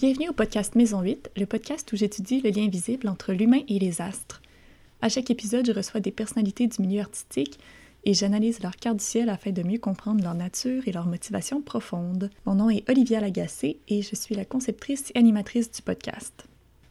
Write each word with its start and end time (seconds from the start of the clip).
Bienvenue 0.00 0.30
au 0.30 0.32
podcast 0.32 0.76
Maison 0.76 1.02
8, 1.02 1.32
le 1.36 1.44
podcast 1.44 1.92
où 1.92 1.96
j'étudie 1.96 2.40
le 2.40 2.48
lien 2.48 2.64
invisible 2.64 3.06
entre 3.06 3.34
l'humain 3.34 3.60
et 3.68 3.78
les 3.78 4.00
astres. 4.00 4.40
À 5.02 5.10
chaque 5.10 5.28
épisode, 5.28 5.66
je 5.66 5.72
reçois 5.72 6.00
des 6.00 6.10
personnalités 6.10 6.66
du 6.66 6.80
milieu 6.80 7.02
artistique 7.02 7.58
et 8.06 8.14
j'analyse 8.14 8.62
leur 8.62 8.76
carte 8.76 8.96
du 8.96 9.04
ciel 9.04 9.28
afin 9.28 9.50
de 9.50 9.62
mieux 9.62 9.76
comprendre 9.76 10.22
leur 10.22 10.32
nature 10.32 10.88
et 10.88 10.92
leur 10.92 11.04
motivation 11.04 11.60
profonde. 11.60 12.30
Mon 12.46 12.54
nom 12.54 12.70
est 12.70 12.88
Olivia 12.88 13.20
Lagacé 13.20 13.78
et 13.88 14.00
je 14.00 14.16
suis 14.16 14.34
la 14.34 14.46
conceptrice 14.46 15.12
et 15.14 15.18
animatrice 15.18 15.70
du 15.70 15.82
podcast. 15.82 16.46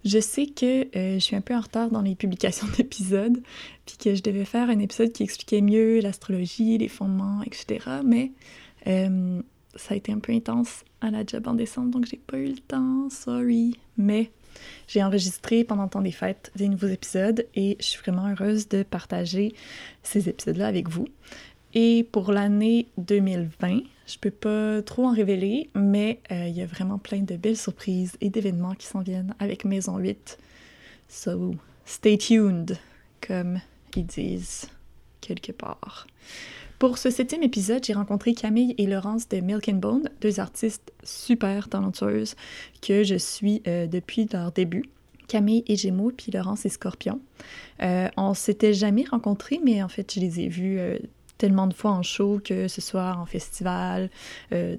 Je 0.05 0.19
sais 0.19 0.45
que 0.45 0.95
euh, 0.95 1.15
je 1.15 1.19
suis 1.19 1.35
un 1.35 1.41
peu 1.41 1.55
en 1.55 1.61
retard 1.61 1.89
dans 1.89 2.03
les 2.03 2.13
publications 2.13 2.67
d'épisodes, 2.77 3.41
puis 3.87 3.97
que 3.97 4.13
je 4.13 4.21
devais 4.21 4.45
faire 4.45 4.69
un 4.69 4.77
épisode 4.77 5.13
qui 5.13 5.23
expliquait 5.23 5.61
mieux 5.61 5.99
l'astrologie, 5.99 6.77
les 6.77 6.87
fondements, 6.87 7.41
etc. 7.41 7.87
Mais 8.05 8.33
euh, 8.85 9.41
ça 9.79 9.93
a 9.93 9.97
été 9.97 10.11
un 10.11 10.19
peu 10.19 10.33
intense 10.33 10.83
à 11.01 11.09
la 11.09 11.25
job 11.25 11.47
en 11.47 11.53
décembre, 11.53 11.91
donc 11.91 12.05
j'ai 12.05 12.17
pas 12.17 12.37
eu 12.37 12.47
le 12.47 12.57
temps, 12.57 13.09
sorry. 13.09 13.75
Mais 13.97 14.29
j'ai 14.87 15.03
enregistré 15.03 15.63
pendant 15.63 15.83
le 15.83 15.89
temps 15.89 16.01
des 16.01 16.11
fêtes 16.11 16.51
des 16.55 16.67
nouveaux 16.67 16.87
épisodes 16.87 17.45
et 17.55 17.77
je 17.79 17.85
suis 17.85 17.99
vraiment 17.99 18.27
heureuse 18.27 18.67
de 18.67 18.83
partager 18.83 19.53
ces 20.03 20.27
épisodes-là 20.27 20.67
avec 20.67 20.89
vous. 20.89 21.07
Et 21.73 22.07
pour 22.11 22.31
l'année 22.31 22.87
2020, 22.97 23.81
je 24.07 24.17
peux 24.17 24.31
pas 24.31 24.81
trop 24.81 25.05
en 25.05 25.13
révéler, 25.13 25.69
mais 25.75 26.19
euh, 26.31 26.47
il 26.47 26.57
y 26.57 26.61
a 26.61 26.65
vraiment 26.65 26.97
plein 26.97 27.21
de 27.21 27.37
belles 27.37 27.57
surprises 27.57 28.17
et 28.21 28.29
d'événements 28.29 28.73
qui 28.73 28.87
s'en 28.87 29.01
viennent 29.01 29.35
avec 29.39 29.65
Maison 29.65 29.97
8. 29.97 30.39
So, 31.07 31.55
stay 31.85 32.17
tuned, 32.17 32.77
comme 33.25 33.59
ils 33.95 34.05
disent 34.05 34.67
quelque 35.21 35.51
part. 35.51 36.07
Pour 36.79 36.97
ce 36.97 37.09
septième 37.09 37.43
épisode, 37.43 37.83
j'ai 37.83 37.91
rencontré 37.91 38.33
Camille 38.33 38.73
et 38.77 38.87
Laurence 38.87 39.27
de 39.27 39.41
Milk 39.41 39.67
and 39.67 39.79
Bone, 39.79 40.09
deux 40.21 40.39
artistes 40.39 40.93
super 41.03 41.67
talentueuses 41.67 42.35
que 42.81 43.03
je 43.03 43.15
suis 43.15 43.61
euh, 43.67 43.85
depuis 43.85 44.29
leur 44.31 44.53
début. 44.53 44.85
Camille 45.27 45.65
est 45.67 45.75
Gémeaux, 45.75 46.13
puis 46.15 46.31
Laurence 46.31 46.65
est 46.65 46.69
Scorpion. 46.69 47.19
Euh, 47.81 48.07
on 48.15 48.33
s'était 48.33 48.73
jamais 48.73 49.03
rencontrés, 49.03 49.59
mais 49.61 49.83
en 49.83 49.89
fait, 49.89 50.13
je 50.15 50.21
les 50.21 50.39
ai 50.39 50.47
vus 50.47 50.79
euh, 50.79 50.97
tellement 51.37 51.67
de 51.67 51.73
fois 51.73 51.91
en 51.91 52.01
show, 52.01 52.39
que 52.41 52.69
ce 52.69 52.79
soit 52.79 53.13
en 53.17 53.25
festival, 53.25 54.09
euh, 54.53 54.77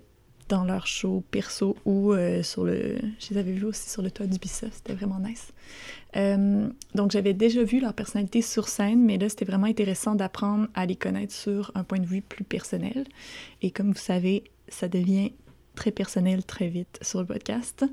dans 0.50 0.64
leur 0.64 0.86
show 0.86 1.22
perso 1.30 1.76
ou 1.86 2.12
euh, 2.12 2.42
sur 2.42 2.64
le... 2.64 2.96
Je 3.20 3.30
les 3.30 3.38
avais 3.38 3.52
vus 3.52 3.64
aussi 3.64 3.88
sur 3.88 4.02
le 4.02 4.10
toit 4.10 4.26
du 4.26 4.38
Bissa, 4.38 4.66
c'était 4.72 4.92
vraiment 4.92 5.20
nice. 5.20 5.52
Euh, 6.16 6.68
donc 6.94 7.12
j'avais 7.12 7.32
déjà 7.32 7.62
vu 7.62 7.80
leur 7.80 7.94
personnalité 7.94 8.42
sur 8.42 8.68
scène, 8.68 9.04
mais 9.04 9.16
là 9.16 9.28
c'était 9.28 9.44
vraiment 9.44 9.68
intéressant 9.68 10.16
d'apprendre 10.16 10.66
à 10.74 10.84
les 10.84 10.96
connaître 10.96 11.32
sur 11.32 11.70
un 11.76 11.84
point 11.84 12.00
de 12.00 12.06
vue 12.06 12.20
plus 12.20 12.44
personnel. 12.44 13.04
Et 13.62 13.70
comme 13.70 13.92
vous 13.92 13.98
savez, 13.98 14.44
ça 14.68 14.88
devient 14.88 15.32
très 15.76 15.92
personnel 15.92 16.44
très 16.44 16.68
vite 16.68 16.98
sur 17.00 17.20
le 17.20 17.26
podcast. 17.26 17.84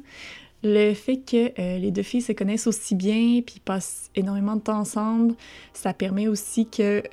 Le 0.63 0.95
fait 0.95 1.17
que 1.17 1.61
euh, 1.61 1.77
les 1.77 1.91
deux 1.91 2.01
filles 2.01 2.23
se 2.23 2.31
connaissent 2.31 2.65
aussi 2.65 2.95
bien 2.95 3.41
puis 3.45 3.59
passent 3.63 4.09
énormément 4.15 4.55
de 4.55 4.61
temps 4.61 4.79
ensemble, 4.79 5.35
ça 5.73 5.93
permet 5.93 6.27
aussi 6.27 6.67
que 6.67 7.03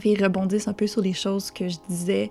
fait, 0.00 0.10
ils 0.10 0.22
rebondissent 0.22 0.68
un 0.68 0.74
peu 0.74 0.86
sur 0.86 1.00
les 1.00 1.14
choses 1.14 1.50
que 1.50 1.68
je 1.68 1.78
disais, 1.88 2.30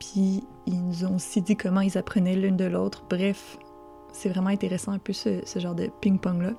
puis 0.00 0.42
ils 0.70 0.84
nous 0.84 1.04
ont 1.04 1.16
aussi 1.16 1.42
dit 1.42 1.56
comment 1.56 1.80
ils 1.80 1.98
apprenaient 1.98 2.36
l'une 2.36 2.56
de 2.56 2.64
l'autre. 2.64 3.04
Bref, 3.08 3.58
c'est 4.12 4.28
vraiment 4.28 4.50
intéressant 4.50 4.92
un 4.92 4.98
peu 4.98 5.12
ce, 5.12 5.42
genre 5.56 5.74
de 5.74 5.90
ping-pong-là. 6.00 6.52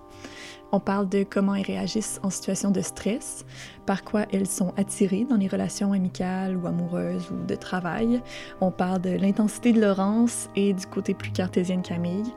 On 0.71 0.79
parle 0.79 1.09
de 1.09 1.23
comment 1.23 1.55
elles 1.55 1.65
réagissent 1.65 2.19
en 2.23 2.29
situation 2.29 2.71
de 2.71 2.81
stress, 2.81 3.45
par 3.85 4.03
quoi 4.03 4.25
elles 4.31 4.47
sont 4.47 4.73
attirées 4.77 5.25
dans 5.29 5.35
les 5.35 5.47
relations 5.47 5.91
amicales 5.91 6.55
ou 6.55 6.65
amoureuses 6.65 7.29
ou 7.31 7.45
de 7.45 7.55
travail. 7.55 8.21
On 8.61 8.71
parle 8.71 9.01
de 9.01 9.09
l'intensité 9.09 9.73
de 9.73 9.81
Laurence 9.81 10.49
et 10.55 10.73
du 10.73 10.85
côté 10.85 11.13
plus 11.13 11.31
cartésien 11.31 11.77
de 11.77 11.87
Camille. 11.87 12.33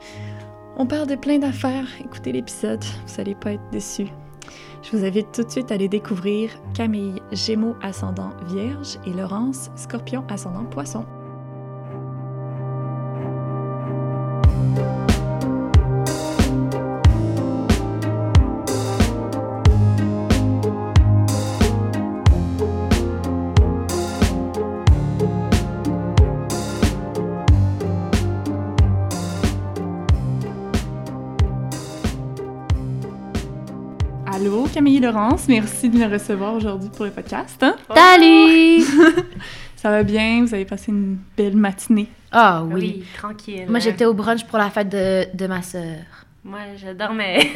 On 0.77 0.85
parle 0.85 1.07
de 1.07 1.15
plein 1.15 1.39
d'affaires. 1.39 1.87
Écoutez 2.01 2.33
l'épisode, 2.33 2.83
vous 2.83 3.21
allez 3.21 3.35
pas 3.35 3.53
être 3.53 3.69
déçus. 3.71 4.11
Je 4.83 4.95
vous 4.95 5.05
invite 5.05 5.31
tout 5.31 5.43
de 5.43 5.49
suite 5.49 5.71
à 5.71 5.75
aller 5.75 5.87
découvrir 5.87 6.51
Camille, 6.73 7.21
Gémeaux 7.31 7.75
ascendant 7.81 8.31
Vierge 8.47 8.99
et 9.07 9.13
Laurence, 9.13 9.71
Scorpion 9.75 10.25
ascendant 10.29 10.65
Poisson. 10.65 11.05
Allô, 34.35 34.67
Camille 34.73 34.99
Laurence, 34.99 35.47
merci 35.47 35.87
de 35.87 35.97
me 35.97 36.11
recevoir 36.11 36.55
aujourd'hui 36.55 36.89
pour 36.89 37.05
le 37.05 37.11
podcast. 37.11 37.61
hein? 37.63 37.75
Salut! 37.93 38.83
Ça 39.75 39.89
va 39.89 40.03
bien? 40.03 40.43
Vous 40.43 40.53
avez 40.53 40.65
passé 40.65 40.91
une 40.91 41.17
belle 41.37 41.55
matinée? 41.55 42.09
Ah 42.37 42.63
Oui, 42.65 42.73
oui. 42.97 43.03
tranquille. 43.17 43.65
Moi, 43.69 43.79
j'étais 43.79 44.03
au 44.05 44.13
brunch 44.13 44.43
pour 44.45 44.57
la 44.57 44.69
fête 44.69 44.89
de, 44.89 45.25
de 45.33 45.47
ma 45.47 45.61
sœur. 45.61 45.99
Moi, 46.43 46.59
je 46.77 46.91
dormais. 46.93 47.49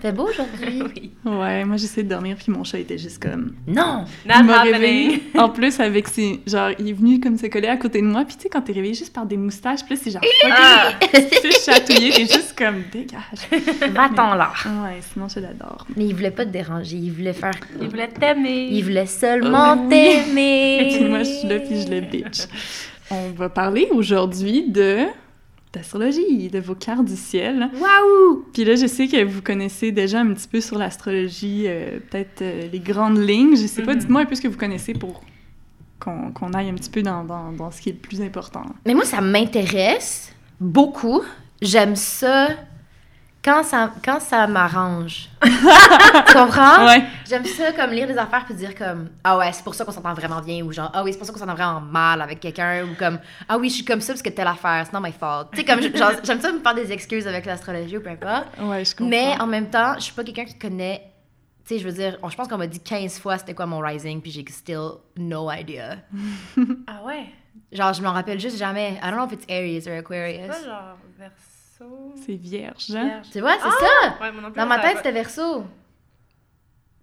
Fait 0.00 0.10
beau 0.10 0.28
aujourd'hui? 0.28 0.82
oui. 0.82 1.12
Ouais, 1.24 1.64
moi 1.64 1.76
j'essaie 1.76 2.02
de 2.02 2.08
dormir 2.08 2.34
puis 2.36 2.50
mon 2.50 2.64
chat 2.64 2.78
était 2.80 2.98
juste 2.98 3.22
comme... 3.22 3.52
Non! 3.68 4.04
Il 4.24 4.28
m'a 4.28 4.56
happening. 4.58 4.72
réveillé. 4.72 5.22
En 5.38 5.48
plus, 5.48 5.78
avec 5.78 6.08
ses. 6.08 6.40
Genre, 6.44 6.70
il 6.80 6.88
est 6.88 6.92
venu 6.92 7.20
comme 7.20 7.38
se 7.38 7.46
coller 7.46 7.68
à 7.68 7.76
côté 7.76 8.00
de 8.02 8.06
moi. 8.08 8.24
Puis 8.24 8.34
tu 8.34 8.42
sais, 8.42 8.48
quand 8.48 8.62
t'es 8.62 8.72
réveillé 8.72 8.94
juste 8.94 9.12
par 9.12 9.24
des 9.26 9.36
moustaches, 9.36 9.84
puis 9.84 9.94
là, 9.94 10.00
c'est 10.02 10.10
genre. 10.10 10.22
Ah, 10.50 10.90
Tu 11.00 11.52
sais, 11.52 11.72
chatouillé, 11.72 12.10
t'es 12.10 12.22
juste 12.26 12.58
comme 12.58 12.82
dégage. 12.92 13.62
Va-t'en 13.92 14.34
là! 14.34 14.50
Ouais, 14.66 14.98
sinon 15.12 15.28
je 15.28 15.38
l'adore. 15.38 15.86
Mais 15.96 16.06
il 16.06 16.14
voulait 16.16 16.32
pas 16.32 16.44
te 16.44 16.50
déranger, 16.50 16.96
il 16.96 17.12
voulait 17.12 17.32
faire... 17.32 17.52
il 17.80 17.88
voulait 17.88 18.08
t'aimer. 18.08 18.66
Il 18.72 18.82
voulait 18.82 19.06
seulement 19.06 19.76
Oh, 19.78 19.86
oui. 19.88 19.96
Et 19.96 20.78
puis 20.88 20.98
t'aimer! 20.98 21.04
moi, 21.08 21.18
je 21.20 21.24
suis 21.32 21.46
là, 21.48 21.60
puis 21.60 21.80
je 21.80 21.88
le 21.88 22.00
bitch. 22.00 22.48
On 23.12 23.30
va 23.32 23.48
parler 23.48 23.88
aujourd'hui 23.92 24.68
de. 24.70 25.04
d'astrologie, 25.72 26.48
de 26.48 26.58
vos 26.58 26.74
cartes 26.74 27.04
du 27.06 27.16
ciel. 27.16 27.70
Waouh! 27.80 28.44
Puis 28.52 28.64
là, 28.64 28.74
je 28.74 28.86
sais 28.86 29.06
que 29.08 29.24
vous 29.24 29.40
connaissez 29.42 29.90
déjà 29.90 30.20
un 30.20 30.32
petit 30.34 30.46
peu 30.48 30.60
sur 30.60 30.76
l'astrologie, 30.78 31.64
euh, 31.66 31.98
peut-être 32.10 32.42
euh, 32.42 32.68
les 32.70 32.78
grandes 32.80 33.18
lignes. 33.18 33.56
Je 33.56 33.66
sais 33.66 33.82
pas, 33.82 33.94
Mhm. 33.94 33.98
dites-moi 34.00 34.20
un 34.22 34.24
peu 34.26 34.34
ce 34.34 34.42
que 34.42 34.48
vous 34.48 34.58
connaissez 34.58 34.92
pour 34.92 35.22
qu'on 35.98 36.52
aille 36.52 36.68
un 36.68 36.74
petit 36.74 36.90
peu 36.90 37.00
dans, 37.02 37.24
dans, 37.24 37.52
dans 37.52 37.70
ce 37.70 37.80
qui 37.80 37.88
est 37.90 37.92
le 37.92 37.98
plus 37.98 38.20
important. 38.20 38.64
Mais 38.84 38.92
moi, 38.92 39.04
ça 39.04 39.20
m'intéresse 39.20 40.34
beaucoup. 40.60 41.22
J'aime 41.62 41.94
ça 41.96 42.48
quand 43.44 43.62
ça, 43.64 43.90
quand 44.04 44.20
ça 44.20 44.46
m'arrange. 44.46 45.28
tu 45.42 46.32
comprends? 46.32 46.86
Ouais. 46.86 47.04
J'aime 47.28 47.44
ça 47.44 47.72
comme 47.72 47.90
lire 47.90 48.06
des 48.06 48.16
affaires 48.16 48.44
puis 48.44 48.54
dire 48.54 48.74
comme 48.74 49.08
ah 49.24 49.36
ouais 49.38 49.52
c'est 49.52 49.64
pour 49.64 49.74
ça 49.74 49.84
qu'on 49.84 49.90
s'entend 49.92 50.14
vraiment 50.14 50.40
bien 50.40 50.62
ou 50.64 50.70
genre 50.72 50.90
ah 50.94 51.02
oui 51.02 51.12
c'est 51.12 51.18
pour 51.18 51.26
ça 51.26 51.32
qu'on 51.32 51.38
s'entend 51.38 51.54
vraiment 51.54 51.80
mal 51.80 52.20
avec 52.22 52.38
quelqu'un 52.40 52.84
ou 52.84 52.94
comme 52.96 53.18
ah 53.48 53.58
oui 53.58 53.68
je 53.68 53.76
suis 53.76 53.84
comme 53.84 54.00
ça 54.00 54.12
parce 54.12 54.22
que 54.22 54.28
telle 54.30 54.46
affaire 54.46 54.84
c'est 54.86 54.92
not 54.92 55.00
my 55.00 55.12
fault 55.12 55.48
tu 55.52 55.58
sais 55.58 55.64
comme 55.64 55.80
genre 55.96 56.12
j'aime 56.22 56.40
ça 56.40 56.52
me 56.52 56.60
faire 56.60 56.74
des 56.74 56.92
excuses 56.92 57.26
avec 57.26 57.44
l'astrologie 57.46 57.96
ou 57.96 58.00
peu 58.02 58.10
importe 58.10 58.46
Ouais, 58.60 58.84
je 58.84 58.92
comprends. 58.94 59.10
mais 59.10 59.34
en 59.40 59.46
même 59.46 59.70
temps 59.70 59.94
je 59.96 60.02
suis 60.02 60.12
pas 60.12 60.22
quelqu'un 60.24 60.44
qui 60.44 60.58
connaît 60.58 61.02
tu 61.66 61.74
sais 61.74 61.80
je 61.80 61.88
veux 61.88 61.94
dire 61.94 62.18
on- 62.22 62.28
je 62.28 62.36
pense 62.36 62.46
qu'on 62.48 62.58
m'a 62.58 62.66
dit 62.66 62.80
15 62.80 63.18
fois 63.18 63.38
c'était 63.38 63.54
quoi 63.54 63.66
mon 63.66 63.78
rising 63.80 64.20
puis 64.20 64.30
j'ai 64.30 64.44
still 64.50 64.90
no 65.16 65.50
idea 65.50 65.96
Ah 66.86 67.02
ouais? 67.04 67.24
genre 67.72 67.92
je 67.92 68.02
m'en 68.02 68.12
rappelle 68.12 68.38
juste 68.38 68.58
jamais 68.58 68.98
I 69.02 69.10
don't 69.10 69.16
know 69.16 69.26
if 69.26 69.32
it's 69.32 69.46
Aries 69.48 69.88
or 69.90 69.98
Aquarius 69.98 70.48
Pas 70.48 70.64
genre 70.64 70.96
verso. 71.18 71.34
C'est 72.24 72.34
vierge, 72.34 72.90
hein? 72.94 73.04
Vierge. 73.06 73.26
tu 73.32 73.40
vois 73.40 73.54
c'est 73.54 73.70
ça? 73.70 74.18
Ouais, 74.20 74.32
non 74.32 74.50
plus, 74.50 74.56
dans 74.58 74.66
ma 74.66 74.78
tête 74.78 74.96
c'était 74.98 75.12
Verseau 75.12 75.64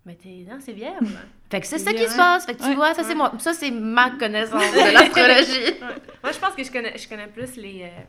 Mais 0.05 0.15
t'es. 0.15 0.45
Non, 0.49 0.57
c'est 0.59 0.73
vierge. 0.73 1.07
fait 1.51 1.61
que 1.61 1.67
c'est 1.67 1.79
ça 1.79 1.93
qui 1.93 2.07
se 2.07 2.15
passe 2.15 2.45
fait 2.45 2.55
que 2.55 2.61
tu 2.63 2.69
Ouais. 2.69 2.75
vois 2.75 2.93
ça 2.93 3.03
c'est 3.03 3.15
moi 3.15 3.31
ça 3.39 3.53
c'est 3.53 3.71
ma 3.71 4.11
connaissance 4.19 4.61
de 4.71 4.93
l'astrologie 4.93 5.73
Ouais. 5.81 5.95
Moi, 6.23 6.31
je 6.31 6.39
pense 6.39 6.53
que 6.55 6.63
je 6.63 6.71
connais, 6.71 6.97
je 6.97 7.07
connais 7.09 7.27
plus 7.27 7.55
les. 7.57 7.83
euh, 7.83 8.01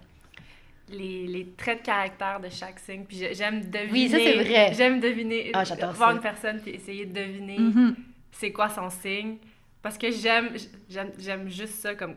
Les, 0.93 1.27
les 1.29 1.47
traits 1.57 1.81
de 1.83 1.87
caractère 1.87 2.41
de 2.41 2.49
chaque 2.49 2.81
signe. 2.81 3.05
Puis 3.05 3.17
j'ai- 3.19 3.33
j'aime 3.35 3.61
deviner. 3.71 3.93
Oui, 3.93 4.09
ça, 4.09 4.17
c'est 4.19 4.43
vrai. 4.43 4.73
J'aime 4.75 4.99
deviner. 5.01 5.51
Ah, 5.55 5.63
j'adore 5.65 5.93
Voir 5.93 6.11
ça. 6.11 6.15
une 6.17 6.21
personne 6.21 6.61
puis 6.61 6.73
essayer 6.73 7.07
de 7.07 7.13
deviner 7.15 7.59
Mhm. 7.61 7.95
c'est 8.33 8.51
quoi 8.53 8.69
son 8.69 8.91
signe. 8.91 9.37
Parce 9.83 9.97
que 9.97 10.11
j'aime 10.11 10.51
j'aime 10.89 11.13
j'aime 11.17 11.49
juste 11.49 11.75
ça 11.81 11.95
comme 11.95 12.17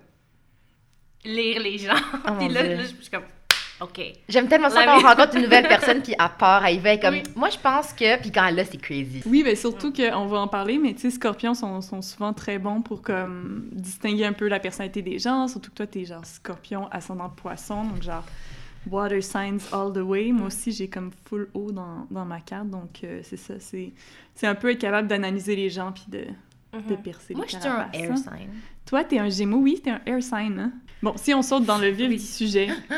lire 1.23 1.59
les 1.61 1.77
gens. 1.77 1.93
Oh, 2.27 2.31
puis 2.39 2.49
là, 2.49 2.77
je 2.77 2.85
suis 2.87 3.09
comme 3.11 3.23
OK. 3.83 4.01
J'aime 4.29 4.47
tellement 4.47 4.69
ça 4.69 4.85
La 4.85 4.85
quand 4.85 4.97
on 4.99 5.07
rencontre 5.07 5.35
une 5.35 5.43
nouvelle 5.43 5.67
personne 5.67 6.01
puis 6.03 6.15
à 6.17 6.29
part, 6.29 6.65
elle 6.65 6.75
y 6.75 6.79
va 6.79 6.97
comme 6.97 7.15
Oui. 7.15 7.23
moi 7.35 7.49
je 7.49 7.57
pense 7.57 7.91
que 7.93 8.19
puis 8.21 8.31
quand 8.31 8.45
elle 8.47 8.55
l'a 8.55 8.65
c'est 8.65 8.77
crazy. 8.77 9.21
Oui, 9.25 9.43
ben 9.43 9.55
surtout 9.55 9.91
qu'on 9.91 10.25
va 10.27 10.39
en 10.39 10.47
parler, 10.47 10.77
mais 10.77 10.93
tu 10.93 11.01
sais, 11.01 11.11
scorpions 11.11 11.53
sont, 11.53 11.81
sont 11.81 12.01
souvent 12.01 12.33
très 12.33 12.59
bons 12.59 12.81
pour 12.81 13.01
comme 13.01 13.67
distinguer 13.71 14.25
un 14.25 14.33
peu 14.33 14.47
la 14.47 14.59
personnalité 14.59 15.01
des 15.01 15.19
gens, 15.19 15.47
surtout 15.47 15.69
que 15.71 15.75
toi, 15.75 15.87
t'es 15.87 16.05
genre 16.05 16.25
scorpion 16.25 16.87
ascendant 16.91 17.29
poisson, 17.29 17.83
donc 17.83 18.01
genre 18.01 18.23
water 18.89 19.21
signs 19.23 19.59
all 19.71 19.91
the 19.93 19.97
way. 19.97 20.31
Moi 20.31 20.47
aussi, 20.47 20.71
j'ai 20.71 20.87
comme 20.89 21.11
full 21.25 21.49
eau 21.53 21.71
dans, 21.71 22.05
dans 22.11 22.25
ma 22.25 22.39
carte, 22.41 22.69
donc 22.69 23.01
euh, 23.03 23.19
c'est 23.23 23.37
ça, 23.37 23.55
c'est 23.59 23.91
c'est 24.35 24.47
un 24.47 24.55
peu 24.55 24.71
être 24.71 24.79
capable 24.79 25.07
d'analyser 25.07 25.55
les 25.55 25.69
gens 25.69 25.91
puis 25.91 26.05
de 26.07 26.25
de 26.89 26.95
percer 26.95 27.35
Moi, 27.35 27.45
les 27.45 27.51
je 27.51 27.59
suis 27.59 27.67
un 27.69 27.87
air 27.93 28.17
sign. 28.17 28.49
Toi, 28.87 29.03
t'es 29.03 29.19
un 29.19 29.29
gémeaux, 29.29 29.59
oui, 29.59 29.79
t'es 29.83 29.91
un 29.91 30.01
air 30.07 30.23
sign. 30.23 30.57
hein? 30.59 30.71
Bon, 31.03 31.13
si 31.17 31.31
on 31.33 31.43
saute 31.43 31.65
dans 31.65 31.77
le 31.77 31.89
vif 31.89 32.09
Oui. 32.09 32.15
du 32.17 32.23
sujet, 32.25 32.67
Oh 32.91 32.93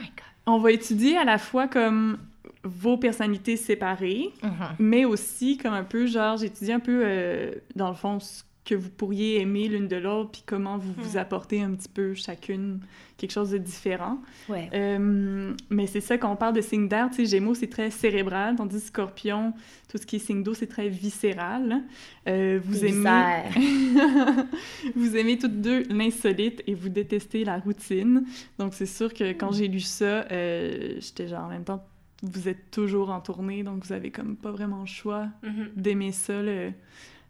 my 0.00 0.06
God. 0.06 0.27
On 0.48 0.58
va 0.58 0.72
étudier 0.72 1.16
à 1.16 1.24
la 1.24 1.38
fois 1.38 1.68
comme 1.68 2.18
vos 2.64 2.96
personnalités 2.96 3.56
séparées, 3.56 4.30
Mhm. 4.42 4.50
mais 4.78 5.04
aussi 5.04 5.56
comme 5.58 5.74
un 5.74 5.84
peu, 5.84 6.06
genre, 6.06 6.36
j'étudie 6.36 6.72
un 6.72 6.80
peu, 6.80 7.02
euh, 7.04 7.52
dans 7.76 7.88
le 7.88 7.94
fond, 7.94 8.18
ce 8.20 8.42
que 8.68 8.74
vous 8.74 8.90
pourriez 8.90 9.40
aimer 9.40 9.66
l'une 9.68 9.88
de 9.88 9.96
l'autre, 9.96 10.30
puis 10.32 10.42
comment 10.44 10.76
vous 10.78 10.92
vous 10.98 11.14
Hmm. 11.14 11.18
apportez 11.18 11.62
un 11.62 11.72
petit 11.72 11.88
peu 11.88 12.12
chacune 12.14 12.80
quelque 13.16 13.32
chose 13.32 13.50
de 13.50 13.58
différent. 13.58 14.18
Ouais. 14.48 14.68
Euh, 14.74 15.52
mais 15.70 15.86
c'est 15.86 16.00
ça, 16.00 16.18
quand 16.18 16.30
on 16.30 16.36
parle 16.36 16.54
de 16.54 16.60
signe 16.60 16.86
d'air, 16.86 17.08
tu 17.10 17.16
sais, 17.16 17.26
Gémeaux, 17.26 17.54
c'est 17.54 17.66
très 17.66 17.90
cérébral, 17.90 18.56
tandis 18.56 18.76
que 18.76 18.82
Scorpion, 18.82 19.54
tout 19.88 19.98
ce 19.98 20.06
qui 20.06 20.16
est 20.16 20.18
signe 20.20 20.42
d'eau, 20.44 20.54
c'est 20.54 20.66
très 20.68 20.88
viscéral. 20.88 21.82
Euh, 22.28 22.60
vous 22.62 22.84
aimez... 22.84 23.42
vous 24.94 25.16
aimez 25.16 25.38
toutes 25.38 25.60
deux 25.60 25.82
l'insolite 25.90 26.62
et 26.66 26.74
vous 26.74 26.88
détestez 26.88 27.44
la 27.44 27.58
routine. 27.58 28.24
Donc, 28.58 28.74
c'est 28.74 28.86
sûr 28.86 29.12
que 29.12 29.32
quand 29.32 29.52
j'ai 29.52 29.68
lu 29.68 29.80
ça, 29.80 30.26
euh, 30.30 30.94
j'étais 31.00 31.28
genre 31.28 31.44
en 31.44 31.48
même 31.48 31.64
temps, 31.64 31.84
vous 32.22 32.48
êtes 32.48 32.70
toujours 32.70 33.10
en 33.10 33.20
tournée, 33.20 33.62
donc 33.62 33.84
vous 33.84 33.92
avez 33.92 34.10
comme 34.10 34.36
pas 34.36 34.50
vraiment 34.50 34.80
le 34.80 34.86
choix 34.86 35.28
Mhm. 35.42 35.68
d'aimer 35.76 36.12
ça, 36.12 36.42
le, 36.42 36.72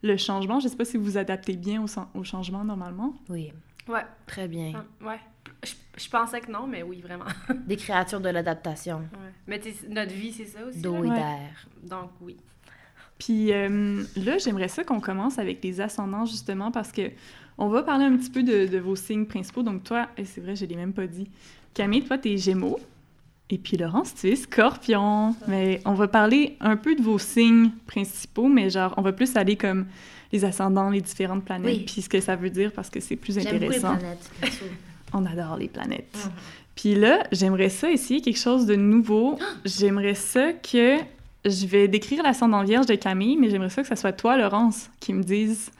le 0.02 0.16
changement. 0.16 0.60
Je 0.60 0.68
sais 0.68 0.76
pas 0.76 0.84
si 0.84 0.96
vous 0.96 1.04
vous 1.04 1.18
adaptez 1.18 1.56
bien 1.56 1.82
au, 1.82 1.86
au 2.18 2.24
changement 2.24 2.64
normalement. 2.64 3.14
Oui, 3.28 3.52
Ouais. 3.88 4.04
très 4.26 4.48
bien. 4.48 4.72
Ah, 4.76 5.06
Ouais. 5.06 5.18
Je, 5.64 5.74
je 6.04 6.08
pensais 6.10 6.40
que 6.40 6.52
non, 6.52 6.66
mais 6.66 6.82
oui, 6.82 7.00
vraiment. 7.00 7.24
Des 7.66 7.76
créatures 7.76 8.20
de 8.20 8.28
l'adaptation. 8.28 8.98
Ouais. 8.98 9.32
Mais 9.46 9.58
tu 9.60 9.72
sais, 9.72 9.88
notre 9.88 10.12
vie, 10.12 10.32
c'est 10.32 10.44
ça 10.44 10.64
aussi. 10.64 10.80
D'eau 10.80 11.02
là. 11.02 11.14
et 11.14 11.18
d'air. 11.18 11.66
Donc, 11.82 12.10
oui. 12.20 12.36
Puis 13.18 13.52
euh, 13.52 14.04
là, 14.16 14.38
j'aimerais 14.38 14.68
ça 14.68 14.84
qu'on 14.84 15.00
commence 15.00 15.38
avec 15.38 15.62
les 15.64 15.80
ascendants, 15.80 16.24
justement, 16.26 16.70
parce 16.70 16.92
que 16.92 17.10
on 17.56 17.68
va 17.68 17.82
parler 17.82 18.04
un 18.04 18.16
petit 18.16 18.30
peu 18.30 18.44
de, 18.44 18.66
de 18.66 18.78
vos 18.78 18.94
signes 18.94 19.26
principaux. 19.26 19.64
Donc, 19.64 19.82
toi, 19.82 20.08
et 20.16 20.24
c'est 20.24 20.40
vrai, 20.40 20.54
je 20.54 20.64
l'ai 20.66 20.76
même 20.76 20.92
pas 20.92 21.06
dit. 21.08 21.28
Camille, 21.74 22.04
toi, 22.04 22.18
t'es 22.18 22.36
Gémeaux. 22.36 22.78
Et 23.50 23.58
puis, 23.58 23.76
Laurence, 23.76 24.14
tu 24.14 24.28
es 24.30 24.36
Scorpion. 24.36 25.34
Mais 25.46 25.80
on 25.84 25.94
va 25.94 26.06
parler 26.08 26.56
un 26.60 26.76
peu 26.76 26.94
de 26.94 27.02
vos 27.02 27.18
signes 27.18 27.70
principaux, 27.86 28.48
mais 28.48 28.68
genre, 28.70 28.92
on 28.96 29.02
va 29.02 29.12
plus 29.12 29.36
aller 29.36 29.56
comme 29.56 29.86
les 30.32 30.44
ascendants, 30.44 30.90
les 30.90 31.00
différentes 31.00 31.44
planètes, 31.44 31.76
Oui. 31.78 31.84
puis 31.86 32.02
ce 32.02 32.08
que 32.08 32.20
ça 32.20 32.36
veut 32.36 32.50
dire, 32.50 32.70
parce 32.72 32.90
que 32.90 33.00
c'est 33.00 33.16
plus 33.16 33.34
J'aime 33.34 33.44
beaucoup 33.58 33.72
les 33.72 33.78
intéressant. 33.78 33.96
planètes. 33.96 34.30
On 35.14 35.24
adore 35.24 35.56
les 35.56 35.68
planètes. 35.68 36.14
Mhm. 36.22 36.30
Puis 36.74 36.94
là, 36.94 37.22
j'aimerais 37.32 37.70
ça 37.70 37.90
essayer 37.90 38.20
quelque 38.20 38.38
chose 38.38 38.66
de 38.66 38.76
nouveau. 38.76 39.38
J'aimerais 39.64 40.14
ça 40.14 40.52
que 40.52 40.98
je 41.46 41.66
vais 41.66 41.88
décrire 41.88 42.22
l'ascendant 42.22 42.62
vierge 42.62 42.84
de 42.86 42.94
Camille, 42.96 43.36
mais 43.38 43.48
j'aimerais 43.48 43.70
ça 43.70 43.80
que 43.82 43.88
ça 43.88 43.96
soit 43.96 44.12
toi, 44.12 44.36
Laurence, 44.36 44.90
qui 45.00 45.14
me 45.14 45.22
dise 45.22 45.70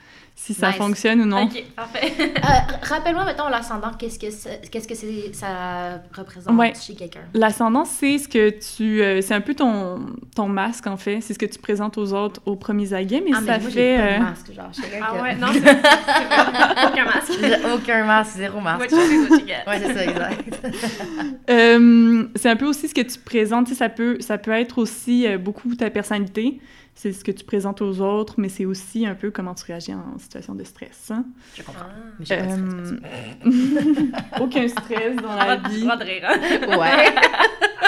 si 0.41 0.55
ça 0.55 0.69
Nice. 0.69 0.77
fonctionne 0.77 1.21
ou 1.21 1.25
non. 1.27 1.43
Ok, 1.45 1.63
parfait. 1.75 2.13
Euh, 2.21 2.29
Rappelle-moi, 2.83 3.25
mettons, 3.25 3.49
l'ascendant, 3.49 3.91
qu'est-ce 3.99 4.19
que 4.21 4.27
qu'est-ce 4.71 4.87
que 4.89 4.95
c'est- 4.95 5.35
ça 5.35 6.01
représente 6.17 6.57
Ouais. 6.57 6.73
chez 6.81 6.95
quelqu'un? 6.95 7.21
L'ascendant, 7.35 7.85
c'est 7.85 8.19
ce 8.19 8.29
que 8.29 8.51
tu, 8.51 9.03
euh, 9.03 9.21
c'est 9.21 9.35
un 9.35 9.41
peu 9.41 9.55
ton 9.55 9.99
ton 10.35 10.47
masque 10.49 10.87
en 10.87 10.97
fait. 10.97 11.21
C'est 11.21 11.35
ce 11.35 11.39
que 11.39 11.45
tu 11.47 11.59
présentes 11.59 11.99
aux 11.99 12.13
autres 12.15 12.41
aux 12.47 12.55
premiers 12.57 12.95
aguets, 12.95 13.21
mais 13.23 13.33
Ah, 13.35 13.41
mais 13.41 13.47
ça 13.47 13.59
moi, 13.59 13.69
fait. 13.69 13.73
j'ai 13.73 13.97
pas 13.97 14.03
euh, 14.03 14.19
de 14.19 14.23
masque, 14.23 14.53
genre. 14.55 14.71
Ah 15.03 15.13
que- 15.17 15.23
ouais, 15.23 15.35
non, 15.41 15.47
c'est. 15.53 16.87
Aucun 16.87 17.05
masque. 17.05 17.75
Aucun 17.75 18.05
masque, 18.05 18.37
zéro 18.37 18.61
masque. 18.61 18.81
What 18.93 18.97
you 18.97 19.07
see, 19.07 19.19
what 19.31 19.39
you 19.41 19.47
get. 19.47 19.55
Ouais, 19.67 19.81
c'est 19.81 19.93
ça, 19.95 20.05
exact. 20.05 20.61
euh, 21.51 22.25
c'est 22.37 22.49
un 22.51 22.57
peu 22.57 22.67
aussi 22.67 22.89
ce 22.89 22.95
que 22.95 23.01
tu 23.03 23.19
présentes. 23.19 23.69
Ça 23.69 23.89
peut, 23.89 24.17
ça 24.21 24.39
peut 24.39 24.53
être 24.53 24.79
aussi 24.79 25.27
euh, 25.27 25.37
beaucoup 25.39 25.75
ta 25.75 25.91
personnalité. 25.91 26.61
C'est 27.01 27.13
ce 27.13 27.23
que 27.23 27.31
tu 27.31 27.45
présentes 27.45 27.81
aux 27.81 28.01
autres, 28.01 28.35
mais 28.39 28.49
c'est 28.49 28.65
aussi 28.65 29.07
un 29.07 29.15
peu 29.15 29.31
comment 29.31 29.55
tu 29.55 29.65
réagis 29.67 29.95
en 29.95 30.19
situation 30.19 30.57
de 30.57 30.65
stress. 30.65 31.13
hein. 31.13 31.25
Je 31.57 31.63
comprends. 31.63 31.85
Ah. 31.89 31.95
Mais 32.19 32.25
j'ai 32.27 32.37
pas 32.39 32.43
de 32.43 32.51
stress 32.51 33.01
perso. 34.33 34.45
Aucun 34.45 34.67
stress 34.69 35.17
dans 35.17 35.37
la 35.37 35.57
vie. 35.69 35.83
droit 35.83 35.97
de 35.97 36.03
rire, 36.05 36.25
hein. 36.29 36.77
Ouais. 36.77 37.15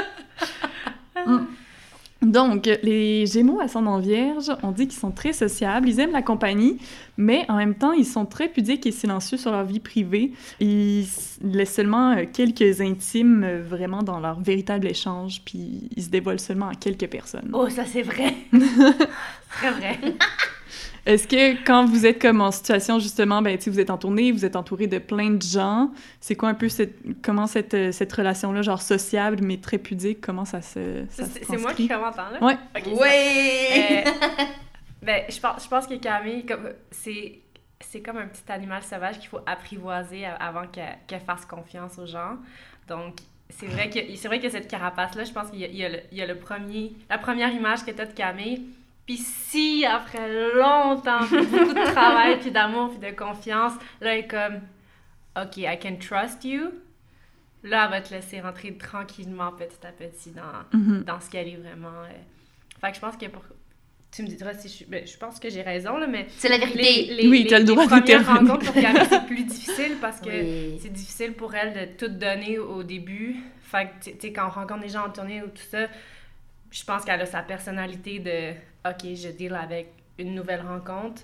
Donc, 2.30 2.70
les 2.84 3.26
Gémeaux 3.26 3.60
ascendant 3.60 3.98
Vierge, 3.98 4.52
on 4.62 4.70
dit 4.70 4.86
qu'ils 4.86 5.00
sont 5.00 5.10
très 5.10 5.32
sociables, 5.32 5.88
ils 5.88 5.98
aiment 5.98 6.12
la 6.12 6.22
compagnie, 6.22 6.78
mais 7.16 7.44
en 7.48 7.56
même 7.56 7.74
temps, 7.74 7.90
ils 7.90 8.06
sont 8.06 8.24
très 8.24 8.46
pudiques 8.46 8.86
et 8.86 8.92
silencieux 8.92 9.36
sur 9.36 9.50
leur 9.50 9.64
vie 9.64 9.80
privée. 9.80 10.30
Ils 10.60 11.06
laissent 11.42 11.74
seulement 11.74 12.12
euh, 12.12 12.26
quelques 12.32 12.80
intimes 12.80 13.42
euh, 13.42 13.62
vraiment 13.68 14.04
dans 14.04 14.20
leur 14.20 14.40
véritable 14.40 14.86
échange, 14.86 15.42
puis 15.44 15.88
ils 15.96 16.04
se 16.04 16.08
dévoilent 16.08 16.38
seulement 16.38 16.68
à 16.68 16.74
quelques 16.76 17.08
personnes. 17.08 17.50
Oh, 17.52 17.68
ça, 17.68 17.84
c'est 17.84 18.02
vrai. 18.02 18.32
Très 18.52 19.70
vrai. 19.72 19.98
Est-ce 21.06 21.26
que 21.26 21.64
quand 21.64 21.86
vous 21.86 22.06
êtes 22.06 22.20
comme 22.20 22.40
en 22.40 22.50
situation 22.50 22.98
justement, 22.98 23.42
ben, 23.42 23.58
vous 23.66 23.80
êtes 23.80 23.90
en 23.90 23.98
tournée, 23.98 24.32
vous 24.32 24.44
êtes 24.44 24.56
entouré 24.56 24.86
de 24.86 24.98
plein 24.98 25.30
de 25.30 25.42
gens, 25.42 25.90
c'est 26.20 26.34
quoi 26.36 26.50
un 26.50 26.54
peu 26.54 26.68
cette, 26.68 27.22
comment 27.22 27.46
cette, 27.46 27.74
euh, 27.74 27.92
cette 27.92 28.12
relation-là, 28.12 28.62
genre 28.62 28.82
sociable 28.82 29.38
mais 29.42 29.56
très 29.56 29.78
pudique, 29.78 30.20
comment 30.20 30.44
ça 30.44 30.60
se 30.62 31.04
ça 31.08 31.24
se 31.24 31.44
C'est 31.44 31.56
moi 31.56 31.72
qui 31.74 31.88
commente, 31.88 32.18
hein, 32.18 32.28
là? 32.32 32.46
Ouais. 32.46 32.58
Ok, 32.76 32.84
ça. 32.84 33.00
Ouais! 33.00 34.04
Euh, 34.06 34.10
ben, 35.02 35.24
je 35.28 35.40
pense, 35.40 35.64
je 35.64 35.68
pense 35.68 35.86
que 35.86 35.94
Camille, 35.94 36.44
comme, 36.44 36.70
c'est, 36.90 37.40
c'est 37.80 38.00
comme 38.00 38.18
un 38.18 38.26
petit 38.26 38.50
animal 38.50 38.82
sauvage 38.82 39.18
qu'il 39.18 39.28
faut 39.28 39.40
apprivoiser 39.46 40.26
avant 40.26 40.66
qu'elle, 40.66 40.98
qu'elle 41.06 41.20
fasse 41.20 41.46
confiance 41.46 41.98
aux 41.98 42.06
gens. 42.06 42.36
Donc, 42.88 43.16
c'est 43.48 43.66
vrai 43.66 43.90
que, 43.90 43.98
c'est 44.16 44.28
vrai 44.28 44.38
que 44.38 44.48
cette 44.48 44.68
carapace-là, 44.68 45.24
je 45.24 45.32
pense 45.32 45.50
qu'il 45.50 45.60
y 45.60 45.64
a, 45.64 45.68
il 45.68 45.76
y 45.76 45.84
a 45.84 45.88
le, 45.88 45.98
il 46.12 46.18
y 46.18 46.22
a 46.22 46.26
le 46.26 46.36
premier, 46.36 46.92
la 47.08 47.18
première 47.18 47.52
image 47.52 47.84
que 47.84 47.90
tu 47.90 48.00
as 48.00 48.06
de 48.06 48.12
Camille. 48.12 48.62
Puis 49.06 49.16
si, 49.16 49.84
après 49.84 50.28
longtemps, 50.54 51.20
beaucoup 51.20 51.74
de 51.74 51.92
travail, 51.92 52.38
puis 52.38 52.50
d'amour, 52.50 52.90
puis 52.90 53.10
de 53.10 53.14
confiance, 53.16 53.72
là, 54.00 54.14
elle 54.14 54.20
est 54.24 54.28
comme, 54.28 54.60
OK, 55.40 55.56
I 55.58 55.78
can 55.80 55.96
trust 55.96 56.44
you. 56.44 56.70
Là, 57.62 57.84
elle 57.84 57.90
va 57.90 58.00
te 58.00 58.14
laisser 58.14 58.40
rentrer 58.40 58.72
tranquillement, 58.76 59.52
petit 59.52 59.84
à 59.86 59.92
petit, 59.92 60.30
dans, 60.30 60.78
Mhm. 60.78 61.02
dans 61.04 61.20
ce 61.20 61.28
qu'elle 61.28 61.48
est 61.48 61.56
vraiment. 61.56 61.88
euh. 61.88 62.12
Fait 62.80 62.90
que 62.90 62.96
je 62.96 63.00
pense 63.00 63.16
que 63.16 63.26
pour. 63.26 63.42
Tu 64.12 64.22
me 64.22 64.28
diras 64.28 64.54
si 64.54 64.68
je. 64.68 64.90
Ben, 64.90 65.06
je 65.06 65.16
pense 65.18 65.38
que 65.38 65.50
j'ai 65.50 65.62
raison, 65.62 65.96
là, 65.98 66.06
mais. 66.06 66.26
C'est 66.30 66.48
la 66.48 66.56
Les, 66.56 66.66
vérité. 66.66 67.14
les, 67.14 67.28
Oui, 67.28 67.42
les- 67.42 67.48
t'as 67.50 67.58
le 67.58 67.64
les 67.64 67.66
droit 67.66 67.86
premières 67.86 68.00
d'intervenir. 68.22 68.40
rencontres 68.52 68.72
pour 68.72 68.82
Camille, 68.82 69.06
c'est 69.08 69.26
plus 69.26 69.44
difficile 69.44 69.96
parce 70.00 70.20
que 70.20 70.30
Oui. 70.30 70.78
c'est 70.82 70.92
difficile 70.92 71.32
pour 71.34 71.54
elle 71.54 71.74
de 71.74 71.92
tout 71.98 72.08
donner 72.12 72.58
au 72.58 72.82
début. 72.82 73.36
Fait 73.62 73.86
que, 74.00 74.04
tu 74.04 74.12
tu 74.12 74.20
sais, 74.20 74.32
quand 74.32 74.46
on 74.46 74.50
rencontre 74.50 74.80
des 74.80 74.88
gens 74.88 75.04
en 75.06 75.10
tournée 75.10 75.42
ou 75.42 75.46
tout 75.48 75.62
ça, 75.70 75.86
je 76.70 76.84
pense 76.84 77.04
qu'elle 77.04 77.20
a 77.20 77.26
sa 77.26 77.42
personnalité 77.42 78.18
de 78.20 78.54
OK, 78.86 79.14
je 79.14 79.28
deal 79.28 79.54
avec 79.54 79.92
une 80.18 80.34
nouvelle 80.34 80.62
rencontre. 80.62 81.22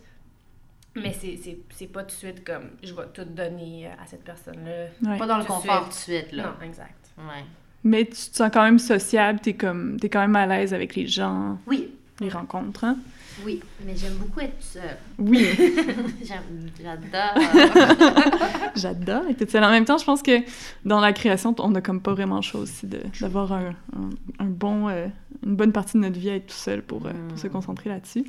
Mais 0.94 1.12
c'est- 1.12 1.38
c'est 1.42 1.58
c'est 1.74 1.86
pas 1.88 2.00
tout 2.02 2.08
de 2.08 2.12
suite 2.12 2.42
comme 2.44 2.70
je 2.82 2.94
vais 2.94 3.06
tout 3.12 3.24
donner 3.24 3.86
à 3.86 4.06
cette 4.06 4.24
personne-là. 4.24 4.86
Ouais. 5.10 5.18
Pas 5.18 5.26
dans 5.26 5.36
le 5.36 5.44
Tout 5.44 5.52
confort 5.52 5.92
suite. 5.92 6.06
tout 6.06 6.12
de 6.12 6.24
suite, 6.24 6.32
là. 6.32 6.44
Non, 6.58 6.66
exact. 6.66 7.10
Ouais. 7.18 7.44
Mais 7.84 8.04
tu 8.06 8.12
te 8.12 8.36
sens 8.36 8.50
quand 8.52 8.62
même 8.64 8.78
sociable, 8.78 9.38
t'es 9.40 9.52
comme 9.52 10.00
t'es 10.00 10.08
quand 10.08 10.20
même 10.22 10.36
à 10.36 10.46
l'aise 10.46 10.72
avec 10.72 10.94
les 10.96 11.06
gens, 11.06 11.58
Oui, 11.66 11.90
les 12.20 12.30
rencontres, 12.30 12.84
hein? 12.84 12.96
Oui. 13.44 13.60
Mais 13.84 13.94
j'aime 13.96 14.14
beaucoup 14.14 14.40
être 14.40 14.60
seule. 14.60 14.96
Oui, 15.18 15.46
J'adore. 16.24 17.34
j'adore 18.76 19.22
être 19.28 19.50
seule. 19.50 19.64
En 19.64 19.70
même 19.70 19.84
temps, 19.84 19.98
je 19.98 20.04
pense 20.04 20.22
que 20.22 20.40
dans 20.84 21.00
la 21.00 21.12
création, 21.12 21.54
on 21.58 21.74
a 21.74 21.80
comme 21.80 22.00
pas 22.00 22.12
vraiment 22.14 22.36
le 22.36 22.42
choix 22.42 22.60
aussi 22.60 22.86
d'avoir 23.20 23.52
un, 23.52 23.74
un, 23.96 24.10
un 24.38 24.46
bon, 24.46 24.88
euh, 24.88 25.06
une 25.44 25.56
bonne 25.56 25.72
partie 25.72 25.94
de 25.98 26.02
notre 26.02 26.18
vie 26.18 26.30
à 26.30 26.34
être 26.36 26.46
tout 26.46 26.54
seul 26.54 26.82
pour, 26.82 27.06
euh, 27.06 27.12
pour 27.28 27.38
se 27.38 27.46
Mm. 27.46 27.50
concentrer 27.50 27.90
là-dessus. 27.90 28.24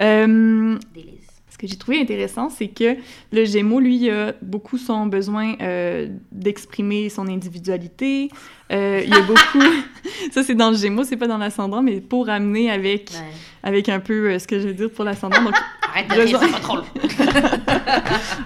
Euh, 0.00 0.78
Délice. 0.94 1.29
Que 1.60 1.66
j'ai 1.66 1.76
trouvé 1.76 2.00
intéressant, 2.00 2.48
c'est 2.48 2.68
que 2.68 2.96
le 3.32 3.44
Gémeaux, 3.44 3.80
lui, 3.80 4.08
a 4.08 4.32
beaucoup 4.40 4.78
son 4.78 5.04
besoin 5.04 5.56
euh, 5.60 6.08
d'exprimer 6.32 7.10
son 7.10 7.28
individualité. 7.28 8.30
Euh, 8.72 9.02
il 9.04 9.10
y 9.10 9.12
a 9.12 9.20
beaucoup... 9.20 9.60
ça, 10.32 10.42
c'est 10.42 10.54
dans 10.54 10.70
le 10.70 10.76
Gémeaux, 10.78 11.04
c'est 11.04 11.18
pas 11.18 11.26
dans 11.26 11.36
l'ascendant, 11.36 11.82
mais 11.82 12.00
pour 12.00 12.30
amener 12.30 12.70
avec, 12.70 13.10
Ouais. 13.10 13.26
avec 13.62 13.90
un 13.90 14.00
peu 14.00 14.30
euh, 14.30 14.38
ce 14.38 14.46
que 14.46 14.58
je 14.58 14.68
veux 14.68 14.72
dire 14.72 14.90
pour 14.90 15.04
l'ascendant. 15.04 15.42
Donc, 15.42 15.54
Arrête 15.82 16.08
de 16.08 16.20
rire, 16.22 16.40
c'est 16.40 16.50
pas 16.50 16.60
trop 16.60 16.78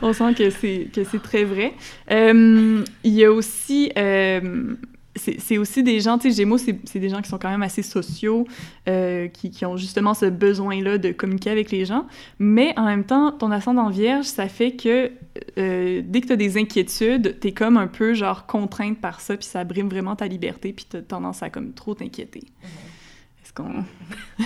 on 0.02 0.12
sent 0.12 0.34
que 0.34 0.50
c'est 0.50 0.88
que 0.92 1.04
c'est 1.04 1.22
très 1.22 1.44
vrai. 1.44 1.74
Il 2.10 2.84
y 3.04 3.24
a 3.24 3.30
aussi 3.30 3.92
c'est 5.16 5.40
c'est 5.40 5.58
aussi 5.58 5.82
des 5.82 6.00
gens, 6.00 6.18
tu 6.18 6.30
sais, 6.30 6.36
Gémeaux, 6.36 6.58
c'est 6.58 6.78
c'est 6.84 6.98
des 6.98 7.08
gens 7.08 7.22
qui 7.22 7.28
sont 7.28 7.38
quand 7.38 7.50
même 7.50 7.62
assez 7.62 7.82
sociaux, 7.82 8.46
euh, 8.88 9.28
qui, 9.28 9.50
qui 9.50 9.64
ont 9.64 9.76
justement 9.76 10.12
ce 10.14 10.26
besoin-là 10.26 10.98
de 10.98 11.12
communiquer 11.12 11.50
avec 11.50 11.70
les 11.70 11.84
gens. 11.84 12.06
Mais 12.38 12.72
en 12.78 12.84
même 12.84 13.04
temps, 13.04 13.32
ton 13.32 13.50
ascendant 13.50 13.90
vierge, 13.90 14.26
ça 14.26 14.48
fait 14.48 14.72
que 14.76 15.12
euh, 15.58 16.02
dès 16.04 16.20
que 16.20 16.26
tu 16.26 16.32
as 16.32 16.36
des 16.36 16.58
inquiétudes, 16.58 17.38
tu 17.40 17.48
es 17.48 17.52
comme 17.52 17.76
un 17.76 17.86
peu 17.86 18.14
genre 18.14 18.46
contrainte 18.46 18.98
par 19.00 19.20
ça, 19.20 19.36
puis 19.36 19.46
ça 19.46 19.62
brime 19.64 19.88
vraiment 19.88 20.16
ta 20.16 20.26
liberté, 20.26 20.72
puis 20.72 20.86
tu 20.90 20.96
as 20.96 21.02
tendance 21.02 21.42
à 21.42 21.50
comme 21.50 21.72
trop 21.74 21.94
t'inquiéter. 21.94 22.42
Est-ce 23.44 23.52
qu'on 23.52 23.84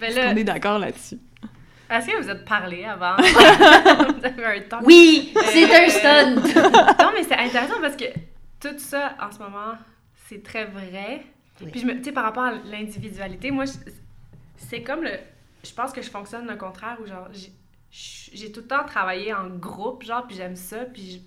Ben 0.00 0.10
est, 0.16 0.30
qu'on 0.30 0.36
est 0.36 0.44
d'accord 0.44 0.78
là-dessus? 0.78 1.18
est-ce 1.90 2.06
que 2.08 2.22
vous 2.22 2.28
êtes 2.30 2.44
parlé 2.44 2.84
avant? 2.84 3.16
vous 3.18 4.24
avez 4.24 4.44
un 4.44 4.60
temps? 4.68 4.80
Oui, 4.84 5.32
c'est 5.52 5.64
Euh, 5.64 5.86
un 5.86 5.88
stunt. 5.88 6.34
non, 7.04 7.10
mais 7.14 7.22
c'est 7.24 7.34
intéressant 7.36 7.80
parce 7.80 7.96
que 7.96 8.04
tout 8.60 8.78
ça, 8.78 9.16
en 9.20 9.30
ce 9.30 9.38
moment, 9.38 9.74
c'est 10.28 10.42
très 10.42 10.64
vrai. 10.66 11.24
Oui. 11.60 11.70
Puis, 11.70 11.80
je 11.80 11.86
me- 11.86 11.96
tu 11.98 12.04
sais, 12.04 12.12
par 12.12 12.24
rapport 12.24 12.44
à 12.44 12.52
l'individualité, 12.52 13.50
moi, 13.50 13.64
c'est 14.56 14.82
comme 14.82 15.02
le. 15.02 15.10
Je 15.64 15.72
pense 15.72 15.92
que 15.92 16.02
je 16.02 16.10
fonctionne 16.10 16.46
le 16.46 16.56
contraire 16.56 16.98
où, 17.02 17.06
genre, 17.06 17.28
j'ai- 17.32 18.52
tout 18.52 18.60
le 18.60 18.66
temps 18.66 18.84
travaillé 18.84 19.32
en 19.34 19.48
groupe, 19.48 20.04
genre, 20.04 20.26
puis 20.26 20.36
j'aime 20.36 20.54
ça, 20.56 20.78
puis 20.84 21.10
je, 21.12 21.18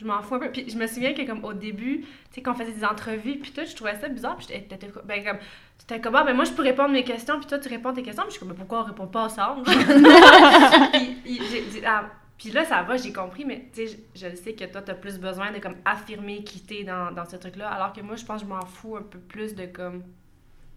je 0.00 0.04
m'en 0.06 0.22
fous 0.22 0.36
un 0.36 0.38
peu. 0.38 0.50
Puis 0.50 0.70
je 0.70 0.76
me 0.76 0.86
souviens 0.86 1.12
que, 1.14 1.22
comme, 1.26 1.44
au 1.44 1.52
début, 1.52 2.00
tu 2.02 2.06
sais, 2.36 2.42
quand 2.42 2.52
on 2.52 2.54
faisait 2.54 2.72
des 2.72 2.84
entrevues, 2.84 3.38
puis 3.38 3.50
tout, 3.52 3.62
je 3.68 3.74
trouvais 3.74 3.98
ça 3.98 4.08
bizarre, 4.08 4.36
puis 4.36 4.46
j'étais, 4.48 4.76
t'étais- 4.76 4.92
ben, 5.04 5.24
comme, 5.24 5.38
t'étais 5.78 6.00
comme, 6.00 6.14
ah, 6.16 6.24
ben, 6.24 6.34
moi, 6.34 6.44
je 6.44 6.52
peux 6.52 6.62
répondre 6.62 6.90
mes 6.90 7.04
questions, 7.04 7.38
puis 7.38 7.46
toi, 7.46 7.58
tu 7.58 7.68
réponds 7.68 7.92
tes 7.92 8.02
questions, 8.02 8.22
puis 8.24 8.30
je 8.32 8.38
suis 8.38 8.40
comme, 8.40 8.50
mais 8.50 8.54
pourquoi 8.54 8.80
on 8.80 8.84
répond 8.84 9.06
pas 9.08 9.24
ensemble? 9.24 9.62
puis, 11.24 11.40
j'ai- 11.50 11.84
ah, 11.86 12.10
puis 12.38 12.50
là, 12.50 12.64
ça 12.64 12.82
va, 12.82 12.96
j'ai 12.96 13.12
compris, 13.12 13.44
mais 13.44 13.68
tu 13.72 13.86
sais, 13.86 13.98
je, 14.14 14.28
je 14.28 14.34
sais 14.36 14.54
que 14.54 14.64
toi, 14.64 14.82
t'as 14.82 14.94
plus 14.94 15.18
besoin 15.18 15.52
de, 15.52 15.58
comme, 15.58 15.76
affirmer 15.84 16.42
qui 16.44 16.60
t'es 16.60 16.84
dans, 16.84 17.12
dans 17.12 17.24
ce 17.24 17.36
truc-là, 17.36 17.68
alors 17.70 17.92
que 17.92 18.00
moi, 18.00 18.16
je 18.16 18.24
pense 18.24 18.42
que 18.42 18.48
je 18.48 18.52
m'en 18.52 18.64
fous 18.66 18.96
un 18.96 19.02
peu 19.02 19.18
plus 19.18 19.54
de, 19.54 19.66
comme, 19.66 20.02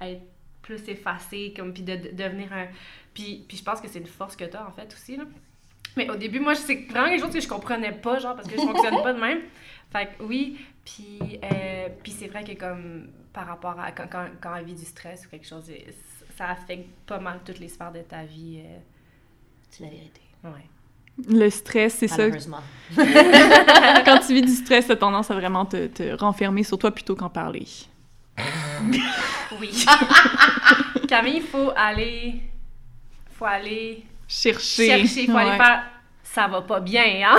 être 0.01 0.21
plus 0.61 0.87
effacé, 0.89 1.53
comme, 1.55 1.73
puis 1.73 1.83
de, 1.83 1.95
de 1.95 2.09
devenir 2.11 2.51
un... 2.53 2.67
Puis, 3.13 3.45
puis 3.47 3.57
je 3.57 3.63
pense 3.63 3.81
que 3.81 3.87
c'est 3.87 3.99
une 3.99 4.05
force 4.07 4.35
que 4.35 4.45
t'as, 4.45 4.65
en 4.67 4.71
fait, 4.71 4.93
aussi, 4.93 5.17
là. 5.17 5.23
Mais 5.95 6.07
au 6.09 6.15
début, 6.15 6.39
moi, 6.39 6.53
c'est 6.53 6.85
vraiment 6.89 7.07
quelque 7.09 7.21
chose 7.23 7.33
que 7.33 7.39
je 7.41 7.47
comprenais 7.47 7.91
pas, 7.91 8.19
genre, 8.19 8.35
parce 8.35 8.47
que 8.47 8.55
je 8.55 8.61
fonctionne 8.61 9.01
pas 9.01 9.13
de 9.13 9.19
même. 9.19 9.41
Fait 9.91 10.07
que 10.07 10.23
oui, 10.23 10.59
puis, 10.85 11.39
euh, 11.43 11.89
puis 12.03 12.11
c'est 12.11 12.27
vrai 12.27 12.43
que 12.43 12.51
comme 12.53 13.09
par 13.33 13.47
rapport 13.47 13.79
à 13.79 13.91
quand, 13.91 14.07
quand, 14.07 14.27
quand 14.39 14.59
on 14.59 14.63
vit 14.63 14.75
du 14.75 14.85
stress 14.85 15.25
ou 15.25 15.29
quelque 15.29 15.47
chose, 15.47 15.71
ça 16.35 16.49
affecte 16.49 16.89
pas 17.07 17.19
mal 17.19 17.39
toutes 17.43 17.59
les 17.59 17.69
sphères 17.69 17.91
de 17.91 18.01
ta 18.01 18.23
vie. 18.23 18.61
euh, 18.63 18.77
C'est 19.69 19.83
la 19.85 19.89
vérité. 19.89 20.21
ouais. 20.43 20.51
Le 21.29 21.49
stress, 21.49 21.95
c'est 21.99 22.07
ça. 22.07 22.23
Quand 24.05 24.19
tu 24.25 24.33
vis 24.33 24.41
du 24.43 24.53
stress, 24.53 24.87
t'as 24.87 24.95
tendance 24.95 25.29
à 25.31 25.33
vraiment 25.35 25.65
te, 25.65 25.87
te 25.87 26.15
renfermer 26.17 26.63
sur 26.63 26.77
toi 26.77 26.91
plutôt 26.91 27.15
qu'en 27.15 27.29
parler. 27.29 27.65
Oui. 29.59 29.85
Camille, 31.07 31.37
il 31.37 31.41
faut 31.41 31.71
aller... 31.75 32.41
faut 33.37 33.45
aller 33.45 34.03
Chercher. 34.27 34.87
chercher, 34.87 35.23
il 35.23 35.31
faut 35.31 35.37
aller 35.37 35.57
faire... 35.57 35.83
Ça 36.23 36.47
va 36.47 36.61
pas 36.61 36.79
bien, 36.81 37.03
hein? 37.25 37.37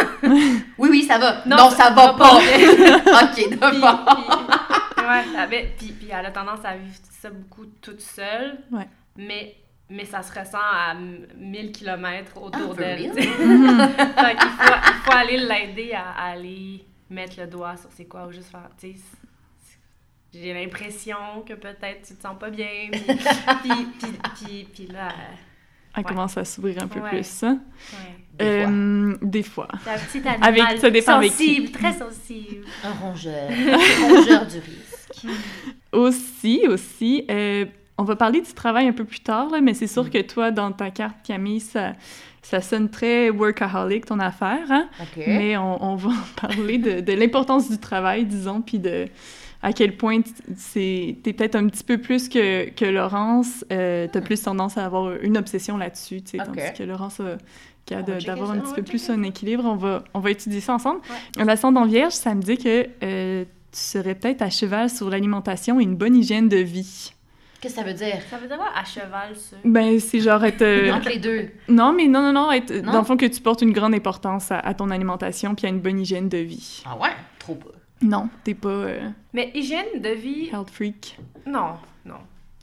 Oui, 0.79 0.89
oui, 0.91 1.05
ça 1.05 1.19
va. 1.19 1.43
Non, 1.47 1.57
Non, 1.57 1.71
ça 1.71 1.77
ça 1.77 1.91
va 1.91 2.07
va 2.07 2.13
pas 2.15 2.19
pas. 2.19 2.35
ok, 2.37 3.35
Puis, 3.35 3.49
d'abord. 3.57 4.05
puis- 4.07 5.05
ouais, 5.05 5.25
ça 5.33 5.43
avait- 5.43 5.75
puis, 5.79 5.89
puis 5.93 6.09
elle 6.11 6.27
a 6.27 6.31
tendance 6.33 6.65
à 6.65 6.75
vivre 6.77 6.97
ça 7.21 7.31
beaucoup 7.31 7.67
toute 7.81 8.01
seule. 8.01 8.59
Ouais. 8.73 8.89
Mais, 9.17 9.55
mais 9.90 10.04
ça 10.04 10.23
se 10.23 10.30
ressent 10.38 10.59
à 10.59 10.92
m- 10.92 11.26
1000 11.37 11.73
km 11.73 12.37
autour 12.42 12.75
Ah, 12.75 12.78
d'elle. 12.78 13.12
Fait 13.14 13.23
qu'il 13.23 14.50
faut, 14.50 14.75
il 14.87 15.00
faut 15.04 15.12
aller 15.12 15.38
l'aider 15.38 15.92
à, 15.92 16.11
à 16.11 16.30
aller 16.33 16.85
mettre 17.11 17.40
le 17.40 17.47
doigt 17.47 17.76
sur 17.76 17.90
c'est 17.97 18.04
quoi 18.07 18.26
ou 18.26 18.33
juste 18.33 18.50
faire, 18.50 18.68
tu 18.80 18.92
sais, 18.92 18.97
j'ai 20.35 20.52
l'impression 20.52 21.16
que 21.47 21.54
peut-être 21.54 22.07
tu 22.07 22.14
te 22.14 22.23
sens 22.23 22.38
pas 22.38 22.50
bien. 22.50 22.90
Puis, 22.92 23.00
puis, 23.62 23.87
puis, 23.99 24.09
puis- 24.45 24.68
puis 24.75 24.87
là, 24.88 25.09
euh, 25.09 25.12
Elle 25.97 26.04
Ouais. 26.04 26.09
commence 26.11 26.37
à 26.37 26.45
s'ouvrir 26.45 26.83
un 26.83 26.87
peu 26.87 27.00
Ouais. 27.00 27.09
plus. 27.09 27.42
hein? 27.45 27.59
ouais. 27.92 28.14
Des 28.38 28.45
fois. 28.62 28.71
Euh, 28.71 29.16
des 29.23 29.42
fois. 29.42 29.68
C'est 29.83 29.90
un 29.90 29.99
petit 29.99 30.28
animal 30.28 30.61
Avec- 30.61 30.78
ça 30.80 30.90
dépend 30.90 31.12
avec 31.14 31.33
qui. 31.35 31.47
sensible, 31.57 31.71
très 31.73 31.92
sensible. 31.95 32.64
Un 32.85 32.92
rongeur. 32.92 33.49
rongeur 33.49 34.47
du 34.47 34.59
risque. 34.59 35.26
Aussi, 35.92 36.66
aussi, 36.68 37.25
euh, 37.30 37.64
on 37.99 38.05
va 38.05 38.17
parler 38.17 38.40
du 38.40 38.52
travail 38.55 38.87
un 38.88 38.93
peu 38.93 39.05
plus 39.05 39.21
tard, 39.21 39.50
là, 39.50 39.61
mais 39.61 39.75
c'est 39.75 39.85
Mm. 39.87 39.88
sûr 39.88 40.11
que 40.11 40.23
toi, 40.23 40.50
dans 40.50 40.73
ta 40.73 40.90
carte, 40.90 41.17
Camille, 41.25 41.61
ça, 41.61 41.95
ça 42.43 42.61
sonne 42.61 42.88
très 42.88 43.28
workaholic, 43.31 44.07
ton 44.07 44.21
affaire, 44.21 44.64
hein? 44.71 44.88
Mais 45.26 45.57
on, 45.57 45.83
on 45.85 45.97
va 45.97 46.11
parler 46.40 46.78
de, 46.78 47.00
de 47.00 47.12
l'importance 47.12 47.69
du 47.71 47.78
travail, 47.78 48.25
disons, 48.25 48.62
puis 48.62 48.78
de 48.78 49.07
à 49.61 49.73
quel 49.73 49.97
point 49.97 50.21
t'es 50.64 51.17
peut-être 51.25 51.57
un 51.57 51.67
petit 51.67 51.83
peu 51.83 51.99
plus 51.99 52.28
que, 52.28 52.71
que 52.71 52.85
Laurence, 52.85 53.64
euh, 53.73 54.07
t'as 54.11 54.21
plus 54.21 54.40
tendance 54.40 54.78
à 54.78 54.85
avoir 54.85 55.14
une 55.21 55.37
obsession 55.37 55.76
là-dessus, 55.76 56.23
tu 56.23 56.38
sais, 56.38 56.40
Ok. 56.40 56.47
tandis 56.47 56.73
que 56.78 56.83
Laurence 56.85 57.21
a, 57.21 57.37
d'avoir 58.21 58.52
un 58.52 58.59
petit 58.61 58.75
peu 58.75 58.83
plus 58.83 59.11
un 59.11 59.23
équilibre. 59.25 59.64
On 59.64 59.75
va, 59.76 60.05
on 60.14 60.21
va 60.21 60.31
étudier 60.31 60.61
ça 60.61 60.75
ensemble. 60.75 61.00
L'ascendant 61.37 61.87
vierge, 61.87 62.12
ça 62.12 62.35
me 62.37 62.43
dit 62.43 62.57
que 62.59 62.87
euh, 63.02 63.45
tu 63.73 63.78
serais 63.78 64.14
peut-être 64.14 64.43
à 64.43 64.50
cheval 64.50 64.88
sur 64.90 65.11
l'alimentation 65.11 65.81
et 65.81 65.83
une 65.83 65.97
bonne 65.97 66.14
hygiène 66.14 66.49
de 66.49 66.59
vie. 66.59 67.12
Qu'est-ce 67.61 67.75
que 67.75 67.81
ça 67.81 67.87
veut 67.87 67.95
dire? 67.95 68.17
Ça 68.31 68.38
veut 68.38 68.47
dire 68.47 68.57
quoi, 68.57 68.69
à 68.75 68.85
cheval, 68.85 69.35
ça? 69.35 69.57
Ben, 69.65 69.99
c'est 69.99 70.21
genre 70.21 70.45
être... 70.45 70.62
euh, 70.62 70.93
Entre 70.95 71.09
les 71.09 71.19
deux. 71.19 71.50
non, 71.69 71.93
mais 71.93 72.07
non, 72.07 72.23
non, 72.23 72.33
non, 72.33 72.53
être, 72.53 72.73
Non? 72.73 72.93
dans 72.93 72.99
le 73.00 73.05
fond 73.05 73.17
que 73.17 73.27
tu 73.27 73.41
portes 73.41 73.62
une 73.62 73.73
grande 73.73 73.95
importance 73.95 74.53
à, 74.53 74.59
à 74.61 74.75
ton 74.75 74.91
alimentation 74.91 75.55
puis 75.55 75.67
à 75.67 75.71
une 75.71 75.81
bonne 75.81 75.99
hygiène 76.00 76.29
de 76.29 76.38
vie. 76.38 76.83
Ah 76.87 76.97
ouais? 76.97 77.11
Trop 77.38 77.57
pas. 77.57 77.71
Non, 78.00 78.29
t'es 78.45 78.55
pas 78.55 78.69
euh, 78.69 79.09
Mais 79.33 79.50
hygiène 79.55 80.00
de 80.00 80.11
vie, 80.11 80.50
health 80.53 80.71
freak. 80.71 81.19
non, 81.47 81.75
non. 82.05 82.19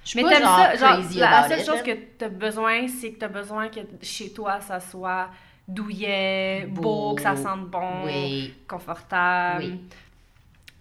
Je 0.06 0.12
suis 0.12 0.24
Mais 0.24 0.30
pas 0.30 0.40
genre 0.40 0.58
ça, 0.58 0.76
genre, 0.76 0.90
crazy 1.02 1.18
la, 1.20 1.30
la 1.32 1.38
about 1.40 1.50
seule 1.50 1.60
it, 1.60 1.66
chose 1.66 1.82
que 1.84 1.92
t'as 2.18 2.30
besoin, 2.30 2.88
c'est 2.88 3.12
que 3.12 3.20
t'as 3.20 3.28
besoin 3.28 3.68
que 3.70 3.80
chez 4.04 4.30
toi, 4.32 4.62
ça 4.62 4.80
soit 4.80 5.30
douillet, 5.68 6.68
beau, 6.70 6.82
Beau. 6.82 7.16
que 7.16 7.22
ça 7.24 7.36
sente 7.36 7.70
bon, 7.70 8.06
Oui. 8.06 8.54
confortable. 8.68 9.64
Oui. 9.64 9.80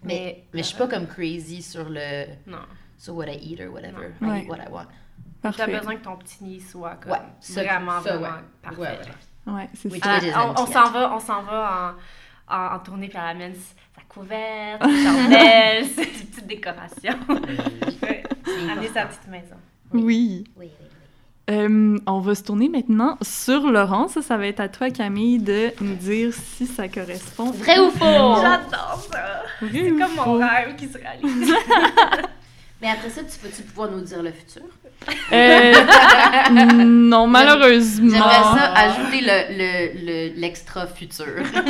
Mais, 0.03 0.13
Mais, 0.13 0.43
mais 0.53 0.61
je 0.61 0.67
suis 0.67 0.77
pas 0.77 0.87
comme 0.87 1.07
crazy 1.07 1.61
sur 1.63 1.89
le... 1.89 2.25
Non. 2.47 2.59
Sur 2.97 3.15
what 3.15 3.25
I 3.27 3.37
eat 3.41 3.59
or 3.61 3.71
whatever. 3.73 4.13
Non. 4.21 4.27
I 4.27 4.31
Ouais. 4.31 4.41
eat 4.43 4.49
what 4.49 4.57
I 4.57 4.71
want. 4.71 4.87
T'as 5.41 5.51
Parfait. 5.51 5.77
besoin 5.79 5.95
que 5.97 6.03
ton 6.03 6.15
petit 6.17 6.43
nid 6.43 6.59
soit 6.61 6.95
comme 7.01 7.11
Ouais, 7.11 7.19
ça, 7.39 7.63
vraiment, 7.63 8.01
ça, 8.01 8.17
vraiment 8.17 8.35
ouais. 8.35 8.41
parfait. 8.63 8.81
Ouais, 8.81 8.87
ouais. 9.47 9.53
Ouais, 9.53 9.69
c'est 9.75 9.89
ça. 9.99 10.19
Ah, 10.33 10.47
on 10.57 10.61
on 10.63 10.65
s'en 10.65 10.89
va, 10.91 11.13
on 11.15 11.19
s'en 11.19 11.43
va 11.43 11.95
en, 12.49 12.55
en, 12.55 12.75
en 12.75 12.79
tournée, 12.79 13.07
puis 13.09 13.17
elle 13.21 13.29
amène 13.29 13.53
sa 13.53 14.01
couverte, 14.09 14.83
ses 14.83 15.03
chandelles, 15.03 15.85
ses 15.95 16.05
petites 16.07 16.47
décorations. 16.47 17.19
Amener 18.71 18.87
sa 18.87 19.05
petite 19.05 19.27
maison. 19.27 19.55
Oui. 19.93 20.03
Oui, 20.03 20.45
oui, 20.57 20.69
oui. 20.79 20.87
Euh, 21.47 21.99
on 22.07 22.19
va 22.21 22.33
se 22.33 22.41
tourner 22.41 22.69
maintenant 22.69 23.19
sur 23.21 23.69
Laurence. 23.69 24.13
Ça, 24.13 24.23
ça 24.23 24.35
va 24.37 24.47
être 24.47 24.59
à 24.61 24.67
toi, 24.67 24.89
Camille, 24.89 25.37
de 25.37 25.69
nous 25.79 25.93
dire 25.93 26.33
si 26.33 26.65
ça 26.65 26.87
correspond. 26.87 27.51
Vrai 27.51 27.77
ou 27.77 27.91
faux? 27.91 27.99
J'adore 28.41 29.07
ça! 29.11 29.43
Vrai 29.61 29.69
C'est 29.71 29.91
ou 29.91 29.99
comme 29.99 30.15
mon 30.15 30.33
rêve 30.39 30.75
qui 30.75 30.87
se 30.87 30.97
réalise. 30.97 31.53
Mais 32.85 32.91
après 32.91 33.09
ça, 33.09 33.21
tu 33.23 33.43
vas-tu 33.43 33.63
pouvoir 33.63 33.89
nous 33.89 34.01
dire 34.01 34.21
le 34.21 34.31
futur? 34.31 34.61
Euh, 35.33 35.73
non, 36.85 37.25
malheureusement. 37.25 38.11
J'aimerais 38.11 38.59
ça 38.59 38.73
ajouter 38.75 39.21
le, 39.21 39.57
le, 39.57 40.05
le, 40.29 40.39
l'extra 40.39 40.85
futur. 40.85 41.25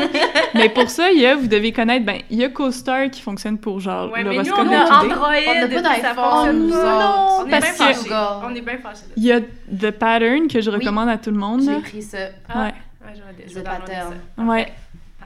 Mais 0.56 0.68
pour 0.68 0.90
ça, 0.90 1.10
il 1.12 1.22
y 1.22 1.26
a, 1.26 1.36
vous 1.36 1.48
devez 1.48 1.72
connaître, 1.72 2.06
ben, 2.06 2.20
il 2.30 2.38
y 2.40 2.44
a 2.44 2.50
CoStar 2.50 3.10
qui 3.10 3.22
fonctionne 3.22 3.58
pour 3.58 3.80
genre 3.80 4.12
Ouais, 4.12 4.24
l'horoscope 4.24 4.60
on 4.60 4.64
de 4.66 4.70
a 4.76 4.84
l'idée. 4.84 5.14
Android. 5.14 5.30
On 5.48 5.56
n'a 5.62 5.68
pas 5.68 5.82
d'iPhone, 5.82 6.16
fonctionne 6.16 6.68
nous 6.68 6.76
autres. 6.76 7.40
On 7.40 7.46
est 7.46 7.50
bien 7.50 7.62
fâchés. 7.62 8.10
On 8.44 8.56
est 8.56 8.62
bien 8.62 8.78
fâchés. 8.78 9.02
Il 9.16 9.24
y 9.24 9.32
a 9.32 9.40
The 9.42 9.92
Pattern 9.92 10.48
que 10.50 10.60
je 10.60 10.70
Oui. 10.70 10.76
recommande 10.78 11.08
à 11.10 11.18
tout 11.18 11.32
le 11.32 11.38
monde. 11.38 11.62
J'ai 11.64 11.80
pris 11.80 12.02
ça. 12.02 12.18
Ah, 12.50 12.60
Ouais. 12.60 12.66
ouais, 13.06 13.14
je 13.16 13.22
vais, 13.44 13.50
je 13.50 13.54
vais 13.56 13.62
The 13.62 13.64
pattern. 13.64 14.14
ça. 14.38 14.44
Ouais. 14.44 14.74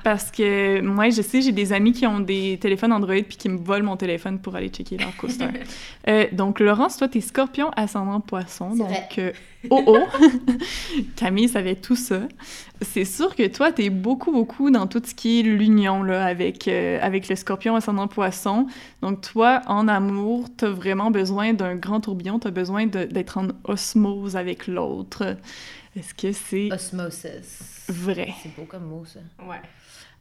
Parce 0.03 0.31
que 0.31 0.81
moi, 0.81 1.09
je 1.09 1.21
sais, 1.21 1.41
j'ai 1.41 1.51
des 1.51 1.73
amis 1.73 1.91
qui 1.91 2.05
ont 2.07 2.19
des 2.19 2.57
téléphones 2.61 2.91
Android 2.93 3.21
puis 3.27 3.37
qui 3.37 3.49
me 3.49 3.57
volent 3.57 3.85
mon 3.85 3.97
téléphone 3.97 4.39
pour 4.39 4.55
aller 4.55 4.69
checker 4.69 4.97
leur 4.97 5.15
CoStar. 5.17 5.49
euh, 6.07 6.25
donc, 6.31 6.59
Laurence, 6.59 6.97
toi, 6.97 7.07
t'es 7.07 7.21
scorpion 7.21 7.69
ascendant 7.75 8.19
poisson. 8.19 8.71
C'est 8.71 8.77
Donc, 8.79 8.87
vrai. 8.89 9.07
euh, 9.19 9.31
oh 9.69 9.83
oh! 9.87 9.97
Camille 11.15 11.49
savait 11.49 11.75
tout 11.75 11.95
ça. 11.95 12.21
C'est 12.81 13.05
sûr 13.05 13.35
que 13.35 13.45
toi, 13.47 13.71
t'es 13.71 13.89
beaucoup, 13.89 14.31
beaucoup 14.31 14.71
dans 14.71 14.87
tout 14.87 15.01
ce 15.05 15.13
qui 15.13 15.39
est 15.39 15.43
l'union 15.43 16.01
là, 16.03 16.25
avec, 16.25 16.67
euh, 16.67 16.97
avec 17.01 17.27
le 17.27 17.35
scorpion 17.35 17.75
ascendant 17.75 18.07
poisson. 18.07 18.67
Donc, 19.01 19.21
toi, 19.21 19.61
en 19.67 19.87
amour, 19.87 20.45
t'as 20.55 20.69
vraiment 20.69 21.11
besoin 21.11 21.53
d'un 21.53 21.75
grand 21.75 21.99
tourbillon. 21.99 22.39
T'as 22.39 22.51
besoin 22.51 22.85
de- 22.85 23.05
d'être 23.05 23.37
en 23.37 23.47
osmose 23.65 24.35
avec 24.35 24.67
l'autre. 24.67 25.35
Est-ce 25.97 26.13
que 26.13 26.31
c'est 26.31 26.71
Osmosis. 26.71 27.83
vrai? 27.89 28.33
C'est 28.43 28.55
beau 28.55 28.63
comme 28.65 28.85
mot, 28.85 29.03
ça. 29.05 29.19
Ouais. 29.45 29.59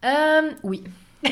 Euh, 0.04 0.52
oui. 0.62 0.84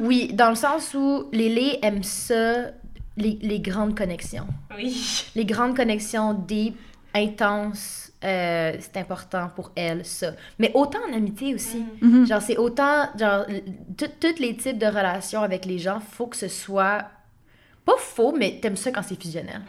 oui, 0.00 0.32
dans 0.32 0.48
le 0.50 0.54
sens 0.54 0.94
où 0.94 1.24
les 1.32 1.78
aiment 1.82 2.02
ça, 2.02 2.70
les, 3.16 3.38
les 3.42 3.60
grandes 3.60 3.96
connexions. 3.96 4.46
Oui. 4.76 5.26
Les 5.34 5.44
grandes 5.44 5.76
connexions 5.76 6.32
deep, 6.32 6.76
intenses, 7.14 8.12
euh, 8.24 8.72
c'est 8.80 8.96
important 8.96 9.50
pour 9.54 9.72
elles, 9.74 10.04
ça. 10.04 10.32
Mais 10.58 10.70
autant 10.74 11.00
en 11.08 11.12
amitié 11.12 11.54
aussi. 11.54 11.84
Mhm. 12.00 12.26
Genre, 12.26 12.42
c'est 12.42 12.56
autant, 12.56 13.08
genre, 13.18 13.44
tous 13.96 14.38
les 14.38 14.56
types 14.56 14.78
de 14.78 14.86
relations 14.86 15.42
avec 15.42 15.64
les 15.64 15.78
gens, 15.78 16.00
faut 16.00 16.26
que 16.26 16.36
ce 16.36 16.48
soit 16.48 17.04
pas 17.84 17.96
faux, 17.98 18.32
mais 18.32 18.58
t'aimes 18.62 18.76
ça 18.76 18.92
quand 18.92 19.02
c'est 19.02 19.20
fusionnel. 19.20 19.60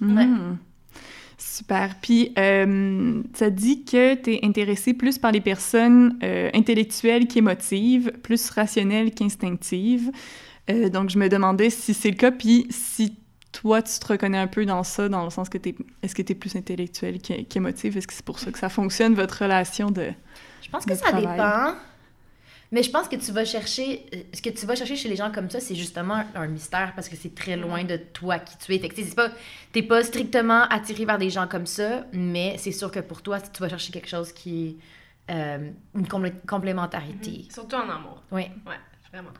Ouais. 0.00 0.26
Mhm. 0.26 0.58
Super. 1.54 1.94
Puis, 2.02 2.32
euh, 2.36 3.22
ça 3.32 3.48
dit 3.48 3.84
que 3.84 4.16
tu 4.16 4.34
es 4.34 4.40
intéressé 4.44 4.92
plus 4.92 5.18
par 5.18 5.30
les 5.30 5.40
personnes 5.40 6.18
euh, 6.24 6.50
intellectuelles 6.52 7.28
qu'émotives, 7.28 8.10
plus 8.24 8.50
rationnelles 8.50 9.14
qu'instinctives. 9.14 10.10
Euh, 10.68 10.88
donc, 10.88 11.10
je 11.10 11.18
me 11.18 11.28
demandais 11.28 11.70
si 11.70 11.94
c'est 11.94 12.10
le 12.10 12.16
cas, 12.16 12.32
puis 12.32 12.66
si 12.70 13.16
toi, 13.52 13.82
tu 13.82 13.96
te 14.00 14.06
reconnais 14.08 14.38
un 14.38 14.48
peu 14.48 14.66
dans 14.66 14.82
ça, 14.82 15.08
dans 15.08 15.22
le 15.22 15.30
sens 15.30 15.48
que 15.48 15.58
tu 15.58 15.76
est-ce 16.02 16.16
que 16.16 16.22
tu 16.22 16.32
es 16.32 16.34
plus 16.34 16.56
intellectuel 16.56 17.20
qu'é- 17.20 17.44
qu'émotive? 17.44 17.96
Est-ce 17.96 18.08
que 18.08 18.14
c'est 18.14 18.24
pour 18.24 18.40
ça 18.40 18.50
que 18.50 18.58
ça 18.58 18.68
fonctionne, 18.68 19.14
votre 19.14 19.42
relation 19.42 19.92
de... 19.92 20.08
Je 20.60 20.68
pense 20.70 20.84
que 20.84 20.94
ça 20.96 21.06
travail? 21.06 21.36
dépend. 21.36 21.78
Mais 22.74 22.82
je 22.82 22.90
pense 22.90 23.06
que 23.08 23.14
tu 23.16 23.30
vas 23.32 23.44
chercher, 23.44 24.04
ce 24.34 24.42
que 24.42 24.50
tu 24.50 24.66
vas 24.66 24.74
chercher 24.74 24.96
chez 24.96 25.08
les 25.08 25.14
gens 25.16 25.30
comme 25.30 25.48
ça, 25.48 25.60
c'est 25.60 25.76
justement 25.76 26.24
un 26.34 26.46
mystère 26.48 26.92
parce 26.96 27.08
que 27.08 27.14
c'est 27.16 27.32
très 27.34 27.56
loin 27.56 27.84
de 27.84 27.96
toi 27.96 28.38
qui 28.40 28.58
tu 28.58 28.74
es. 28.74 28.78
Fait 28.80 28.88
que 28.88 28.94
tu 28.96 29.02
sais, 29.02 29.08
c'est 29.10 29.14
pas, 29.14 29.30
t'es 29.72 29.82
pas 29.82 30.02
strictement 30.02 30.62
attiré 30.64 31.04
vers 31.04 31.18
des 31.18 31.30
gens 31.30 31.46
comme 31.46 31.66
ça, 31.66 32.04
mais 32.12 32.56
c'est 32.58 32.72
sûr 32.72 32.90
que 32.90 32.98
pour 33.00 33.22
toi, 33.22 33.40
tu 33.40 33.60
vas 33.62 33.68
chercher 33.68 33.92
quelque 33.92 34.08
chose 34.08 34.32
qui 34.32 34.76
est 35.28 35.32
euh, 35.32 35.70
une 35.94 36.06
complé- 36.06 36.34
complémentarité. 36.48 37.46
Surtout 37.50 37.76
en 37.76 37.88
amour. 37.88 38.22
Oui, 38.32 38.42
Ouais, 38.66 38.74
vraiment. 39.12 39.30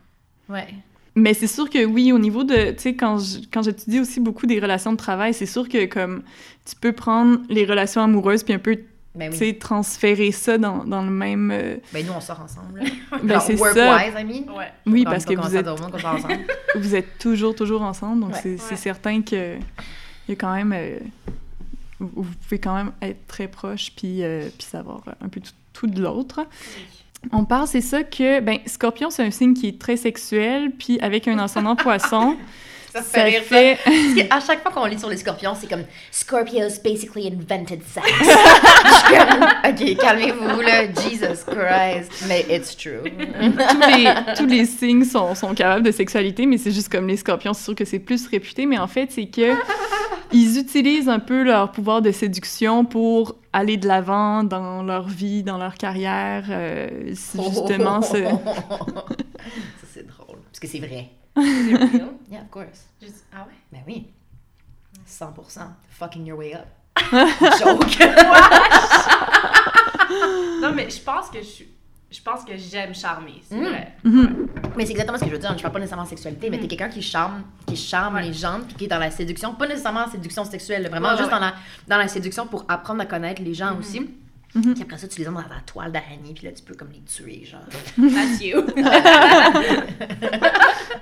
ouais. 0.48 0.68
Mais 1.16 1.34
c'est 1.34 1.46
sûr 1.48 1.68
que 1.70 1.84
oui, 1.84 2.12
au 2.12 2.18
niveau 2.18 2.42
de, 2.44 2.70
tu 2.72 2.78
sais, 2.78 2.94
quand 2.96 3.18
je- 3.18 3.38
quand 3.52 3.62
j'étudie 3.62 4.00
aussi 4.00 4.18
beaucoup 4.20 4.46
des 4.46 4.58
relations 4.60 4.92
de 4.92 4.96
travail, 4.96 5.34
c'est 5.34 5.46
sûr 5.46 5.68
que 5.68 5.86
comme 5.86 6.22
tu 6.64 6.74
peux 6.76 6.92
prendre 6.92 7.40
les 7.48 7.64
relations 7.64 8.00
amoureuses 8.02 8.42
puis 8.44 8.54
un 8.54 8.58
peu, 8.58 8.78
Ben 9.14 9.30
tu 9.30 9.38
oui. 9.38 9.50
sais, 9.50 9.54
transférer 9.58 10.32
ça 10.32 10.58
dans, 10.58 10.84
dans 10.84 11.02
le 11.02 11.10
même... 11.10 11.50
euh, 11.52 11.76
Ben 11.92 12.04
nous, 12.04 12.12
on 12.12 12.20
sort 12.20 12.40
ensemble. 12.40 12.80
Ben, 13.22 13.38
c'est 13.40 13.56
ça. 13.56 13.62
work-wise, 13.64 14.14
I 14.18 14.24
mean. 14.24 14.52
Ouais. 14.56 14.72
Oui, 14.86 15.04
parce 15.04 15.24
que 15.24 15.34
vous 15.34 15.54
êtes, 15.56 15.66
sort 15.66 15.78
ensemble. 15.84 16.38
vous 16.74 16.94
êtes 16.96 17.18
toujours, 17.18 17.54
toujours 17.54 17.82
ensemble, 17.82 18.20
donc 18.22 18.32
Ouais. 18.34 18.40
c'est 18.58 18.70
Ouais. 18.70 18.76
certain 18.76 19.22
que 19.22 19.56
il 19.56 20.30
y 20.30 20.32
a 20.32 20.36
quand 20.36 20.52
même... 20.54 20.72
euh, 20.74 20.98
vous 22.00 22.10
vous 22.22 22.34
pouvez 22.42 22.58
quand 22.58 22.74
même 22.74 22.92
être 23.02 23.26
très 23.28 23.46
proche 23.48 23.92
puis, 23.96 24.22
euh, 24.24 24.48
puis 24.58 24.66
savoir 24.66 25.02
un 25.20 25.28
peu 25.28 25.40
tout, 25.40 25.52
tout 25.72 25.86
de 25.86 26.02
l'autre. 26.02 26.40
Oui. 26.44 27.30
On 27.32 27.44
parle, 27.44 27.66
c'est 27.68 27.80
ça 27.80 28.02
que, 28.02 28.40
ben, 28.40 28.58
Scorpion, 28.66 29.08
c'est 29.10 29.22
un 29.24 29.30
signe 29.30 29.54
qui 29.54 29.68
est 29.68 29.80
très 29.80 29.96
sexuel, 29.96 30.72
puis 30.78 30.98
avec 31.00 31.26
un 31.28 31.38
ascendant 31.38 31.74
poisson, 31.76 32.36
Ça 32.94 33.02
ça 33.02 33.08
fait 33.10 33.24
rire, 33.24 33.42
ça. 33.42 33.48
fait... 33.56 33.78
Parce 33.84 34.14
qu'à 34.14 34.40
chaque 34.46 34.62
fois 34.62 34.70
qu'on 34.72 34.86
lit 34.86 34.98
sur 34.98 35.08
les 35.10 35.16
scorpions, 35.16 35.54
c'est 35.60 35.68
comme 35.68 35.84
Scorpios 36.12 36.80
basically 36.82 37.26
invented 37.26 37.80
sex. 37.82 38.06
Ok, 39.66 39.96
calmez-vous 39.98 40.60
là, 40.60 40.86
Jesus 40.86 41.44
Christ. 41.46 42.24
Mais 42.28 42.44
it's 42.48 42.76
true. 42.76 43.02
tous, 43.02 43.96
les, 43.96 44.14
tous 44.36 44.46
les 44.46 44.64
signes 44.66 45.04
sont, 45.04 45.34
sont 45.34 45.54
capables 45.54 45.84
de 45.84 45.90
sexualité, 45.90 46.46
mais 46.46 46.58
c'est 46.58 46.70
juste 46.70 46.90
comme 46.90 47.08
les 47.08 47.16
scorpions, 47.16 47.52
c'est 47.54 47.64
sûr 47.64 47.74
que 47.74 47.84
c'est 47.84 47.98
plus 47.98 48.26
réputé, 48.28 48.66
mais 48.66 48.78
en 48.78 48.86
fait, 48.86 49.10
c'est 49.10 49.26
que 49.26 49.54
ils 50.32 50.58
utilisent 50.58 51.08
un 51.08 51.18
peu 51.20 51.42
leur 51.44 51.72
pouvoir 51.72 52.02
de 52.02 52.10
séduction 52.12 52.84
pour 52.84 53.36
aller 53.52 53.76
de 53.76 53.86
l'avant 53.88 54.42
dans 54.44 54.82
leur 54.82 55.08
vie, 55.08 55.42
dans 55.42 55.58
leur 55.58 55.74
carrière. 55.74 56.44
euh, 56.50 56.88
c'est 57.14 57.42
justement, 57.42 58.02
ce- 58.02 58.22
Ça, 58.24 59.86
c'est 59.92 60.06
drôle. 60.06 60.38
Parce 60.50 60.60
que 60.60 60.66
c'est 60.66 60.78
vrai. 60.78 61.08
Real? 61.36 62.14
Yeah, 62.30 62.42
of 62.42 62.50
course. 62.50 62.86
Ah 63.32 63.46
ouais? 63.46 63.54
Ben 63.72 63.82
oui. 63.86 64.06
100%. 65.06 65.60
Fucking 65.90 66.26
your 66.26 66.38
way 66.38 66.54
up. 66.54 66.66
Joke. 67.58 67.98
Non, 70.62 70.72
mais 70.74 70.88
je 70.90 71.00
pense 71.00 71.28
que 71.30 71.38
je 71.40 71.44
suis. 71.46 71.68
Je 72.10 72.20
pense 72.22 72.44
que 72.44 72.56
j'aime 72.56 72.94
charmer, 72.94 73.42
c'est 73.48 73.56
Mm. 73.56 73.64
vrai. 73.64 73.96
Mhm. 74.04 74.46
Mais 74.76 74.86
c'est 74.86 74.92
exactement 74.92 75.18
ce 75.18 75.24
que 75.24 75.30
je 75.30 75.34
veux 75.34 75.40
dire. 75.40 75.52
Je 75.56 75.62
parle 75.62 75.72
pas 75.74 75.80
nécessairement 75.80 76.04
de 76.04 76.08
sexualité, 76.10 76.48
mais 76.48 76.60
t'es 76.60 76.68
quelqu'un 76.68 76.88
qui 76.88 77.02
charme, 77.02 77.42
qui 77.66 77.74
charme 77.76 78.14
Ouais. 78.14 78.22
les 78.22 78.32
gens, 78.32 78.60
puis 78.64 78.76
qui 78.76 78.84
est 78.84 78.88
dans 78.88 79.00
la 79.00 79.10
séduction. 79.10 79.52
Pas 79.54 79.66
nécessairement 79.66 80.04
la 80.06 80.12
séduction 80.12 80.44
sexuelle, 80.44 80.88
vraiment 80.88 81.08
Ouais, 81.10 81.16
juste 81.16 81.30
Dans, 81.30 81.40
la, 81.40 81.54
dans 81.88 81.96
la 81.98 82.06
séduction 82.06 82.46
pour 82.46 82.64
apprendre 82.68 83.00
à 83.02 83.06
connaître 83.06 83.42
les 83.42 83.52
gens 83.54 83.76
aussi. 83.76 84.08
Mhm. 84.54 84.74
Puis 84.74 84.82
après 84.82 84.98
ça, 84.98 85.08
tu 85.08 85.20
les 85.20 85.26
as 85.26 85.30
dans 85.30 85.42
ta 85.42 85.60
toile 85.66 85.90
d'araignée, 85.90 86.32
puis 86.34 86.46
là, 86.46 86.52
tu 86.52 86.62
peux 86.62 86.74
comme 86.74 86.90
les 86.92 87.00
tuer, 87.02 87.44
genre. 87.44 87.60
That's 87.98 88.40
you. 88.44 88.62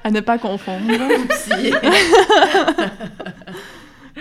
à 0.04 0.11
ne 0.11 0.21
pas 0.21 0.38
confondre. 0.38 0.87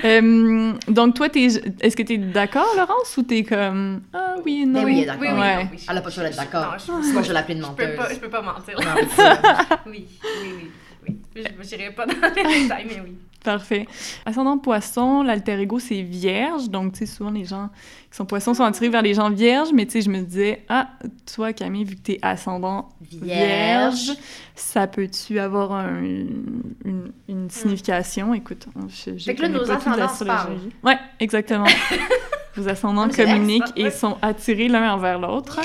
Euh, 0.05 0.73
donc, 0.87 1.15
toi, 1.15 1.27
t'es- 1.29 1.61
est-ce 1.81 1.95
que 1.97 2.03
tu 2.03 2.13
es 2.13 2.17
d'accord, 2.17 2.65
Laurence, 2.77 3.15
ou 3.17 3.23
t'es 3.23 3.43
comme 3.43 4.01
Ah 4.13 4.35
oui, 4.43 4.65
non? 4.65 4.79
Ben 4.79 4.85
oui, 4.85 4.93
elle 4.99 5.03
est 5.03 5.05
d'accord. 5.05 5.21
Oui, 5.21 5.27
oui, 5.33 5.39
Ouais. 5.39 5.55
non, 5.63 5.69
oui. 5.71 5.85
Elle 5.87 5.97
a 5.97 6.01
pas 6.01 6.07
le 6.09 6.13
choix 6.13 6.23
d'être 6.23 6.37
d'accord. 6.37 6.75
Moi, 6.87 7.21
je 7.21 7.27
vais 7.27 7.33
l'appeler 7.33 7.57
une 7.59 7.65
Je 7.65 7.71
peux 7.71 7.83
menteuse. 7.83 7.97
pas, 7.97 8.13
je 8.13 8.19
peux 8.19 8.29
pas 8.29 8.41
mentir. 8.41 8.75
Mais 8.79 8.85
Oui, 9.91 10.07
oui, 10.23 10.69
oui. 11.07 11.17
oui. 11.35 11.43
Je 11.61 11.75
n'irai 11.75 11.91
pas 11.91 12.05
dans 12.05 12.13
les 12.13 12.61
détails, 12.63 12.85
mais 12.87 13.01
oui. 13.03 13.15
Parfait. 13.43 13.87
Ascendant 14.25 14.57
poisson, 14.59 15.23
l'alter 15.23 15.59
ego, 15.59 15.79
c'est 15.79 16.03
vierge. 16.03 16.69
Donc, 16.69 16.93
tu 16.93 16.99
sais, 16.99 17.05
souvent, 17.07 17.31
les 17.31 17.43
gens 17.45 17.69
qui 18.11 18.17
sont 18.17 18.25
poissons 18.25 18.53
sont 18.53 18.63
attirés 18.63 18.89
vers 18.89 19.01
les 19.01 19.15
gens 19.15 19.31
vierges. 19.31 19.69
Mais, 19.73 19.85
tu 19.85 19.93
sais, 19.93 20.01
je 20.01 20.09
me 20.11 20.21
disais, 20.21 20.63
ah, 20.69 20.89
toi, 21.33 21.51
Camille, 21.51 21.83
vu 21.85 21.95
que 21.95 22.01
t'es 22.01 22.19
ascendant 22.21 22.89
Vierge. 23.01 23.23
vierge, 24.03 24.17
ça 24.53 24.85
peut-tu 24.85 25.39
avoir 25.39 25.71
un- 25.71 26.03
une, 26.03 27.11
une 27.27 27.49
signification? 27.49 28.33
Écoute, 28.35 28.67
je, 28.87 29.17
je 29.17 29.23
Fait 29.23 29.33
que 29.33 29.41
là, 29.41 29.49
nos 29.49 29.69
ascendants 29.71 30.07
se 30.07 30.23
l'astrologie. 30.23 30.69
Ouais, 30.83 30.97
exactement. 31.19 31.65
Vos 32.55 32.67
ascendants 32.67 33.07
communiquent 33.09 33.71
et 33.75 33.89
sont 33.89 34.17
attirés 34.21 34.67
l'un 34.67 34.93
envers 34.93 35.17
l'autre. 35.19 35.59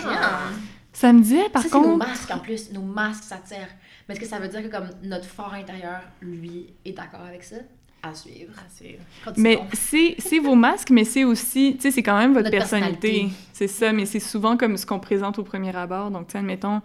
Ça 0.93 1.13
me 1.13 1.21
disait, 1.21 1.49
par 1.51 1.61
ça, 1.63 1.69
c'est 1.69 1.77
nos 1.77 1.83
contre... 1.83 2.07
masques 2.09 2.31
en 2.31 2.39
plus. 2.39 2.73
Nos 2.73 2.81
masques 2.81 3.25
s'attirent. 3.25 3.69
Mais 4.09 4.15
est-ce 4.15 4.21
que 4.21 4.27
ça 4.27 4.39
veut 4.39 4.49
dire 4.49 4.63
que 4.63 4.69
comme 4.69 4.89
notre 5.03 5.27
fort 5.27 5.53
intérieur, 5.55 6.01
lui, 6.21 6.67
est 6.85 6.93
d'accord 6.93 7.23
avec 7.29 7.43
ça? 7.43 7.57
À 8.03 8.15
suivre. 8.15 8.53
Ah, 8.57 8.63
c'est- 8.69 8.99
Mais 9.37 9.59
c'est 9.73 10.15
c'est 10.19 10.39
vos 10.39 10.55
masques, 10.55 10.91
mais 10.91 11.03
c'est 11.05 11.25
aussi, 11.25 11.75
tu 11.75 11.81
sais, 11.83 11.91
c'est 11.91 12.05
quand 12.05 12.17
même 12.17 12.35
votre 12.35 12.45
Notre 12.45 12.57
personnalité. 12.59 13.09
personnalité. 13.09 13.37
C'est 13.53 13.67
ça, 13.67 13.93
mais 13.93 14.07
c'est 14.07 14.21
souvent 14.21 14.57
comme 14.57 14.77
ce 14.77 14.87
qu'on 14.87 15.01
présente 15.01 15.41
au 15.41 15.43
premier 15.43 15.75
abord. 15.75 16.11
Donc, 16.13 16.29
tu 16.29 16.33
sais, 16.33 16.39
admettons, 16.39 16.83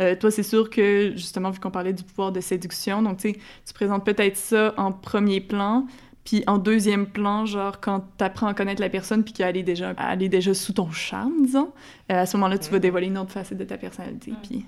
euh, 0.00 0.16
toi, 0.16 0.32
c'est 0.32 0.42
sûr 0.42 0.68
que, 0.70 1.12
justement, 1.14 1.50
vu 1.50 1.60
qu'on 1.60 1.70
parlait 1.70 1.92
du 1.92 2.02
pouvoir 2.02 2.32
de 2.32 2.40
séduction, 2.40 3.02
donc, 3.02 3.18
tu 3.18 3.30
sais, 3.32 3.38
tu 3.64 3.72
présentes 3.74 4.04
peut-être 4.04 4.36
ça 4.36 4.74
en 4.76 4.90
premier 4.90 5.40
plan, 5.40 5.86
puis 6.24 6.42
en 6.46 6.58
deuxième 6.58 7.06
plan, 7.06 7.44
genre, 7.46 7.80
quand 7.80 8.04
tu 8.18 8.24
apprends 8.24 8.46
à 8.46 8.54
connaître 8.54 8.80
la 8.80 8.88
personne, 8.88 9.24
puis 9.24 9.32
qu'elle 9.34 9.56
est 9.56 9.62
déjà, 9.62 9.94
elle 10.10 10.22
est 10.22 10.28
déjà 10.28 10.54
sous 10.54 10.72
ton 10.72 10.90
charme, 10.90 11.44
disons, 11.44 11.70
euh, 12.10 12.22
à 12.22 12.26
ce 12.26 12.36
moment-là, 12.38 12.58
tu 12.58 12.70
vas 12.70 12.76
Mhm. 12.76 12.82
dévoiler 12.82 13.06
une 13.08 13.18
autre 13.18 13.32
facette 13.32 13.58
de 13.58 13.64
ta 13.64 13.76
personnalité, 13.76 14.32
puis 14.42 14.64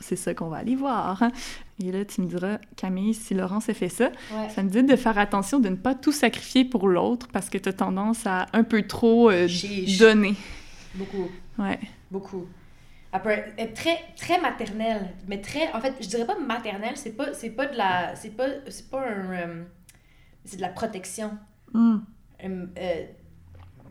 c'est 0.00 0.16
ça 0.16 0.34
qu'on 0.34 0.48
va 0.48 0.58
aller 0.58 0.76
voir. 0.76 1.22
hein. 1.22 1.32
Et 1.82 1.90
là, 1.92 2.04
tu 2.04 2.20
me 2.20 2.26
diras, 2.26 2.58
Camille, 2.76 3.14
si 3.14 3.32
Laurence 3.34 3.68
a 3.70 3.74
fait 3.74 3.88
ça, 3.88 4.06
Ouais. 4.32 4.48
ça 4.54 4.62
me 4.62 4.68
dit 4.68 4.82
de 4.82 4.96
faire 4.96 5.16
attention 5.18 5.58
de 5.60 5.68
ne 5.70 5.76
pas 5.76 5.94
tout 5.94 6.12
sacrifier 6.12 6.64
pour 6.64 6.86
l'autre 6.88 7.28
parce 7.32 7.48
que 7.48 7.56
tu 7.58 7.68
as 7.68 7.72
tendance 7.72 8.26
à 8.26 8.46
un 8.52 8.62
peu 8.64 8.82
trop 8.82 9.30
euh, 9.30 9.48
donner. 9.98 10.34
Beaucoup. 10.94 11.28
Ouais. 11.58 11.78
Beaucoup. 12.10 12.46
Elle 13.12 13.22
peut 13.22 13.30
être 13.58 13.74
très, 13.74 13.98
très 14.16 14.40
maternelle, 14.40 15.10
mais 15.26 15.40
très... 15.40 15.72
En 15.72 15.80
fait, 15.80 15.94
je 16.00 16.06
dirais 16.08 16.26
pas 16.26 16.38
maternelle, 16.38 16.92
c'est 16.96 17.10
pas, 17.16 17.32
c'est 17.34 17.50
pas 17.50 17.66
de 17.66 17.76
la... 17.76 18.14
C'est 18.14 18.36
pas, 18.36 18.46
c'est 18.68 18.88
pas 18.88 19.00
un... 19.00 19.32
euh, 19.32 19.64
c'est 20.44 20.56
de 20.56 20.62
la 20.62 20.68
protection. 20.68 21.36
Mm. 21.72 21.96
Euh, 22.44 22.66
euh, 22.78 23.04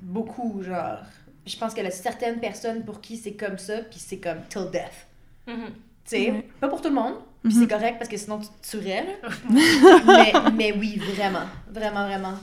beaucoup, 0.01 0.61
genre. 0.63 0.99
Je 1.45 1.57
pense 1.57 1.73
qu'il 1.73 1.83
y 1.83 1.87
a 1.87 1.91
certaines 1.91 2.39
personnes 2.39 2.83
pour 2.85 3.01
qui 3.01 3.17
c'est 3.17 3.33
comme 3.33 3.57
ça, 3.57 3.79
puis 3.79 3.99
c'est 3.99 4.19
comme 4.19 4.41
till 4.49 4.69
death. 4.71 5.07
Mhm. 5.47 5.65
Tu 6.05 6.15
sais, 6.15 6.45
pas 6.59 6.67
pour 6.67 6.81
tout 6.81 6.89
le 6.89 6.95
monde, 6.95 7.15
puis 7.43 7.53
Mhm. 7.53 7.61
c'est 7.61 7.67
correct 7.67 7.97
parce 7.97 8.09
que 8.09 8.17
sinon 8.17 8.39
tu 8.39 8.47
te 8.47 8.69
tuerais, 8.69 9.05
là. 9.05 9.29
mais, 10.05 10.51
mais 10.51 10.71
oui, 10.77 10.97
vraiment. 10.97 11.45
Vraiment, 11.71 12.05
vraiment. 12.07 12.33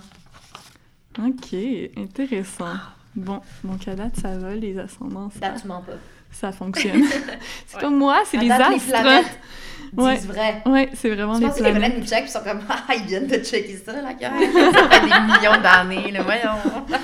OK, 1.19 1.55
intéressant. 1.97 2.75
Bon, 3.17 3.41
donc 3.65 3.89
à 3.89 3.95
date, 3.95 4.17
ça 4.21 4.37
va, 4.37 4.55
les 4.55 4.79
ascendants, 4.79 5.31
ça, 5.31 5.41
Date, 5.49 5.63
tu 5.63 5.67
mens 5.69 5.81
pas. 5.81 5.93
ça 6.31 6.53
fonctionne. 6.53 7.03
c'est 7.67 7.77
Ouais. 7.77 7.81
comme 7.83 7.97
moi, 7.97 8.21
c'est 8.27 8.37
les 8.37 8.49
date, 8.49 8.69
les 8.71 8.77
astres. 8.77 8.89
planètes 8.91 9.39
Ouais. 9.97 10.17
disent 10.17 10.27
vrai. 10.27 10.63
Ouais, 10.67 10.91
c'est 10.95 11.11
vraiment 11.15 11.39
les 11.39 11.47
penses 11.47 11.59
que 11.59 11.63
les 11.65 11.71
planètes. 11.71 11.81
planètes 11.93 11.99
nous 12.01 12.07
checkent, 12.07 12.23
puis 12.25 12.31
sont 12.33 12.41
comme, 12.45 12.61
ah, 12.69 12.95
ils 12.95 13.05
viennent 13.05 13.27
de 13.27 13.37
checker 13.39 13.77
ça, 13.85 13.93
la 13.93 14.13
gueule. 14.15 14.33
Ça 14.75 14.89
fait 14.91 15.01
des 15.01 15.07
millions 15.07 15.63
d'années, 15.63 16.11
là, 16.13 16.23
voyons. 16.23 16.99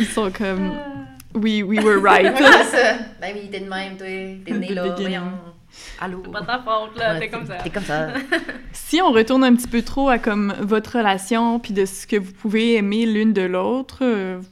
Ils 0.00 0.06
sont 0.06 0.30
comme, 0.32 0.72
oui, 1.34 1.62
we 1.62 1.78
were 1.84 2.00
right. 2.02 2.34
Ben 3.20 3.34
oui, 3.34 3.48
t'es 3.50 3.60
de 3.60 3.68
même, 3.68 3.96
toi. 3.96 4.06
T'es 4.06 4.52
né 4.52 4.74
là, 4.74 4.88
voyons. 4.96 5.32
Allô. 6.00 6.22
C'est 6.24 6.32
pas 6.32 6.42
ta 6.42 6.58
faute, 6.58 6.98
là, 6.98 7.12
Ouais, 7.14 7.20
t'es 7.20 7.28
comme 7.28 7.46
ça. 7.46 7.54
T'es 7.62 7.70
comme 7.70 7.84
ça. 7.84 8.08
si 8.72 9.00
on 9.00 9.10
retourne 9.12 9.44
un 9.44 9.54
petit 9.54 9.68
peu 9.68 9.82
trop 9.82 10.08
à 10.08 10.18
comme 10.18 10.54
votre 10.60 10.96
relation, 10.98 11.58
puis 11.60 11.72
de 11.74 11.84
ce 11.84 12.06
que 12.06 12.16
vous 12.16 12.32
pouvez 12.32 12.74
aimer 12.74 13.06
l'une 13.06 13.32
de 13.32 13.42
l'autre, 13.42 13.98
euh, 14.02 14.38
vous 14.40 14.46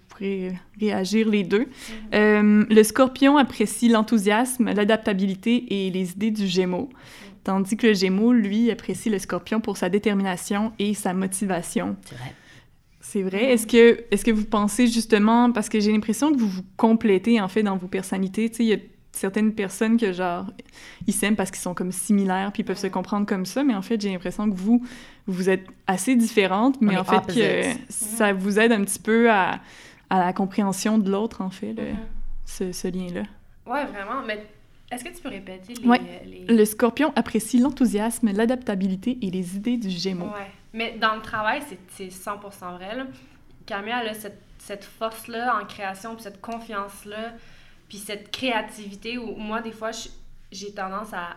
réagir 0.78 1.28
les 1.28 1.44
deux. 1.44 1.66
Euh, 2.14 2.64
le 2.68 2.83
scorpion 2.83 3.37
apprécie 3.37 3.88
l'enthousiasme, 3.88 4.72
l'adaptabilité 4.72 5.87
et 5.87 5.90
les 5.90 6.12
idées 6.12 6.30
du 6.30 6.46
gémeaux, 6.46 6.90
tandis 7.44 7.76
que 7.76 7.88
le 7.88 7.94
gémeaux, 7.94 8.33
lui, 8.33 8.70
apprécie 8.70 9.11
le 9.11 9.18
scorpion 9.18 9.61
pour 9.61 9.76
sa 9.76 9.88
détermination 9.88 10.72
et 10.78 10.94
sa 10.94 11.14
motivation. 11.14 11.96
C'est 12.04 12.14
vrai. 12.16 12.35
C'est 13.00 13.22
vrai. 13.22 13.44
Est-ce 13.52 13.66
que, 13.66 14.04
est 14.11 14.22
que 14.22 14.30
vous 14.30 14.44
pensez 14.44 14.87
justement, 14.87 15.50
parce 15.50 15.68
que 15.68 15.80
j'ai 15.80 15.90
l'impression 15.90 16.33
que 16.33 16.38
vous 16.38 16.48
vous 16.48 16.64
complétez 16.76 17.40
en 17.40 17.48
fait 17.48 17.62
dans 17.62 17.76
vos 17.76 17.88
personnalités, 17.88 18.50
tu 18.50 18.56
sais, 18.56 18.64
il 18.64 18.68
y 18.68 18.74
a 18.74 18.78
certaines 19.12 19.52
personnes 19.52 19.96
que 19.96 20.12
genre, 20.12 20.46
ils 21.06 21.14
s'aiment 21.14 21.35
parce 21.35 21.50
qu'ils 21.50 21.61
sont 21.61 21.74
comme 21.74 21.92
similaires 21.92 22.52
puis 22.52 22.62
ils 22.62 22.64
peuvent 22.64 22.78
se 22.78 22.87
comprendre 22.87 23.26
comme 23.26 23.46
ça, 23.46 23.64
mais 23.64 23.74
en 23.74 23.83
fait, 23.83 24.00
j'ai 24.00 24.12
l'impression 24.12 24.48
que 24.48 24.54
vous, 24.54 24.85
vous 25.26 25.48
êtes 25.48 25.66
assez 25.87 26.14
différentes, 26.14 26.80
mais 26.80 26.96
On 26.96 27.00
en 27.00 27.04
fait 27.04 27.26
que 27.35 27.80
ça 27.88 28.33
vous 28.33 28.59
aide 28.59 28.72
un 28.72 28.85
petit 28.85 29.00
peu 29.00 29.30
à, 29.30 29.61
à 30.10 30.18
la 30.18 30.32
compréhension 30.32 30.98
de 30.98 31.10
l'autre, 31.10 31.40
en 31.40 31.50
fait, 31.50 31.72
le- 31.72 31.92
Mhm. 31.92 31.98
ce, 32.44 32.72
ce 32.72 32.88
lien-là. 32.88 33.22
Ouais, 33.66 33.84
vraiment. 33.86 34.22
Mais 34.26 34.44
est-ce 34.90 35.04
que 35.04 35.10
tu 35.10 35.22
peux 35.22 35.28
répéter 35.28 35.74
les. 35.74 35.86
Ouais. 35.88 36.00
les... 36.24 36.44
Le 36.56 36.64
scorpion 36.64 37.12
apprécie 37.16 37.58
l'enthousiasme, 37.58 38.32
l'adaptabilité 38.32 39.18
et 39.22 39.30
les 39.30 39.56
idées 39.56 39.76
du 39.76 39.88
gémeaux. 39.90 40.26
Ouais. 40.26 40.50
Mais 40.72 40.96
dans 41.00 41.14
le 41.14 41.22
travail, 41.22 41.62
c'est- 41.68 41.78
c'est 41.88 42.10
100% 42.10 42.72
vrai. 42.76 42.96
Là. 42.96 43.04
Camille, 43.66 43.94
elle 44.02 44.08
a 44.08 44.14
cette, 44.14 44.40
cette 44.58 44.84
force-là 44.84 45.56
en 45.60 45.64
création, 45.66 46.14
puis 46.14 46.22
cette 46.24 46.40
confiance-là, 46.40 47.32
puis 47.88 47.98
cette 47.98 48.30
créativité 48.30 49.16
où 49.18 49.34
moi, 49.36 49.60
des 49.62 49.72
fois, 49.72 49.90
j'ai 50.52 50.72
tendance 50.72 51.12
à, 51.12 51.36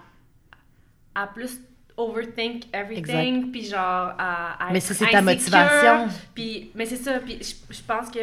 à 1.15 1.27
plus 1.27 1.59
overthink 1.95 2.63
everything, 2.73 3.51
puis 3.51 3.65
genre 3.65 4.13
à, 4.17 4.67
à 4.67 4.71
Mais 4.71 4.79
ça, 4.79 4.95
c'est 4.95 5.09
ta 5.12 5.21
motivation. 5.21 6.07
Puis, 6.33 6.71
mais 6.73 6.86
c'est 6.88 6.95
ça, 6.97 7.19
puis 7.19 7.38
je, 7.39 7.75
je 7.75 7.81
pense 7.83 8.09
que 8.09 8.19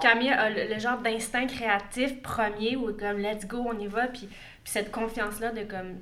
Camille 0.00 0.30
a 0.30 0.50
le, 0.50 0.78
genre 0.78 0.98
d'instinct 0.98 1.46
créatif 1.46 2.20
premier 2.22 2.76
où 2.76 2.92
comme 2.92 3.18
let's 3.18 3.46
go, 3.46 3.64
on 3.66 3.78
y 3.78 3.86
va, 3.86 4.08
puis, 4.08 4.28
cette 4.64 4.90
confiance-là 4.90 5.52
de 5.52 5.62
comme 5.62 6.00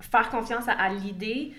faire 0.00 0.28
confiance 0.30 0.64
à 0.68 0.88
l'idée, 0.88 1.52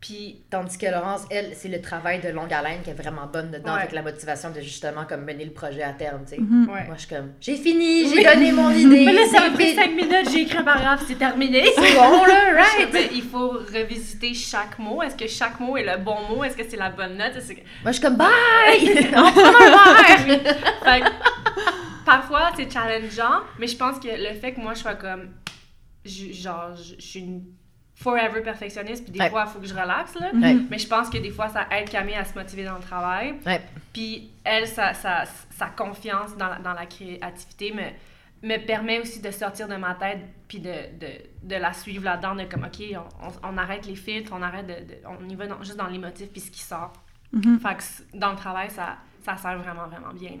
puis 0.00 0.42
Tandis 0.50 0.78
que 0.78 0.86
Laurence, 0.86 1.26
elle, 1.30 1.52
c'est 1.54 1.68
le 1.68 1.80
travail 1.80 2.20
de 2.20 2.28
longue 2.30 2.52
haleine 2.52 2.80
qui 2.82 2.88
est 2.90 2.94
vraiment 2.94 3.26
bonne 3.26 3.50
dedans, 3.50 3.74
Ouais. 3.74 3.80
avec 3.80 3.92
la 3.92 4.00
motivation 4.02 4.50
de 4.50 4.60
justement 4.60 5.04
comme 5.06 5.24
mener 5.24 5.44
le 5.44 5.52
projet 5.52 5.82
à 5.82 5.92
terme, 5.92 6.22
tu 6.24 6.36
sais. 6.36 6.40
Mhm. 6.40 6.68
ouais. 6.70 6.84
Moi, 6.86 6.94
je 6.96 7.00
suis 7.06 7.14
comme, 7.14 7.32
j'ai 7.40 7.56
fini, 7.56 8.08
j'ai 8.08 8.16
Oui. 8.16 8.24
donné 8.24 8.52
mon 8.52 8.70
idée. 8.70 9.04
Mais 9.04 9.12
là, 9.12 9.22
ça 9.30 9.38
c'est 9.42 9.46
a 9.46 9.50
pris. 9.50 9.74
5 9.74 9.90
minutes, 9.90 10.30
j'ai 10.32 10.40
écrit 10.42 10.56
un 10.58 10.64
paragraphe, 10.64 11.04
c'est 11.06 11.16
terminé. 11.18 11.64
C'est 11.76 11.94
bon, 11.94 12.24
là, 12.24 12.52
right? 12.56 12.88
Mais 12.92 13.10
il 13.12 13.22
faut 13.22 13.50
revisiter 13.50 14.32
chaque 14.32 14.78
mot. 14.78 15.02
Est-ce 15.02 15.16
que 15.16 15.26
chaque 15.28 15.60
mot 15.60 15.76
est 15.76 15.84
le 15.84 15.98
bon 16.02 16.16
mot? 16.30 16.44
Est-ce 16.44 16.56
que 16.56 16.62
c'est 16.68 16.76
la 16.78 16.88
bonne 16.90 17.18
note? 17.18 17.36
Est-ce 17.36 17.52
que- 17.52 17.60
Moi, 17.82 17.88
je 17.88 17.92
suis 17.92 18.00
comme, 18.02 18.16
bye! 18.16 18.28
On 19.16 19.32
prend 19.32 19.44
un 19.44 20.16
verre! 20.26 20.56
Fait 20.82 21.00
que, 21.02 22.04
parfois, 22.04 22.50
c'est 22.56 22.72
challengeant, 22.72 23.42
mais 23.58 23.66
je 23.66 23.76
pense 23.76 23.98
que 23.98 24.08
le 24.08 24.34
fait 24.40 24.52
que 24.54 24.60
moi, 24.60 24.74
je 24.74 24.80
sois 24.80 24.94
comme... 24.94 25.28
je- 26.04 26.32
genre, 26.32 26.74
je, 26.76 26.94
je 26.98 27.06
suis 27.06 27.20
une 27.20 27.42
forever 28.02 28.40
perfectionniste, 28.42 29.04
puis 29.04 29.12
des 29.12 29.20
Ouais. 29.20 29.28
fois, 29.30 29.44
il 29.46 29.52
faut 29.52 29.58
que 29.60 29.66
je 29.66 29.74
relaxe, 29.74 30.14
là. 30.18 30.30
Ouais. 30.32 30.56
Mais 30.70 30.78
je 30.78 30.86
pense 30.88 31.10
que 31.10 31.18
des 31.18 31.30
fois, 31.30 31.48
ça 31.48 31.66
aide 31.70 31.88
Camille 31.90 32.14
à 32.14 32.24
se 32.24 32.34
motiver 32.34 32.64
dans 32.64 32.76
le 32.76 32.80
travail. 32.82 33.34
Ouais. 33.44 33.60
Puis 33.92 34.30
elle, 34.44 34.66
sa, 34.66 34.94
sa, 34.94 35.24
sa 35.50 35.66
confiance 35.66 36.36
dans, 36.36 36.48
la- 36.48 36.58
dans 36.58 36.72
la 36.72 36.86
créativité 36.86 37.72
me, 37.74 38.48
me 38.48 38.56
permet 38.64 39.00
aussi 39.00 39.20
de 39.20 39.30
sortir 39.30 39.68
de 39.68 39.76
ma 39.76 39.94
tête 39.94 40.20
puis 40.48 40.60
de, 40.60 40.72
de, 40.98 41.08
de 41.42 41.56
la 41.56 41.72
suivre 41.74 42.04
là-dedans, 42.04 42.34
de 42.36 42.44
comme, 42.44 42.64
OK, 42.64 42.82
on, 42.94 43.26
on- 43.26 43.54
on 43.54 43.58
arrête 43.58 43.84
les 43.86 43.96
filtres, 43.96 44.32
on 44.34 44.40
arrête 44.42 44.66
de... 44.66 44.72
de- 44.94 44.98
on 45.06 45.28
y 45.28 45.34
va 45.34 45.46
dans- 45.46 45.62
juste 45.62 45.76
dans 45.76 45.86
l'émotif 45.88 46.28
puis 46.30 46.40
ce 46.40 46.50
qui 46.50 46.60
sort. 46.62 46.92
Mhm. 47.32 47.60
Fait 47.60 47.76
que 47.76 48.18
dans 48.18 48.30
le 48.30 48.36
travail, 48.36 48.70
ça, 48.70 48.96
ça 49.24 49.36
sert 49.36 49.58
vraiment, 49.58 49.86
vraiment 49.88 50.12
bien. 50.14 50.32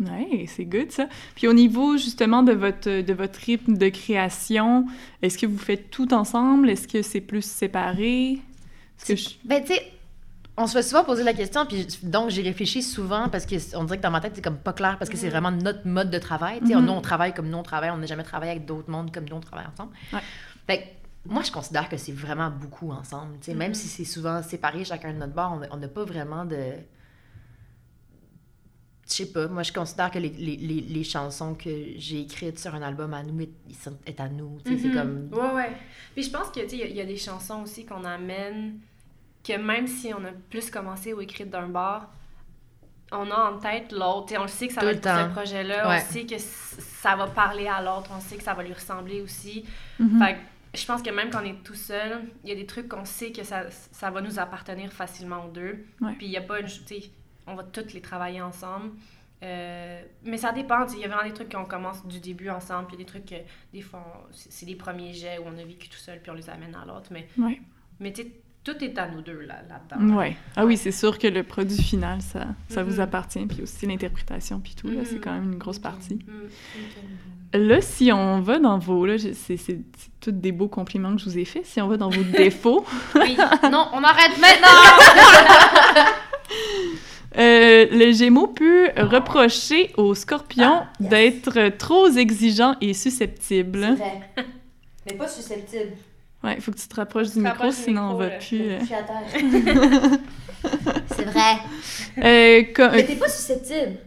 Ouais, 0.00 0.44
c'est 0.46 0.64
good 0.66 0.90
ça. 0.90 1.08
Puis 1.34 1.48
au 1.48 1.52
niveau 1.54 1.96
justement 1.96 2.42
de 2.42 2.52
votre, 2.52 3.00
de 3.00 3.12
votre 3.14 3.38
rythme 3.40 3.76
de 3.78 3.88
création, 3.88 4.86
est-ce 5.22 5.38
que 5.38 5.46
vous 5.46 5.58
faites 5.58 5.90
tout 5.90 6.12
ensemble? 6.12 6.68
Est-ce 6.68 6.86
que 6.86 7.00
c'est 7.02 7.20
plus 7.22 7.42
séparé? 7.44 8.32
Est-ce 8.32 9.04
que 9.06 9.16
je... 9.16 9.28
Ben, 9.44 9.62
tu 9.64 9.72
sais, 9.74 9.92
on 10.58 10.66
se 10.66 10.72
fait 10.72 10.82
souvent 10.82 11.04
poser 11.04 11.22
la 11.22 11.32
question, 11.34 11.66
puis 11.66 11.86
donc 12.02 12.30
j'ai 12.30 12.42
réfléchi 12.42 12.82
souvent 12.82 13.28
parce 13.28 13.46
qu'on 13.46 13.84
dirait 13.84 13.98
que 13.98 14.02
dans 14.02 14.10
ma 14.10 14.20
tête, 14.20 14.32
c'est 14.34 14.42
comme 14.42 14.56
pas 14.58 14.72
clair 14.72 14.96
parce 14.98 15.10
que 15.10 15.16
c'est 15.16 15.28
vraiment 15.28 15.50
notre 15.50 15.86
mode 15.86 16.10
de 16.10 16.18
travail. 16.18 16.60
Tu 16.60 16.68
sais, 16.68 16.74
Mhm. 16.74 16.84
nous, 16.86 16.92
on 16.92 17.00
travaille 17.00 17.32
comme 17.34 17.48
nous, 17.48 17.58
on 17.58 17.62
travaille, 17.62 17.90
on 17.90 17.98
n'a 17.98 18.06
jamais 18.06 18.22
travaillé 18.22 18.52
avec 18.52 18.64
d'autres 18.66 18.90
mondes 18.90 19.12
comme 19.12 19.24
nous, 19.28 19.36
on 19.36 19.40
travaille 19.40 19.66
ensemble. 19.72 19.92
Ouais. 20.12 20.20
Fait 20.66 20.92
moi, 21.28 21.42
je 21.42 21.50
considère 21.50 21.88
que 21.88 21.96
c'est 21.96 22.12
vraiment 22.12 22.50
beaucoup 22.50 22.90
ensemble. 22.92 23.32
Tu 23.40 23.46
sais, 23.50 23.54
Même 23.54 23.70
Mhm. 23.70 23.74
si 23.74 23.88
c'est 23.88 24.04
souvent 24.04 24.42
séparé, 24.42 24.84
chacun 24.84 25.12
de 25.12 25.18
notre 25.18 25.32
bord, 25.34 25.60
on 25.70 25.76
n'a 25.76 25.88
pas 25.88 26.04
vraiment 26.04 26.44
de. 26.44 26.56
Je 29.08 29.12
sais 29.12 29.26
pas, 29.26 29.46
moi 29.46 29.62
je 29.62 29.72
considère 29.72 30.10
que 30.10 30.18
les, 30.18 30.30
les, 30.30 30.56
les, 30.56 30.80
les 30.80 31.04
chansons 31.04 31.54
que 31.54 31.70
j'ai 31.96 32.22
écrites 32.22 32.58
sur 32.58 32.74
un 32.74 32.82
album 32.82 33.14
à 33.14 33.22
nous 33.22 33.40
est, 33.40 33.50
ils 33.68 33.76
sont- 33.76 33.96
est 34.04 34.18
à 34.18 34.28
nous. 34.28 34.58
Tu 34.64 34.72
sais, 34.76 34.82
C'est 34.82 34.88
Mhm. 34.88 34.94
comme. 34.94 35.28
Ouais, 35.40 35.54
ouais. 35.54 35.72
Puis 36.14 36.24
je 36.24 36.30
pense 36.30 36.48
que, 36.50 36.60
tu 36.60 36.70
sais, 36.70 36.76
il 36.78 36.90
y 36.92 36.94
y, 36.96 37.00
a 37.00 37.04
des 37.04 37.16
chansons 37.16 37.62
aussi 37.62 37.86
qu'on 37.86 38.04
amène 38.04 38.80
que 39.46 39.56
même 39.56 39.86
si 39.86 40.12
on 40.12 40.24
a 40.24 40.32
plus 40.50 40.70
commencé 40.70 41.12
ou 41.12 41.20
écrit 41.20 41.44
d'un 41.46 41.68
bar, 41.68 42.12
on 43.12 43.30
a 43.30 43.52
en 43.52 43.58
tête 43.58 43.92
l'autre. 43.92 44.34
On 44.36 44.42
le 44.42 44.48
sait 44.48 44.66
que 44.66 44.72
ça 44.74 44.80
Tout 44.80 44.86
va 44.86 44.92
être 44.92 45.04
ce 45.08 45.32
projet-là. 45.32 45.88
Ouais. 45.88 46.02
On 46.04 46.12
sait 46.12 46.26
que 46.26 46.34
ça 46.38 47.14
va 47.14 47.28
parler 47.28 47.68
à 47.68 47.80
l'autre. 47.80 48.10
On 48.16 48.20
sait 48.20 48.36
que 48.36 48.42
ça 48.42 48.54
va 48.54 48.64
lui 48.64 48.72
ressembler 48.72 49.20
aussi. 49.20 49.64
Mhm. 50.00 50.18
Fait 50.20 50.34
que 50.34 50.38
je 50.80 50.84
pense 50.84 51.00
que 51.00 51.10
même 51.10 51.30
quand 51.30 51.42
on 51.42 51.46
est 51.46 51.62
tout 51.62 51.74
seul, 51.76 52.22
il 52.42 52.48
y 52.50 52.52
a 52.52 52.56
des 52.56 52.66
trucs 52.66 52.88
qu'on 52.88 53.04
sait 53.04 53.30
que 53.30 53.44
ça, 53.44 53.70
ça 53.70 54.10
va 54.10 54.20
nous 54.20 54.40
appartenir 54.40 54.92
facilement 54.92 55.44
aux 55.46 55.50
deux. 55.50 55.86
Ouais. 56.00 56.14
Puis 56.18 56.26
il 56.26 56.32
y 56.32 56.36
a 56.36 56.40
pas 56.42 56.58
une... 56.58 56.66
On 57.46 57.54
va 57.54 57.62
toutes 57.64 57.92
les 57.94 58.00
travailler 58.00 58.40
ensemble. 58.42 58.90
Euh, 59.42 60.00
mais 60.24 60.38
ça 60.38 60.52
dépend. 60.52 60.86
Il 60.94 61.00
y 61.00 61.04
a 61.04 61.08
vraiment 61.08 61.22
des 61.28 61.32
trucs 61.34 61.52
qu'on 61.52 61.64
commence 61.66 62.04
du 62.06 62.20
début 62.20 62.48
ensemble. 62.50 62.88
Puis 62.88 62.96
des 62.96 63.04
trucs 63.04 63.26
que, 63.26 63.34
des 63.72 63.82
fois, 63.82 64.26
c'est 64.32 64.66
des 64.66 64.74
premiers 64.74 65.12
jets 65.12 65.38
où 65.38 65.42
on 65.46 65.58
a 65.58 65.64
vécu 65.64 65.88
tout 65.88 65.98
seul, 65.98 66.20
puis 66.20 66.30
on 66.30 66.34
les 66.34 66.48
amène 66.50 66.74
à 66.74 66.84
l'autre. 66.86 67.08
Mais, 67.10 67.28
Ouais. 67.38 67.60
mais 68.00 68.12
tu 68.12 68.22
sais, 68.22 68.28
tout 68.64 68.82
est 68.82 68.98
à 68.98 69.06
nous 69.08 69.20
deux 69.20 69.40
là- 69.42 69.60
là-dedans. 69.68 70.16
Ouais. 70.16 70.36
Ah 70.56 70.64
oui, 70.66 70.76
c'est 70.76 70.90
sûr 70.90 71.18
que 71.18 71.28
le 71.28 71.42
produit 71.44 71.80
final, 71.80 72.20
ça, 72.22 72.46
ça 72.68 72.82
vous 72.82 72.94
Mhm. 72.94 73.00
appartient. 73.00 73.46
Puis 73.46 73.62
aussi 73.62 73.86
l'interprétation, 73.86 74.58
puis 74.58 74.74
tout, 74.74 74.88
là, 74.88 75.02
c'est 75.04 75.16
Mhm. 75.16 75.20
quand 75.20 75.32
même 75.34 75.52
une 75.52 75.58
grosse 75.58 75.78
partie. 75.78 76.16
Mm. 76.16 77.58
Là, 77.58 77.80
si 77.80 78.10
on 78.12 78.40
va 78.40 78.58
dans 78.58 78.78
vos... 78.78 79.06
Là, 79.06 79.16
je- 79.18 79.32
c'est 79.34 79.56
c'est- 79.56 79.80
c'est 79.96 80.10
tous 80.20 80.32
des 80.32 80.50
beaux 80.50 80.66
compliments 80.68 81.14
que 81.14 81.20
je 81.20 81.26
vous 81.26 81.38
ai 81.38 81.44
faits. 81.44 81.64
Si 81.64 81.80
on 81.80 81.86
va 81.88 81.96
dans 81.96 82.08
vos 82.10 82.22
défauts, 82.24 82.84
Oui, 83.14 83.36
non, 83.70 83.88
on 83.92 84.02
arrête 84.02 84.36
maintenant! 84.40 86.06
euh, 87.36 87.86
le 87.90 88.12
Gémeaux 88.12 88.46
peut 88.48 88.90
reprocher 88.96 89.92
au 89.96 90.14
Scorpion 90.14 90.82
d'être 91.00 91.68
trop 91.76 92.08
exigeant 92.08 92.76
et 92.80 92.94
susceptible. 92.94 93.80
vrai. 93.94 94.20
Mais 95.06 95.14
pas 95.16 95.28
susceptible. 95.28 95.92
Ouais, 96.44 96.54
il 96.56 96.60
faut 96.62 96.70
que 96.72 96.78
tu 96.78 96.86
te 96.88 96.96
rapproches 96.96 97.28
du 97.28 97.34
te 97.34 97.38
micro, 97.40 97.70
sinon 97.70 98.10
on 98.10 98.14
va 98.14 98.28
là. 98.28 98.36
plus... 98.38 98.60
euh. 98.60 98.84
suis 98.84 98.94
à 98.94 99.02
terre. 99.02 99.22
c'est 101.14 101.24
vrai. 101.24 101.56
Euh, 102.18 102.62
co- 102.74 102.90
Mais 102.92 103.04
t'es 103.04 103.16
pas 103.16 103.28
susceptible. 103.28 103.98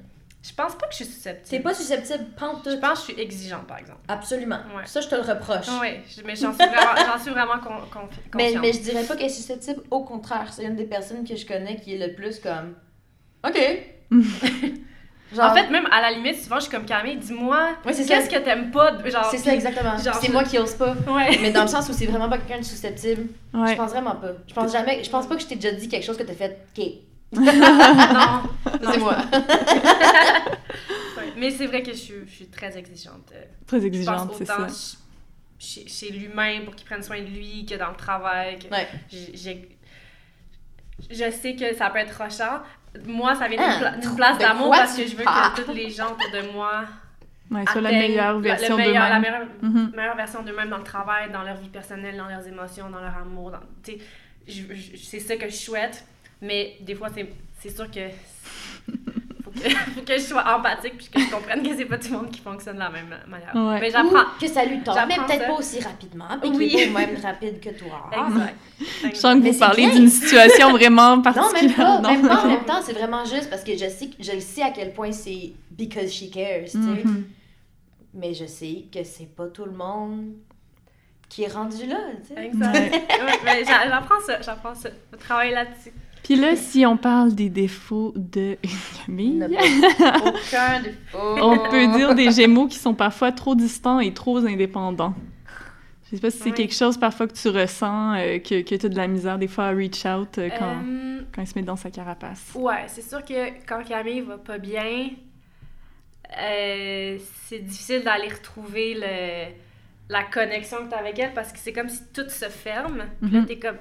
Je 0.42 0.54
pense 0.54 0.74
pas 0.76 0.88
que 0.88 0.94
je 0.94 1.04
suis 1.04 1.06
susceptible. 1.06 1.48
T'es 1.50 1.60
pas 1.60 1.74
susceptible, 1.74 2.26
pente 2.38 2.62
Je 2.66 2.76
pense 2.78 3.02
que 3.02 3.08
je 3.10 3.14
suis 3.14 3.22
exigeante, 3.22 3.68
par 3.68 3.78
exemple. 3.78 4.00
Absolument. 4.08 4.58
Ouais. 4.76 4.84
Ça, 4.86 5.02
je 5.02 5.08
te 5.10 5.16
le 5.16 5.22
reproche. 5.22 5.68
Oui, 5.82 5.90
mais 6.26 6.36
j'en 6.36 6.54
suis 6.54 6.66
vraiment, 6.66 6.96
j'en 7.14 7.20
suis 7.22 7.32
vraiment 7.32 7.60
con, 7.62 7.74
con- 7.92 8.08
Mais, 8.36 8.54
mais 8.62 8.72
je 8.74 8.80
dirais 8.80 9.04
pas 9.04 9.16
qu'elle 9.16 9.26
est 9.28 9.30
susceptible, 9.30 9.82
au 9.92 10.04
contraire. 10.04 10.52
C'est 10.54 10.64
une 10.64 10.76
des 10.76 10.86
personnes 10.86 11.28
que 11.28 11.36
je 11.36 11.46
connais 11.46 11.76
qui 11.76 11.94
est 11.96 12.08
le 12.08 12.14
plus 12.14 12.40
comme. 12.40 12.74
OK. 13.48 13.58
Genre, 15.32 15.46
En 15.52 15.54
fait, 15.54 15.70
même 15.70 15.86
à 15.92 16.02
la 16.02 16.12
limite, 16.12 16.42
souvent, 16.42 16.56
je 16.56 16.62
suis 16.62 16.72
comme 16.72 16.86
Camille, 16.86 17.18
dis-moi, 17.18 17.76
Ouais, 17.86 17.94
c'est 17.94 18.04
ça. 18.04 18.16
qu'est-ce 18.16 18.32
que 18.32 18.40
t'aimes 18.40 18.72
pas? 18.72 18.98
Genre, 19.08 19.26
c'est 19.30 19.38
ça 19.38 19.54
exactement. 19.54 19.96
genre, 20.00 20.16
C'est 20.16 20.26
je- 20.28 20.32
moi 20.32 20.44
qui 20.44 20.58
ose 20.58 20.74
pas. 20.74 20.96
Ouais. 21.08 21.38
Mais 21.40 21.52
dans 21.52 21.62
le 21.62 21.68
sens 21.68 21.88
où 21.88 21.94
c'est 21.94 22.08
vraiment 22.08 22.28
pas 22.28 22.40
quelqu'un 22.40 22.58
de 22.58 22.66
susceptible. 22.66 23.28
Je 23.54 23.60
ouais. 23.60 23.76
pense 23.76 23.92
vraiment 23.92 24.16
pas. 24.16 24.32
Je 24.48 24.54
pense 24.56 24.72
jamais. 24.72 25.04
Je 25.04 25.10
pense 25.12 25.28
pas 25.28 25.36
que 25.36 25.42
je 25.44 25.48
t'ai 25.48 25.54
déjà 25.56 25.72
dit 25.72 25.88
quelque 25.88 26.04
chose 26.04 26.18
que 26.18 26.24
t'as 26.24 26.34
fait. 26.34 26.58
OK. 26.76 26.84
non. 27.34 27.44
non, 28.82 28.92
C'est 28.92 28.98
moi. 28.98 29.18
Mais 31.38 31.52
c'est 31.52 31.68
vrai 31.68 31.84
que 31.84 31.92
je 31.92 31.98
suis, 31.98 32.14
je 32.28 32.32
suis 32.34 32.48
très 32.48 32.76
exigeante. 32.78 33.32
Très 33.68 33.78
Je 33.80 33.84
pense 33.84 33.86
exigeante, 33.86 34.32
c'est 34.36 34.46
ça. 34.46 34.58
ch- 34.68 34.98
chez, 35.60 35.88
chez 35.88 36.10
l'humain 36.12 36.62
pour 36.66 36.76
qu'il 36.76 36.86
prenne 36.88 37.04
soin 37.04 37.20
de 37.22 37.28
lui 37.28 37.66
que 37.66 37.76
dans 37.76 37.90
le 37.90 37.96
travail. 37.96 38.58
que 38.60 38.68
Ouais. 38.74 38.88
j'ai- 39.12 39.32
j'ai- 39.36 39.70
Je 41.10 41.32
sais 41.32 41.56
que 41.56 41.74
ça 41.76 41.90
peut 41.92 42.00
être 42.00 42.18
rochant. 42.18 42.62
Moi, 43.06 43.36
ça 43.36 43.48
vient 43.48 43.58
d'une 43.58 43.66
Ah, 43.76 43.80
pla- 43.80 43.98
d'une 43.98 44.16
place 44.16 44.38
d'amour 44.38 44.72
parce 44.72 44.96
que 44.98 45.06
je 45.06 45.16
veux 45.16 45.24
que 45.24 45.62
tous 45.62 45.74
les 45.74 45.90
gens 45.90 46.08
autour 46.14 46.32
de 46.34 46.52
moi 46.52 46.84
Ouais, 47.52 47.64
soit 47.72 47.82
la 47.82 47.90
meilleure 47.92 48.36
le 48.36 48.42
version 48.42 48.78
meilleur- 48.78 49.10
la 49.10 49.16
d'eux-mêmes. 49.16 49.22
meilleure, 49.22 49.48
Mhm. 49.62 49.92
meilleure 49.96 50.16
version 50.16 50.44
d'eux-mêmes 50.44 50.70
dans 50.70 50.78
le 50.78 50.84
travail, 50.84 51.32
dans 51.32 51.42
leur 51.44 51.56
vie 51.58 51.70
personnelle, 51.70 52.16
dans 52.18 52.28
leurs 52.28 52.48
émotions, 52.48 52.90
dans 52.90 53.00
leur 53.02 53.18
amour. 53.18 53.52
Dans, 53.52 53.60
tu 53.84 53.94
sais, 53.94 53.98
je- 54.48 54.74
je- 54.76 54.98
c'est 54.98 55.20
ça 55.20 55.36
que 55.36 55.48
je 55.50 55.56
souhaite. 55.56 56.06
Mais 56.42 56.78
des 56.82 56.96
fois, 56.96 57.10
c'est 57.14 57.30
c'est 57.60 57.70
sûr 57.76 57.90
que 57.92 58.00
faut 59.52 59.60
que, 59.60 59.70
faut 59.96 60.02
que 60.02 60.14
je 60.14 60.20
sois 60.20 60.44
empathique 60.56 60.98
puis 60.98 61.08
que 61.10 61.20
je 61.20 61.30
comprenne 61.32 61.62
que 61.64 61.76
c'est 61.76 61.86
pas 61.86 61.98
tout 61.98 62.12
le 62.12 62.18
monde 62.18 62.32
qui 62.32 62.42
fonctionne 62.42 62.76
de 62.76 62.80
la 62.80 62.90
même 62.90 63.10
manière. 63.28 63.54
Ouais. 63.56 63.80
Mais 63.82 63.90
j'apprends. 63.92 64.10
Ou 64.22 64.40
que 64.42 64.48
ça 64.48 64.66
lui 64.66 64.80
tente, 64.82 64.96
mais 65.08 65.16
J'apprends 65.16 65.28
peut-être 65.28 65.48
pas 65.48 65.54
aussi 65.54 65.80
rapidement. 65.82 66.26
Puis 66.42 66.50
Oui. 66.52 66.70
qu'il 66.70 66.80
est 66.80 66.88
pas 66.88 67.00
même 67.00 67.18
rapide 67.22 67.60
que 67.60 67.70
toi. 67.70 68.10
Exact. 68.28 68.56
Je 69.04 69.16
sens 69.18 69.36
que 69.36 69.40
Mais 69.44 69.52
vous 69.52 69.60
parlez 69.60 69.90
d'une 69.92 70.08
situation 70.10 70.72
vraiment 70.72 71.16
Non, 71.18 71.22
particulière. 71.22 72.02
même 72.02 72.02
pas. 72.02 72.12
Même 72.12 72.28
pas 72.28 72.38
en 72.40 72.44
non. 72.48 72.50
même 72.56 72.66
temps, 72.66 72.82
c'est 72.84 72.94
vraiment 72.94 73.26
juste 73.26 73.50
parce 73.50 73.64
que 73.64 73.74
je 73.74 73.90
sais, 73.90 74.10
je 74.20 74.40
sais 74.40 74.62
à 74.62 74.72
quel 74.72 74.94
point 74.94 75.12
c'est 75.12 75.54
because 75.72 76.12
she 76.12 76.30
cares, 76.32 76.66
tu 76.66 76.72
sais. 76.72 76.78
Mhm. 76.78 77.26
Mais 78.14 78.34
je 78.34 78.46
sais 78.46 78.86
que 78.92 79.04
c'est 79.04 79.34
pas 79.36 79.48
tout 79.48 79.66
le 79.66 79.72
monde 79.72 80.34
qui 81.30 81.44
est 81.44 81.48
rendu 81.54 81.86
là, 81.86 81.98
tu 82.28 82.34
sais. 82.34 82.46
Exact. 82.46 82.74
Ouais, 82.74 83.40
mais 83.46 83.64
j'a- 83.64 83.88
j'apprends 83.88 84.20
ça, 84.26 84.42
j'apprends 84.42 84.74
ça. 84.74 84.90
Je 85.14 85.18
travaille 85.18 85.52
là-dessus. 85.52 85.92
Puis 86.24 86.36
là, 86.36 86.56
si 86.56 86.86
on 86.86 86.96
parle 86.98 87.34
des 87.34 87.50
défauts 87.50 88.14
de 88.16 88.58
Camille, 89.06 89.44
aucun 90.26 90.80
défaut. 90.82 91.18
on 91.42 91.58
peut 91.70 91.88
dire 91.98 92.14
des 92.16 92.32
Gémeaux 92.32 92.68
qui 92.68 92.78
sont 92.78 92.94
parfois 92.94 93.32
trop 93.32 93.56
distants 93.56 94.00
et 94.00 94.14
trop 94.14 94.38
indépendants. 94.38 95.14
Je 96.12 96.16
sais 96.16 96.22
pas 96.22 96.30
si 96.32 96.38
c'est 96.40 96.46
Oui. 96.46 96.54
quelque 96.56 96.74
chose 96.74 96.98
parfois 96.98 97.28
que 97.28 97.34
tu 97.34 97.50
ressens, 97.50 98.14
euh, 98.16 98.40
que, 98.40 98.62
que 98.62 98.76
tu 98.76 98.86
as 98.86 98.90
de 98.90 98.96
la 98.98 99.08
misère 99.08 99.38
des 99.38 99.48
fois 99.48 99.66
à 99.66 99.70
reach 99.72 100.06
out 100.06 100.38
euh, 100.40 100.50
quand, 100.58 100.78
Euh, 100.84 101.22
quand 101.34 101.42
il 101.44 101.48
se 101.48 101.54
met 101.58 101.64
dans 101.64 101.76
sa 101.76 101.92
carapace. 101.92 102.52
ouais, 102.56 102.86
c'est 102.88 103.08
sûr 103.08 103.24
que 103.24 103.50
quand 103.68 103.84
Camille 103.88 104.22
va 104.22 104.38
pas 104.40 104.58
bien, 104.58 105.10
euh, 106.42 107.18
c'est 107.48 107.60
difficile 107.60 108.04
d'aller 108.04 108.28
retrouver 108.30 108.94
le, 108.96 109.54
la 110.10 110.24
connexion 110.24 110.78
que 110.86 110.90
tu 110.90 110.96
as 110.96 111.00
avec 111.00 111.18
elle 111.20 111.34
parce 111.34 111.52
que 111.52 111.60
c'est 111.60 111.74
comme 111.74 111.90
si 111.90 112.02
tout 112.14 112.30
se 112.30 112.46
ferme. 112.50 113.06
Puis 113.22 113.32
là, 113.32 113.40
Mhm. 113.42 113.46
t'es 113.46 113.58
comme. 113.60 113.78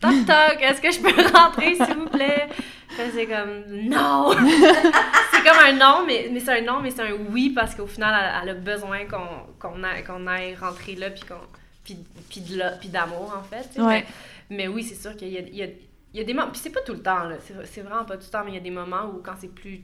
Toc 0.00 0.26
toc, 0.26 0.58
est-ce 0.60 0.80
que 0.80 0.90
je 0.90 1.00
peux 1.00 1.32
rentrer 1.38 1.74
s'il 1.76 1.94
vous 1.96 2.08
plaît? 2.08 2.48
C'est 2.96 3.26
comme 3.26 3.64
non! 3.88 4.32
c'est 5.32 5.42
comme 5.42 5.58
un 5.66 5.72
non, 5.72 6.04
mais, 6.06 6.28
mais 6.30 6.40
c'est 6.40 6.58
un 6.58 6.62
non, 6.62 6.80
mais 6.80 6.90
c'est 6.90 7.02
un 7.02 7.12
oui 7.30 7.50
parce 7.50 7.74
qu'au 7.74 7.86
final, 7.86 8.14
elle, 8.14 8.42
elle 8.42 8.48
a 8.50 8.54
besoin 8.60 9.04
qu'on 9.06 9.46
qu'on 9.58 9.82
aille, 9.82 10.04
qu'on 10.04 10.26
aille 10.26 10.54
rentrer 10.54 10.94
là, 10.94 11.10
puis 11.10 11.22
qu'on 11.22 11.40
puis, 11.82 11.98
puis 12.30 12.40
de 12.40 12.58
là- 12.58 12.72
puis 12.72 12.88
d'amour 12.88 13.34
en 13.36 13.42
fait. 13.42 13.68
Ouais. 13.80 14.04
Mais, 14.50 14.56
mais 14.56 14.68
oui, 14.68 14.82
c'est 14.84 14.94
sûr 14.94 15.16
qu'il 15.16 15.28
y 15.28 15.38
y, 15.38 15.76
y 16.14 16.20
a 16.20 16.24
des 16.24 16.34
moments, 16.34 16.50
puis 16.50 16.60
c'est 16.62 16.70
pas 16.70 16.80
tout 16.82 16.92
le 16.92 17.02
temps, 17.02 17.24
là, 17.24 17.36
c'est, 17.64 17.80
vraiment 17.82 18.04
pas 18.04 18.16
tout 18.16 18.24
le 18.26 18.30
temps, 18.30 18.42
mais 18.44 18.52
il 18.52 18.54
y 18.54 18.58
a 18.58 18.60
des 18.62 18.70
moments 18.70 19.06
où 19.06 19.20
quand 19.22 19.34
c'est 19.40 19.52
plus 19.52 19.80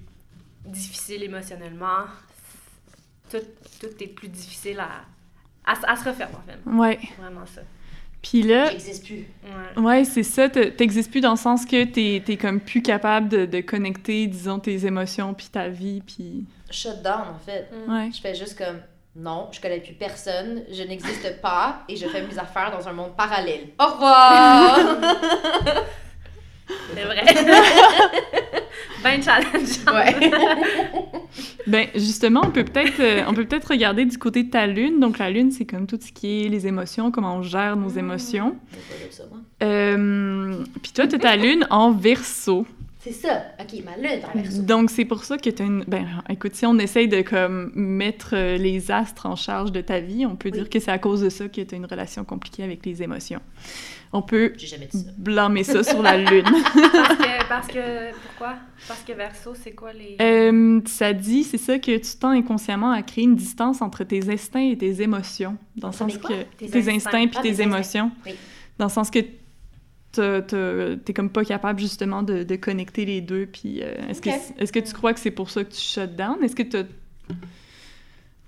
difficile 0.65 1.23
émotionnellement, 1.25 2.05
tout, 3.31 3.39
tout 3.81 4.03
est 4.03 4.09
plus 4.09 4.29
difficile 4.29 4.81
à, 4.81 5.05
à 5.67 5.97
se 5.97 6.09
refaire 6.09 6.29
en 6.35 6.43
fait. 6.51 6.59
Ouais. 6.71 6.99
Vraiment 7.19 7.47
ça. 7.47 7.63
Puis 8.23 8.43
là, 8.43 8.71
J'existe 8.71 9.07
plus. 9.07 9.27
Ouais. 9.77 9.83
ouais, 9.83 10.05
c'est 10.05 10.23
ça, 10.23 10.49
t'existes 10.49 11.11
plus 11.11 11.21
dans 11.23 11.31
le 11.31 11.39
sens 11.39 11.65
que 11.65 11.85
t'es 11.85 12.23
es 12.27 12.37
comme 12.37 12.61
plus 12.61 12.83
capable 12.83 13.29
de, 13.29 13.47
de 13.47 13.61
connecter, 13.61 14.27
disons, 14.27 14.59
tes 14.59 14.85
émotions, 14.87 15.33
puis 15.33 15.47
ta 15.51 15.69
vie, 15.69 16.03
puis... 16.07 16.45
Shut 16.71 17.03
down, 17.03 17.25
en 17.35 17.39
fait. 17.39 17.69
Mm. 17.73 17.93
Ouais. 17.93 18.11
Je 18.13 18.21
fais 18.21 18.35
juste 18.35 18.59
comme 18.59 18.81
non, 19.17 19.49
je 19.51 19.61
connais 19.61 19.81
plus 19.81 19.95
personne, 19.95 20.63
je 20.71 20.83
n'existe 20.85 21.41
pas 21.41 21.83
et 21.89 21.97
je 21.97 22.07
fais 22.07 22.23
mes 22.23 22.39
affaires 22.39 22.71
dans 22.71 22.87
un 22.89 22.93
monde 22.93 23.17
parallèle. 23.17 23.69
Au 23.79 23.87
revoir! 23.87 24.79
C'est 26.95 27.03
vrai. 27.03 27.25
ben 29.03 29.21
challenge. 29.21 29.85
ouais. 29.93 30.31
Ben, 31.67 31.89
justement, 31.95 32.43
on 32.45 32.51
peut 32.51 32.65
peut-être 32.65 33.01
euh, 33.01 33.23
on 33.29 33.35
peut 33.35 33.45
peut-être 33.45 33.69
regarder 33.69 34.05
du 34.05 34.19
côté 34.19 34.43
de 34.43 34.51
ta 34.51 34.67
lune. 34.67 35.01
Donc, 35.01 35.19
la 35.19 35.31
lune, 35.31 35.51
c'est 35.51 35.65
comme 35.65 35.87
tout 35.87 35.99
ce 36.01 36.13
qui 36.13 36.45
est 36.45 36.49
les 36.49 36.67
émotions, 36.67 37.11
comment 37.11 37.37
on 37.37 37.43
gère 37.43 37.77
nos 37.77 37.89
émotions. 37.89 38.57
ça, 39.11 39.25
moi. 39.31 39.39
Euh, 39.63 40.65
puis 40.83 40.93
toi, 40.93 41.07
t'as 41.07 41.19
ta 41.19 41.37
lune 41.37 41.67
en 41.71 41.93
verso. 41.93 42.67
C'est 43.03 43.13
ça. 43.13 43.45
Ok, 43.59 43.83
ma 43.83 43.97
lune 43.97 44.21
en 44.35 44.39
verso. 44.39 44.61
Donc, 44.63 44.91
c'est 44.91 45.07
pour 45.07 45.25
ça 45.25 45.39
que 45.39 45.49
tu 45.49 45.63
as 45.63 45.65
une. 45.65 45.85
Ben, 45.89 46.07
écoute, 46.29 46.55
si 46.55 46.67
on 46.67 46.79
essaye 46.79 47.09
de 47.09 47.23
comme 47.23 47.73
mettre 47.75 48.35
euh, 48.35 48.59
les 48.59 48.91
astres 48.91 49.25
en 49.25 49.37
charge 49.37 49.73
de 49.73 49.81
ta 49.81 50.01
vie, 50.01 50.27
on 50.27 50.37
peut 50.37 50.51
Oui. 50.53 50.59
dire 50.59 50.69
que 50.69 50.79
c'est 50.81 50.91
à 50.91 50.99
cause 50.99 51.23
de 51.23 51.31
ça 51.31 51.49
que 51.49 51.63
tu 51.63 51.75
as 51.75 51.79
une 51.79 51.87
relation 51.87 52.25
compliquée 52.25 52.63
avec 52.63 52.85
les 52.85 53.03
émotions. 53.03 53.41
On 54.13 54.21
peut 54.21 54.53
J'ai 54.59 54.67
jamais 54.67 54.87
dit 54.87 54.99
ça. 54.99 55.11
blâmer 55.17 55.65
ça 55.65 55.83
sur 55.83 56.03
la 56.03 56.19
lune. 56.31 56.45
Parce 56.45 57.17
que, 57.17 57.49
parce 57.49 57.67
que, 57.69 58.13
pourquoi? 58.13 58.57
Parce 58.87 59.01
que 59.01 59.13
verso, 59.13 59.55
c'est 59.55 59.71
quoi 59.73 59.93
les... 59.95 60.17
Euh, 60.21 60.81
ça 60.85 61.13
dit, 61.15 61.45
c'est 61.45 61.57
ça, 61.59 61.79
que 61.79 61.97
tu 61.97 62.19
tends 62.19 62.31
inconsciemment 62.31 62.91
à 62.91 63.01
créer 63.03 63.25
une 63.25 63.37
distance 63.37 63.81
entre 63.81 64.05
tes 64.05 64.29
instincts 64.31 64.69
et 64.73 64.77
tes 64.77 65.01
émotions. 65.01 65.57
Dans 65.77 65.89
le 65.89 65.95
sens 65.95 66.19
quoi? 66.19 66.29
que. 66.31 66.43
Tes 66.59 66.67
Tes, 66.69 66.79
instincts. 66.91 66.95
instincts 66.97 67.29
puis 67.29 67.37
Ah, 67.39 67.43
tes 67.43 67.49
tes 67.49 67.51
instincts. 67.63 67.65
émotions. 67.77 68.11
Oui. 68.27 68.33
Dans 68.79 68.87
le 68.87 68.91
sens 68.91 69.11
que 69.11 69.21
t'es 70.13 71.13
comme 71.15 71.31
pas 71.31 71.45
capable 71.45 71.79
justement 71.81 72.23
de, 72.23 72.43
de 72.43 72.57
connecter 72.57 73.05
les 73.05 73.21
deux. 73.21 73.47
Puis 73.47 73.83
euh, 73.83 73.95
est-ce 74.09 74.21
que, 74.21 74.31
est-ce 74.59 74.73
que 74.73 74.81
tu 74.81 74.93
crois 74.93 75.15
que 75.15 75.21
c'est 75.21 75.31
pour 75.31 75.51
ça 75.51 75.65
que 75.65 75.71
tu 75.73 75.81
shut 75.81 76.15
down? 76.17 76.43
Est-ce 76.43 76.57
que 76.57 76.63
t'as 76.63 76.85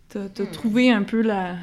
t'as 0.09 0.29
t'as 0.29 0.45
Hmm. 0.45 0.51
trouvé 0.51 0.91
un 0.91 1.03
peu 1.03 1.23
la, 1.23 1.57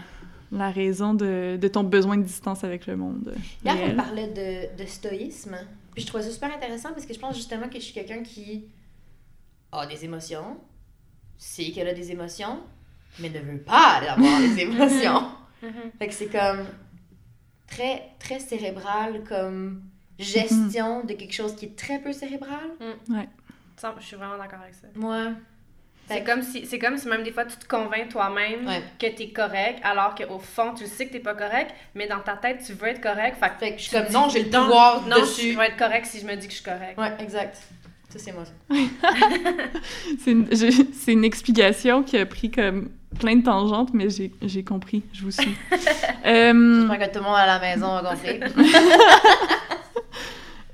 la 0.52 0.72
raison 0.72 1.14
de, 1.14 1.58
de 1.58 1.68
ton 1.68 1.84
besoin 1.84 2.18
de 2.18 2.24
distance 2.24 2.64
avec 2.64 2.88
le 2.88 2.96
monde? 2.98 3.34
Hier, 3.64 3.76
on 3.92 3.96
parlait 3.96 4.28
de, 4.28 4.82
de 4.82 4.88
stoïsme. 4.88 5.58
Puis 5.94 6.04
je 6.04 6.08
trouvais 6.08 6.24
ça 6.24 6.32
super 6.32 6.54
intéressant 6.56 6.90
parce 6.94 7.06
que 7.06 7.14
je 7.14 7.20
pense 7.20 7.36
justement 7.36 7.68
que 7.68 7.76
je 7.76 7.84
suis 7.84 7.94
quelqu'un 7.94 8.24
qui 8.24 8.66
a 9.72 9.86
des 9.86 10.06
émotions, 10.06 10.58
sait 11.38 11.72
qu'elle 11.72 11.88
a 11.88 11.94
des 11.94 12.12
émotions, 12.12 12.60
mais 13.20 13.30
ne 13.30 13.40
veut 13.40 13.60
pas 13.60 14.02
avoir 14.08 14.40
des 14.40 14.62
émotions. 14.62 15.28
Mhm. 15.62 15.92
Fait 16.00 16.08
que 16.08 16.14
c'est 16.14 16.28
comme 16.32 16.66
très, 17.70 18.04
très 18.20 18.40
cérébral 18.40 19.24
comme 19.28 19.84
gestion 20.18 21.04
de 21.04 21.14
quelque 21.14 21.34
chose 21.34 21.56
qui 21.56 21.66
est 21.66 21.76
très 21.78 22.00
peu 22.00 22.12
cérébral. 22.14 22.70
Ça, 23.78 23.96
Je 24.00 24.06
suis 24.06 24.16
vraiment 24.18 24.38
d'accord 24.38 24.60
avec 24.62 24.74
ça. 24.76 24.88
Moi, 24.96 25.32
C'est 26.10 26.24
comme, 26.24 26.42
si, 26.42 26.66
c'est 26.66 26.80
comme 26.80 26.98
si 26.98 27.08
même 27.08 27.24
des 27.24 27.32
fois 27.32 27.46
tu 27.46 27.56
te 27.56 27.68
convaincs 27.68 28.10
toi-même 28.10 28.68
Ouais. 28.68 28.82
que 29.00 29.06
t'es 29.16 29.30
correct, 29.30 29.80
alors 29.84 30.16
qu'au 30.16 30.40
fond 30.40 30.74
tu 30.74 30.88
sais 30.88 31.06
que 31.08 31.12
t'es 31.14 31.20
pas 31.20 31.36
correct, 31.36 31.74
mais 31.96 32.08
dans 32.08 32.20
ta 32.20 32.36
tête 32.36 32.64
tu 32.66 32.74
veux 32.74 32.88
être 32.88 33.00
correct. 33.02 33.38
Fait, 33.40 33.50
que 33.52 33.60
Fait 33.60 33.72
que 33.74 33.78
je 33.78 33.84
suis 33.84 33.96
tu 33.98 34.04
comme, 34.04 34.12
non, 34.14 34.28
j'ai 34.30 34.44
le 34.44 34.50
pouvoir 34.50 35.06
non, 35.08 35.20
dessus. 35.22 35.54
je 35.54 35.58
vais 35.58 35.68
être 35.68 35.78
correct 35.78 36.06
si 36.08 36.20
je 36.20 36.26
me 36.26 36.36
dis 36.36 36.48
que 36.48 36.52
je 36.54 36.58
suis 36.62 36.66
correct. 36.66 36.98
ouais, 36.98 37.14
exact. 37.20 37.58
Ça, 38.10 38.18
c'est 38.18 38.32
moi. 38.32 38.44
C'est 40.18 41.14
une, 41.14 41.24
explication 41.24 42.02
qui 42.02 42.18
a 42.18 42.26
pris 42.26 42.50
comme 42.50 42.90
plein 43.20 43.36
de 43.36 43.44
tangentes, 43.44 43.94
mais 43.94 44.08
j'ai 44.10 44.64
compris, 44.64 45.04
je 45.14 45.24
vous 45.24 45.32
suis. 45.32 45.56
Euh, 46.26 46.82
J'espère 46.82 47.08
que 47.08 47.14
tout 47.14 47.20
le 47.20 47.26
monde 47.26 47.38
à 47.38 47.46
la 47.46 47.60
maison 47.60 47.88
a 47.88 48.04
compris. 48.04 48.40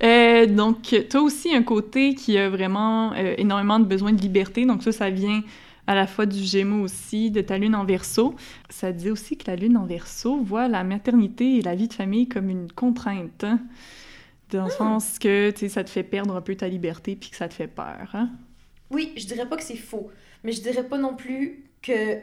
Euh, 0.04 0.46
donc, 0.46 0.82
tu 0.82 1.18
as 1.18 1.22
aussi 1.22 1.56
un 1.56 1.64
côté 1.64 2.16
qui 2.16 2.38
a 2.38 2.50
vraiment 2.50 3.14
euh, 3.14 3.34
énormément 3.38 3.80
de 3.80 3.86
besoin 3.86 4.12
de 4.12 4.22
liberté. 4.22 4.66
Donc, 4.66 4.84
ça, 4.84 4.92
ça 4.92 5.10
vient 5.10 5.42
à 5.88 5.96
la 5.96 6.06
fois 6.06 6.26
du 6.26 6.44
Gémeaux 6.44 6.84
aussi, 6.84 7.32
de 7.32 7.40
ta 7.40 7.58
lune 7.58 7.76
en 7.76 7.86
verso. 7.86 8.36
Ça 8.70 8.92
dit 8.92 9.10
aussi 9.10 9.38
que 9.38 9.50
la 9.50 9.56
lune 9.56 9.78
en 9.78 9.86
verso 9.86 10.38
voit 10.44 10.68
la 10.68 10.84
maternité 10.84 11.58
et 11.58 11.62
la 11.62 11.76
vie 11.76 11.88
de 11.88 11.94
famille 11.94 12.28
comme 12.28 12.50
une 12.50 12.70
contrainte. 12.72 13.46
Dans 14.58 14.66
le 14.66 14.70
sens 14.72 15.20
que, 15.20 15.54
ça 15.70 15.84
te 15.84 15.90
fait 15.90 16.04
perdre 16.04 16.36
un 16.36 16.42
peu 16.42 16.56
ta 16.56 16.68
liberté 16.68 17.16
puis 17.16 17.30
que 17.30 17.36
ça 17.36 17.48
te 17.48 17.54
fait 17.54 17.68
peur. 17.68 18.10
hein? 18.14 18.30
Oui, 18.92 19.14
je 19.18 19.26
dirais 19.26 19.48
pas 19.48 19.58
que 19.58 19.64
c'est 19.64 19.76
faux, 19.76 20.12
mais 20.44 20.52
je 20.52 20.62
dirais 20.62 20.84
pas 20.84 20.98
non 20.98 21.16
plus 21.16 21.66
que 21.82 22.18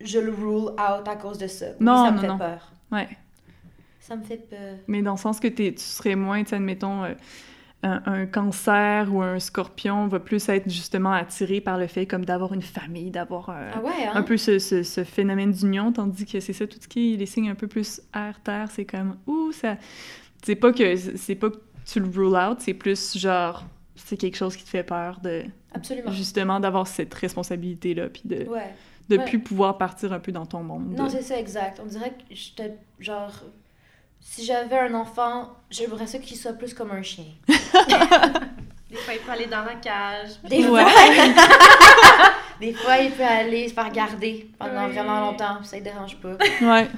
je 0.00 0.18
le 0.18 0.32
rule 0.32 0.70
out 0.72 1.06
à 1.06 1.16
cause 1.16 1.38
de 1.38 1.46
ça. 1.46 1.66
Oui, 1.78 1.84
Non, 1.86 2.04
ça 2.04 2.10
me 2.10 2.16
non, 2.16 2.22
fait 2.22 2.28
non. 2.28 2.38
peur. 2.38 2.72
Ouais. 2.90 3.08
Ça 4.00 4.16
me 4.16 4.22
fait 4.24 4.36
peur. 4.48 4.76
Mais 4.88 5.02
dans 5.02 5.12
le 5.12 5.18
sens 5.18 5.38
que 5.38 5.46
t'es- 5.48 5.72
tu 5.72 5.82
serais 5.82 6.16
moins, 6.16 6.42
admettons, 6.50 7.04
euh, 7.04 7.14
un, 7.84 8.02
un 8.06 8.26
cancer 8.26 9.12
ou 9.14 9.22
un 9.22 9.38
scorpion 9.38 10.06
va 10.08 10.18
plus 10.20 10.48
être 10.48 10.68
justement 10.70 11.12
attiré 11.12 11.60
par 11.60 11.78
le 11.78 11.86
fait 11.86 12.06
comme 12.06 12.24
d'avoir 12.24 12.52
une 12.52 12.62
famille, 12.62 13.10
d'avoir 13.10 13.50
euh, 13.50 13.70
Ah 13.74 13.80
ouais, 13.80 13.90
hein? 14.06 14.12
un 14.14 14.22
peu 14.22 14.36
ce, 14.36 14.58
ce- 14.58 14.82
ce 14.82 15.04
phénomène 15.04 15.52
d'union, 15.52 15.92
tandis 15.92 16.24
que 16.26 16.40
c'est 16.40 16.52
ça, 16.52 16.66
tout 16.66 16.78
ce 16.80 16.88
qui 16.88 17.14
est 17.14 17.16
les 17.16 17.26
signes 17.26 17.50
un 17.50 17.54
peu 17.54 17.66
plus 17.68 18.00
air-terre, 18.14 18.68
c'est 18.72 18.84
comme, 18.84 19.16
ouh, 19.26 19.52
ça... 19.52 19.76
C'est 20.42 20.56
pas 20.56 20.72
que 20.72 20.96
c'est 20.96 21.34
pas 21.36 21.50
que 21.50 21.56
tu 21.86 22.00
le 22.00 22.08
rule 22.08 22.36
out, 22.36 22.58
c'est 22.60 22.74
plus 22.74 23.16
genre, 23.16 23.64
c'est 23.96 24.16
quelque 24.16 24.36
chose 24.36 24.56
qui 24.56 24.64
te 24.64 24.68
fait 24.68 24.82
peur 24.84 25.20
de, 25.20 25.44
Absolument. 25.74 26.10
justement, 26.12 26.60
d'avoir 26.60 26.86
cette 26.86 27.12
responsabilité-là, 27.14 28.08
puis 28.08 28.22
de, 28.24 28.44
Ouais. 28.48 28.74
de 29.08 29.16
Ouais. 29.18 29.24
plus 29.24 29.38
pouvoir 29.40 29.78
partir 29.78 30.12
un 30.12 30.18
peu 30.20 30.32
dans 30.32 30.46
ton 30.46 30.62
monde. 30.62 30.94
Non, 30.96 31.08
c'est 31.08 31.22
ça, 31.22 31.38
exact. 31.38 31.80
On 31.82 31.86
dirait 31.86 32.10
que 32.10 32.22
j'étais 32.34 32.76
genre. 32.98 33.32
Si 34.24 34.44
j'avais 34.44 34.78
un 34.78 34.94
enfant, 34.94 35.50
j'aimerais 35.68 36.06
ça 36.06 36.18
qu'il 36.20 36.36
soit 36.36 36.52
plus 36.52 36.72
comme 36.74 36.92
un 36.92 37.02
chien. 37.02 37.24
Des 37.48 38.96
fois 38.98 39.14
il 39.14 39.20
peut 39.24 39.30
aller 39.32 39.46
dans 39.46 39.64
la 39.64 39.74
cage. 39.74 40.28
Des 40.48 40.62
fois, 40.62 40.84
des 42.60 42.72
fois, 42.74 42.98
il 42.98 43.10
peut 43.10 43.22
aller 43.24 43.68
se 43.68 43.74
faire 43.74 43.90
garder 43.90 44.48
pendant 44.58 44.86
Oui. 44.86 44.92
vraiment 44.92 45.20
longtemps, 45.20 45.62
ça 45.64 45.78
ne 45.78 45.82
dérange 45.84 46.16
pas. 46.18 46.36
Ouais. 46.60 46.88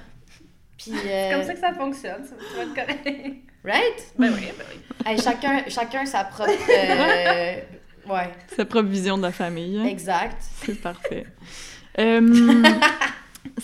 Puis, 0.79 0.93
C'est 1.03 1.33
euh, 1.33 1.37
comme 1.39 1.47
ça 1.47 1.55
que 1.55 1.61
ça 1.61 1.73
fonctionne, 1.73 2.23
tu 2.27 2.57
vas 2.57 2.63
être 2.63 2.75
correct. 2.75 3.37
right? 3.65 4.13
ben 4.19 4.33
oui, 4.35 4.49
ben 4.59 4.65
oui. 4.71 4.81
Hey, 5.07 5.19
chacun, 5.21 5.63
chacun 5.69 6.05
sa 6.07 6.25
propre. 6.25 6.51
euh, 6.71 7.55
Ouais, 8.07 8.29
Sa 8.55 8.67
propre 8.67 8.89
vision 8.89 9.17
de 9.17 9.23
la 9.23 9.33
famille. 9.33 9.79
hein. 9.79 9.87
exact. 9.87 10.37
C'est 10.63 10.75
parfait. 10.81 11.27
Euh, 11.99 12.21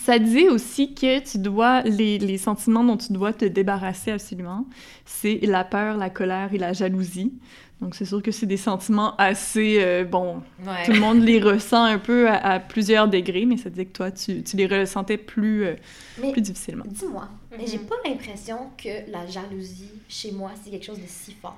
ça 0.05 0.19
dit 0.19 0.49
aussi 0.49 0.95
que 0.95 1.21
tu 1.21 1.39
dois, 1.39 1.83
les, 1.83 2.19
les 2.19 2.39
sentiments 2.39 2.85
dont 2.85 2.97
tu 2.97 3.13
dois 3.13 3.33
te 3.33 3.45
débarrasser 3.45 4.13
absolument, 4.13 4.67
c'est 5.05 5.39
la 5.43 5.65
peur, 5.65 5.97
la 5.97 6.11
colère 6.11 6.53
et 6.55 6.59
la 6.59 6.73
jalousie. 6.73 7.33
Donc, 7.81 7.95
c'est 7.95 8.05
sûr 8.05 8.23
que 8.23 8.31
c'est 8.31 8.45
des 8.47 8.59
sentiments 8.59 9.17
assez, 9.17 9.79
euh, 9.83 10.05
bon, 10.05 10.43
Ouais. 10.67 10.85
tout 10.85 10.93
le 10.93 11.01
monde 11.01 11.23
les 11.23 11.41
ressent 11.41 11.83
un 11.85 11.99
peu 11.99 12.29
à, 12.29 12.35
à 12.37 12.61
plusieurs 12.61 13.09
degrés, 13.09 13.47
mais 13.47 13.57
ça 13.57 13.71
dit 13.71 13.87
que 13.87 13.93
toi, 13.93 14.11
tu, 14.11 14.43
tu 14.43 14.57
les 14.57 14.67
ressentais 14.67 15.17
plus, 15.17 15.65
euh, 15.65 15.77
Mais 16.21 16.31
plus 16.33 16.43
difficilement. 16.43 16.85
dis-moi, 16.87 17.29
mais 17.57 17.67
j'ai 17.67 17.79
Mhm. 17.79 17.87
pas 17.87 17.95
l'impression 18.05 18.71
que 18.77 19.11
la 19.11 19.27
jalousie 19.27 19.93
chez 20.09 20.33
moi, 20.33 20.51
c'est 20.63 20.71
quelque 20.71 20.85
chose 20.85 21.01
de 21.01 21.07
si 21.07 21.33
fort. 21.33 21.57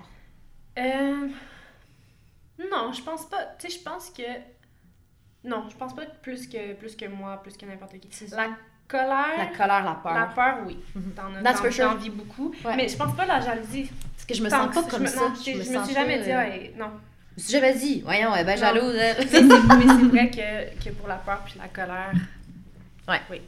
Euh... 0.79 1.27
Non, 2.71 2.93
je 2.93 3.03
pense 3.03 3.27
pas. 3.29 3.39
Tu 3.59 3.69
sais, 3.69 3.79
je 3.79 3.83
pense 3.83 4.11
que. 4.11 4.23
Non, 5.45 5.65
je 5.71 5.77
pense 5.77 5.95
pas 5.95 6.03
plus 6.23 6.47
que, 6.47 6.75
plus 6.75 6.95
que 6.97 7.07
moi, 7.07 7.41
plus 7.43 7.57
que 7.57 7.67
n'importe 7.67 7.99
qui. 7.99 8.09
La 8.31 8.49
colère. 8.89 9.39
La 9.39 9.47
colère, 9.47 9.85
la 9.85 9.95
peur. 10.03 10.15
La 10.15 10.27
peur, 10.27 10.59
oui. 10.67 10.79
Mhm. 10.95 11.13
T'en 11.17 11.45
as 11.45 11.55
for 11.55 11.73
sure. 11.73 11.99
beaucoup. 12.15 12.55
Ouais. 12.65 12.77
Mais 12.77 12.89
je 12.89 12.97
pense 12.97 13.15
pas 13.17 13.27
la 13.27 13.41
jalousie. 13.41 13.91
Parce 14.15 14.25
que 14.27 14.35
je 14.35 14.43
me 14.43 14.49
Tant 14.51 14.65
sens 14.73 14.75
pas 14.75 14.83
je 14.87 14.91
comme 14.91 15.03
me- 15.03 15.07
ça. 15.09 15.21
Non, 15.21 15.35
je, 15.35 15.51
je 15.53 15.57
me 15.59 15.63
sens 15.65 15.87
suis 15.87 15.95
jamais 15.95 16.23
dit, 16.23 16.31
euh, 16.31 16.41
hey, 16.43 16.73
non. 16.79 16.91
Je 17.37 17.43
me 17.43 17.49
suis 17.49 17.53
jamais 17.53 17.75
dit, 17.75 18.01
voyons, 18.03 18.35
elle 18.35 18.43
est 18.43 18.45
bien 18.45 18.55
Non. 18.55 18.61
jalouse. 18.61 18.95
elle. 19.01 19.17
Mais 19.27 19.87
c'est 19.87 20.09
vrai 20.09 20.31
que, 20.31 20.85
que 20.85 20.95
pour 20.95 21.09
la 21.09 21.17
peur 21.17 21.43
puis 21.45 21.55
la 21.59 21.69
colère. 21.69 22.13
Ouais. 23.09 23.21
Oui. 23.31 23.41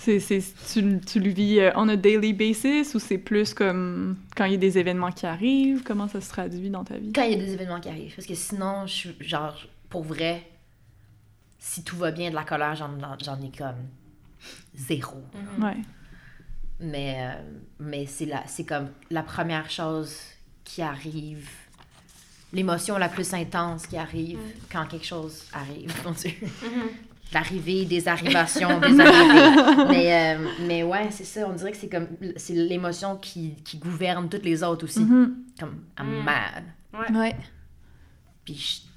C'est, 0.00 0.20
c'est, 0.20 0.40
tu, 0.72 1.00
tu 1.00 1.18
le 1.20 1.30
vis 1.30 1.58
euh, 1.60 1.70
on 1.74 1.88
a 1.88 1.96
daily 1.96 2.32
basis 2.32 2.94
ou 2.94 3.00
c'est 3.00 3.18
plus 3.18 3.52
comme 3.52 4.16
quand 4.36 4.44
il 4.44 4.52
y 4.52 4.54
a 4.54 4.58
des 4.58 4.78
événements 4.78 5.10
qui 5.10 5.26
arrivent? 5.26 5.82
Comment 5.84 6.06
ça 6.08 6.20
se 6.20 6.28
traduit 6.30 6.70
dans 6.70 6.84
ta 6.84 6.96
vie? 6.98 7.12
Quand 7.12 7.22
il 7.24 7.32
y 7.32 7.34
a 7.34 7.44
des 7.44 7.52
événements 7.52 7.80
qui 7.80 7.88
arrivent. 7.88 8.14
Parce 8.14 8.26
que 8.26 8.34
sinon, 8.34 8.86
je 8.86 8.92
suis 8.92 9.16
genre, 9.20 9.56
pour 9.90 10.04
vrai, 10.04 10.42
si 11.58 11.82
tout 11.84 11.96
va 11.96 12.10
bien 12.10 12.30
de 12.30 12.34
la 12.34 12.44
colère, 12.44 12.74
j'en, 12.76 12.90
j'en 13.22 13.40
ai 13.42 13.50
comme 13.50 13.88
zéro. 14.74 15.22
Mhm. 15.34 15.64
Ouais. 15.64 15.76
Mais, 16.80 17.16
euh, 17.18 17.42
mais 17.80 18.06
c'est 18.06 18.26
la- 18.26 18.46
c'est 18.46 18.64
comme 18.64 18.88
la 19.10 19.22
première 19.22 19.68
chose 19.68 20.14
qui 20.64 20.80
arrive, 20.82 21.48
l'émotion 22.52 22.96
la 22.98 23.08
plus 23.08 23.34
intense 23.34 23.86
qui 23.86 23.96
arrive 23.96 24.38
quand 24.70 24.86
quelque 24.86 25.06
chose 25.06 25.44
arrive. 25.52 25.92
Mon 26.04 26.12
Dieu. 26.12 26.30
L'arrivée, 27.32 27.84
des 27.84 28.08
arrivations, 28.08 28.80
des 28.80 28.98
arrivées. 29.00 29.84
mais, 29.88 30.36
euh, 30.36 30.48
mais 30.66 30.82
ouais, 30.82 31.10
c'est 31.10 31.24
ça, 31.24 31.46
on 31.48 31.52
dirait 31.52 31.72
que 31.72 31.76
c'est 31.76 31.88
comme 31.88 32.06
c'est 32.36 32.54
l'émotion 32.54 33.16
qui, 33.16 33.54
qui 33.64 33.76
gouverne 33.78 34.28
toutes 34.30 34.44
les 34.44 34.62
autres 34.62 34.84
aussi. 34.84 35.00
Mhm. 35.00 35.34
Comme, 35.58 35.82
I'm 35.98 36.06
Mm. 36.20 36.24
mad. 36.24 36.64
Ouais. 36.94 37.16
Ouais. 37.18 37.36
Puis 38.44 38.54
je 38.54 38.87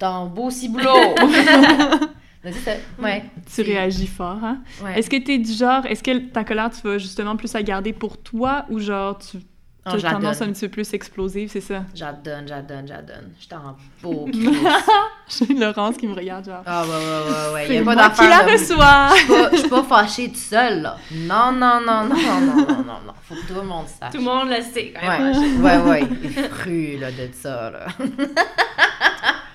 t'en 0.00 0.26
beau 0.26 0.50
ciboulot. 0.50 1.14
Mais 2.42 2.52
c'est 2.52 2.60
ça, 2.60 2.70
ouais. 3.02 3.22
Tu 3.54 3.60
réagis 3.62 4.06
fort, 4.06 4.38
hein? 4.42 4.58
Ouais. 4.82 4.98
Est-ce 4.98 5.10
que 5.10 5.16
t'es 5.16 5.36
du 5.38 5.52
genre, 5.52 5.84
est-ce 5.86 6.02
que 6.02 6.16
ta 6.30 6.42
colère, 6.42 6.70
tu 6.70 6.80
vas 6.88 6.96
justement 6.98 7.36
plus 7.36 7.52
la 7.52 7.62
garder 7.62 7.92
pour 7.92 8.16
toi 8.18 8.64
ou 8.70 8.80
genre 8.80 9.18
tu 9.18 9.38
Oh, 9.86 9.92
as 9.94 10.10
tendance 10.10 10.38
donne. 10.40 10.50
un 10.50 10.52
petit 10.52 10.66
peu 10.66 10.72
plus 10.72 10.92
explosive, 10.92 11.48
c'est 11.50 11.62
ça? 11.62 11.84
J'adonne, 11.94 12.46
j'adonne, 12.46 12.86
j'adonne. 12.86 13.30
Je 13.40 13.48
t'en 13.48 13.76
beau. 14.02 14.28
J'ai 15.28 15.54
Laurence 15.54 15.96
qui 15.96 16.06
me 16.06 16.12
regarde 16.14 16.44
genre. 16.44 16.62
Ah 16.66 16.82
ouais, 16.82 16.88
ouais, 16.90 16.96
ouais, 16.96 17.54
ouais. 17.54 17.66
Il 17.68 17.74
y 17.76 17.78
a 17.78 17.82
pas 17.82 17.94
moi 17.94 18.10
qui 18.10 18.20
d'affaire. 18.20 18.28
la 18.28 18.46
là. 18.46 18.52
reçois! 18.52 19.08
Je 19.16 19.16
suis 19.16 19.26
pas- 19.28 19.50
Je 19.52 19.56
suis 19.56 19.68
pas 19.70 19.82
fâchée 19.82 20.26
toute 20.28 20.36
seule, 20.36 20.82
là. 20.82 20.96
Non, 21.12 21.52
non, 21.52 21.80
non, 21.80 22.04
non, 22.04 22.14
non, 22.14 22.40
non, 22.40 22.56
non, 22.56 22.66
non, 22.66 22.98
non. 23.06 23.14
Faut 23.22 23.34
que 23.34 23.46
tout 23.48 23.54
le 23.54 23.62
monde 23.62 23.86
sache. 23.88 24.12
Tout 24.12 24.18
le 24.18 24.24
monde 24.24 24.48
le 24.50 24.60
sait 24.62 24.92
quand 24.94 25.08
Ouais, 25.08 25.18
même. 25.18 25.64
ouais, 25.64 25.90
ouais. 25.90 26.08
Il 26.24 26.38
est 26.38 26.48
fru, 26.50 26.96
là, 26.98 27.10
de 27.10 27.28
ça, 27.32 27.70
là. 27.70 27.86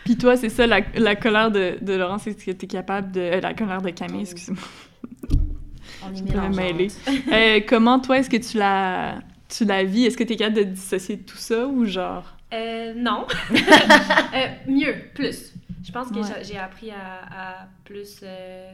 Puis 0.06 0.16
toi, 0.18 0.38
c'est 0.38 0.50
ça, 0.50 0.66
la, 0.68 0.80
la 0.96 1.16
colère 1.18 1.52
de, 1.52 1.78
de 1.82 1.94
Laurence, 1.94 2.22
c'est 2.24 2.34
que 2.36 2.52
t'es 2.52 2.68
capable 2.68 3.12
de... 3.12 3.20
euh, 3.20 3.42
la 3.42 3.54
colère 3.54 3.82
de 3.82 3.90
Camille, 3.90 4.22
excuse-moi. 4.22 4.60
On 6.04 6.14
est. 6.14 6.88
Euh, 7.34 7.60
comment, 7.68 8.00
toi, 8.00 8.20
est-ce 8.20 8.30
que 8.30 8.38
tu 8.38 8.58
la, 8.58 9.16
tu 9.50 9.66
la 9.66 9.84
vis? 9.84 10.06
Est-ce 10.06 10.18
que 10.18 10.24
t'es 10.24 10.36
capable 10.36 10.58
de 10.58 10.64
dissocier 10.64 11.18
de 11.18 11.24
tout 11.24 11.38
ça 11.38 11.66
ou 11.66 11.86
genre... 11.86 12.36
Euh, 12.54 12.94
non. 12.96 13.26
Euh, 14.36 14.48
mieux, 14.68 14.96
plus. 15.14 15.54
Je 15.84 15.92
pense 15.92 16.10
que 16.10 16.20
Ouais. 16.20 16.44
j'ai- 16.44 16.58
appris 16.58 16.92
à, 16.92 17.62
à 17.62 17.68
plus 17.84 18.20
euh, 18.24 18.72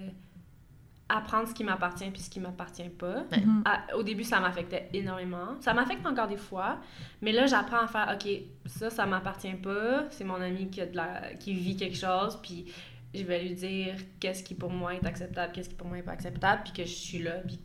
apprendre 1.18 1.48
ce 1.48 1.54
qui 1.54 1.64
m'appartient 1.64 2.10
puis 2.12 2.22
ce 2.22 2.30
qui 2.30 2.40
m'appartient 2.40 2.90
pas. 2.90 3.24
Ouais. 3.32 3.40
Mhm. 3.46 3.64
À- 3.66 3.96
au 3.96 4.04
début, 4.04 4.24
ça 4.24 4.40
m'affectait 4.40 4.90
énormément. 4.94 5.56
Ça 5.60 5.74
m'affecte 5.74 6.06
encore 6.06 6.28
des 6.28 6.38
fois, 6.38 6.78
mais 7.22 7.32
là, 7.32 7.46
j'apprends 7.48 7.80
à 7.82 7.88
faire 7.88 8.14
OK, 8.16 8.30
ça, 8.66 8.90
ça 8.90 9.06
m'appartient 9.06 9.54
pas. 9.56 10.06
C'est 10.12 10.24
mon 10.24 10.42
ami 10.42 10.70
qui, 10.70 10.82
a 10.82 10.86
de 10.86 10.96
la, 10.96 11.34
qui 11.40 11.54
vit 11.54 11.76
quelque 11.76 11.98
chose, 11.98 12.40
puis 12.42 12.66
je 13.14 13.24
vais 13.24 13.42
lui 13.44 13.54
dire 13.56 13.96
qu'est-ce 14.20 14.44
qui 14.44 14.56
pour 14.56 14.72
moi 14.72 14.94
est 14.96 15.06
acceptable, 15.06 15.52
qu'est-ce 15.54 15.70
qui 15.70 15.76
pour 15.76 15.88
moi 15.88 15.98
est 15.98 16.04
pas 16.04 16.14
acceptable, 16.14 16.62
puis 16.64 16.74
que 16.74 16.84
je 16.84 16.94
suis 16.96 17.20
là, 17.20 17.34
puis 17.46 17.60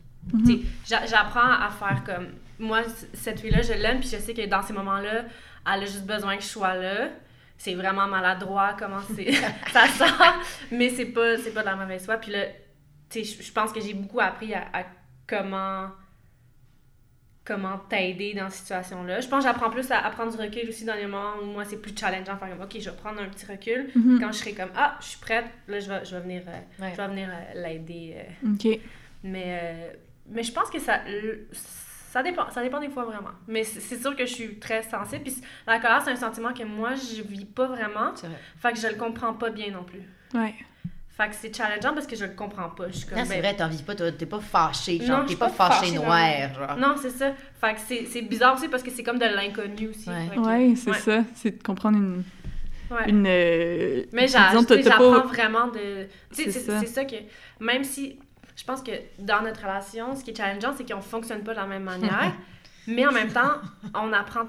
tu 0.45 0.45
sais, 0.45 0.61
j'a- 0.89 1.07
j'apprends 1.07 1.53
à 1.53 1.71
faire 1.71 2.03
comme 2.05 2.27
moi 2.59 2.81
cette 3.13 3.39
fille 3.39 3.51
là 3.53 3.63
je 3.63 3.75
l'aime 3.75 4.01
puis 4.01 4.09
je 4.09 4.17
sais 4.17 4.35
que 4.35 4.45
dans 4.47 4.61
ces 4.61 4.73
moments 4.73 4.99
là 4.99 5.23
elle 5.73 5.83
a 5.83 5.87
juste 5.87 6.05
besoin 6.05 6.37
que 6.37 6.43
je 6.43 6.49
sois 6.49 6.75
là 6.75 7.11
c'est 7.57 7.75
vraiment 7.77 8.09
maladroit 8.09 8.75
comment 8.77 9.03
c'est 9.15 9.31
ça 9.73 9.87
sort 9.87 10.35
mais 10.73 10.89
c'est 10.89 11.05
pas 11.07 11.37
c'est 11.37 11.53
pas 11.55 11.61
de 11.61 11.67
la 11.67 11.77
mauvaise 11.77 12.05
foi 12.05 12.17
puis 12.17 12.33
là 12.33 12.41
je- 13.15 13.43
je 13.43 13.53
pense 13.53 13.73
que 13.73 13.81
j'ai 13.81 13.95
beaucoup 13.95 14.21
appris 14.21 14.55
à, 14.55 14.67
à 14.73 14.85
comment 15.27 15.91
comment 17.45 17.79
t'aider 17.89 18.35
dans 18.35 18.51
cette 18.51 18.63
situation 18.63 19.05
là 19.05 19.21
je 19.21 19.29
pense 19.29 19.45
que 19.45 19.49
j'apprends 19.49 19.71
plus 19.71 19.89
à, 19.93 20.05
à 20.05 20.11
prendre 20.11 20.33
du 20.33 20.39
recul 20.43 20.69
aussi 20.69 20.85
dans 20.85 20.95
les 20.95 21.07
moments 21.07 21.35
où 21.41 21.47
moi 21.47 21.65
c'est 21.65 21.81
plus 21.81 21.93
challengeant 21.97 22.37
faire 22.37 22.49
comme 22.51 22.63
ok 22.63 22.77
je 22.81 22.91
vais 22.91 22.97
prendre 22.97 23.21
un 23.23 23.29
petit 23.29 23.47
recul 23.47 23.89
Mhm. 23.95 24.21
quand 24.21 24.33
je 24.33 24.39
serai 24.39 24.53
comme 24.53 24.71
ah 24.75 24.97
je 25.01 25.07
suis 25.07 25.19
prête 25.21 25.47
là 25.69 25.79
je 25.79 25.89
vais, 25.89 26.05
je 26.05 26.17
vais 26.17 26.23
venir 26.23 26.43
euh, 26.49 26.83
Ouais. 26.83 26.91
je 26.91 26.97
vais 26.97 27.07
venir 27.09 27.29
euh, 27.31 27.63
l'aider 27.63 28.17
euh, 28.17 28.53
OK. 28.53 28.81
mais, 29.23 29.97
mais 30.29 30.43
je 30.43 30.51
pense 30.53 30.71
que 30.71 30.81
ça, 30.81 31.03
ça, 31.53 32.21
dépend, 32.25 32.51
ça 32.51 32.63
dépend 32.63 32.81
des 32.81 32.89
fois 32.89 33.05
vraiment. 33.05 33.31
Mais 33.47 33.63
c'est 33.63 34.01
sûr 34.01 34.17
que 34.17 34.27
je 34.27 34.33
suis 34.35 34.59
très 34.59 34.83
sensible. 34.83 35.23
Puis 35.23 35.37
la 35.69 35.79
colère, 35.79 36.03
c'est 36.05 36.11
un 36.11 36.17
sentiment 36.17 36.53
que 36.53 36.65
moi, 36.65 36.95
je 36.95 37.23
vis 37.23 37.45
pas 37.45 37.67
vraiment. 37.67 38.13
Vrai. 38.13 38.31
Fait 38.59 38.73
que 38.73 38.79
je 38.79 38.89
le 38.89 38.95
comprends 38.95 39.35
pas 39.35 39.51
bien 39.51 39.71
non 39.71 39.85
plus. 39.85 40.03
Ouais. 40.35 40.55
Fait 41.17 41.29
que 41.31 41.35
c'est 41.35 41.57
challengeant 41.57 41.95
parce 41.95 42.07
que 42.07 42.15
je 42.15 42.27
le 42.27 42.33
comprends 42.33 42.69
pas. 42.69 42.89
Je 42.89 42.99
suis 42.99 43.07
comme, 43.07 43.17
Non, 43.19 43.25
c'est 43.25 43.31
ben, 43.35 43.41
vrai, 43.41 43.57
t'en 43.57 43.69
vis 43.69 43.83
pas, 43.83 43.95
t'es 43.95 44.27
pas 44.27 44.39
fâché, 44.41 45.03
genre, 45.03 45.23
t'es 45.23 45.29
suis 45.29 45.37
pas, 45.37 45.49
pas 45.49 45.71
fâché 45.71 45.87
fâchée, 45.93 45.95
noir, 45.95 46.55
genre. 46.55 46.77
Non, 46.77 46.95
c'est 47.01 47.09
ça. 47.11 47.33
Fait 47.59 47.75
que 47.75 47.81
c'est 47.87 48.05
c'est 48.07 48.21
bizarre 48.23 48.55
aussi 48.55 48.69
parce 48.69 48.83
que 48.83 48.91
c'est 48.91 49.03
comme 49.03 49.19
de 49.19 49.25
l'inconnu 49.25 49.89
aussi. 49.89 50.09
Ouais. 50.11 50.27
Fait 50.29 50.37
que- 50.37 50.41
Ouais, 50.41 50.75
c'est 50.77 50.91
ouais, 50.91 50.99
ça. 50.99 51.25
C'est 51.35 51.59
de 51.59 51.63
comprendre 51.63 51.97
une... 51.97 52.23
ouais. 52.91 53.09
une 53.09 53.25
euh, 53.27 54.03
Mais 54.13 54.29
j'a- 54.29 54.51
disons, 54.51 54.65
tu 54.65 54.75
sais, 54.75 54.83
t'as- 54.83 54.91
t'as 54.91 54.97
j'apprends 54.99 55.21
pas- 55.23 55.27
vraiment 55.27 55.69
de. 55.69 56.07
C'est 56.33 56.51
c'est 56.51 56.61
ça. 56.61 56.81
c'est 56.81 56.87
ça 56.87 57.05
que. 57.07 57.17
Même 57.61 57.83
si. 57.83 58.19
Je 58.55 58.65
pense 58.65 58.83
que 58.83 58.93
dans 59.19 59.41
notre 59.43 59.61
relation, 59.63 60.15
ce 60.17 60.23
qui 60.23 60.33
est 60.33 60.37
challengeant, 60.37 60.75
c'est 60.77 60.87
qu'on 60.91 61.01
fonctionne 61.03 61.43
pas 61.43 61.53
de 61.53 61.57
la 61.59 61.67
même 61.67 61.85
manière. 61.85 62.33
mais 62.87 63.07
en 63.07 63.13
même 63.13 63.31
temps, 63.33 63.53
on 63.95 64.13
apprend. 64.13 64.45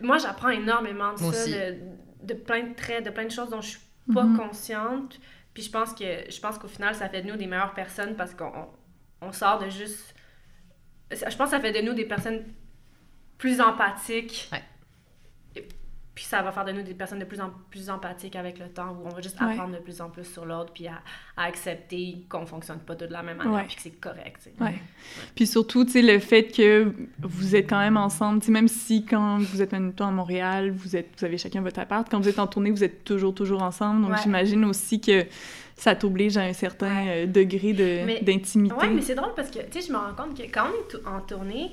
Moi, 0.00 0.18
j'apprends 0.18 0.50
énormément 0.50 1.14
de 1.14 1.20
Moi 1.22 1.32
ça, 1.32 1.42
aussi. 1.42 1.52
de, 1.52 1.76
de 2.22 2.34
plein 2.34 2.62
de 2.62 2.74
traits, 2.74 3.04
de 3.04 3.10
plein 3.10 3.24
de 3.24 3.30
choses 3.30 3.50
dont 3.50 3.60
je 3.60 3.70
suis 3.70 3.80
pas 4.14 4.22
Mhm. 4.24 4.36
consciente. 4.36 5.18
Puis 5.54 5.64
je 5.64 5.70
pense 6.40 6.58
qu'au 6.58 6.68
final, 6.68 6.94
ça 6.94 7.08
fait 7.08 7.22
de 7.22 7.28
nous 7.28 7.36
des 7.36 7.46
meilleures 7.46 7.74
personnes 7.74 8.16
parce 8.16 8.34
qu'on 8.34 8.52
on, 9.20 9.26
on 9.28 9.32
sort 9.32 9.58
de 9.58 9.68
juste. 9.68 10.14
Je 11.10 11.36
pense 11.36 11.50
que 11.50 11.56
ça 11.56 11.60
fait 11.60 11.72
de 11.72 11.86
nous 11.86 11.94
des 11.94 12.06
personnes 12.06 12.44
plus 13.36 13.60
empathiques. 13.60 14.50
Puis 16.14 16.24
ça 16.24 16.42
va 16.42 16.52
faire 16.52 16.66
de 16.66 16.72
nous 16.72 16.82
des 16.82 16.92
personnes 16.92 17.20
de 17.20 17.24
plus 17.24 17.40
en 17.40 17.50
plus 17.70 17.88
empathiques 17.88 18.36
avec 18.36 18.58
le 18.58 18.68
temps, 18.68 18.90
où 19.02 19.06
on 19.06 19.08
va 19.08 19.22
juste 19.22 19.40
Ouais. 19.40 19.50
apprendre 19.52 19.72
de 19.74 19.78
plus 19.82 19.98
en 20.02 20.10
plus 20.10 20.24
sur 20.30 20.44
l'autre, 20.44 20.70
puis 20.74 20.86
à, 20.86 21.00
à 21.38 21.44
accepter 21.44 22.26
qu'on 22.28 22.44
fonctionne 22.44 22.80
pas 22.80 22.94
tous 22.94 23.06
de 23.06 23.12
la 23.12 23.22
même 23.22 23.38
manière, 23.38 23.54
Ouais. 23.54 23.64
puis 23.66 23.76
que 23.76 23.82
c'est 23.82 23.98
correct. 23.98 24.50
Ouais. 24.60 24.74
Puis 25.34 25.46
surtout, 25.46 25.86
tu 25.86 25.92
sais, 25.92 26.02
le 26.02 26.18
fait 26.18 26.48
que 26.48 26.92
vous 27.22 27.56
êtes 27.56 27.66
quand 27.70 27.78
même 27.78 27.96
ensemble, 27.96 28.40
tu 28.40 28.46
sais, 28.46 28.52
même 28.52 28.68
si 28.68 29.06
quand 29.06 29.38
vous 29.38 29.62
êtes 29.62 29.72
maintenant 29.72 30.08
à 30.08 30.10
Montréal, 30.10 30.70
vous, 30.70 30.96
êtes, 30.96 31.08
vous 31.18 31.24
avez 31.24 31.38
chacun 31.38 31.62
votre 31.62 31.80
appart, 31.80 32.06
quand 32.10 32.20
vous 32.20 32.28
êtes 32.28 32.38
en 32.38 32.46
tournée, 32.46 32.70
vous 32.70 32.84
êtes 32.84 33.04
toujours, 33.04 33.34
toujours 33.34 33.62
ensemble. 33.62 34.02
Donc 34.06 34.14
j'imagine 34.22 34.66
aussi 34.66 35.00
que 35.00 35.24
ça 35.76 35.94
t'oblige 35.94 36.36
à 36.36 36.42
un 36.42 36.52
certain 36.52 37.06
euh, 37.08 37.26
degré 37.26 37.72
de- 37.72 38.22
d'intimité. 38.22 38.74
Ouais, 38.74 38.90
mais 38.90 39.00
c'est 39.00 39.14
drôle 39.14 39.32
parce 39.34 39.50
que, 39.50 39.60
tu 39.60 39.80
sais, 39.80 39.86
je 39.88 39.92
me 39.92 39.96
rends 39.96 40.12
compte 40.14 40.36
que 40.36 40.42
quand 40.42 40.66
on 40.66 40.96
est 40.98 41.06
en 41.06 41.20
tournée, 41.22 41.70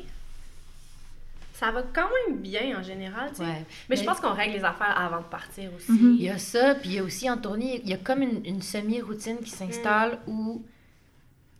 ça 1.59 1.71
va 1.71 1.83
quand 1.93 2.07
même 2.27 2.37
bien 2.39 2.79
en 2.79 2.83
général, 2.83 3.29
tu 3.31 3.37
sais. 3.37 3.41
Ouais. 3.43 3.47
Mais, 3.57 3.65
Mais- 3.89 3.95
je 3.97 4.03
pense 4.05 4.19
qu'on 4.19 4.33
règle 4.33 4.53
les 4.53 4.63
affaires 4.63 4.95
avant 4.97 5.17
de 5.19 5.25
partir 5.25 5.69
aussi. 5.75 5.91
Mhm. 5.91 6.15
Il 6.17 6.23
y 6.23 6.29
a 6.29 6.37
ça, 6.37 6.75
puis 6.75 6.89
il 6.89 6.95
y 6.95 6.99
a 6.99 7.03
aussi 7.03 7.29
en 7.29 7.37
tournée, 7.37 7.81
il 7.83 7.89
y 7.89 7.93
a 7.93 7.97
comme 7.97 8.21
une, 8.21 8.45
une 8.45 8.61
semi-routine 8.61 9.37
qui 9.39 9.49
s'installe 9.49 10.19
où 10.27 10.63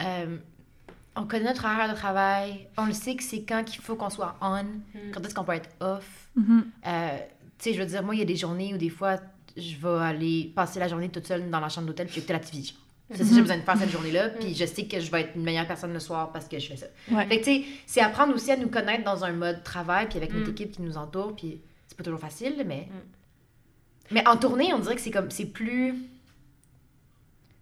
euh, 0.01 0.37
on 1.15 1.25
connaît 1.25 1.45
notre 1.45 1.65
horaire 1.65 1.89
de 1.89 1.95
travail, 1.97 2.67
on 2.77 2.85
le 2.85 2.93
sait 2.93 3.15
que 3.15 3.23
c'est 3.23 3.41
quand 3.43 3.63
qu'il 3.65 3.81
faut 3.81 3.95
qu'on 3.95 4.09
soit 4.09 4.37
on, 4.41 4.63
quand 5.13 5.21
est-ce 5.25 5.35
qu'on 5.35 5.43
peut 5.43 5.53
être 5.53 5.69
off. 5.81 6.29
Mhm. 6.35 6.65
Euh, 6.87 7.17
tu 7.57 7.63
sais, 7.69 7.73
je 7.73 7.79
veux 7.79 7.85
dire, 7.87 8.01
moi, 8.03 8.15
il 8.15 8.19
y 8.19 8.23
a 8.23 8.25
des 8.25 8.37
journées 8.37 8.73
où 8.73 8.77
des 8.77 8.89
fois, 8.89 9.17
je 9.57 9.75
vais 9.75 10.01
aller 10.05 10.51
passer 10.55 10.79
la 10.79 10.87
journée 10.87 11.09
toute 11.09 11.27
seule 11.27 11.49
dans 11.49 11.59
la 11.59 11.67
chambre 11.67 11.87
d'hôtel 11.87 12.07
puis 12.07 12.19
écouter 12.19 12.33
la 12.33 12.39
TV. 12.39 12.63
genre. 12.63 12.77
C'est 13.11 13.23
ça 13.23 13.29
que 13.29 13.35
j'ai 13.35 13.41
besoin 13.41 13.57
de 13.57 13.61
faire 13.63 13.77
cette 13.77 13.89
journée-là, 13.89 14.29
puis 14.29 14.53
je 14.53 14.65
sais 14.65 14.85
que 14.85 14.99
je 14.99 15.09
vais 15.09 15.21
être 15.21 15.35
une 15.35 15.41
meilleure 15.43 15.65
personne 15.67 15.91
le 15.93 15.99
soir 15.99 16.31
parce 16.31 16.47
que 16.47 16.59
je 16.59 16.67
fais 16.67 16.77
ça. 16.77 16.85
Ouais. 17.11 17.25
Fait 17.27 17.39
que, 17.39 17.45
tu 17.45 17.51
sais, 17.63 17.65
c'est 17.87 18.01
apprendre 18.01 18.35
aussi 18.35 18.51
à 18.51 18.57
nous 18.57 18.69
connaître 18.69 19.03
dans 19.03 19.23
un 19.25 19.31
mode 19.31 19.63
travail, 19.63 20.07
puis 20.07 20.17
avec 20.17 20.31
notre 20.33 20.47
Mm. 20.49 20.51
équipe 20.51 20.71
qui 20.73 20.81
nous 20.83 20.95
entoure, 20.97 21.35
puis 21.35 21.59
c'est 21.87 21.97
pas 21.97 22.03
toujours 22.03 22.19
facile, 22.19 22.63
mais... 22.67 22.87
Mais 24.11 24.27
en 24.27 24.37
tournée, 24.37 24.73
on 24.73 24.79
dirait 24.79 24.95
que 24.95 25.01
c'est 25.01 25.11
comme, 25.11 25.29
c'est 25.31 25.45
plus... 25.45 25.93
Tu 25.93 25.99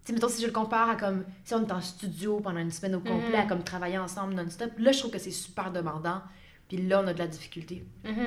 sais, 0.06 0.14
mettons, 0.14 0.30
si 0.30 0.42
je 0.42 0.48
le 0.48 0.54
compare 0.54 0.90
à 0.90 0.96
comme, 0.96 1.26
si 1.44 1.54
on 1.54 1.66
est 1.66 1.72
en 1.72 1.82
studio 1.82 2.40
pendant 2.40 2.60
une 2.60 2.72
semaine 2.72 2.96
au 2.96 3.00
complet, 3.02 3.30
Mhm. 3.30 3.36
à 3.36 3.44
comme 3.46 3.64
travailler 3.64 3.98
ensemble 3.98 4.34
non-stop, 4.34 4.72
là, 4.78 4.92
je 4.92 5.00
trouve 5.00 5.12
que 5.12 5.20
c'est 5.20 5.32
super 5.32 5.72
demandant, 5.72 6.22
puis 6.70 6.78
là, 6.78 7.02
on 7.04 7.08
a 7.08 7.14
de 7.14 7.20
la 7.20 7.28
difficulté. 7.28 7.86
Mhm. 8.06 8.18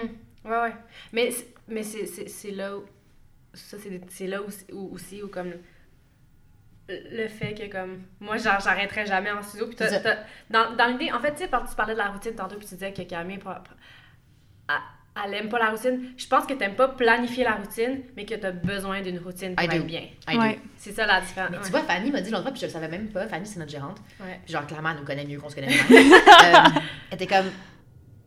Ouais, 0.45 0.51
ouais. 0.63 0.75
Mais, 1.13 1.31
c'est- 1.31 1.55
mais 1.69 1.83
c'est, 1.83 2.07
c'est, 2.07 2.29
c'est 2.29 2.51
là 2.51 2.77
où. 2.77 2.83
Ça, 3.55 3.77
c'est, 3.83 4.01
c'est 4.11 4.27
là 4.27 4.41
aussi 4.43 4.65
où, 4.73 4.95
aussi 4.95 5.23
où, 5.23 5.29
comme. 5.29 5.53
Le 7.13 7.29
fait 7.29 7.55
que, 7.55 7.71
comme. 7.71 8.03
Moi, 8.21 8.37
genre, 8.39 8.61
j'arrêterai 8.61 9.07
jamais 9.07 9.31
en 9.31 9.43
studio. 9.43 9.67
Puis 9.67 9.77
t'as- 9.77 10.25
dans, 10.51 10.75
dans 10.77 10.87
l'idée, 10.87 11.13
en 11.13 11.21
fait, 11.21 11.33
tu 11.33 11.39
sais, 11.39 11.49
quand 11.49 11.65
tu 11.65 11.75
parlais 11.75 11.95
de 11.95 11.99
la 11.99 12.09
routine 12.09 12.35
tantôt, 12.35 12.57
puis 12.57 12.67
tu 12.67 12.75
disais 12.75 12.93
que 12.93 13.03
Camille, 13.03 13.39
elle, 15.25 15.35
aime 15.35 15.49
pas 15.49 15.59
la 15.59 15.71
routine. 15.71 16.13
Je 16.17 16.27
pense 16.27 16.47
que 16.47 16.55
t'aimes 16.55 16.77
pas 16.77 16.89
planifier 16.89 17.45
la 17.45 17.55
routine, 17.57 18.03
mais 18.17 18.25
que 18.25 18.35
t'as 18.35 18.53
besoin 18.53 19.03
d'une 19.03 19.19
routine 19.19 19.55
pour 19.57 19.65
I 19.65 19.79
do. 19.79 19.85
bien. 19.85 20.03
I 20.29 20.37
do. 20.39 20.61
C'est 20.77 20.93
ça 20.93 21.07
la 21.07 21.21
différence. 21.21 21.51
Mais 21.51 21.59
ouais. 21.59 21.65
tu 21.65 21.71
vois, 21.71 21.83
Fanny 21.83 22.11
m'a 22.11 22.21
dit 22.21 22.31
l'autre 22.31 22.45
fois, 22.45 22.53
puis 22.53 22.61
je 22.61 22.67
le 22.67 22.73
savais 22.73 22.89
même 22.89 23.09
pas. 23.09 23.27
Fanny, 23.27 23.47
c'est 23.47 23.59
notre 23.59 23.71
gérante. 23.73 23.99
Ouais. 24.21 24.41
Puis 24.45 24.53
genre, 24.53 24.67
clairement, 24.67 24.91
elle 24.91 24.99
nous 24.99 25.05
connaît 25.05 25.25
mieux 25.27 25.39
qu'on 25.39 25.49
se 25.51 25.57
connaît. 25.57 25.69
Euh, 26.41 26.81
elle 27.11 27.15
était 27.15 27.27
comme. 27.27 27.51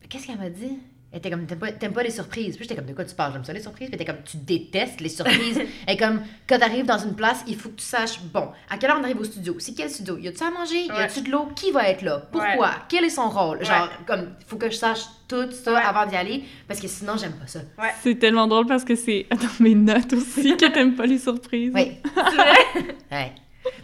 Qu'est-ce 0.08 0.28
qu'elle 0.28 0.38
m'a 0.38 0.50
dit? 0.50 0.80
Elle 1.14 1.20
était 1.20 1.30
comme, 1.30 1.46
t'aimes 1.46 1.60
pas, 1.60 1.72
t'aimes 1.72 1.94
pas 1.94 2.02
les 2.02 2.10
surprises. 2.10 2.56
Puis 2.58 2.64
j'étais 2.66 2.76
comme, 2.76 2.88
de 2.88 2.94
quoi 2.94 3.06
tu 3.06 3.14
parles? 3.14 3.34
J'aime 3.34 3.46
ça 3.46 3.54
les 3.54 3.62
surprises. 3.62 3.88
Puis 3.88 3.96
elle 3.96 4.02
était 4.02 4.12
comme, 4.12 4.24
tu 4.26 4.38
détestes 4.38 5.00
les 5.00 5.10
surprises. 5.10 5.60
elle 5.88 5.94
est 5.94 5.98
comme, 5.98 6.22
quand 6.50 6.58
t'arrives 6.58 6.88
dans 6.88 6.98
une 6.98 7.16
place, 7.16 7.44
il 7.48 7.56
faut 7.56 7.70
que 7.70 7.76
tu 7.76 7.86
saches, 7.86 8.20
bon, 8.34 8.50
à 8.68 8.78
quelle 8.78 8.90
heure 8.90 8.98
on 9.00 9.04
arrive 9.04 9.20
au 9.20 9.24
studio? 9.24 9.56
C'est 9.60 9.76
quel 9.76 9.92
studio? 9.92 10.18
Y 10.18 10.30
a-tu 10.30 10.44
à 10.44 10.50
manger? 10.50 10.86
Y 10.86 10.92
Ouais. 10.92 11.04
a-tu 11.04 11.22
de 11.22 11.30
l'eau? 11.30 11.50
Qui 11.56 11.70
va 11.72 11.88
être 11.88 12.02
là? 12.02 12.18
Pourquoi? 12.32 12.72
Quel 12.90 13.06
est 13.06 13.10
son 13.12 13.30
rôle? 13.30 13.64
Genre, 13.64 13.90
comme, 14.08 14.34
il 14.40 14.46
faut 14.48 14.58
que 14.58 14.72
je 14.72 14.76
sache 14.76 15.02
tout 15.28 15.52
ça 15.52 15.74
Ouais. 15.74 15.82
avant 15.82 16.08
d'y 16.08 16.16
aller. 16.16 16.44
Parce 16.68 16.80
que 16.80 16.88
sinon, 16.88 17.14
j'aime 17.16 17.34
pas 17.34 17.46
ça. 17.46 17.60
Ouais. 17.78 17.90
C'est 18.02 18.16
tellement 18.16 18.48
drôle 18.48 18.66
parce 18.66 18.84
que 18.84 18.96
c'est 18.96 19.28
dans 19.30 19.64
mes 19.64 19.76
notes 19.76 20.14
aussi 20.14 20.58
que 20.58 20.66
t'aimes 20.66 20.96
pas 20.96 21.06
les 21.06 21.20
surprises. 21.20 21.72
Oui. 21.76 21.92
Ouais. 23.12 23.32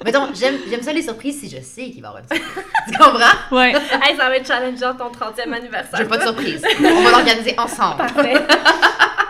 Mettons, 0.04 0.28
j'aime 0.34 0.56
j'aime 0.70 0.82
ça 0.82 0.94
les 0.94 1.02
surprises 1.02 1.40
si 1.40 1.50
je 1.50 1.62
sais 1.62 1.90
qu'il 1.92 2.02
va 2.02 2.08
y 2.08 2.12
avoir 2.12 2.24
une 2.24 2.38
surprise. 2.38 2.64
tu 2.92 2.98
comprends? 2.98 3.56
Ouais. 3.58 3.74
Hey, 3.74 4.16
ça 4.18 4.30
va 4.30 4.38
être 4.38 4.48
challengeant 4.48 4.96
ton 4.96 5.10
30e 5.12 5.54
anniversaire. 5.54 5.98
J'ai 6.00 6.06
pas 6.06 6.18
de 6.18 6.24
surprise. 6.24 6.64
On 6.80 7.02
va 7.04 7.12
l'organiser 7.12 7.56
ensemble. 7.58 7.98
Parfait. 7.98 8.34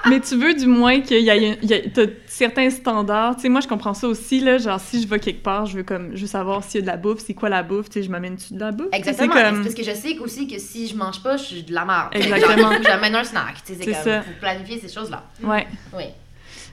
Mais 0.10 0.20
tu 0.22 0.38
veux 0.38 0.54
du 0.56 0.66
moins 0.66 1.02
qu'il 1.02 1.20
y 1.20 1.30
ait, 1.30 1.58
il 1.62 1.70
y 1.70 1.74
a- 1.74 1.82
t'as 1.94 2.06
certains 2.26 2.70
standards. 2.70 3.36
Tu 3.36 3.44
sais, 3.44 3.50
moi, 3.50 3.62
je 3.62 3.68
comprends 3.68 3.94
ça 3.94 4.08
aussi, 4.08 4.40
là. 4.40 4.58
Genre, 4.58 4.80
si 4.80 5.02
je 5.04 5.08
vais 5.08 5.20
quelque 5.20 5.44
part, 5.44 5.66
je 5.66 5.78
veux 5.78 5.84
comme, 5.84 6.16
je 6.16 6.22
veux 6.22 6.28
savoir 6.28 6.64
s'il 6.64 6.76
y 6.76 6.78
a 6.80 6.82
de 6.84 6.88
la 6.88 6.98
bouffe, 6.98 7.20
c'est 7.20 7.34
quoi 7.34 7.50
la 7.50 7.62
bouffe, 7.64 7.90
tu 7.90 8.00
sais, 8.00 8.04
je 8.04 8.10
m'amène-tu 8.10 8.54
de 8.54 8.60
la 8.60 8.72
bouffe? 8.72 8.88
Exactement. 8.94 9.34
Comme... 9.34 9.64
Parce 9.64 9.76
que 9.76 9.84
je 9.84 9.92
sais 9.92 10.18
aussi 10.20 10.48
que 10.48 10.58
si 10.58 10.88
je 10.88 10.96
mange 10.96 11.22
pas, 11.22 11.38
je 11.38 11.44
suis 11.44 11.64
de 11.64 11.74
la 11.74 11.86
merde. 11.86 12.08
Exactement. 12.14 12.72
J'amène 12.82 13.16
un 13.16 13.24
snack. 13.24 13.56
Tu 13.66 13.74
sais, 13.74 13.80
c'est 13.84 13.92
comme, 13.92 14.04
ça. 14.04 14.22
faut 14.24 14.30
planifier 14.40 14.80
ces 14.80 14.92
choses-là. 14.92 15.24
Ouais. 15.44 15.68
Oui. 15.96 16.06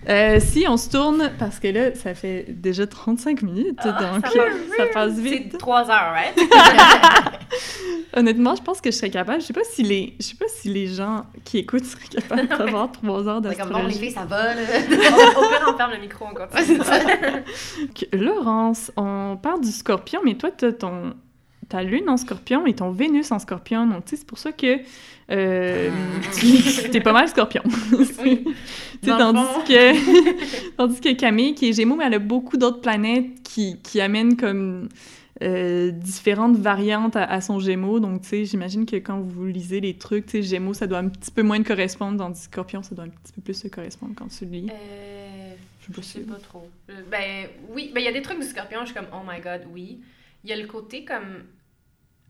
Euh, 0.09 0.39
si 0.41 0.67
on 0.69 0.77
se 0.77 0.89
tourne, 0.91 1.31
parce 1.39 1.59
que 1.59 1.69
là, 1.69 1.95
ça 1.95 2.15
fait 2.15 2.45
déjà 2.49 2.87
35 2.87 3.43
minutes, 3.43 3.79
Ah, 3.83 3.93
donc 3.93 4.27
ça 4.27 4.31
passe 4.37 4.77
ça 4.77 4.87
passe 4.93 5.15
C'est 5.17 5.21
vite. 5.23 5.59
3 5.59 5.91
heures, 5.91 6.13
right? 6.13 6.39
Honnêtement, 8.17 8.55
je 8.55 8.63
pense 8.63 8.81
que 8.81 8.91
je 8.91 8.97
serais 8.97 9.11
capable. 9.11 9.41
Je 9.41 9.47
sais 9.47 9.53
pas 9.53 9.65
si 9.65 9.83
les, 9.83 10.15
je 10.19 10.25
sais 10.27 10.37
pas 10.37 10.47
si 10.49 10.69
les 10.69 10.87
gens 10.87 11.27
qui 11.45 11.59
écoutent 11.59 11.85
seraient 11.85 12.07
capables 12.09 12.49
d'avoir 12.59 12.91
trois 12.93 13.27
heures 13.29 13.43
C'est 13.45 13.57
comme 13.57 13.69
bon, 13.71 13.79
les 13.79 13.83
d'astrologie. 13.85 13.99
filles, 13.99 14.11
ça 14.13 14.25
va, 14.25 14.55
là. 14.55 14.63
On 15.69 15.77
ferme 15.77 15.93
le 15.93 15.99
micro. 16.01 16.25
Donc, 16.27 18.09
Laurence, 18.13 18.91
on 18.97 19.37
parle 19.43 19.61
du 19.61 19.71
scorpion, 19.71 20.21
mais 20.25 20.35
toi, 20.35 20.51
t'as 20.57 20.73
ton 20.73 21.15
ta 21.69 21.83
lune 21.83 22.09
en 22.09 22.17
scorpion 22.17 22.67
et 22.67 22.75
ton 22.75 22.91
Vénus 22.91 23.33
en 23.33 23.39
scorpion. 23.39 23.87
Donc, 23.87 24.05
tu 24.05 24.11
sais, 24.11 24.17
c'est 24.17 24.27
pour 24.27 24.39
ça 24.39 24.53
que 24.53 24.79
euh, 25.31 25.91
tu 26.39 26.91
t'es 26.91 27.01
pas 27.01 27.13
mal 27.13 27.29
scorpion. 27.29 27.63
Oui. 28.23 28.45
Tandis 29.05 29.41
que, 29.67 30.71
tandis 30.77 31.01
que 31.01 31.13
Camille, 31.15 31.55
qui 31.55 31.69
est 31.69 31.73
Gémeaux, 31.73 31.97
mais 31.97 32.07
elle 32.07 32.15
a 32.15 32.19
beaucoup 32.19 32.57
d'autres 32.57 32.81
planètes 32.81 33.43
qui, 33.45 33.79
qui 33.83 34.01
amènent 34.01 34.37
comme 34.37 34.89
euh, 35.43 35.91
différentes 35.91 36.57
variantes 36.57 37.15
à, 37.17 37.25
à 37.25 37.41
son 37.41 37.59
Gémeaux. 37.59 38.01
Donc, 38.01 38.23
tu 38.23 38.29
sais, 38.29 38.45
j'imagine 38.47 38.87
que 38.87 38.97
quand 38.97 39.21
vous 39.21 39.47
lisez 39.47 39.81
les 39.81 39.95
trucs, 39.95 40.27
tu 40.27 40.33
sais, 40.33 40.43
Gémeaux, 40.43 40.75
ça 40.75 40.87
doit 40.87 40.99
un 40.99 41.09
petit 41.09 41.31
peu 41.31 41.43
moins 41.43 41.61
te 41.63 41.69
correspondre, 41.69 42.19
tandis 42.19 42.41
que 42.41 42.45
Scorpion, 42.47 42.83
ça 42.83 42.95
doit 42.95 43.05
un 43.05 43.09
petit 43.11 43.33
peu 43.35 43.43
plus 43.43 43.61
te 43.61 43.69
correspondre 43.69 44.15
quand 44.17 44.29
tu 44.29 44.45
le 44.47 44.51
lis. 44.51 44.69
Euh, 44.71 45.55
Je 45.95 46.01
sais 46.01 46.21
pas 46.21 46.37
trop. 46.37 46.69
Euh, 46.91 46.95
Ben 47.11 47.49
oui, 47.69 47.91
ben 47.95 48.01
il 48.01 48.05
y 48.05 48.09
a 48.09 48.13
des 48.13 48.23
trucs 48.23 48.41
du 48.41 48.47
scorpion, 48.47 48.81
je 48.81 48.87
suis 48.87 48.95
comme 48.95 49.09
oh 49.13 49.23
my 49.29 49.41
god, 49.41 49.63
oui. 49.73 50.01
Il 50.43 50.51
y 50.51 50.53
a 50.53 50.57
le 50.57 50.67
côté 50.67 51.05
comme 51.05 51.43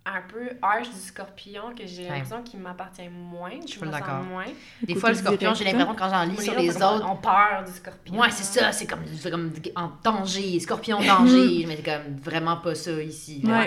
un 0.06 0.22
peu 0.32 0.48
harsh 0.62 0.88
du 0.88 0.96
scorpion 1.00 1.74
que 1.76 1.84
j'ai 1.84 2.04
Ouais. 2.04 2.10
l'impression 2.10 2.42
qu'il 2.44 2.60
m'appartient 2.60 3.08
moins, 3.08 3.50
Je 3.66 3.84
me 3.84 3.90
sens 3.90 4.00
moins. 4.30 4.44
Des 4.80 4.86
côté 4.94 5.00
fois, 5.00 5.08
le 5.10 5.14
scorpion, 5.16 5.54
j'ai 5.54 5.64
l'impression 5.64 5.94
que 5.94 5.98
quand 5.98 6.10
j'en 6.10 6.22
lis 6.24 6.36
Oui, 6.38 6.44
sur 6.44 6.54
les 6.54 6.76
autres, 6.76 7.06
On 7.10 7.16
peur 7.16 7.64
du 7.66 7.72
scorpion. 7.72 8.18
Ouais, 8.20 8.30
c'est 8.30 8.44
ça, 8.60 8.70
c'est 8.72 8.86
comme, 8.86 9.00
c'est 9.18 9.30
comme 9.30 9.52
en 9.74 9.90
danger, 10.04 10.60
scorpion 10.60 11.00
danger, 11.02 11.64
mais 11.68 11.76
c'est 11.76 11.82
comme 11.82 12.16
vraiment 12.22 12.56
pas 12.58 12.74
ça 12.76 12.92
ici. 13.02 13.42
Ouais. 13.44 13.66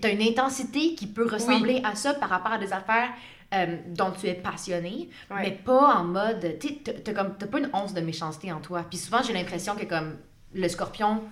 T'as 0.00 0.10
une 0.12 0.22
intensité 0.22 0.94
qui 0.94 1.06
peut 1.06 1.26
ressembler 1.26 1.80
à 1.84 1.94
ça 1.94 2.14
par 2.14 2.28
rapport 2.28 2.52
à 2.52 2.58
des 2.58 2.72
affaires 2.72 3.08
euh, 3.54 3.76
dont 3.88 4.10
tu 4.10 4.26
es 4.26 4.34
passionné, 4.34 5.08
Ouais. 5.30 5.36
mais 5.42 5.50
pas 5.52 5.94
en 5.96 6.04
mode, 6.04 6.58
tu 6.60 6.82
t'as 6.82 7.12
pas 7.24 7.58
une 7.58 7.70
once 7.72 7.94
de 7.94 8.00
méchanceté 8.02 8.52
en 8.52 8.60
toi. 8.60 8.84
Puis 8.88 8.98
souvent, 8.98 9.22
j'ai 9.22 9.32
l'impression 9.32 9.74
que 9.74 9.84
comme 9.84 10.16
le 10.54 10.68
scorpion 10.68 11.22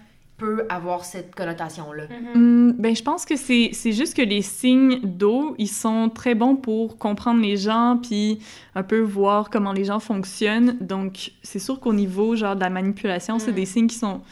peut 0.41 0.67
avoir 0.69 1.05
cette 1.05 1.35
connotation-là. 1.35 2.05
Mhm. 2.09 2.29
Hum, 2.35 2.73
ben, 2.79 2.97
je 2.97 3.03
pense 3.03 3.25
que 3.25 3.37
c'est 3.37 3.71
c'est 3.73 3.93
juste 3.93 4.17
que 4.17 4.23
les 4.23 4.43
signes 4.43 5.01
d'eau, 5.03 5.55
ils 5.59 5.69
sont 5.69 6.09
très 6.09 6.35
bons 6.35 6.57
pour 6.57 6.99
comprendre 6.99 7.41
les 7.43 7.57
gens, 7.57 7.99
puis 8.03 8.41
un 8.75 8.83
peu 8.83 9.01
voir 9.01 9.51
comment 9.51 9.73
les 9.73 9.85
gens 9.85 10.01
fonctionnent. 10.01 10.77
Donc, 10.81 11.33
c'est 11.43 11.59
sûr 11.59 11.79
qu'au 11.79 11.93
niveau, 11.93 12.35
genre, 12.37 12.57
de 12.57 12.61
la 12.61 12.71
manipulation, 12.71 13.39
c'est 13.39 13.53
Mm. 13.53 13.55
des 13.55 13.67
signes 13.67 13.87
qui 13.87 13.97
sont, 13.97 14.23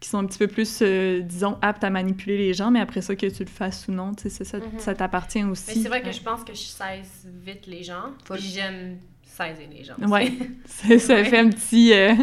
qui 0.00 0.08
sont 0.08 0.18
un 0.18 0.26
petit 0.26 0.38
peu 0.38 0.48
plus, 0.48 0.80
euh, 0.82 1.20
disons, 1.20 1.56
aptes 1.62 1.84
à 1.84 1.90
manipuler 1.90 2.36
les 2.36 2.54
gens, 2.54 2.70
mais 2.72 2.80
après 2.80 3.02
ça, 3.02 3.14
que 3.14 3.26
tu 3.26 3.44
le 3.44 3.48
fasses 3.48 3.86
ou 3.88 3.92
non, 3.92 4.12
tu 4.14 4.24
sais, 4.24 4.30
ça, 4.30 4.44
ça, 4.44 4.58
Mhm. 4.58 4.64
ça 4.78 4.94
t'appartient 4.94 5.42
Mais 5.44 5.50
aussi. 5.52 5.80
c'est 5.80 5.88
vrai 5.88 6.02
que 6.02 6.10
je 6.10 6.20
pense 6.20 6.42
que 6.42 6.52
je 6.54 6.58
saisis 6.58 7.28
vite 7.44 7.66
les 7.68 7.84
gens. 7.84 8.10
Puis 8.28 8.42
j'aime 8.42 8.98
saisir 9.24 9.68
les 9.70 9.84
gens. 9.84 9.94
Ouais, 10.08 10.32
ça, 10.66 10.98
ça 10.98 11.14
Ouais. 11.14 11.24
fait 11.24 11.38
un 11.38 11.50
petit, 11.50 11.92
euh, 11.94 12.14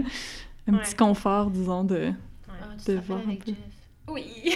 un 0.68 0.74
Ouais. 0.74 0.82
petit 0.82 0.96
confort, 0.96 1.50
disons, 1.52 1.84
de... 1.86 2.12
De 2.88 2.96
voir 3.00 3.20
un 3.20 3.36
peu. 3.36 3.52
Oui. 4.08 4.56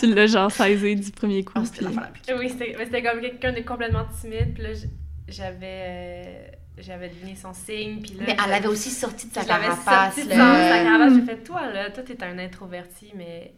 Tu 0.00 0.12
l'as 0.14 0.26
genre 0.26 0.50
saisi 0.50 0.96
du 0.96 1.10
premier 1.12 1.44
coup. 1.44 1.52
Ah, 1.56 1.64
c'était 1.64 1.84
puis- 1.86 2.34
oui, 2.38 2.48
c'était 2.50 2.74
mais 2.78 2.84
c'était 2.86 3.02
comme 3.02 3.20
quelqu'un 3.20 3.52
de 3.52 3.60
complètement 3.60 4.04
timide. 4.20 4.54
Puis 4.54 4.62
là, 4.62 4.70
j'avais 5.28 5.58
euh, 5.62 6.48
j'avais 6.78 7.08
deviné 7.08 7.36
son 7.36 7.52
signe. 7.52 8.00
Puis 8.02 8.14
là, 8.14 8.24
Mais 8.26 8.36
elle 8.42 8.50
l'avait 8.50 8.68
aussi 8.68 8.90
sorti 8.90 9.28
de 9.28 9.34
sa 9.34 9.44
carapace. 9.44 10.14
sorti 10.14 10.24
de 10.28 10.34
là. 10.34 10.68
sa 10.78 10.84
carapace. 10.84 11.14
J'ai 11.14 11.22
fait, 11.24 11.44
toi, 11.44 11.70
là, 11.72 11.90
toi, 11.90 12.02
t'es 12.02 12.22
un 12.22 12.38
introverti, 12.38 13.12
mais... 13.14 13.54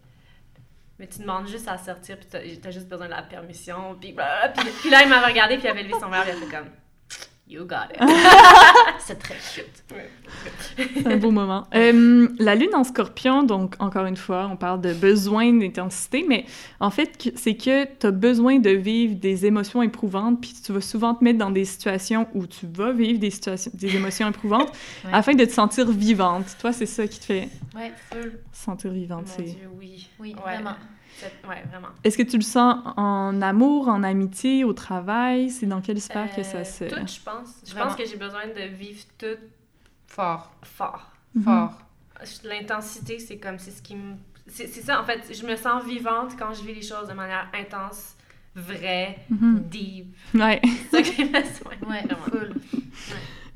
Mais 0.99 1.07
tu 1.07 1.21
demandes 1.21 1.47
juste 1.49 1.69
à 1.69 1.79
sortir, 1.79 2.17
puis 2.19 2.29
t'as 2.61 2.71
juste 2.73 2.89
besoin 2.89 3.07
de 3.07 3.13
la 3.13 3.23
permission, 3.23 3.97
puis, 4.01 4.13
blablabla. 4.13 4.53
puis, 4.63 4.71
puis 4.81 4.91
là, 4.91 5.03
il 5.05 5.09
m'avait 5.09 5.27
regardé, 5.27 5.55
puis 5.57 5.67
il 5.67 5.71
avait 5.71 5.85
levé 5.85 5.95
son 6.01 6.09
verre, 6.11 6.23
puis 6.25 6.33
il 6.37 6.43
a 6.43 6.47
fait 6.47 6.57
comme... 6.57 6.69
You 7.51 7.65
got 7.65 7.91
it. 7.95 7.99
C'est 8.99 9.19
très 9.19 9.37
cute. 9.55 9.83
C'est 10.77 11.07
un 11.07 11.17
beau 11.17 11.31
moment. 11.31 11.67
Euh, 11.75 12.29
la 12.39 12.55
lune 12.55 12.75
en 12.75 12.85
scorpion, 12.85 13.43
donc 13.43 13.75
encore 13.79 14.05
une 14.07 14.17
fois, 14.17 14.49
on 14.53 14.57
parle 14.57 14.81
de 14.81 14.93
besoin 14.93 15.53
d'intensité, 15.53 16.25
mais 16.29 16.45
en 16.81 16.91
fait, 16.91 17.33
c'est 17.37 17.55
que 17.55 17.85
tu 17.85 18.07
as 18.07 18.11
besoin 18.11 18.59
de 18.59 18.71
vivre 18.71 19.15
des 19.15 19.47
émotions 19.47 19.83
éprouvantes, 19.83 20.41
puis 20.41 20.53
tu 20.63 20.73
vas 20.73 20.81
souvent 20.81 21.15
te 21.15 21.23
mettre 21.25 21.39
dans 21.39 21.51
des 21.51 21.65
situations 21.65 22.27
où 22.35 22.47
tu 22.47 22.67
vas 22.67 22.93
vivre 22.93 23.19
des, 23.19 23.31
situations, 23.31 23.71
des 23.75 23.97
émotions 23.97 24.29
éprouvantes 24.29 24.71
Ouais. 25.05 25.11
afin 25.13 25.35
de 25.35 25.45
te 25.45 25.53
sentir 25.53 25.91
vivante. 25.91 26.57
Toi, 26.61 26.73
c'est 26.73 26.87
ça 26.87 27.07
qui 27.07 27.21
te 27.21 27.25
fait 27.25 27.49
Ouais, 27.75 27.93
sentir 28.53 28.91
vivante. 28.93 29.27
Mon 29.39 29.45
Dieu, 29.45 29.55
oui. 29.79 30.09
Oui, 30.19 30.35
Ouais. 30.35 30.55
vraiment. 30.55 30.75
C'est- 31.19 31.49
Ouais, 31.49 31.62
vraiment. 31.71 31.89
Est-ce 32.05 32.16
que 32.19 32.23
tu 32.23 32.37
le 32.37 32.43
sens 32.43 32.77
en 32.97 33.41
amour, 33.43 33.89
en 33.89 34.03
amitié, 34.03 34.64
au 34.64 34.73
travail? 34.73 35.51
C'est 35.51 35.66
dans 35.66 35.81
quelle 35.81 36.01
sphère 36.01 36.35
que 36.35 36.43
ça 36.43 36.59
Euh, 36.59 36.64
se... 36.64 36.85
Tout, 36.85 36.95
je 36.97 37.21
pense. 37.21 37.49
Je 37.66 37.71
Vraiment. 37.73 37.87
pense 37.89 37.97
que 37.97 38.05
j'ai 38.07 38.16
besoin 38.16 38.47
de 38.47 38.69
vivre 38.75 39.01
tout 39.19 39.39
Fort. 40.07 40.53
fort. 40.62 41.11
Mhm. 41.35 41.43
Fort. 41.45 41.79
L'intensité, 42.45 43.19
c'est 43.19 43.39
comme, 43.39 43.59
c'est 43.59 43.71
ce 43.71 43.83
qui 43.83 43.95
me... 43.97 44.14
C'est 44.47 44.66
c'est 44.66 44.81
ça, 44.83 45.01
en 45.01 45.05
fait, 45.05 45.23
je 45.33 45.45
me 45.47 45.57
sens 45.57 45.85
vivante 45.85 46.33
quand 46.39 46.55
je 46.55 46.62
vis 46.62 46.75
les 46.75 46.83
choses 46.83 47.07
de 47.09 47.12
manière 47.14 47.49
intense, 47.53 48.14
vraie, 48.55 49.19
Mhm. 49.29 49.61
deep. 49.69 50.16
Ouais. 50.35 50.61
C'est 50.91 50.97
ça 50.97 51.03
qui 51.03 51.25
me 51.25 51.29
besoin. 51.31 51.73
Ouais, 51.89 52.03
Vraiment. 52.03 52.25
full. 52.25 52.55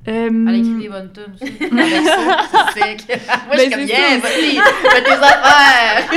Euh, 0.08 0.28
Elle 0.48 0.54
écrit 0.56 0.82
des 0.82 0.88
bonnes 0.88 1.12
tunes 1.12 1.32
aussi. 1.40 1.52
Avec 1.62 2.06
ça, 2.06 2.72
c'est 2.74 2.80
sec. 2.80 3.20
Moi, 3.46 3.56
je 3.56 3.60
suis 3.60 3.70
Ben, 3.70 3.78
comme, 3.78 3.86
yeah, 3.86 4.18
vas-y, 4.18 4.56
fais 4.90 5.02
tes 5.04 5.12
affaires. 5.12 6.10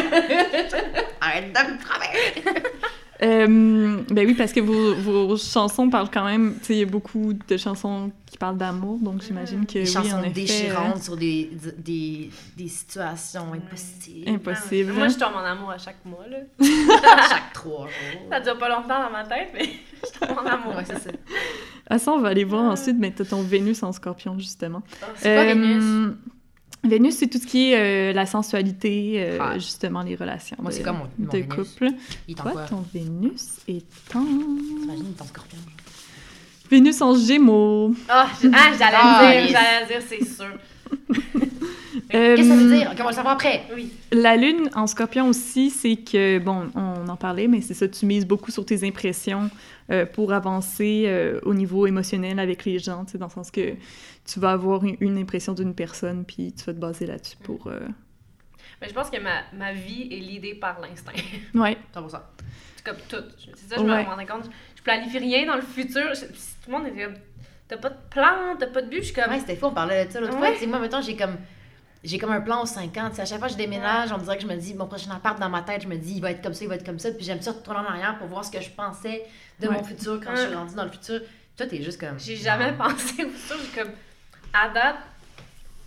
Arrête 1.22 1.54
de 1.54 1.72
me 1.72 1.84
travailler. 1.84 2.62
Euh, 3.24 4.02
ben 4.10 4.28
oui, 4.28 4.34
parce 4.34 4.52
que 4.52 4.60
vos, 4.60 4.94
vos 4.96 5.38
chansons 5.38 5.90
parlent 5.90 6.10
quand 6.12 6.26
même. 6.26 6.56
Tu 6.60 6.66
sais, 6.66 6.74
il 6.74 6.80
y 6.80 6.84
a 6.84 6.86
beaucoup 6.86 7.32
de 7.34 7.58
chansons 7.58 8.12
qui 8.26 8.38
parlent 8.38 8.58
d'amour, 8.58 9.00
donc 9.00 9.22
j'imagine 9.22 9.66
que 9.66 9.74
Des 9.74 9.80
oui, 9.82 9.88
chansons 9.88 10.18
en 10.18 10.24
effet. 10.24 10.32
déchirantes 10.32 11.02
sur 11.04 11.16
des, 11.16 11.50
des, 11.78 12.30
des 12.58 12.68
situations 12.68 13.54
impossibles. 13.54 14.30
Impossible. 14.30 14.92
Moi, 14.94 15.08
je 15.08 15.16
tombe 15.16 15.34
en 15.36 15.46
amour 15.46 15.72
à 15.72 15.78
chaque 15.78 16.04
mois, 16.04 16.26
là. 16.30 16.38
Chaque 17.30 17.54
trois 17.54 17.88
jours. 17.88 18.22
Ça 18.30 18.40
dure 18.42 18.58
pas 18.58 18.68
longtemps 18.70 19.02
dans 19.02 19.12
ma 19.12 19.24
tête, 19.24 19.50
mais 19.54 19.64
je 20.04 20.20
tombe 20.28 20.38
en 20.38 20.46
amour. 20.46 20.76
Ouais, 20.76 20.84
c'est 20.86 21.00
ça. 21.00 21.12
Ah, 21.90 21.98
ça, 22.00 22.12
on 22.12 22.20
va 22.20 22.30
aller 22.30 22.44
voir 22.44 22.64
ensuite, 22.64 22.98
mais 23.00 23.12
t'as 23.12 23.24
ton 23.26 23.42
Vénus 23.44 23.82
en 23.84 23.92
scorpion, 23.94 24.38
justement. 24.40 24.82
C'est 25.16 25.34
quoi 25.34 25.44
Euh, 25.44 25.46
Vénus? 25.54 26.16
Vénus, 26.88 27.16
c'est 27.18 27.28
tout 27.28 27.38
ce 27.40 27.48
qui 27.48 27.72
est 27.72 28.12
euh, 28.12 28.14
la 28.14 28.26
sensualité, 28.26 29.16
euh, 29.18 29.38
Ah. 29.42 29.54
justement, 29.58 30.02
les 30.04 30.16
relations 30.16 30.58
Moi, 30.62 30.72
c'est 30.72 30.80
de, 30.80 30.86
comme 30.86 30.98
mon- 30.98 31.10
mon 31.20 31.26
de 31.32 31.38
Vénus. 31.38 31.54
couple. 31.56 31.88
Il 32.28 32.36
Toi, 32.36 32.52
quoi? 32.52 32.62
ton 32.64 32.84
Vénus 32.94 33.58
est 33.68 33.86
en... 34.16 34.24
T'imagines, 34.24 35.06
il 35.08 35.16
est 35.18 35.22
en 35.22 35.26
scorpion. 35.26 35.58
Vénus 36.70 37.02
en 37.02 37.16
Gémeaux. 37.16 37.94
Ah, 38.10 38.28
je- 38.42 38.48
ah, 38.54 38.72
j'allais 38.78 38.98
Ah, 39.00 39.22
le 39.24 39.32
dire, 39.32 39.42
yes. 39.44 39.52
j'allais 39.52 39.82
le 39.82 39.88
dire, 39.88 40.02
c'est 40.10 40.26
sûr. 40.26 40.58
Euh, 42.14 42.36
Qu'est-ce 42.36 42.50
que 42.50 42.56
ça 42.56 42.64
veut 42.64 42.76
dire? 42.76 42.90
Ok, 42.92 42.98
on 43.00 43.04
va 43.04 43.10
le 43.10 43.16
savoir 43.16 43.34
après? 43.36 43.64
Oui. 43.74 43.92
La 44.12 44.36
lune 44.36 44.70
en 44.76 44.86
scorpion 44.86 45.28
aussi, 45.30 45.70
c'est 45.70 45.96
que, 45.96 46.40
bon, 46.40 46.68
on 46.76 47.08
en 47.08 47.16
parlait, 47.16 47.48
mais 47.48 47.62
c'est 47.62 47.74
ça, 47.74 47.88
tu 47.88 48.06
mises 48.06 48.28
beaucoup 48.28 48.52
sur 48.52 48.66
tes 48.66 48.86
impressions 48.88 49.50
euh, 49.92 50.06
pour 50.06 50.34
avancer 50.34 51.06
euh, 51.08 51.40
au 51.44 51.54
niveau 51.54 51.88
émotionnel 51.88 52.40
avec 52.40 52.66
les 52.66 52.80
gens, 52.80 53.06
tu 53.06 53.14
sais, 53.14 53.18
dans 53.18 53.28
le 53.28 53.32
sens 53.32 53.50
que 53.50 53.74
tu 54.26 54.40
vas 54.40 54.52
avoir 54.52 54.84
une, 54.84 54.98
une 55.00 55.18
impression 55.18 55.54
d'une 55.54 55.74
personne, 55.74 56.26
puis 56.26 56.54
tu 56.54 56.64
vas 56.66 56.74
te 56.74 56.80
baser 56.80 57.06
là-dessus 57.08 57.38
pour... 57.44 57.68
euh, 57.68 57.80
Mais 58.82 58.90
je 58.90 58.94
pense 58.94 59.10
que 59.10 59.20
ma, 59.20 59.42
ma 59.58 59.74
vie 59.74 60.08
est 60.12 60.20
l'idée 60.20 60.54
par 60.56 60.80
l'instinct. 60.82 61.12
Ouais, 61.56 61.78
100%. 61.96 62.20
C'est 62.76 62.86
comme 62.86 62.98
tout. 63.10 63.26
C'est 63.56 63.70
ça, 63.74 63.76
je 63.78 63.84
me 63.84 64.04
rendais 64.04 64.26
compte. 64.26 64.50
Je 64.76 64.82
planifie 64.84 65.18
rien 65.18 65.46
dans 65.48 65.56
le 65.56 65.62
futur. 65.64 66.16
Si 66.16 66.26
tout 66.64 66.72
le 66.72 66.78
monde 66.78 66.88
est 66.88 67.04
comme, 67.04 67.16
t'as 67.68 67.78
pas 67.78 67.90
de 67.90 67.98
plan, 68.10 68.56
t'as 68.60 68.68
pas 68.68 68.82
de 68.82 68.90
but. 68.90 68.98
Je 69.00 69.06
suis 69.06 69.14
comme, 69.14 69.32
Ouais, 69.32 69.40
c'était 69.40 69.56
fou, 69.56 69.68
on 69.68 69.72
parlait 69.74 70.06
de 70.06 70.12
ça 70.12 70.20
l'autre 70.20 70.38
Ouais. 70.40 70.54
fois. 70.56 70.68
Moi, 70.68 70.80
mettons, 70.80 71.02
j'ai 71.02 71.16
comme. 71.16 71.38
J'ai 72.04 72.20
comme 72.20 72.32
un 72.32 72.42
plan 72.42 72.62
aux 72.62 72.68
5 72.68 72.96
ans. 72.98 73.10
Tu 73.10 73.16
sais, 73.16 73.22
à 73.24 73.26
chaque 73.26 73.40
fois 73.40 73.48
que 73.48 73.54
je 73.54 73.58
déménage, 73.58 74.12
on 74.12 74.20
dirait 74.20 74.36
que 74.38 74.44
je 74.44 74.48
me 74.48 74.56
dis, 74.56 74.76
mon 74.76 74.86
prochain 74.86 75.10
appart 75.10 75.40
dans 75.40 75.50
ma 75.50 75.64
tête, 75.64 75.82
je 75.82 75.88
me 75.88 75.96
dis, 75.98 76.14
il 76.18 76.22
va 76.22 76.30
être 76.30 76.44
comme 76.44 76.54
ça, 76.54 76.64
il 76.64 76.68
va 76.68 76.76
être 76.76 76.86
comme 76.86 77.00
ça. 77.00 77.10
Puis 77.12 77.26
j'aime 77.26 77.42
ça 77.42 77.52
retourner 77.52 77.80
en 77.80 77.86
arrière 77.86 78.20
pour 78.20 78.28
voir 78.28 78.46
ce 78.46 78.52
que 78.52 78.62
je 78.62 78.70
pensais 78.70 79.24
de 79.60 79.68
Ouais. 79.68 79.74
mon 79.74 79.84
futur 79.84 80.20
quand 80.24 80.36
je 80.36 80.42
suis 80.42 80.50
Ouais. 80.50 80.56
rendue 80.56 80.76
dans 80.76 80.84
le 80.84 80.92
futur. 80.92 81.22
Toi, 81.58 81.66
t'es 81.66 81.82
juste 81.82 82.00
comme. 82.00 82.20
j'ai 82.20 82.36
jamais 82.36 82.74
pensé 82.74 83.24
au 83.24 83.30
futur. 83.30 83.58
J'ai 83.74 83.82
comme, 83.82 83.92
à 84.54 84.70
date, 84.70 84.98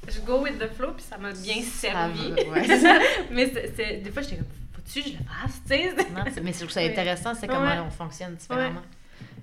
je 0.09 0.21
go 0.23 0.41
with 0.41 0.59
the 0.59 0.67
flow, 0.75 0.91
puis 0.93 1.05
ça 1.09 1.19
m'a 1.19 1.31
bien 1.31 1.63
servi. 1.63 2.33
Ouais, 2.33 2.67
mais 3.31 3.53
c'est, 3.77 3.99
des 3.99 4.11
fois, 4.11 4.23
j'étais 4.23 4.37
comme, 4.39 4.47
faut-tu 4.73 5.03
que 5.03 5.09
je 5.11 5.13
le 5.13 5.19
fasse, 5.25 5.61
tu 5.63 5.69
sais? 5.69 6.41
Mais 6.43 6.53
je 6.53 6.59
trouve 6.59 6.71
ça 6.71 6.81
intéressant, 6.81 7.33
c'est 7.35 7.47
comment 7.47 7.61
Ouais. 7.61 7.79
on 7.87 7.91
fonctionne 7.91 8.35
différemment. 8.35 8.83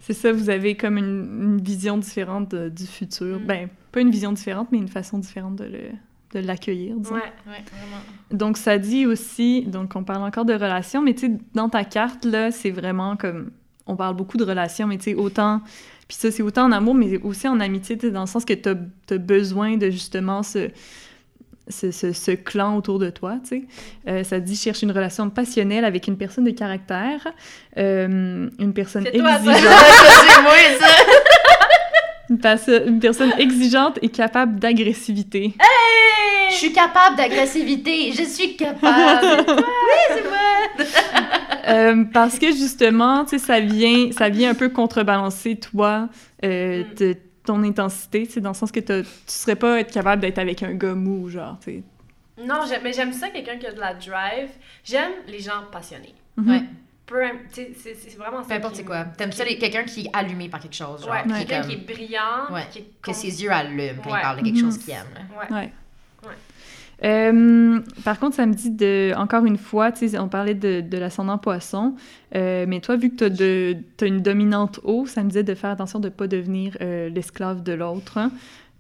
C'est 0.02 0.14
ça, 0.14 0.32
vous 0.32 0.50
avez 0.50 0.76
comme 0.76 0.98
une, 0.98 1.56
une 1.56 1.62
vision 1.62 1.98
différente 1.98 2.52
de- 2.52 2.70
du 2.70 2.86
futur. 2.86 3.40
Mm. 3.40 3.46
Ben, 3.46 3.70
pas 3.92 4.02
une 4.02 4.12
vision 4.12 4.32
différente, 4.32 4.70
mais 4.72 4.78
une 4.78 4.88
façon 4.88 5.18
différente 5.18 5.56
de 5.56 5.66
le 5.66 5.80
de 6.34 6.40
l'accueillir, 6.40 6.96
disons. 6.98 7.16
Ouais. 7.16 7.22
Ouais, 7.48 7.64
vraiment. 7.72 8.02
Donc, 8.32 8.58
ça 8.58 8.78
dit 8.78 9.06
aussi, 9.06 9.62
donc 9.64 9.96
on 9.96 10.04
parle 10.04 10.24
encore 10.24 10.44
de 10.46 10.54
relations, 10.54 11.02
mais 11.02 11.14
tu 11.14 11.28
sais, 11.28 11.34
dans 11.54 11.70
ta 11.70 11.86
carte, 11.86 12.26
là, 12.26 12.52
c'est 12.52 12.72
vraiment 12.72 13.16
comme, 13.16 13.52
on 13.88 13.96
parle 13.96 14.16
beaucoup 14.16 14.38
de 14.38 14.44
relations, 14.44 14.86
mais 14.88 14.98
tu 14.98 15.06
sais, 15.06 15.16
autant, 15.16 15.62
puis 16.08 16.18
ça, 16.18 16.32
c'est 16.32 16.44
autant 16.44 16.66
en 16.66 16.72
amour, 16.72 16.94
mais 16.94 17.18
aussi 17.22 17.48
en 17.48 17.60
amitié, 17.60 17.98
tu 17.98 18.08
sais, 18.08 18.12
dans 18.12 18.22
le 18.22 18.28
sens 18.28 18.44
que 18.44 18.54
tu 18.54 18.70
as, 18.70 19.18
besoin 19.18 19.78
de 19.78 19.90
justement 19.90 20.44
ce, 20.44 20.70
ce, 21.68 21.92
ce- 21.92 22.14
ce 22.14 22.32
clan 22.32 22.76
autour 22.78 23.00
de 23.00 23.10
toi, 23.10 23.38
tu 23.44 23.50
sais. 23.50 23.64
Euh, 24.08 24.24
ça 24.24 24.40
dit 24.40 24.56
cherche 24.56 24.82
une 24.84 24.92
relation 24.92 25.30
passionnelle 25.30 25.86
avec 25.86 26.08
une 26.08 26.18
personne 26.18 26.44
de 26.44 26.52
caractère, 26.52 27.28
euh, 27.78 28.50
une 28.60 28.74
personne 28.74 29.04
C'est 29.12 29.18
toi, 29.18 29.32
ça. 29.32 29.38
exigeante, 29.38 29.74
c'est 30.30 30.42
moi, 30.42 30.52
ça! 30.80 30.88
une, 32.30 32.40
perso- 32.40 32.86
une 32.88 33.00
personne 33.00 33.34
exigeante 33.38 34.00
et 34.02 34.10
capable 34.10 34.60
d'agressivité. 34.60 35.54
Je 36.52 36.56
suis 36.56 36.72
capable 36.74 37.16
d'agressivité, 37.18 38.12
je 38.14 38.24
suis 38.24 38.56
capable! 38.56 39.46
oui, 39.48 39.64
c'est 40.10 40.24
moi! 40.24 40.86
Euh, 41.68 42.04
parce 42.14 42.38
que 42.38 42.48
justement, 42.52 43.24
tu 43.26 43.40
sais, 43.40 43.46
ça 43.46 43.60
vient, 43.60 44.12
ça 44.12 44.30
vient 44.30 44.52
un 44.52 44.54
peu 44.56 44.70
contrebalancer 44.70 45.56
toi, 45.56 46.10
euh, 46.44 46.84
Mm. 46.84 46.96
de- 47.00 47.16
ton 47.46 47.64
intensité, 47.64 48.26
tu 48.28 48.34
sais, 48.34 48.42
dans 48.42 48.50
le 48.52 48.56
sens 48.56 48.72
que 48.72 48.80
tu 48.80 49.08
serais 49.28 49.56
pas 49.56 49.80
être 49.80 49.92
capable 49.92 50.22
d'être 50.22 50.40
avec 50.40 50.62
un 50.64 50.74
gars 50.74 50.94
mou, 50.96 51.30
genre, 51.30 51.58
tu 51.60 51.72
sais. 51.72 51.84
Non, 52.46 52.60
mais 52.84 52.92
j'aime 52.92 53.14
ça, 53.14 53.30
quelqu'un 53.30 53.58
qui 53.58 53.66
a 53.68 53.72
de 53.72 53.80
la 53.80 53.94
drive. 53.94 54.50
J'aime 54.84 55.12
les 55.28 55.40
gens 55.40 55.64
passionnés. 55.72 56.14
Mhm. 56.36 56.50
Ouais. 56.50 56.64
Peu, 57.06 57.24
im- 57.24 57.30
tu 57.54 57.62
sais, 57.62 57.72
c'est, 57.78 57.94
c'est 57.96 58.18
vraiment 58.18 58.42
ça. 58.42 58.50
Peu 58.50 58.56
importe 58.56 58.74
qui 58.74 58.80
c'est 58.80 58.84
quoi. 58.86 59.06
T'aimes 59.06 59.32
ça, 59.32 59.46
quelqu'un 59.46 59.84
qui 59.84 60.02
est 60.08 60.10
allumé 60.12 60.50
par 60.50 60.60
quelque 60.60 60.76
chose, 60.76 61.02
genre. 61.06 61.12
Ouais, 61.12 61.24
qui 61.24 61.30
est 61.32 61.38
quelqu'un 61.46 61.62
comme- 61.62 61.70
qui 61.70 61.76
est 61.76 61.94
brillant, 61.94 62.52
Ouais, 62.52 62.66
qui 62.72 62.80
est 62.80 62.88
que 63.02 63.14
ses 63.14 63.44
yeux 63.44 63.52
allument 63.52 64.02
quand 64.04 64.12
Ouais. 64.12 64.18
il 64.20 64.22
parle 64.22 64.40
de 64.40 64.44
quelque 64.44 64.56
Mhm. 64.58 64.62
chose 64.66 64.78
qu'il 64.80 64.94
aime. 64.94 65.06
Ouais. 65.40 65.56
Ouais. 65.56 65.72
Ouais. 66.28 66.34
Euh, 67.04 67.80
par 68.04 68.20
contre, 68.20 68.36
ça 68.36 68.46
me 68.46 68.54
dit 68.54 68.72
de, 68.72 69.14
encore 69.18 69.46
une 69.46 69.58
fois, 69.58 69.92
tu 69.92 70.08
sais, 70.08 70.18
on 70.18 70.30
parlait 70.30 70.54
de, 70.54 70.82
de 70.82 70.98
l'ascendant 70.98 71.38
poisson, 71.38 71.96
euh, 72.36 72.66
mais 72.68 72.80
toi, 72.80 72.96
vu 72.96 73.10
que 73.12 73.28
tu 73.28 74.04
as 74.04 74.08
une 74.08 74.22
dominante 74.22 74.80
eau, 74.84 75.06
ça 75.06 75.22
me 75.24 75.28
disait 75.30 75.44
de 75.44 75.54
faire 75.56 75.70
attention 75.72 76.00
de 76.00 76.06
ne 76.08 76.14
pas 76.14 76.28
devenir 76.28 76.78
euh, 76.82 77.10
l'esclave 77.10 77.64
de 77.64 77.74
l'autre, 77.74 78.18
hein, 78.18 78.32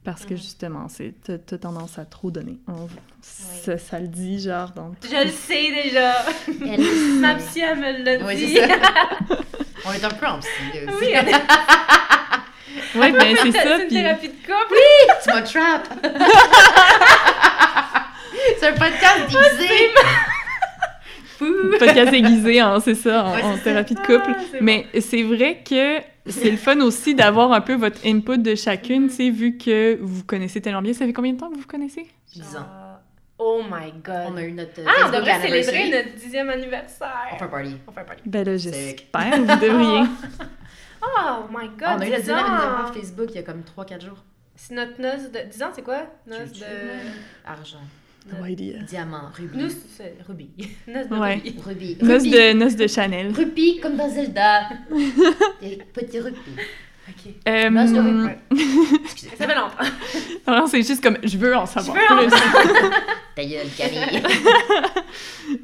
parce 0.05 0.23
que 0.23 0.31
Mhm. 0.33 0.37
justement, 0.37 0.87
tu 0.87 1.13
as 1.31 1.57
tendance 1.57 1.99
à 1.99 2.05
trop 2.05 2.31
donner. 2.31 2.57
On- 2.67 2.87
ça, 3.21 3.77
ça 3.77 3.99
le 3.99 4.07
dit, 4.07 4.39
genre, 4.39 4.69
donc... 4.71 4.93
Je 5.03 5.25
le 5.25 5.31
sais 5.31 5.71
déjà. 5.83 6.13
Elle 6.47 6.79
le 6.79 7.19
Ma 7.19 7.35
psy, 7.35 7.59
elle 7.61 7.79
me 7.79 8.03
l'a 8.03 8.23
Ouais, 8.25 8.35
dit. 8.35 8.53
c'est 8.55 8.67
ça. 8.67 8.75
On 9.87 9.91
est 9.93 10.03
un 10.05 10.09
peu 10.09 10.25
en 10.25 10.39
psy, 10.39 10.49
là, 10.85 10.93
aussi. 10.93 11.05
Oui, 11.05 11.11
est- 11.11 11.35
Ouais, 12.99 13.11
ben 13.11 13.35
c'est 13.41 13.51
c'est 13.51 13.63
ça, 13.63 13.75
une 13.81 13.87
puis... 13.87 13.95
thérapie 13.97 14.27
de 14.27 14.33
couple. 14.33 14.75
Tu 15.23 15.29
m'as 15.33 15.41
trap! 15.41 15.87
C'est 18.59 18.67
un 18.67 18.73
podcast 18.73 19.19
déguisé! 19.29 19.73
Fou! 21.37 21.45
podcast 21.79 22.13
aiguisé, 22.13 22.59
hein, 22.59 22.79
c'est 22.79 22.95
ça, 22.95 23.25
en, 23.25 23.33
Ouais, 23.33 23.41
ça. 23.41 23.57
thérapie 23.63 23.95
de 23.95 23.99
couple. 23.99 24.29
Ah, 24.29 24.57
Mais 24.61 24.85
c'est 25.01 25.23
vrai 25.23 25.63
que 25.69 25.99
c'est 26.27 26.49
le 26.51 26.57
fun 26.57 26.79
aussi 26.81 27.13
d'avoir 27.13 27.51
un 27.51 27.61
peu 27.61 27.75
votre 27.75 27.99
input 28.05 28.37
de 28.37 28.55
chacune, 28.55 29.09
tu 29.09 29.15
sais, 29.15 29.29
vu 29.29 29.57
que 29.57 29.97
vous 30.01 30.17
vous 30.17 30.23
connaissez 30.23 30.61
tellement 30.61 30.81
bien. 30.81 30.93
Ça 30.93 31.05
fait 31.05 31.13
combien 31.13 31.33
de 31.33 31.39
temps 31.39 31.49
que 31.49 31.55
vous 31.55 31.61
vous 31.61 31.67
connaissez? 31.67 32.07
10 32.33 32.41
ans. 32.55 32.59
Ah, 32.67 32.81
Oh 33.37 33.61
my 33.69 33.91
god. 34.01 34.31
On 34.31 34.37
a 34.37 34.43
eu 34.43 34.53
notre 34.53 34.79
euh, 34.79 34.85
Ah, 34.87 35.07
on 35.07 35.11
devrait 35.11 35.41
célébrer 35.41 35.89
notre 35.89 36.15
dixième 36.15 36.49
anniversaire. 36.49 37.27
On 37.33 37.37
fait 37.37 37.43
un 37.43 37.47
party. 37.47 37.77
On 37.85 37.91
fait 37.91 37.99
un 37.99 38.03
party. 38.05 38.21
Ben 38.25 38.45
là, 38.45 38.55
j'espère, 38.55 39.37
vous 39.37 39.45
devriez. 39.45 40.03
Oh 41.03 41.41
my 41.51 41.67
god, 41.77 41.97
on 41.97 41.99
a 42.01 42.07
eu 42.07 42.11
le 42.11 42.15
10 42.15 42.21
dixième 42.21 42.37
anniversaire 42.37 42.85
ans. 42.87 42.93
Facebook 42.93 43.25
il 43.31 43.35
y 43.35 43.39
a 43.39 43.43
comme 43.43 43.61
3-4 43.77 44.05
jours. 44.05 44.23
C'est 44.55 44.73
notre 44.73 45.01
noce 45.01 45.29
de... 45.31 45.39
10 45.51 45.63
ans, 45.63 45.69
c'est 45.75 45.81
quoi? 45.81 46.03
Noce 46.25 46.53
de... 46.53 46.65
Argent. 47.45 47.79
No 48.27 48.43
idea. 48.45 48.79
Diamant. 48.87 49.29
Rubis. 49.37 49.57
Nous, 49.57 49.69
c'est 49.95 50.15
Ruby. 50.27 50.49
Noce 50.87 51.07
de 51.09 51.15
Ouais. 51.15 51.35
Ruby. 51.35 51.59
Rubis. 51.63 51.97
Noce 52.01 52.23
Rubis. 52.23 52.31
de, 52.31 52.53
noce 52.53 52.75
de 52.75 52.87
Chanel. 52.87 53.31
Rubis 53.31 53.79
comme 53.81 53.95
dans 53.95 54.09
Zelda. 54.09 54.69
Des 55.61 55.77
petits 55.93 56.19
rubis. 56.19 56.39
Ok. 57.07 57.33
Euh, 57.47 57.69
Noce 57.69 57.91
de 57.91 57.99
rubis. 57.99 58.33
Excusez. 59.03 59.35
Ça 59.37 59.45
longtemps. 59.45 59.91
alors, 60.47 60.67
c'est 60.67 60.81
juste 60.81 61.03
comme, 61.03 61.17
je 61.23 61.37
veux 61.37 61.55
en 61.55 61.67
savoir 61.67 61.95
Je 61.95 62.01
veux 62.01 62.25
en 62.25 62.29
plus. 62.29 62.97
Ta 63.35 63.45
gueule, 63.45 63.67
Camille. 63.77 64.23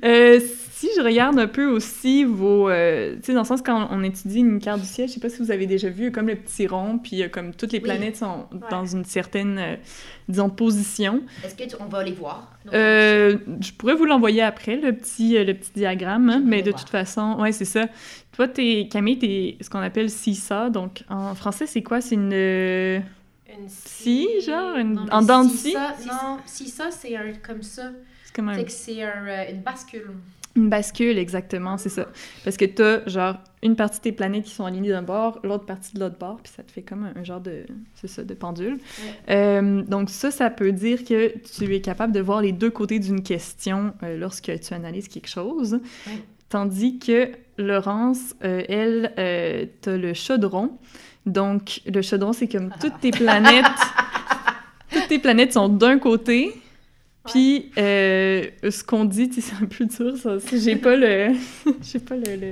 Euh, 0.03 0.39
si 0.81 0.89
je 0.97 1.01
regarde 1.01 1.37
un 1.37 1.47
peu 1.47 1.65
aussi 1.65 2.23
vos... 2.23 2.69
euh, 2.69 3.15
tu 3.17 3.25
sais, 3.27 3.33
dans 3.33 3.41
le 3.41 3.45
sens, 3.45 3.61
quand 3.61 3.87
on 3.91 4.01
étudie 4.03 4.39
une 4.39 4.59
carte 4.59 4.81
du 4.81 4.87
ciel, 4.87 5.07
je 5.07 5.13
sais 5.13 5.19
pas 5.19 5.29
si 5.29 5.37
vous 5.37 5.51
avez 5.51 5.67
déjà 5.67 5.89
vu, 5.89 6.11
comme 6.11 6.27
le 6.27 6.35
petit 6.35 6.65
rond, 6.65 6.97
puis 6.97 7.21
euh, 7.21 7.29
comme 7.29 7.53
toutes 7.53 7.71
les 7.71 7.77
Oui. 7.79 7.83
planètes 7.83 8.17
sont 8.17 8.47
Ouais. 8.51 8.59
dans 8.71 8.85
une 8.85 9.05
certaine, 9.05 9.57
euh, 9.59 9.75
disons, 10.27 10.49
position. 10.49 11.21
Est-ce 11.45 11.53
que 11.55 11.69
tu- 11.69 11.75
on 11.79 11.85
va 11.85 12.03
les 12.03 12.13
voir? 12.13 12.51
je 12.65 13.71
pourrais 13.77 13.93
vous 13.95 14.05
l'envoyer 14.05 14.41
après, 14.41 14.75
le 14.77 14.93
petit, 14.93 15.37
le 15.43 15.53
petit 15.53 15.71
diagramme, 15.75 16.29
hein, 16.29 16.41
mais 16.43 16.61
de 16.63 16.71
voir. 16.71 16.79
toute 16.81 16.89
façon, 16.89 17.37
ouais, 17.39 17.51
c'est 17.51 17.65
ça. 17.65 17.85
Toi, 18.31 18.47
t'es, 18.47 18.87
Camille, 18.91 19.19
t'es 19.19 19.57
ce 19.61 19.69
qu'on 19.69 19.79
appelle 19.79 20.09
CISA, 20.09 20.69
donc 20.69 21.03
en 21.09 21.35
français, 21.35 21.67
c'est 21.67 21.83
quoi? 21.83 22.01
C'est 22.01 22.15
une... 22.15 22.33
Une 22.33 23.67
scie, 23.67 24.27
genre? 24.45 24.77
Une, 24.77 24.93
Non, 24.93 25.05
en 25.11 25.21
dents 25.21 25.43
de 25.43 25.49
si 25.49 25.57
scie? 25.57 25.75
Non, 26.07 26.37
si 26.45 26.69
ça, 26.69 26.89
c'est 26.89 27.15
un 27.17 27.33
comme 27.45 27.61
ça. 27.61 27.91
C'est 28.23 28.33
comme 28.35 28.47
un- 28.49 28.63
C'est 28.67 29.03
un, 29.03 29.49
une 29.51 29.61
bascule. 29.61 30.07
Une 30.55 30.69
bascule, 30.69 31.17
exactement, 31.17 31.77
c'est 31.77 31.89
ça. 31.89 32.07
Parce 32.43 32.57
que 32.57 32.65
t'as, 32.65 33.07
genre, 33.07 33.37
une 33.63 33.75
partie 33.75 33.99
de 33.99 34.03
tes 34.03 34.11
planètes 34.11 34.45
qui 34.45 34.51
sont 34.51 34.65
alignées 34.65 34.89
d'un 34.89 35.03
bord, 35.03 35.39
l'autre 35.43 35.65
partie 35.65 35.93
de 35.93 35.99
l'autre 35.99 36.17
bord, 36.17 36.39
puis 36.43 36.51
ça 36.55 36.63
te 36.63 36.71
fait 36.71 36.81
comme 36.81 37.03
un, 37.03 37.19
un 37.19 37.23
genre 37.23 37.39
de... 37.39 37.65
C'est 37.95 38.07
ça, 38.07 38.23
de 38.23 38.33
pendule. 38.33 38.79
Euh, 39.29 39.81
donc 39.83 40.09
ça, 40.09 40.31
ça 40.31 40.49
peut 40.49 40.71
dire 40.71 41.03
que 41.05 41.33
tu 41.37 41.73
es 41.73 41.81
capable 41.81 42.11
de 42.11 42.19
voir 42.19 42.41
les 42.41 42.51
deux 42.51 42.71
côtés 42.71 42.99
d'une 42.99 43.23
question 43.23 43.93
euh, 44.03 44.17
lorsque 44.17 44.51
tu 44.59 44.73
analyses 44.73 45.07
quelque 45.07 45.29
chose. 45.29 45.79
Ouais. 46.07 46.23
Tandis 46.49 46.99
que 46.99 47.29
Laurence, 47.57 48.35
euh, 48.43 48.63
elle, 48.67 49.13
euh, 49.17 49.65
t'as 49.81 49.95
le 49.95 50.13
chaudron. 50.13 50.77
Donc, 51.25 51.81
le 51.85 52.01
chaudron, 52.01 52.33
c'est 52.33 52.47
comme 52.47 52.71
toutes 52.79 52.99
tes 52.99 53.11
planètes... 53.11 53.65
toutes 54.91 55.07
tes 55.07 55.19
planètes 55.19 55.53
sont 55.53 55.69
d'un 55.69 55.99
côté, 55.99 56.51
puis 57.27 57.71
euh, 57.77 58.45
ce 58.69 58.83
qu'on 58.83 59.05
dit, 59.05 59.29
c'est 59.31 59.55
un 59.61 59.67
peu 59.67 59.85
dur, 59.85 60.17
ça. 60.17 60.37
J'ai 60.53 60.75
pas 60.75 60.95
le... 60.95 61.33
J'ai 61.81 61.99
pas 61.99 62.15
le, 62.15 62.35
le, 62.35 62.51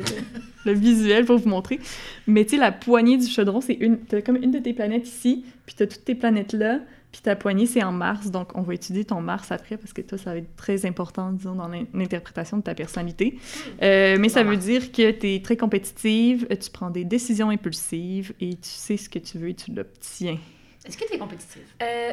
le- 0.66 0.74
visuel 0.74 1.26
pour 1.26 1.38
vous 1.38 1.50
montrer. 1.50 1.80
Mais 2.28 2.46
tu 2.46 2.52
sais, 2.52 2.58
la 2.58 2.72
poignée 2.72 3.18
du 3.18 3.28
chaudron, 3.28 3.62
c'est 3.62 3.74
une... 3.74 3.98
T'as 4.00 4.22
comme 4.22 4.36
une 4.38 4.52
de 4.52 4.60
tes 4.60 4.74
planètes 4.74 5.08
ici, 5.08 5.44
puis 5.66 5.76
t'as 5.78 5.88
toutes 5.88 6.06
tes 6.06 6.16
planètes 6.16 6.54
là, 6.54 6.80
puis 7.12 7.22
ta 7.22 7.36
poignée, 7.36 7.66
c'est 7.66 7.82
en 7.84 7.92
Mars. 7.92 8.30
Donc, 8.30 8.56
on 8.56 8.62
va 8.62 8.76
étudier 8.76 9.04
ton 9.04 9.20
Mars 9.22 9.52
après, 9.52 9.78
parce 9.78 9.94
que 9.94 10.02
toi, 10.02 10.20
ça 10.20 10.32
va 10.34 10.38
être 10.38 10.56
très 10.56 10.86
important, 10.86 11.32
disons, 11.32 11.56
dans 11.56 11.68
l'in- 11.68 11.86
l'interprétation 11.96 12.58
de 12.58 12.62
ta 12.62 12.76
personnalité. 12.76 13.40
Euh, 13.82 14.18
mais 14.20 14.30
ça 14.30 14.44
veut 14.44 14.58
dire 14.58 14.92
que 14.92 15.10
t'es 15.10 15.42
très 15.44 15.58
compétitive, 15.58 16.46
tu 16.50 16.70
prends 16.70 16.92
des 16.92 17.06
décisions 17.06 17.50
impulsives, 17.50 18.34
et 18.40 18.50
tu 18.52 18.60
sais 18.70 18.98
ce 18.98 19.10
que 19.10 19.18
tu 19.18 19.40
veux 19.40 19.50
et 19.50 19.56
tu 19.56 19.72
l'obtiens. 19.72 20.38
Est-ce 20.86 20.96
que 20.98 21.08
tu 21.08 21.16
es 21.16 21.18
compétitive? 21.18 21.64
Euh, 21.82 22.12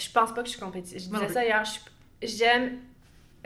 je 0.00 0.10
pense 0.10 0.32
pas 0.34 0.40
que 0.42 0.46
je 0.46 0.52
suis 0.52 0.60
compétitive. 0.60 1.00
Je 1.00 1.08
disais 1.08 1.28
ça 1.32 1.44
hier. 1.44 1.62
je 1.64 2.26
J'aime. 2.26 2.78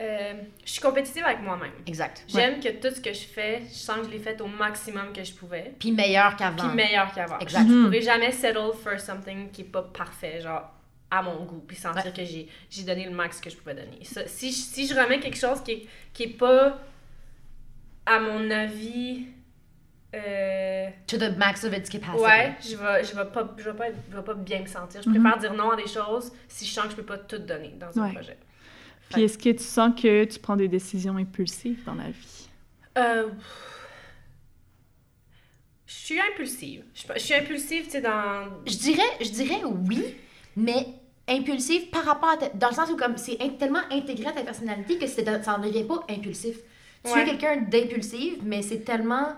euh, 0.00 0.34
je 0.64 0.70
suis 0.72 0.80
compétitive 0.80 1.24
avec 1.24 1.40
moi-même. 1.40 1.72
Exact. 1.86 2.24
J'aime 2.26 2.58
que 2.60 2.68
tout 2.70 2.92
ce 2.94 3.00
que 3.00 3.12
je 3.12 3.20
fais, 3.26 3.62
je 3.68 3.74
sens 3.74 3.98
que 3.98 4.04
je 4.06 4.10
l'ai 4.10 4.18
fait 4.18 4.40
au 4.40 4.46
maximum 4.48 5.12
que 5.12 5.22
je 5.22 5.32
pouvais. 5.32 5.72
Puis 5.78 5.92
meilleur 5.92 6.34
qu'avant. 6.36 6.66
Puis 6.68 6.76
meilleur 6.76 7.12
qu'avant. 7.12 7.38
Exact. 7.38 7.66
Je 7.68 7.72
Mhm. 7.72 7.84
pourrais 7.84 8.00
jamais 8.02 8.32
settle 8.32 8.72
for 8.82 8.98
something 8.98 9.50
qui 9.52 9.60
est 9.62 9.64
pas 9.64 9.82
parfait, 9.82 10.40
genre 10.40 10.68
à 11.10 11.22
mon 11.22 11.44
goût, 11.44 11.62
puis 11.68 11.76
sentir 11.76 12.06
Ouais. 12.06 12.12
que 12.12 12.24
j'ai 12.24 12.48
j'ai 12.68 12.82
donné 12.82 13.04
le 13.04 13.12
max 13.12 13.40
que 13.40 13.48
je 13.48 13.56
pouvais 13.56 13.74
donner. 13.76 14.02
Ça, 14.02 14.26
si, 14.26 14.50
je, 14.50 14.56
si 14.56 14.86
je 14.88 14.94
remets 14.94 15.20
quelque 15.20 15.38
chose 15.38 15.62
qui 15.62 15.70
est, 15.72 15.86
qui 16.12 16.24
est 16.24 16.36
pas, 16.36 16.80
à 18.04 18.18
mon 18.18 18.50
avis, 18.50 19.26
euh, 20.14 20.88
To 21.08 21.16
the 21.18 21.36
max 21.36 21.64
of 21.64 21.72
its 21.72 21.88
capacity. 21.90 22.22
ouais, 22.22 22.54
je 22.62 22.76
vais, 22.76 23.04
je 23.04 23.14
vais 23.16 23.24
pas, 23.26 23.54
je 23.58 23.64
vais 23.64 23.76
pas, 23.76 23.88
être- 23.88 23.98
je 24.10 24.16
vais 24.16 24.22
pas 24.22 24.34
bien 24.34 24.60
me 24.60 24.66
sentir. 24.66 25.02
Je 25.02 25.10
préfère 25.10 25.38
dire 25.38 25.52
non 25.54 25.70
à 25.70 25.76
des 25.76 25.86
choses 25.86 26.32
si 26.48 26.64
je 26.66 26.72
sens 26.72 26.84
que 26.84 26.90
je 26.92 26.96
peux 26.96 27.02
pas 27.04 27.18
tout 27.18 27.38
donner 27.38 27.74
dans 27.78 27.98
un 28.00 28.06
Ouais. 28.06 28.14
projet. 28.14 28.38
Puis 29.10 29.22
est-ce 29.24 29.36
que 29.38 29.50
tu 29.50 29.62
sens 29.64 29.92
que 30.00 30.24
tu 30.24 30.38
prends 30.38 30.56
des 30.56 30.68
décisions 30.68 31.16
impulsives 31.16 31.84
dans 31.84 31.94
la 31.94 32.10
vie? 32.10 32.48
Euh, 32.96 33.28
je 35.86 35.92
suis 35.94 36.20
impulsive. 36.20 36.84
Je, 36.94 37.02
je 37.14 37.18
suis 37.18 37.34
impulsive, 37.34 37.84
tu 37.84 37.90
sais, 37.90 38.00
dans. 38.00 38.48
Je 38.66 38.76
dirais, 38.76 39.02
je 39.20 39.28
dirais 39.30 39.60
oui, 39.64 40.14
mais 40.56 40.86
impulsif 41.28 41.90
par 41.90 42.04
rapport 42.04 42.30
à 42.30 42.36
ta- 42.36 42.48
dans 42.50 42.68
le 42.68 42.74
sens 42.74 42.90
où 42.90 42.96
comme 42.96 43.16
c'est 43.16 43.40
in- 43.40 43.50
tellement 43.50 43.80
intégré 43.90 44.26
à 44.26 44.32
ta 44.32 44.42
personnalité 44.42 44.98
que 44.98 45.06
ça 45.06 45.22
ne 45.22 45.64
devient 45.66 45.84
pas 45.84 46.04
impulsif. 46.08 46.56
Tu 47.04 47.10
Ouais. 47.12 47.22
es 47.22 47.24
quelqu'un 47.26 47.56
d'impulsif, 47.62 48.38
mais 48.42 48.62
c'est 48.62 48.80
tellement 48.84 49.34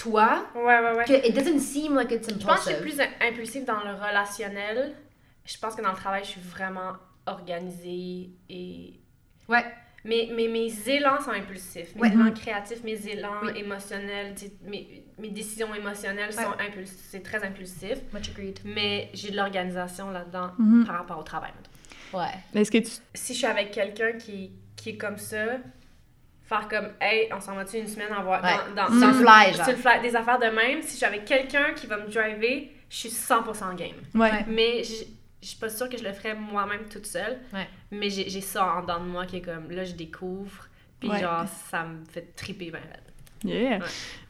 toi 0.00 0.46
Ouais, 0.54 0.62
ouais, 0.80 0.96
ouais. 0.96 1.04
que 1.04 1.28
it 1.28 1.34
doesn't 1.34 1.58
seem 1.60 1.94
like 1.94 2.10
it's 2.10 2.28
Je 2.28 2.34
pense 2.46 2.64
que 2.64 2.70
je 2.70 2.76
suis 2.76 2.76
impulsive. 2.76 2.80
plus 2.80 3.00
im- 3.00 3.28
impulsive 3.28 3.64
dans 3.64 3.80
le 3.84 3.92
relationnel. 3.94 4.94
je 5.44 5.58
pense 5.58 5.74
que 5.74 5.82
dans 5.82 5.90
le 5.90 5.96
travail, 5.96 6.22
je 6.24 6.30
suis 6.30 6.40
vraiment 6.40 6.92
organisée 7.26 8.30
et. 8.48 9.00
Ouais. 9.48 9.64
Mais, 10.04 10.30
mais 10.34 10.48
mes 10.48 10.72
élans 10.88 11.20
sont 11.20 11.30
impulsifs. 11.32 11.94
Mes 11.94 12.02
Ouais. 12.02 12.08
élans 12.14 12.32
créatifs, 12.32 12.82
mes 12.84 13.06
élans 13.06 13.40
Oui. 13.42 13.52
émotionnels, 13.56 14.34
mes, 14.64 15.04
mes 15.18 15.28
décisions 15.28 15.74
émotionnelles 15.74 16.30
Ouais. 16.34 16.42
sont 16.44 16.54
impulsifs. 16.58 17.06
C'est 17.10 17.22
très 17.22 17.44
impulsif. 17.44 17.98
Much 18.14 18.30
agreed. 18.30 18.60
Mais 18.64 19.10
j'ai 19.12 19.30
de 19.30 19.36
l'organisation 19.36 20.10
là-dedans 20.10 20.52
Mhm. 20.58 20.86
par 20.86 20.96
rapport 20.96 21.18
au 21.18 21.22
travail. 21.22 21.52
Ouais. 22.14 22.32
Mais 22.54 22.62
Est-ce 22.62 22.70
que 22.70 22.78
tu. 22.78 22.90
Si 23.14 23.34
je 23.34 23.38
suis 23.38 23.46
avec 23.46 23.72
quelqu'un 23.72 24.12
qui, 24.12 24.52
qui 24.76 24.90
est 24.90 24.96
comme 24.96 25.18
ça, 25.18 25.58
faire 26.50 26.68
comme, 26.68 26.88
hey, 27.00 27.28
on 27.34 27.40
s'en 27.40 27.54
va-tu 27.54 27.78
une 27.78 27.86
semaine 27.86 28.12
en 28.12 28.22
voir 28.24 28.42
Ouais. 28.42 28.50
dans, 28.76 28.88
dans, 28.88 28.94
le 28.94 29.00
dans- 29.00 29.12
fly, 29.14 29.54
genre. 29.54 29.66
fly, 29.76 30.02
des 30.02 30.14
affaires 30.16 30.38
de 30.38 30.46
même. 30.46 30.82
Si 30.82 31.02
avec 31.04 31.24
quelqu'un 31.24 31.72
qui 31.74 31.86
va 31.86 31.96
me 31.96 32.08
driver, 32.08 32.68
je 32.90 32.96
suis 32.96 33.08
100% 33.08 33.76
game. 33.76 33.96
Ouais. 34.14 34.44
Mais 34.48 34.82
je 34.84 35.04
je 35.42 35.48
suis 35.48 35.56
pas 35.56 35.70
sûre 35.70 35.88
que 35.88 35.96
je 35.96 36.04
le 36.04 36.12
ferais 36.12 36.34
moi-même 36.34 36.82
toute 36.92 37.06
seule. 37.06 37.38
Ouais. 37.54 37.66
Mais 37.90 38.10
j'ai 38.10 38.28
j'ai 38.28 38.42
ça 38.42 38.74
en 38.74 38.82
dedans 38.82 39.00
de 39.00 39.06
moi 39.08 39.24
qui 39.24 39.36
est 39.36 39.40
comme, 39.40 39.70
là, 39.70 39.84
je 39.84 39.94
découvre. 39.94 40.66
Puis 40.98 41.08
Ouais. 41.08 41.18
genre, 41.20 41.46
ça 41.70 41.84
me 41.84 42.04
fait 42.04 42.34
triper 42.36 42.70
ben. 42.70 42.80
Yeah. 43.42 43.78
Ouais. 43.78 43.84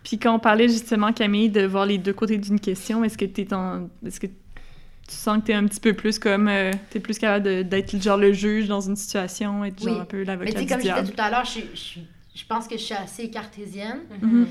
Puis 0.04 0.20
quand 0.20 0.32
on 0.34 0.38
parlait 0.38 0.68
justement, 0.68 1.12
Camille, 1.12 1.50
de 1.50 1.66
voir 1.66 1.84
les 1.84 1.98
deux 1.98 2.12
côtés 2.12 2.38
d'une 2.38 2.60
question, 2.60 3.02
est-ce 3.02 3.18
que 3.18 3.24
t'es 3.24 3.52
en... 3.52 3.88
Est-ce 4.06 4.20
que 4.20 4.28
tu 5.10 5.16
sens 5.16 5.38
que 5.40 5.46
t'es 5.46 5.54
un 5.54 5.66
petit 5.66 5.80
peu 5.80 5.92
plus 5.94 6.18
comme... 6.18 6.48
euh, 6.48 6.70
t'es 6.90 7.00
plus 7.00 7.18
capable 7.18 7.68
d'être 7.68 8.00
genre 8.00 8.16
le 8.16 8.32
juge 8.32 8.68
dans 8.68 8.80
une 8.80 8.96
situation, 8.96 9.64
être 9.64 9.82
genre 9.82 9.94
Oui. 9.94 10.00
un 10.00 10.04
peu 10.04 10.18
Mais 10.18 10.24
l'avocat 10.24 10.52
tu 10.52 10.58
sais, 10.58 10.64
du 10.64 10.68
comme 10.72 10.80
je 10.82 10.88
disais 11.02 11.12
tout 11.14 11.20
à 11.22 11.30
l'heure, 11.30 11.44
je, 11.44 11.60
je, 11.74 12.00
je 12.34 12.44
pense 12.46 12.68
que 12.68 12.76
je 12.78 12.82
suis 12.82 12.94
assez 12.94 13.28
cartésienne, 13.30 14.00
Mhm. 14.22 14.46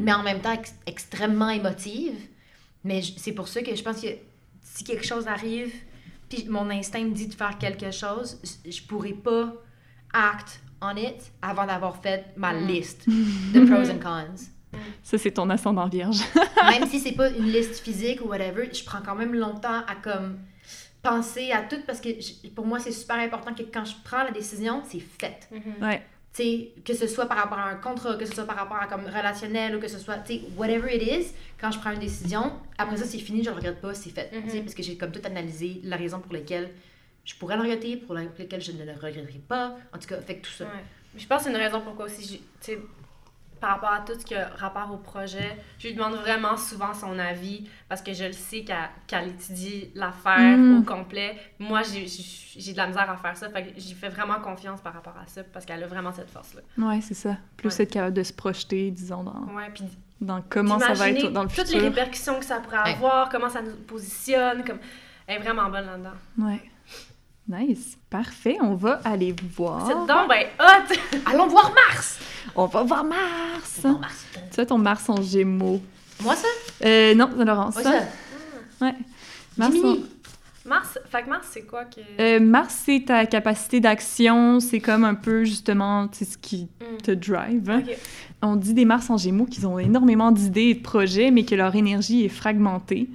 mais 0.00 0.12
en 0.12 0.22
même 0.22 0.40
temps 0.40 0.52
ex- 0.52 0.74
extrêmement 0.86 1.50
émotive. 1.50 2.14
Mais 2.82 3.00
c'est 3.16 3.32
pour 3.32 3.48
ça 3.48 3.62
que 3.62 3.74
je 3.74 3.82
pense 3.82 4.00
que 4.02 4.08
si 4.62 4.84
quelque 4.84 5.06
chose 5.06 5.26
arrive, 5.28 5.72
puis 6.28 6.46
mon 6.48 6.68
instinct 6.70 7.04
me 7.04 7.14
dit 7.14 7.28
de 7.28 7.34
faire 7.34 7.56
quelque 7.58 7.90
chose, 7.90 8.38
je- 8.64 8.70
je 8.70 8.82
pourrais 8.82 9.12
pas 9.12 9.54
act 10.12 10.60
on 10.82 10.96
it 10.96 11.32
avant 11.40 11.66
d'avoir 11.66 12.02
fait 12.02 12.26
ma 12.36 12.52
Mm. 12.52 12.66
liste 12.66 13.06
de 13.54 13.64
pros 13.64 13.88
and 13.90 14.00
cons. 14.02 14.50
Ça, 15.02 15.18
c'est 15.18 15.30
ton 15.32 15.48
ascendant 15.50 15.86
vierge. 15.88 16.18
même 16.70 16.86
si 16.88 16.98
c'est 17.00 17.12
pas 17.12 17.28
une 17.30 17.50
liste 17.50 17.78
physique 17.80 18.20
ou 18.24 18.28
whatever, 18.28 18.68
je 18.72 18.84
prends 18.84 19.00
quand 19.04 19.14
même 19.14 19.34
longtemps 19.34 19.80
à 19.86 19.94
comme 20.02 20.38
penser 21.02 21.52
à 21.52 21.62
tout 21.62 21.80
parce 21.86 22.00
que 22.00 22.08
je- 22.20 22.48
pour 22.50 22.66
moi 22.66 22.78
c'est 22.78 22.92
super 22.92 23.16
important 23.16 23.52
que 23.54 23.62
quand 23.62 23.84
je 23.84 23.94
prends 24.04 24.24
la 24.24 24.30
décision, 24.30 24.82
c'est 24.88 25.00
fait. 25.00 25.48
Ouais. 25.80 26.02
Tu 26.36 26.42
sais, 26.42 26.70
que 26.84 26.94
ce 26.94 27.06
soit 27.06 27.26
par 27.26 27.36
rapport 27.38 27.58
à 27.58 27.68
un 27.68 27.76
contrat, 27.76 28.16
que 28.16 28.24
ce 28.24 28.34
soit 28.34 28.44
par 28.44 28.56
rapport 28.56 28.78
à 28.78 28.86
comme 28.86 29.04
relationnel 29.06 29.76
ou 29.76 29.80
que 29.80 29.86
ce 29.86 29.98
soit, 29.98 30.16
tu 30.18 30.34
sais, 30.34 30.40
whatever 30.56 30.92
it 30.96 31.02
is, 31.02 31.32
quand 31.60 31.70
je 31.70 31.78
prends 31.78 31.92
une 31.92 32.00
décision, 32.00 32.54
après 32.76 32.96
ça 32.96 33.04
c'est 33.04 33.18
fini, 33.18 33.44
je 33.44 33.50
le 33.50 33.56
regrette 33.56 33.80
pas, 33.80 33.94
c'est 33.94 34.10
fait. 34.10 34.30
Tu 34.32 34.50
sais, 34.50 34.56
Mhm. 34.56 34.64
parce 34.64 34.74
que 34.74 34.82
j'ai 34.82 34.96
comme 34.96 35.12
tout 35.12 35.20
analysé 35.24 35.80
la 35.84 35.96
raison 35.96 36.18
pour 36.18 36.32
laquelle 36.32 36.70
je 37.24 37.34
pourrais 37.36 37.54
le 37.56 37.62
regretter, 37.62 37.96
pour 37.98 38.14
la- 38.14 38.22
pour 38.22 38.38
laquelle 38.40 38.60
je 38.62 38.72
ne 38.72 38.84
le 38.84 38.92
regretterai 38.92 39.40
pas. 39.46 39.76
En 39.94 39.98
tout 39.98 40.08
cas, 40.08 40.20
fait 40.22 40.36
que 40.38 40.46
tout 40.46 40.52
ça. 40.52 40.64
Ouais. 40.64 40.70
Je 41.16 41.26
pense 41.26 41.38
que 41.38 41.44
c'est 41.44 41.50
une 41.50 41.56
raison 41.62 41.80
pourquoi 41.82 42.06
aussi, 42.06 42.26
tu 42.38 42.38
sais, 42.60 42.78
par 43.64 43.76
rapport 43.80 43.92
à 43.92 44.00
tout 44.00 44.12
ce 44.20 44.26
qui 44.26 44.34
a 44.34 44.48
rapport 44.58 44.92
au 44.92 44.98
projet, 44.98 45.56
je 45.78 45.88
lui 45.88 45.94
demande 45.94 46.16
vraiment 46.16 46.54
souvent 46.58 46.92
son 46.92 47.18
avis 47.18 47.66
parce 47.88 48.02
que 48.02 48.12
je 48.12 48.24
le 48.24 48.32
sais 48.34 48.62
qu'elle 49.06 49.28
étudie 49.28 49.88
l'affaire 49.94 50.58
Mm. 50.58 50.78
au 50.78 50.82
complet. 50.82 51.38
Moi, 51.58 51.80
j'ai- 51.82 52.04
de 52.04 52.76
la 52.76 52.86
misère 52.88 53.08
à 53.10 53.16
faire 53.16 53.34
ça, 53.38 53.48
fait 53.48 53.64
que 53.72 53.80
j'y 53.80 53.94
fais 53.94 54.10
vraiment 54.10 54.38
confiance 54.40 54.82
par 54.82 54.92
rapport 54.92 55.16
à 55.16 55.26
ça 55.26 55.42
parce 55.44 55.64
qu'elle 55.64 55.82
a 55.82 55.86
vraiment 55.86 56.12
cette 56.12 56.28
force-là. 56.28 56.60
Ouais, 56.86 57.00
c'est 57.00 57.14
ça. 57.14 57.38
Plus 57.56 57.74
Ouais. 57.78 57.84
être 57.84 57.92
capable 57.92 58.14
de 58.16 58.22
se 58.22 58.34
projeter, 58.34 58.90
disons, 58.90 59.22
dans, 59.24 59.46
Ouais, 59.54 59.70
puis 59.74 59.84
dans 60.20 60.42
comment 60.50 60.78
ça 60.78 60.92
va 60.92 61.08
être 61.08 61.30
dans 61.32 61.44
le 61.44 61.48
toutes 61.48 61.56
les 61.60 61.64
futur. 61.64 61.82
répercussions 61.84 62.38
que 62.38 62.44
ça 62.44 62.60
pourrait 62.60 62.82
Ouais. 62.84 62.92
avoir, 62.92 63.30
comment 63.30 63.48
ça 63.48 63.62
nous 63.62 63.76
positionne, 63.86 64.62
comme... 64.62 64.78
Elle 65.26 65.36
est 65.36 65.42
vraiment 65.42 65.70
bonne 65.70 65.86
là-dedans. 65.86 66.10
Ouais. 66.46 66.60
Nice. 67.48 67.98
Parfait. 68.08 68.56
On 68.62 68.74
va 68.74 69.00
aller 69.04 69.34
voir. 69.56 69.86
C'est 69.86 69.94
donc 69.94 70.28
ben 70.28 70.46
hot! 70.58 71.18
Allons 71.30 71.46
voir 71.48 71.72
Mars! 71.74 72.18
On 72.56 72.66
va 72.66 72.82
voir 72.82 73.04
Mars. 73.04 73.18
C'est 73.64 73.82
bon, 73.88 73.98
Mars. 73.98 74.26
Tu 74.52 74.60
as 74.60 74.66
ton 74.66 74.78
Mars 74.78 75.08
en 75.10 75.20
Gémeaux. 75.20 75.80
Moi 76.22 76.34
ça? 76.36 76.46
Euh, 76.84 77.14
non, 77.14 77.28
Laurence. 77.44 77.74
Moi 77.74 77.82
ça? 77.82 77.92
Ouais. 78.80 78.94
Mars. 79.58 79.74
Mars, 80.66 80.98
fait 81.10 81.22
que 81.24 81.28
Mars, 81.28 81.46
c'est 81.52 81.66
quoi 81.66 81.84
que... 81.84 82.00
Euh, 82.18 82.40
Mars, 82.40 82.82
c'est 82.86 83.04
ta 83.06 83.26
capacité 83.26 83.80
d'action. 83.80 84.60
C'est 84.60 84.80
comme 84.80 85.04
un 85.04 85.14
peu, 85.14 85.44
justement, 85.44 86.08
tu 86.08 86.20
sais, 86.20 86.24
ce 86.24 86.38
qui 86.38 86.68
Mm. 86.80 86.96
te 87.02 87.10
drive. 87.10 87.82
On 88.40 88.56
dit 88.56 88.72
des 88.72 88.86
Mars 88.86 89.10
en 89.10 89.18
Gémeaux 89.18 89.44
qu'ils 89.44 89.66
ont 89.66 89.78
énormément 89.78 90.32
d'idées 90.32 90.68
et 90.70 90.74
de 90.74 90.80
projets, 90.82 91.30
mais 91.30 91.44
que 91.44 91.54
leur 91.54 91.74
énergie 91.76 92.24
est 92.24 92.30
fragmentée. 92.30 93.10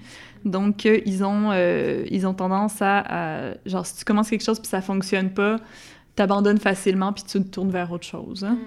Donc, 0.45 0.85
euh, 0.85 0.99
ils, 1.05 1.23
ont, 1.23 1.51
euh, 1.51 2.05
ils 2.09 2.25
ont 2.27 2.33
tendance 2.33 2.81
à, 2.81 2.99
à- 3.49 3.53
Genre, 3.65 3.85
si 3.85 3.97
tu 3.97 4.05
commences 4.05 4.29
quelque 4.29 4.43
chose 4.43 4.59
puis 4.59 4.67
ça 4.69 4.81
fonctionne 4.81 5.33
pas, 5.33 5.57
t'abandonnes 6.15 6.59
facilement 6.59 7.13
puis 7.13 7.23
tu 7.23 7.39
te 7.43 7.47
tournes 7.49 7.71
vers 7.71 7.91
autre 7.91 8.05
chose. 8.05 8.43
hein. 8.43 8.57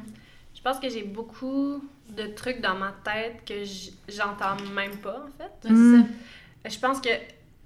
Je 0.54 0.60
pense 0.62 0.78
que 0.78 0.88
j'ai 0.88 1.02
beaucoup 1.02 1.82
de 2.16 2.26
trucs 2.34 2.60
dans 2.60 2.74
ma 2.76 2.92
tête 3.04 3.42
que 3.46 3.64
j'entends 4.08 4.56
même 4.74 4.96
pas, 4.98 5.24
en 5.26 5.30
fait. 5.62 5.70
Mm. 5.70 6.02
ça. 6.64 6.70
Je 6.70 6.78
pense 6.78 7.00
que, 7.00 7.08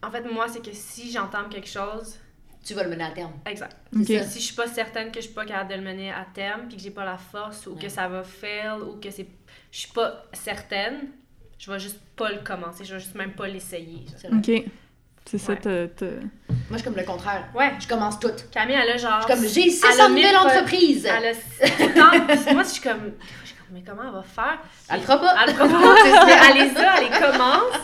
en 0.02 0.10
fait, 0.10 0.22
moi, 0.32 0.46
c'est 0.48 0.62
que 0.64 0.70
si 0.72 1.10
j'entends 1.10 1.48
quelque 1.50 1.68
chose, 1.68 2.16
Tu 2.64 2.74
vas 2.74 2.82
le 2.84 2.90
mener 2.90 3.04
à 3.04 3.10
terme. 3.10 3.32
exact. 3.44 3.76
Si 4.02 4.40
je 4.40 4.44
suis 4.44 4.54
pas 4.56 4.66
certaine 4.66 5.10
que 5.10 5.20
je 5.20 5.26
suis 5.26 5.34
pas 5.34 5.44
capable 5.44 5.70
de 5.70 5.76
le 5.76 5.82
mener 5.82 6.10
à 6.10 6.26
terme, 6.32 6.62
puis 6.68 6.76
que 6.78 6.82
j'ai 6.82 6.90
pas 6.90 7.04
la 7.04 7.16
force, 7.18 7.66
ou 7.66 7.74
Ouais. 7.74 7.82
que 7.82 7.88
ça 7.88 8.08
va 8.08 8.22
fail, 8.24 8.80
ou 8.80 8.98
que 8.98 9.10
c'est, 9.10 9.26
je 9.70 9.78
suis 9.78 9.92
pas 9.92 10.24
certaine, 10.32 11.08
je 11.58 11.70
vais 11.72 11.78
juste 11.78 11.98
pas 12.16 12.30
le 12.30 12.38
commencer, 12.44 12.84
je 12.84 12.94
vais 12.94 13.00
juste 13.00 13.14
même 13.14 13.32
pas 13.32 13.48
l'essayer. 13.48 14.04
OK. 14.32 14.64
C'est 15.28 15.38
ça, 15.38 15.52
Ouais. 15.54 15.58
t'as- 15.60 16.06
Moi, 16.06 16.22
je 16.70 16.76
suis 16.76 16.84
comme 16.84 16.94
le 16.96 17.02
contraire. 17.02 17.48
Ouais. 17.52 17.72
Je 17.80 17.88
commence 17.88 18.20
tout. 18.20 18.30
Camille, 18.52 18.76
elle 18.80 18.90
a 18.90 18.96
genre. 18.96 19.22
Je 19.22 19.26
suis 19.26 19.34
comme, 19.34 19.48
j'ai 19.48 19.62
elle 19.64 19.70
600 19.72 19.86
a 19.88 20.08
nouvelles 20.08 20.14
mille 20.24 20.32
pro- 20.36 20.46
entreprises. 20.46 21.04
Elle 21.06 21.26
a 21.98 22.52
moi, 22.54 22.62
je 22.62 22.68
suis 22.68 22.80
comme, 22.80 23.00
je 23.42 23.46
suis 23.48 23.56
comme, 23.56 23.66
mais 23.72 23.82
comment 23.84 24.02
elle 24.06 24.12
va 24.12 24.22
faire? 24.22 24.58
Elle 24.88 25.00
le 25.00 25.02
fera 25.02 25.18
pas. 25.20 25.34
Elle, 25.42 25.48
le 25.50 25.54
fera 25.56 25.68
pas, 25.68 25.96
elle 26.48 26.54
les 26.54 26.76
a, 26.76 26.96
elle 26.98 27.04
les 27.04 27.10
commence. 27.10 27.80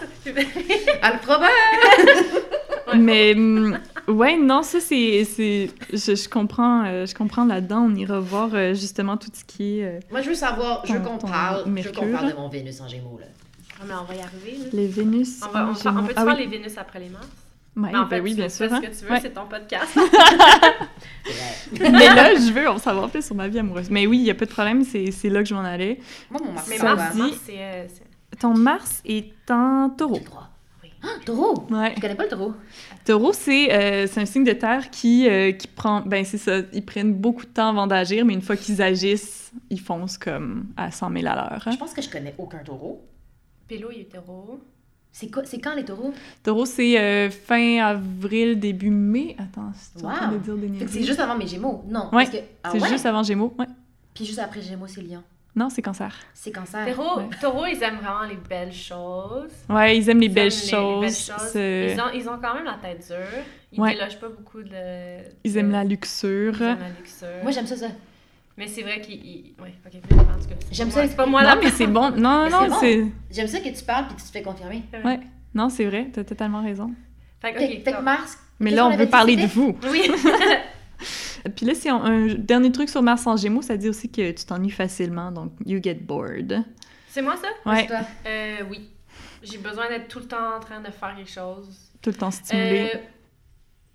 Elle 1.03 1.13
le 1.15 1.19
fera 1.19 1.41
pas. 1.41 2.97
Mais 2.97 3.35
hum, 3.35 3.79
ouais, 4.07 4.37
non, 4.37 4.63
ça 4.63 4.79
c'est, 4.81 5.25
c'est, 5.25 5.71
je, 5.93 6.15
je 6.15 6.29
comprends, 6.29 6.85
euh, 6.85 7.07
je 7.07 7.15
comprends 7.15 7.45
là-dedans. 7.45 7.89
On 7.91 7.95
ira 7.97 8.21
voir 8.21 8.51
euh, 8.55 8.75
justement 8.75 9.17
tout 9.17 9.31
ce 9.33 9.45
qui 9.45 9.81
est 9.81 9.85
euh, 9.85 10.01
Moi, 10.11 10.21
je 10.23 10.29
veux 10.29 10.35
savoir, 10.37 10.85
je 10.87 10.93
veux 10.93 11.01
qu'on 11.01 11.19
parle, 11.19 11.65
je 11.77 11.83
veux 11.83 11.93
qu'on 11.93 12.13
parle 12.13 12.31
de 12.31 12.37
mon 12.37 12.49
Vénus 12.49 12.81
en 12.81 12.87
Gémeaux, 12.89 13.19
là. 13.19 13.27
Ah, 13.83 13.85
mais 13.89 13.95
on 13.95 14.05
va 14.05 14.15
y 14.15 14.21
arriver, 14.21 14.59
là. 14.59 14.65
les 14.73 14.87
Vénus. 14.87 15.41
On, 15.43 15.49
va, 15.53 15.69
on, 15.71 15.75
peut-tu 15.75 15.89
Ah 16.17 16.25
faire 16.25 16.37
oui. 16.37 16.39
les 16.39 16.47
Vénus 16.47 16.79
après 16.79 17.01
les 17.01 17.09
Mars? 17.09 17.27
Ouais, 17.75 17.91
ben 18.11 18.23
oui, 18.23 18.31
tu 18.33 18.37
bien 18.37 18.49
fais 18.51 18.55
sûr. 18.55 18.69
ce 18.69 18.75
hein. 18.75 18.81
que 18.83 18.87
tu 18.87 19.05
veux, 19.07 19.11
Ouais. 19.13 19.21
c'est 19.21 19.31
ton 19.33 19.47
podcast. 19.47 19.97
Mais 21.81 21.91
là, 22.15 22.35
je 22.35 22.53
veux 22.53 22.69
en 22.69 22.79
savoir 22.79 23.09
plus 23.09 23.25
sur 23.25 23.35
ma 23.35 23.49
vie 23.49 23.59
amoureuse. 23.59 23.89
Mais 23.91 24.07
oui, 24.07 24.19
il 24.19 24.25
n'y 24.25 24.31
a 24.31 24.35
pas 24.35 24.45
de 24.45 24.51
problème, 24.51 24.85
c'est, 24.85 25.11
là 25.31 25.43
que 25.43 25.49
je 25.49 25.55
m'en 25.55 25.61
allais. 25.65 25.99
Moi, 26.31 26.41
mon 26.45 26.53
Mars, 26.53 26.67
Mais 26.69 26.77
Ça 26.77 26.95
Mars, 26.95 27.13
dit- 27.15 27.19
Mars, 27.23 27.37
c'est... 27.47 27.59
euh, 27.59 27.87
c'est- 27.89 28.39
Ton 28.39 28.55
Mars 28.57 29.03
est 29.07 29.33
en 29.51 29.91
taureau. 29.97 30.15
J'ai 30.17 30.21
le 30.21 30.27
droit. 30.27 30.49
Ah, 31.05 31.09
taureau. 31.27 31.67
Ouais. 31.71 31.95
Je 31.97 32.01
connais 32.01 32.15
pas 32.15 32.23
le 32.25 32.29
taureau. 32.29 32.53
Taureau, 33.05 33.33
c'est, 33.33 33.73
euh, 33.73 34.07
c'est 34.07 34.21
un 34.21 34.25
signe 34.27 34.45
de 34.45 34.53
terre 34.53 34.89
qui, 34.91 35.29
euh, 35.29 35.51
qui 35.53 35.67
prend. 35.67 36.01
Ben, 36.03 36.25
c'est 36.25 36.39
ça. 36.39 36.59
Ils 36.73 36.85
prennent 36.85 37.13
beaucoup 37.15 37.43
de 37.45 37.51
temps 37.51 37.71
avant 37.71 37.89
d'agir, 37.89 38.25
mais 38.25 38.35
une 38.35 38.43
fois 38.43 38.55
qu'ils 38.57 38.81
agissent, 38.81 39.51
ils 39.71 39.81
foncent 39.81 40.17
comme 40.19 40.67
à 40.77 40.93
100 40.93 41.11
000 41.13 41.27
à 41.27 41.35
l'heure. 41.35 41.63
hein. 41.67 41.71
Je 41.73 41.77
pense 41.77 41.93
que 41.93 42.03
je 42.03 42.09
connais 42.11 42.35
aucun 42.39 42.59
taureau. 42.59 43.03
Pélo, 43.73 43.89
il 43.91 44.01
est 44.01 44.03
hétéro. 44.03 44.61
C'est 45.11 45.31
quoi, 45.31 45.45
c'est 45.47 45.59
quand 45.59 45.75
les 45.75 45.85
taureaux? 45.85 46.13
Taureau, 46.43 46.67
c'est 46.67 46.99
euh, 47.01 47.31
fin 47.31 47.79
avril, 47.83 48.59
début 48.61 48.91
mai. 48.91 49.35
Attends, 49.39 49.73
en 50.05 50.09
train 50.13 50.29
Wow. 50.31 50.35
de 50.35 50.39
dire 50.39 50.57
des 50.57 50.87
c'est 50.89 51.03
juste 51.03 51.21
avant 51.21 51.37
mes 51.37 51.47
Gémeaux. 51.47 51.83
Non. 51.89 52.11
Ouais, 52.13 52.25
Parce 52.25 52.31
que, 52.31 52.37
ah 52.63 52.69
C'est 52.73 52.81
ouais? 52.83 52.89
juste 52.91 53.07
avant 53.07 53.23
Gémeaux. 53.23 53.55
Ouais. 53.59 53.65
Puis 54.15 54.27
juste 54.27 54.39
après 54.41 54.61
Gémeaux, 54.61 54.87
c'est 54.87 55.01
Lion. 55.01 55.23
Non, 55.57 55.71
c'est 55.71 55.81
cancer. 55.81 56.15
C'est 56.35 56.51
cancer. 56.53 56.95
Taureau, 56.95 57.21
ouais. 57.21 57.29
taureau, 57.41 57.65
ils 57.67 57.83
aiment 57.83 57.97
vraiment 58.03 58.25
les 58.29 58.37
belles 58.37 58.73
choses. 58.75 59.51
Ouais, 59.71 59.97
ils 59.97 60.09
aiment 60.11 60.21
les 60.21 60.27
Ils 60.27 60.33
belles 60.35 60.53
aiment 60.53 60.71
choses. 60.71 60.95
les 61.01 61.07
belles 61.07 61.15
choses. 61.39 61.49
c'est- 61.51 61.95
Ils, 61.95 62.01
ont, 62.01 62.11
ils 62.15 62.29
ont 62.29 62.39
quand 62.43 62.55
même 62.55 62.65
la 62.65 62.79
tête 62.83 63.07
dure. 63.07 63.43
Ils 63.73 63.81
Ouais. 63.81 63.95
délogent 63.95 64.19
pas 64.21 64.29
beaucoup 64.29 64.63
de... 64.63 65.19
Ils 65.45 65.53
de- 65.55 65.59
aiment 65.59 65.71
la 65.73 65.85
luxure. 65.85 66.55
Ils 66.59 66.63
aiment 66.63 66.79
la 66.79 66.89
luxure. 67.01 67.29
Moi, 67.43 67.53
j'aime 67.53 67.67
ça, 67.67 67.77
ça. 67.77 67.87
Mais 68.57 68.67
c'est 68.67 68.83
vrai 68.83 69.01
qu'ils... 69.01 69.25
ils- 69.25 69.55
Ouais, 69.61 69.73
ok, 69.87 69.93
en 69.97 70.09
tout 70.41 70.49
cas. 70.49 70.55
J'aime 70.71 70.91
ça, 70.91 71.07
C'est 71.09 71.17
pas 71.17 71.27
moi 71.27 71.43
non, 71.43 71.49
la 71.49 71.57
mais 71.57 71.71
c'est 71.71 71.87
bon. 71.87 72.11
Non, 72.17 72.45
Mais 72.45 72.51
non, 72.51 72.59
c'est 72.63 72.69
bon. 72.69 72.77
c'est. 72.81 73.07
J'aime 73.35 73.47
ça 73.49 73.61
que 73.61 73.69
tu 73.69 73.85
parles 73.85 74.07
puis 74.09 74.17
que 74.17 74.21
tu 74.21 74.27
te 74.27 74.33
fais 74.33 74.43
confirmer. 74.43 74.83
Ouais. 75.05 75.21
Non, 75.55 75.69
c'est 75.69 75.85
vrai, 75.87 76.09
t'as 76.13 76.25
totalement 76.25 76.63
raison. 76.63 76.93
Fait 77.41 77.53
que, 77.55 77.59
Fait, 77.59 77.65
ok, 77.65 77.71
fait 77.85 77.91
que 77.91 77.97
top. 77.97 78.03
Mars. 78.05 78.39
Mais 78.61 78.71
qu'est-ce 78.71 78.77
là, 78.77 78.83
qu'on 78.83 78.89
on 78.91 78.93
avait 78.95 79.05
veut 79.05 79.11
parler 79.11 79.37
de 79.37 79.47
vous. 79.47 79.77
Oui. 79.91 80.11
Puis 81.57 81.67
là, 81.67 81.75
c'est 81.75 81.89
un, 81.89 81.97
un 81.97 82.35
dernier 82.35 82.71
truc 82.71 82.89
sur 82.89 83.03
Mars 83.03 83.27
en 83.27 83.37
Gémeaux, 83.37 83.63
ça 83.63 83.77
dit 83.77 83.89
aussi 83.89 84.09
que 84.11 84.31
tu 84.31 84.45
t'ennuies 84.45 84.71
facilement, 84.71 85.33
donc 85.33 85.53
you 85.67 85.81
get 85.83 85.95
bored. 85.95 86.63
c'est 87.09 87.23
moi, 87.23 87.35
ça? 87.37 87.49
Ouais, 87.71 87.81
C'est 87.81 87.87
toi. 87.89 88.01
Euh, 88.27 88.57
oui. 88.71 88.89
J'ai 89.43 89.59
besoin 89.59 89.89
d'être 89.89 90.07
tout 90.07 90.21
le 90.21 90.27
temps 90.27 90.57
en 90.57 90.61
train 90.61 90.81
de 90.81 90.91
faire 90.93 91.15
quelque 91.17 91.31
chose. 91.31 91.69
tout 92.01 92.11
le 92.11 92.17
temps 92.17 92.31
stimulé. 92.31 92.91
Euh, 92.95 92.99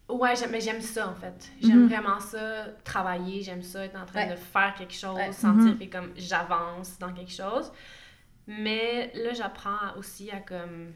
ouais, 0.09 0.33
mais 0.51 0.61
j'aime 0.61 0.81
ça 0.81 1.07
en 1.09 1.15
fait. 1.15 1.49
J'aime 1.61 1.83
Mhm. 1.83 1.87
vraiment 1.89 2.19
ça, 2.19 2.65
travailler, 2.83 3.41
j'aime 3.41 3.61
ça, 3.63 3.85
être 3.85 3.95
en 3.99 4.05
train 4.05 4.25
Ouais. 4.27 4.31
de 4.31 4.35
faire 4.35 4.73
quelque 4.77 4.93
chose, 4.93 5.15
Ouais. 5.15 5.31
sentir 5.31 5.73
Mhm. 5.73 5.79
que 5.79 5.85
comme 5.85 6.11
j'avance 6.15 6.97
dans 6.99 7.13
quelque 7.13 7.31
chose. 7.33 7.71
Mais 8.47 9.11
là, 9.15 9.33
j'apprends 9.33 9.95
aussi 9.97 10.31
à 10.31 10.39
comme 10.39 10.93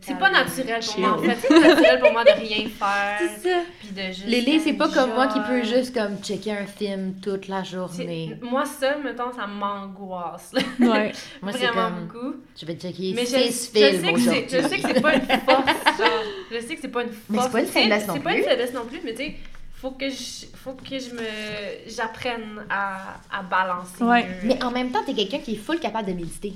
C'est 0.00 0.16
pas 0.18 0.30
naturel 0.30 0.80
pour 0.80 0.92
Chill. 0.94 1.00
moi, 1.02 1.12
en 1.18 1.18
fait. 1.22 1.36
C'est 1.40 1.48
pas 1.48 1.58
naturel 1.60 2.00
pour 2.00 2.12
moi 2.12 2.22
de 2.24 2.30
rien 2.30 2.68
faire. 2.78 3.18
C'est 3.18 3.48
ça. 3.48 3.56
Puis 3.80 3.88
de 3.88 4.02
juste. 4.12 4.26
Lélé, 4.26 4.60
c'est 4.60 4.74
pas 4.74 4.88
comme 4.88 5.10
moi 5.14 5.26
qui 5.26 5.40
peut 5.40 5.64
juste 5.64 5.92
comme 5.92 6.18
checker 6.22 6.52
un 6.52 6.66
film 6.66 7.14
toute 7.20 7.48
la 7.48 7.64
journée. 7.64 8.36
Moi, 8.42 8.64
ça, 8.64 8.96
mettons, 9.02 9.32
ça 9.32 9.46
m'angoisse. 9.46 10.52
Ouais. 10.78 11.12
Moi, 11.42 11.52
c'est 11.52 11.66
Vraiment 11.66 11.88
comme, 11.96 12.06
beaucoup. 12.06 12.34
je 12.60 12.66
vais 12.66 12.74
checker 12.76 13.12
Mais 13.14 13.22
je, 13.26 13.36
six 13.50 13.72
je 13.74 13.78
films 13.80 14.04
sais 14.04 14.12
que 14.12 14.20
c'est, 14.20 14.28
aujourd'hui. 14.30 14.44
je 14.50 14.68
sais 14.68 14.78
que 14.80 14.88
c'est 14.94 15.00
pas 15.02 15.14
une 15.14 15.20
force, 15.26 15.98
genre. 15.98 16.22
Je 16.52 16.60
sais 16.60 16.74
que 16.76 16.80
c'est 16.80 16.88
pas 16.88 17.02
une 17.02 17.08
force. 17.08 17.22
Mais 17.30 17.38
c'est 17.42 17.50
pas 17.52 17.60
une 17.60 17.66
faiblesse 17.66 18.06
non 18.06 18.14
C'est 18.14 18.20
pas 18.20 18.30
plus. 18.30 18.38
une 18.38 18.44
faiblesse 18.44 18.72
non 18.74 18.84
plus, 18.84 19.00
mais 19.04 19.14
tu 19.14 19.24
sais, 19.24 19.36
faut 19.74 19.90
que 19.90 20.08
je, 20.08 20.46
faut 20.54 20.74
que 20.74 20.96
je 20.98 21.12
me, 21.12 21.88
j'apprenne 21.88 22.64
à, 22.70 23.16
à 23.32 23.42
balancer 23.42 24.02
Ouais. 24.04 24.22
mieux. 24.22 24.30
Mais 24.44 24.62
en 24.62 24.70
même 24.70 24.90
temps, 24.92 25.02
t'es 25.04 25.14
quelqu'un 25.14 25.38
qui 25.38 25.54
est 25.54 25.58
full 25.58 25.80
capable 25.80 26.06
de 26.08 26.12
méditer. 26.12 26.52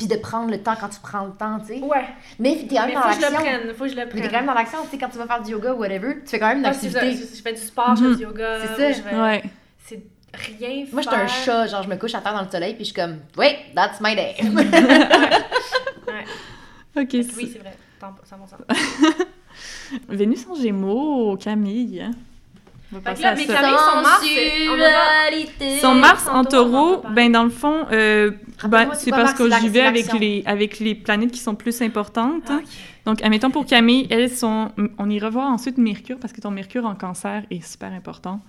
Puis 0.00 0.08
de 0.08 0.16
prendre 0.16 0.50
le 0.50 0.62
temps 0.62 0.74
quand 0.80 0.88
tu 0.88 0.98
prends 1.00 1.24
le 1.26 1.32
temps, 1.32 1.58
tu 1.60 1.66
sais. 1.74 1.80
Ouais. 1.80 2.04
Mais 2.38 2.56
t'es 2.68 2.74
quand 2.74 2.86
même 2.86 2.96
faut 2.96 3.00
dans 3.02 3.08
que 3.08 3.14
je 3.14 3.16
le 3.16 3.22
l'action. 3.32 3.40
prenne, 3.44 3.74
faut 3.74 3.84
que 3.84 3.90
je 3.90 3.94
le 3.94 4.00
Mais 4.00 4.06
prenne. 4.08 4.22
t'es 4.22 4.28
quand 4.28 4.36
même 4.38 4.46
dans 4.46 4.54
l'action, 4.54 4.78
tu 4.84 4.88
sais, 4.90 4.98
quand 4.98 5.08
tu 5.10 5.18
vas 5.18 5.26
faire 5.26 5.42
du 5.42 5.50
yoga 5.52 5.74
ou 5.74 5.78
whatever, 5.78 6.14
tu 6.22 6.26
fais 6.28 6.38
quand 6.38 6.48
même 6.48 6.58
une 6.58 6.66
Ah, 6.66 6.72
c'est 6.72 6.88
ça, 6.90 7.00
activité. 7.00 7.26
je, 7.32 7.36
je 7.36 7.42
fais 7.42 7.52
du 7.52 7.60
sport, 7.60 7.94
je 7.96 8.02
fais 8.02 8.08
Mhm. 8.08 8.16
du 8.16 8.22
yoga. 8.22 8.58
C'est 8.62 8.66
ça. 8.76 8.92
je 8.92 9.02
vais- 9.02 9.20
Ouais. 9.22 9.42
C'est 9.84 10.02
rien 10.56 10.86
Moi, 10.92 11.02
j'étais 11.02 11.14
un 11.16 11.26
chat, 11.26 11.66
genre, 11.66 11.82
je 11.82 11.88
me 11.88 11.96
couche 11.96 12.14
à 12.14 12.20
terre 12.20 12.32
dans 12.34 12.42
le 12.42 12.48
soleil, 12.50 12.74
puis 12.74 12.84
je 12.84 12.92
suis 12.92 12.94
comme, 13.00 13.18
wait, 13.36 13.58
that's 13.74 14.00
my 14.00 14.16
day. 14.16 14.34
Ouais. 16.06 17.02
Ok. 17.02 17.08
Oui, 17.12 17.24
c'est- 17.52 17.58
vrai. 17.58 17.76
100%. 18.00 18.56
Vénus 20.08 20.46
en 20.48 20.54
Gémeaux, 20.54 21.36
Camille. 21.36 22.08
Fait 22.90 23.14
que 23.46 23.52
là, 23.52 23.78
son 23.94 24.02
Mars, 24.02 24.24
va. 24.76 25.78
Son 25.80 25.94
en 26.28 26.44
taureau, 26.44 27.02
ben 27.14 27.30
dans 27.30 27.44
le 27.44 27.50
fond, 27.50 27.86
euh, 27.92 28.32
ben, 28.68 28.88
c'est 28.94 29.10
parce 29.10 29.38
Mars? 29.38 29.38
que 29.38 29.50
j'y 29.60 29.68
vais 29.68 29.80
avec 29.82 30.12
les, 30.18 30.42
avec 30.44 30.80
les 30.80 30.94
planètes 30.96 31.30
qui 31.30 31.38
sont 31.38 31.54
plus 31.54 31.80
importantes. 31.82 32.42
Ah. 32.48 32.58
Donc, 33.06 33.22
admettons 33.22 33.50
pour 33.50 33.64
Camille, 33.64 34.06
elles 34.10 34.28
sont. 34.28 34.72
On 34.98 35.08
ira 35.08 35.30
voir 35.30 35.46
ensuite 35.50 35.78
Mercure 35.78 36.18
parce 36.20 36.32
que 36.32 36.40
ton 36.40 36.50
Mercure 36.50 36.84
en 36.84 36.94
cancer 36.94 37.44
est 37.50 37.64
super 37.64 37.92
important. 37.92 38.40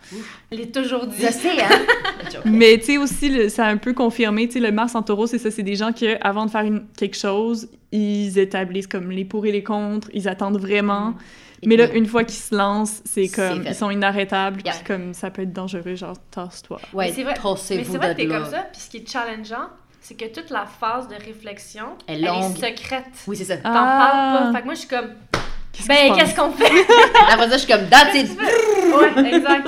Je 0.51 0.57
l'ai 0.57 0.69
toujours 0.71 1.07
dit. 1.07 1.15
Je 1.19 1.31
sais, 1.31 1.61
hein. 1.61 1.69
Mais 2.45 2.77
tu 2.79 2.85
sais 2.85 2.97
aussi, 2.97 3.29
le- 3.29 3.49
ça 3.49 3.65
a 3.67 3.69
un 3.69 3.77
peu 3.77 3.93
confirmé, 3.93 4.47
tu 4.47 4.53
sais, 4.53 4.59
le 4.59 4.71
Mars 4.71 4.95
en 4.95 5.03
taureau, 5.03 5.27
c'est 5.27 5.37
ça, 5.37 5.51
c'est 5.51 5.63
des 5.63 5.75
gens 5.75 5.93
qui, 5.93 6.07
avant 6.19 6.45
de 6.47 6.51
faire 6.51 6.63
une, 6.63 6.83
quelque 6.97 7.17
chose, 7.17 7.69
ils 7.93 8.37
établissent 8.39 8.87
comme 8.87 9.09
les 9.11 9.23
pour 9.23 9.45
et 9.45 9.51
les 9.51 9.63
contre, 9.63 10.09
ils 10.13 10.27
attendent 10.27 10.59
vraiment. 10.59 11.13
Mais 11.66 11.76
là, 11.78 11.91
une 11.93 12.05
fois 12.07 12.24
qu'ils 12.24 12.39
se 12.39 12.55
lancent, 12.55 13.01
c'est 13.05 13.28
comme, 13.28 13.64
ils 13.68 13.76
sont 13.76 13.91
inarrêtables, 13.91 14.62
Yeah. 14.66 14.74
puis 14.74 14.84
comme 14.86 15.14
ça 15.14 15.30
peut 15.30 15.43
être 15.43 15.53
dangereux, 15.53 15.95
genre, 15.95 16.16
tasse-toi. 16.32 16.80
Ouais, 16.93 17.07
Mais 17.07 17.14
c'est 17.14 17.24
vrai- 17.24 17.36
Mais 17.43 17.84
c'est 17.84 17.97
vrai 17.97 18.12
que 18.14 18.18
t'es 18.22 18.28
comme 18.28 18.45
ça, 18.45 18.66
puis 18.72 18.82
ce 18.82 18.89
qui 18.89 18.97
est 18.97 19.09
challengeant, 19.09 19.68
c'est 20.01 20.16
que 20.16 20.26
toute 20.34 20.49
la 20.49 20.66
phase 20.66 21.07
de 21.07 21.16
réflexion, 21.16 21.86
Elle 22.07 22.24
est 22.24 22.28
elle 22.28 22.34
est 22.51 22.55
secrète. 22.76 23.05
Oui, 23.28 23.36
c'est 23.38 23.45
ça. 23.45 23.57
T'en 23.57 23.70
Ah. 23.72 24.32
parles 24.34 24.43
pas. 24.51 24.53
Fait 24.57 24.59
que 24.62 24.66
moi, 24.66 24.74
je 24.74 24.80
suis 24.80 24.88
comme, 24.89 25.09
Qu'est-ce 25.74 25.88
ben, 25.88 26.14
qu'est-ce 26.16 26.36
qu'on 26.36 26.51
fait? 26.51 26.66
Après 27.32 27.47
ça, 27.49 27.57
je 27.57 27.64
suis 27.64 27.72
comme, 27.72 27.88
that's 27.88 28.14
it. 28.16 28.30
ouais, 28.38 29.34
exact. 29.36 29.68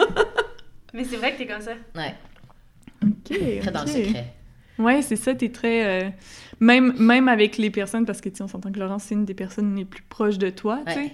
Mais 0.93 1.03
c'est 1.05 1.15
vrai 1.17 1.31
que 1.33 1.37
t'es 1.37 1.47
comme 1.47 1.61
ça. 1.61 1.71
Ouais, 1.95 2.15
Ok, 3.03 3.37
très 3.61 3.71
dans 3.71 3.81
le 3.81 3.87
secret. 3.87 4.33
Ouais, 4.79 5.01
c'est 5.01 5.15
ça, 5.15 5.33
t'es 5.35 5.49
très... 5.49 5.85
euh, 6.05 6.09
Même, 6.59 6.93
même 6.97 7.27
avec 7.27 7.57
les 7.57 7.69
personnes, 7.69 8.05
parce 8.05 8.19
que, 8.21 8.29
tu 8.29 8.37
sais, 8.37 8.43
on 8.43 8.47
s'entend 8.47 8.71
que 8.71 8.79
Laurence, 8.79 9.03
c'est 9.03 9.15
une 9.15 9.25
des 9.25 9.33
personnes 9.33 9.75
les 9.75 9.85
plus 9.85 10.01
proches 10.03 10.37
de 10.37 10.49
toi, 10.49 10.79
tu 10.87 10.93
sais. 10.93 11.11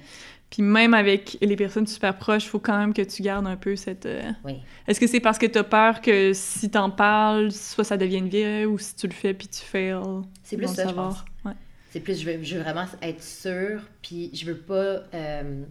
Puis 0.50 0.64
même 0.64 0.94
avec 0.96 1.38
les 1.42 1.56
personnes 1.56 1.86
super 1.86 2.18
proches, 2.18 2.46
faut 2.48 2.58
quand 2.60 2.78
même 2.78 2.94
que 2.94 3.04
tu 3.04 3.22
gardes 3.22 3.46
un 3.46 3.56
peu 3.56 3.76
cette... 3.76 4.06
euh, 4.08 4.32
Oui. 4.44 4.56
Est-ce 4.88 5.00
que 5.00 5.06
c'est 5.08 5.20
parce 5.20 5.38
que 5.38 5.46
t'as 5.46 5.64
peur 5.64 6.02
que 6.02 6.32
si 6.34 6.70
t'en 6.72 6.90
parles, 6.90 7.52
soit 7.52 7.84
ça 7.84 7.98
devienne 7.98 8.28
vieux, 8.30 8.66
ou 8.66 8.78
si 8.80 8.96
tu 8.96 9.08
le 9.08 9.14
fais 9.14 9.34
puis 9.36 9.48
tu 9.48 9.62
fails? 9.62 10.02
C'est 10.44 10.58
plus 10.58 10.68
ça, 10.74 10.88
je 10.88 10.94
pense. 10.94 11.24
Ouais. 11.46 11.52
C'est 11.92 12.00
plus, 12.00 12.20
je 12.22 12.26
veux, 12.32 12.44
je 12.44 12.56
veux 12.58 12.62
vraiment 12.64 12.86
être 13.02 13.24
sûre, 13.24 13.82
puis 14.02 14.32
je 14.34 14.46
veux 14.46 14.58
pas 14.58 15.04
euh, 15.14 15.64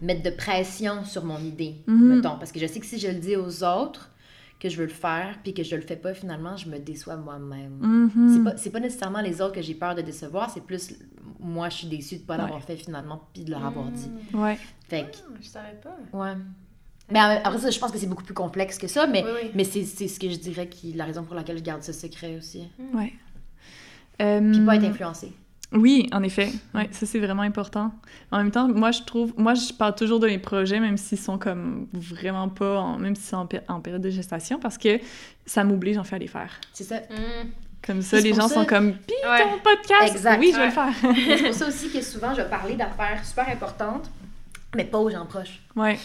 mettre 0.00 0.22
de 0.22 0.30
pression 0.30 1.04
sur 1.04 1.24
mon 1.24 1.38
idée, 1.38 1.76
Mhm. 1.86 2.16
mettons. 2.16 2.38
Parce 2.38 2.50
que 2.52 2.58
je 2.60 2.66
sais 2.66 2.80
que 2.80 2.86
si 2.86 2.98
je 2.98 3.08
le 3.08 3.14
dis 3.14 3.36
aux 3.36 3.62
autres 3.64 4.10
que 4.62 4.68
je 4.68 4.76
veux 4.76 4.84
le 4.84 4.90
faire, 4.92 5.38
puis 5.42 5.52
que 5.54 5.64
je 5.64 5.74
le 5.74 5.82
fais 5.82 5.96
pas, 5.96 6.14
finalement, 6.14 6.56
je 6.56 6.68
me 6.68 6.78
déçois 6.78 7.16
moi-même. 7.16 7.78
Mhm. 7.80 8.32
C'est 8.36 8.44
pas, 8.44 8.56
c'est 8.56 8.70
pas 8.70 8.78
nécessairement 8.80 9.20
les 9.20 9.40
autres 9.42 9.54
que 9.56 9.60
j'ai 9.62 9.74
peur 9.74 9.96
de 9.96 10.02
décevoir, 10.02 10.50
c'est 10.50 10.64
plus 10.64 10.94
moi, 11.40 11.68
je 11.68 11.78
suis 11.78 11.88
déçue 11.88 12.18
de 12.18 12.22
pas 12.22 12.36
l'avoir 12.36 12.60
Ouais. 12.60 12.64
fait 12.66 12.76
finalement, 12.76 13.20
puis 13.34 13.42
de 13.42 13.50
leur 13.50 13.66
avoir 13.66 13.86
dit. 13.90 14.08
Ouais. 14.32 14.56
Fait 14.88 15.10
que, 15.10 15.16
Ah, 15.18 15.32
Je 15.40 15.48
savais 15.48 15.80
pas. 15.82 15.96
ouais. 16.12 16.34
Mais 17.10 17.18
euh, 17.18 17.38
après 17.42 17.58
ça, 17.58 17.70
je 17.70 17.78
pense 17.80 17.90
que 17.90 17.98
c'est 17.98 18.06
beaucoup 18.06 18.22
plus 18.22 18.32
complexe 18.34 18.78
que 18.78 18.86
ça, 18.86 19.08
mais, 19.08 19.24
Oui, 19.24 19.30
oui. 19.42 19.50
mais 19.54 19.64
c'est, 19.64 19.82
c'est 19.84 20.06
ce 20.06 20.20
que 20.20 20.30
je 20.30 20.36
dirais 20.36 20.68
qui 20.68 20.92
la 20.92 21.04
raison 21.04 21.24
pour 21.24 21.34
laquelle 21.34 21.58
je 21.58 21.64
garde 21.64 21.82
ce 21.82 21.92
secret 21.92 22.36
aussi. 22.38 22.68
Ouais. 22.94 23.12
Puis 24.18 24.26
Euh, 24.26 24.64
pas 24.66 24.76
être 24.76 24.84
influencée. 24.84 25.32
Oui, 25.74 26.08
en 26.12 26.22
effet. 26.22 26.50
Ouais, 26.74 26.88
ça 26.92 27.06
c'est 27.06 27.18
vraiment 27.18 27.42
important. 27.42 27.92
En 28.30 28.38
même 28.38 28.50
temps, 28.50 28.68
moi 28.68 28.90
je 28.90 29.02
trouve, 29.02 29.32
moi 29.36 29.54
je 29.54 29.72
parle 29.72 29.94
toujours 29.94 30.20
de 30.20 30.26
mes 30.26 30.38
projets, 30.38 30.80
même 30.80 30.96
s'ils 30.96 31.18
sont 31.18 31.38
comme 31.38 31.86
vraiment 31.92 32.48
pas, 32.48 32.78
en- 32.80 32.98
même 32.98 33.16
si 33.16 33.22
c'est 33.22 33.36
en, 33.36 33.46
péri- 33.46 33.64
en 33.68 33.80
période 33.80 34.02
de 34.02 34.10
gestation, 34.10 34.58
parce 34.58 34.76
que 34.78 34.98
ça 35.46 35.64
m'oblige 35.64 35.96
en 35.98 36.04
fait 36.04 36.16
à 36.16 36.18
les 36.18 36.26
faire. 36.26 36.50
C'est 36.72 36.84
ça. 36.84 36.96
Comme 37.84 38.00
ça, 38.02 38.20
les 38.20 38.32
gens 38.32 38.46
ça- 38.48 38.54
sont 38.56 38.64
comme, 38.64 38.92
pis 38.94 39.14
Ouais. 39.28 39.42
ton 39.42 39.58
podcast, 39.58 40.14
Exact. 40.14 40.38
oui, 40.38 40.50
je 40.52 40.56
vais 40.56 40.62
Ouais. 40.62 40.66
le 40.66 40.72
faire. 40.72 41.36
c'est 41.38 41.44
pour 41.46 41.54
ça 41.54 41.66
aussi 41.68 41.90
que 41.90 42.00
souvent, 42.02 42.32
je 42.34 42.42
vais 42.42 42.48
parler 42.48 42.74
d'affaires 42.74 43.24
super 43.24 43.48
importantes, 43.48 44.08
mais 44.76 44.84
pas 44.84 44.98
aux 44.98 45.10
gens 45.10 45.26
proches. 45.26 45.60
ouais, 45.74 45.98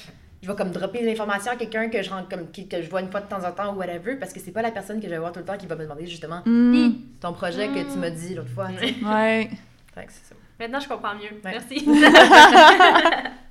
Je 0.44 0.48
vais 0.48 0.56
comme 0.56 0.72
dropper 0.72 1.02
l'information 1.04 1.52
à 1.52 1.56
quelqu'un 1.56 1.90
que 1.90 2.02
je 2.02 2.10
rentre 2.10 2.30
comme 2.30 2.52
qui- 2.52 2.68
que 2.68 2.82
je 2.82 2.90
vois 2.90 3.02
une 3.02 3.10
fois 3.10 3.22
de 3.22 3.28
temps 3.28 3.44
en 3.44 3.52
temps 3.52 3.74
ou 3.74 3.78
whatever 3.78 4.16
parce 4.20 4.32
que 4.34 4.40
c'est 4.40 4.52
pas 4.52 4.62
la 4.62 4.72
personne 4.72 4.98
que 5.00 5.06
je 5.06 5.10
vais 5.12 5.18
voir 5.18 5.32
tout 5.32 5.40
le 5.40 5.46
temps 5.46 5.58
qui 5.58 5.66
va 5.66 5.76
me 5.76 5.84
demander 5.84 6.06
justement 6.06 6.42
Mm. 6.46 6.74
Hi, 6.76 6.96
ton 7.20 7.34
projet 7.34 7.68
que 7.70 7.92
tu 7.92 7.98
m'as 7.98 8.10
dit 8.12 8.36
l'autre 8.36 8.50
fois. 8.54 8.68
ouais. 8.86 9.50
Fait 9.96 10.06
que 10.06 10.12
c'est 10.12 10.30
ça. 10.30 10.36
Maintenant, 10.60 10.80
je 10.80 10.88
comprends 10.88 11.14
mieux. 11.16 11.36
Ouais. 11.44 11.52
Merci. 11.52 11.86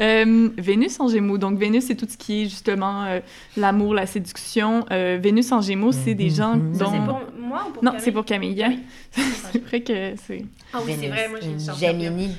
Euh, 0.00 0.48
Vénus 0.58 0.98
en 0.98 1.06
Gémeaux. 1.06 1.38
Donc, 1.38 1.56
Vénus, 1.56 1.84
c'est 1.86 1.94
tout 1.94 2.06
ce 2.08 2.16
qui 2.16 2.42
est 2.42 2.44
justement 2.46 3.04
euh, 3.04 3.20
l'amour, 3.56 3.94
la 3.94 4.06
séduction. 4.06 4.84
Euh, 4.90 5.18
Vénus 5.22 5.52
en 5.52 5.60
Gémeaux, 5.60 5.92
c'est 5.92 6.14
des 6.14 6.30
gens 6.30 6.54
Ça, 6.72 6.86
c'est 6.90 6.98
dont. 6.98 7.06
pour 7.06 7.20
moi 7.38 7.66
ou 7.68 7.72
pour 7.72 7.84
Non, 7.84 7.92
Camille? 7.92 8.04
c'est 8.04 8.10
pour 8.12 8.24
Camille. 8.24 8.56
Camille. 8.56 8.80
c'est 9.12 9.62
vrai 9.64 9.80
que 9.82 10.14
c'est. 10.26 10.44
Ah 10.72 10.78
oui, 10.84 10.96
c'est 11.00 11.08
vrai, 11.08 11.28
moi 11.28 11.38
j'ai 11.40 11.50
une 11.50 11.60
chance. 11.60 11.78
Gemini. 11.78 12.36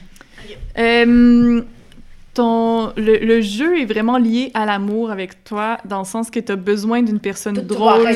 Euh, 2.40 2.94
ton, 2.94 2.94
le, 2.98 3.18
le 3.18 3.42
jeu 3.42 3.80
est 3.80 3.86
vraiment 3.86 4.18
lié 4.18 4.52
à 4.54 4.66
l'amour 4.66 5.12
avec 5.12 5.44
toi, 5.44 5.78
dans 5.86 6.00
le 6.00 6.06
sens 6.06 6.30
que 6.30 6.40
tu 6.40 6.52
as 6.52 6.56
besoin 6.56 7.02
d'une 7.02 7.20
personne 7.20 7.56
Tout 7.56 7.62
drôle. 7.76 8.08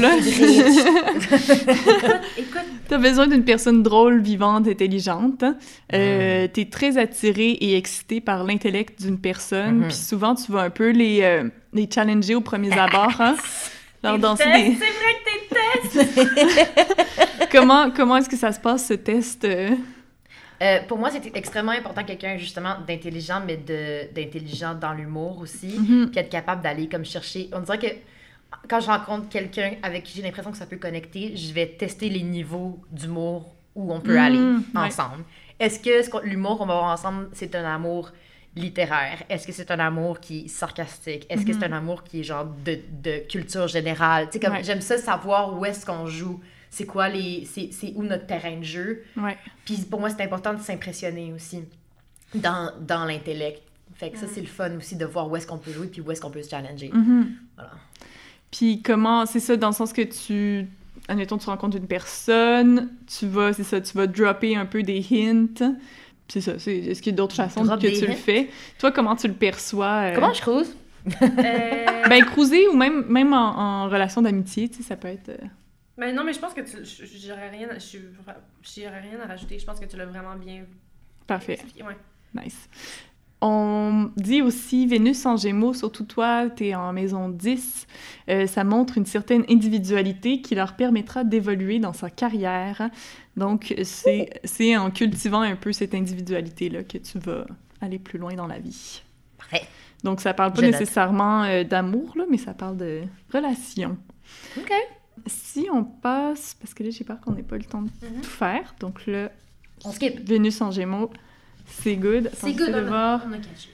tu 2.88 2.94
as 2.94 2.98
besoin 2.98 3.28
d'une 3.28 3.44
personne 3.44 3.84
drôle, 3.84 4.22
vivante, 4.22 4.68
intelligente. 4.68 5.44
Euh, 5.94 6.48
tu 6.54 6.62
es 6.62 6.66
très 6.66 6.98
attiré 6.98 7.50
et 7.52 7.78
excité 7.78 8.22
par 8.22 8.44
l'intellect 8.44 9.02
d'une 9.02 9.20
personne. 9.20 9.78
Mhm. 9.80 9.88
Puis 9.88 9.96
souvent, 9.96 10.36
tu 10.36 10.52
vas 10.52 10.62
un 10.62 10.70
peu 10.70 10.90
les, 10.90 11.20
euh, 11.24 11.44
les 11.74 11.88
challenger 11.94 12.36
au 12.36 12.42
premier 12.42 12.72
abord. 12.78 13.14
Hein? 13.20 13.36
Leur 14.04 14.16
tes 14.16 14.22
danser 14.22 14.44
tests, 14.46 14.66
des... 14.66 14.76
c'est 14.76 14.94
vrai 14.96 15.14
que 15.16 15.96
t'es 15.96 16.06
test. 16.26 17.52
comment 17.52 17.92
comment 17.92 18.18
est-ce 18.18 18.30
que 18.30 18.38
ça 18.38 18.52
se 18.54 18.60
passe, 18.60 18.88
ce 18.88 18.94
test? 18.94 19.44
euh? 19.46 19.72
Euh, 20.62 20.80
pour 20.88 20.98
moi, 20.98 21.10
c'est 21.10 21.36
extrêmement 21.36 21.72
important 21.72 22.04
quelqu'un 22.04 22.38
justement 22.38 22.76
d'intelligent, 22.86 23.42
mais 23.46 23.58
d'intelligent 24.14 24.76
dans 24.76 24.94
l'humour 24.94 25.40
aussi. 25.40 25.78
Mhm. 25.80 26.10
Puis 26.12 26.20
être 26.20 26.30
capable 26.30 26.62
d'aller 26.62 26.88
comme 26.90 27.06
chercher. 27.06 27.50
On 27.54 27.62
dirait 27.62 27.80
que 27.80 27.88
quand 28.68 28.80
je 28.82 28.88
rencontre 28.88 29.30
quelqu'un 29.30 29.74
avec 29.84 30.04
qui 30.04 30.18
j'ai 30.18 30.22
l'impression 30.24 30.52
que 30.52 30.58
ça 30.58 30.66
peut 30.66 30.78
connecter, 30.78 31.36
je 31.38 31.54
vais 31.54 31.68
tester 31.68 32.10
les 32.10 32.24
niveaux 32.24 32.80
d'humour 32.92 33.56
où 33.76 33.94
on 33.94 34.02
peut 34.02 34.14
Mhm, 34.14 34.18
aller 34.26 34.40
ouais. 34.40 34.88
ensemble. 34.88 35.24
Est-ce 35.60 35.80
que 35.80 36.26
l'humour 36.26 36.58
qu'on 36.58 36.66
va 36.66 36.74
avoir 36.76 36.92
ensemble, 36.92 37.30
c'est 37.34 37.54
un 37.56 37.64
amour 37.66 38.12
littéraire? 38.56 39.24
Est-ce 39.30 39.46
que 39.48 39.54
c'est 39.54 39.70
un 39.72 39.80
amour 39.80 40.20
qui 40.20 40.46
est 40.46 40.48
sarcastique? 40.48 41.26
Est-ce 41.30 41.46
que 41.46 41.54
c'est 41.54 41.64
un 41.66 41.74
amour 41.74 42.04
qui 42.04 42.20
est 42.22 42.24
genre 42.24 42.46
de, 42.66 42.80
de 43.02 43.20
culture 43.30 43.68
générale? 43.68 44.26
Tu 44.28 44.34
sais, 44.34 44.40
comme 44.40 44.54
Ouais. 44.54 44.64
j'aime 44.64 44.82
ça 44.82 44.98
savoir 44.98 45.58
où 45.58 45.64
est-ce 45.66 45.86
qu'on 45.86 46.08
joue. 46.08 46.40
C'est 46.70 46.86
quoi 46.86 47.10
les. 47.10 47.46
C'est 47.46 47.94
où 47.96 48.04
notre 48.04 48.26
terrain 48.28 48.58
de 48.58 48.64
jeu. 48.64 49.04
Ouais. 49.18 49.38
Puis 49.66 49.78
pour 49.90 50.00
moi, 50.00 50.10
c'est 50.10 50.22
important 50.24 50.54
de 50.54 50.60
s'impressionner 50.62 51.34
aussi 51.34 51.64
dans, 52.36 52.72
dans 52.82 53.06
l'intellect. 53.06 53.62
Fait 53.96 54.12
que 54.12 54.18
ça, 54.18 54.28
c'est 54.32 54.42
le 54.42 54.48
fun 54.48 54.78
aussi 54.78 54.96
de 54.96 55.04
voir 55.06 55.30
où 55.30 55.36
est-ce 55.36 55.48
qu'on 55.48 55.58
peut 55.58 55.72
jouer 55.72 55.88
puis 55.88 56.00
où 56.02 56.10
est-ce 56.12 56.22
qu'on 56.22 56.30
peut 56.32 56.42
se 56.44 56.50
challenger. 56.50 56.90
Mhm. 56.94 57.32
Voilà. 57.56 57.72
Puis 58.52 58.82
comment, 58.82 59.26
c'est 59.26 59.40
ça, 59.42 59.58
dans 59.58 59.68
le 59.70 59.74
sens 59.74 59.92
que 59.94 60.02
tu, 60.04 60.66
admettons, 61.08 61.38
tu 61.38 61.48
rencontres 61.50 61.78
une 61.78 61.88
personne, 61.88 62.90
tu 63.08 63.28
vas, 63.28 63.52
c'est 63.54 63.64
ça, 63.64 63.82
tu 63.82 63.96
vas 63.98 64.08
dropper 64.08 64.56
un 64.56 64.66
peu 64.66 64.84
des 64.84 65.06
hints. 65.12 65.76
C'est 66.30 66.42
ça, 66.42 66.58
c'est, 66.60 66.78
est-ce 66.78 67.02
qu'il 67.02 67.12
y 67.12 67.16
a 67.16 67.18
d'autres 67.18 67.36
façons 67.36 67.64
Drop 67.64 67.82
que 67.82 67.88
tu 68.00 68.06
le 68.08 68.14
fais? 68.14 68.50
Toi, 68.78 68.92
comment 68.92 69.16
tu 69.16 69.28
le 69.28 69.34
perçois? 69.34 70.12
euh, 70.12 70.16
Comment 70.16 70.34
je 70.34 70.42
cruise? 70.42 70.76
Euh, 71.22 71.86
Ben, 72.10 72.24
cruiser 72.26 72.68
ou 72.68 72.76
même, 72.78 73.06
même 73.08 73.34
en, 73.34 73.58
en 73.58 73.90
relation 73.90 74.22
d'amitié, 74.22 74.70
tu 74.70 74.78
sais, 74.78 74.84
ça 74.84 74.96
peut 74.96 75.08
être... 75.10 75.32
Mais 76.00 76.14
non, 76.14 76.24
mais 76.24 76.34
je 76.34 76.40
pense 76.40 76.54
que 76.54 76.62
tu. 76.62 76.78
je- 76.86 77.06
J'aurais 77.28 77.50
rien, 77.50 77.68
j'aurais 77.78 79.00
rien 79.02 79.20
à 79.22 79.28
rajouter. 79.28 79.60
Je 79.60 79.66
pense 79.66 79.80
que 79.80 79.86
tu 79.86 79.98
l'as 79.98 80.06
vraiment 80.06 80.36
bien 80.36 80.66
parfait. 81.28 81.54
expliqué. 81.54 81.84
Ouais. 81.84 81.98
Nice. 82.34 82.70
on 83.42 84.12
dit 84.18 84.42
aussi 84.42 84.86
Vénus 84.86 85.26
en 85.26 85.38
Gémeaux, 85.38 85.74
surtout 85.74 86.04
toi, 86.04 86.50
tu 86.50 86.68
es 86.68 86.76
en 86.76 86.92
maison 86.94 87.30
10. 87.30 87.88
euh, 88.30 88.46
ça 88.48 88.64
montre 88.64 88.98
une 88.98 89.06
certaine 89.06 89.46
individualité 89.50 90.42
qui 90.42 90.56
leur 90.56 90.76
permettra 90.76 91.24
d'évoluer 91.24 91.80
dans 91.80 91.94
sa 91.94 92.10
carrière. 92.10 92.90
Donc, 93.38 93.74
c'est 93.84 94.30
c'est 94.44 94.76
en 94.78 94.92
cultivant 94.92 95.42
un 95.42 95.56
peu 95.56 95.72
cette 95.72 95.94
individualité-là 95.96 96.84
que 96.84 96.98
tu 96.98 97.18
vas 97.20 97.46
aller 97.82 97.98
plus 98.00 98.20
loin 98.20 98.34
dans 98.36 98.48
la 98.48 98.60
vie. 98.60 99.02
Parfait. 99.38 99.64
Donc, 100.04 100.20
ça 100.22 100.34
parle 100.34 100.52
pas 100.54 100.62
Je 100.62 100.68
nécessairement 100.68 101.44
euh, 101.44 101.64
d'amour, 101.64 102.14
là, 102.18 102.26
mais 102.30 102.38
ça 102.38 102.54
parle 102.54 102.78
de 102.78 103.04
relation. 103.34 103.98
OK. 104.58 104.72
Si 105.28 105.68
on 105.72 105.84
passe, 105.84 106.56
parce 106.60 106.74
que 106.74 106.84
là, 106.84 106.90
j'ai 106.92 107.04
peur 107.04 107.18
qu'on 107.22 107.32
n'ait 107.32 107.44
pas 107.44 107.58
le 107.58 107.64
temps 107.64 107.82
de 107.82 107.90
Mhm. 108.02 108.22
tout 108.22 108.30
faire. 108.30 108.76
Donc 108.80 109.06
là, 109.08 109.30
On 109.86 109.92
skip. 109.92 110.28
Vénus 110.28 110.62
en 110.62 110.72
Gémeaux, 110.72 111.10
c'est 111.66 111.96
good. 111.96 112.30
C'est 112.34 112.54
good. 112.54 112.70
on 112.74 112.78
a- 112.78 112.82
voir. 112.82 113.22
on 113.28 113.34
a 113.34 113.38
catché. 113.38 113.70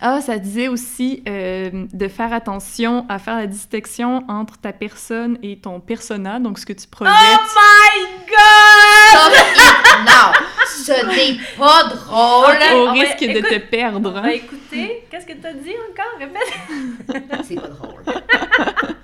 Ah, 0.00 0.20
ça 0.20 0.38
disait 0.38 0.68
aussi 0.68 1.22
euh, 1.28 1.86
de 1.92 2.08
faire 2.08 2.32
attention 2.32 3.06
à 3.08 3.18
faire 3.18 3.36
la 3.36 3.46
distinction 3.46 4.24
entre 4.28 4.58
ta 4.58 4.72
personne 4.72 5.38
et 5.42 5.56
ton 5.58 5.78
persona, 5.80 6.40
donc 6.40 6.58
ce 6.58 6.66
que 6.66 6.72
tu 6.72 6.86
projettes. 6.88 7.14
My 7.14 8.26
God! 8.28 9.10
Stop 9.10 9.32
it 9.56 10.04
now! 10.04 10.32
Ce 10.66 11.06
n'est 11.06 11.38
pas 11.56 11.84
drôle! 11.84 12.56
au 12.74 12.82
on 12.82 12.84
va- 12.86 12.92
risque 12.92 13.20
de 13.20 13.40
te 13.40 13.54
écoute, 13.54 13.70
perdre. 13.70 14.12
On 14.16 14.20
va 14.20 14.32
écouter. 14.34 15.04
Qu'est-ce 15.10 15.26
que 15.26 15.32
t'as 15.34 15.52
dit 15.54 15.72
encore? 15.90 16.18
Répète. 16.18 17.44
C'est 17.46 17.54
pas 17.54 17.68
drôle. 17.68 18.02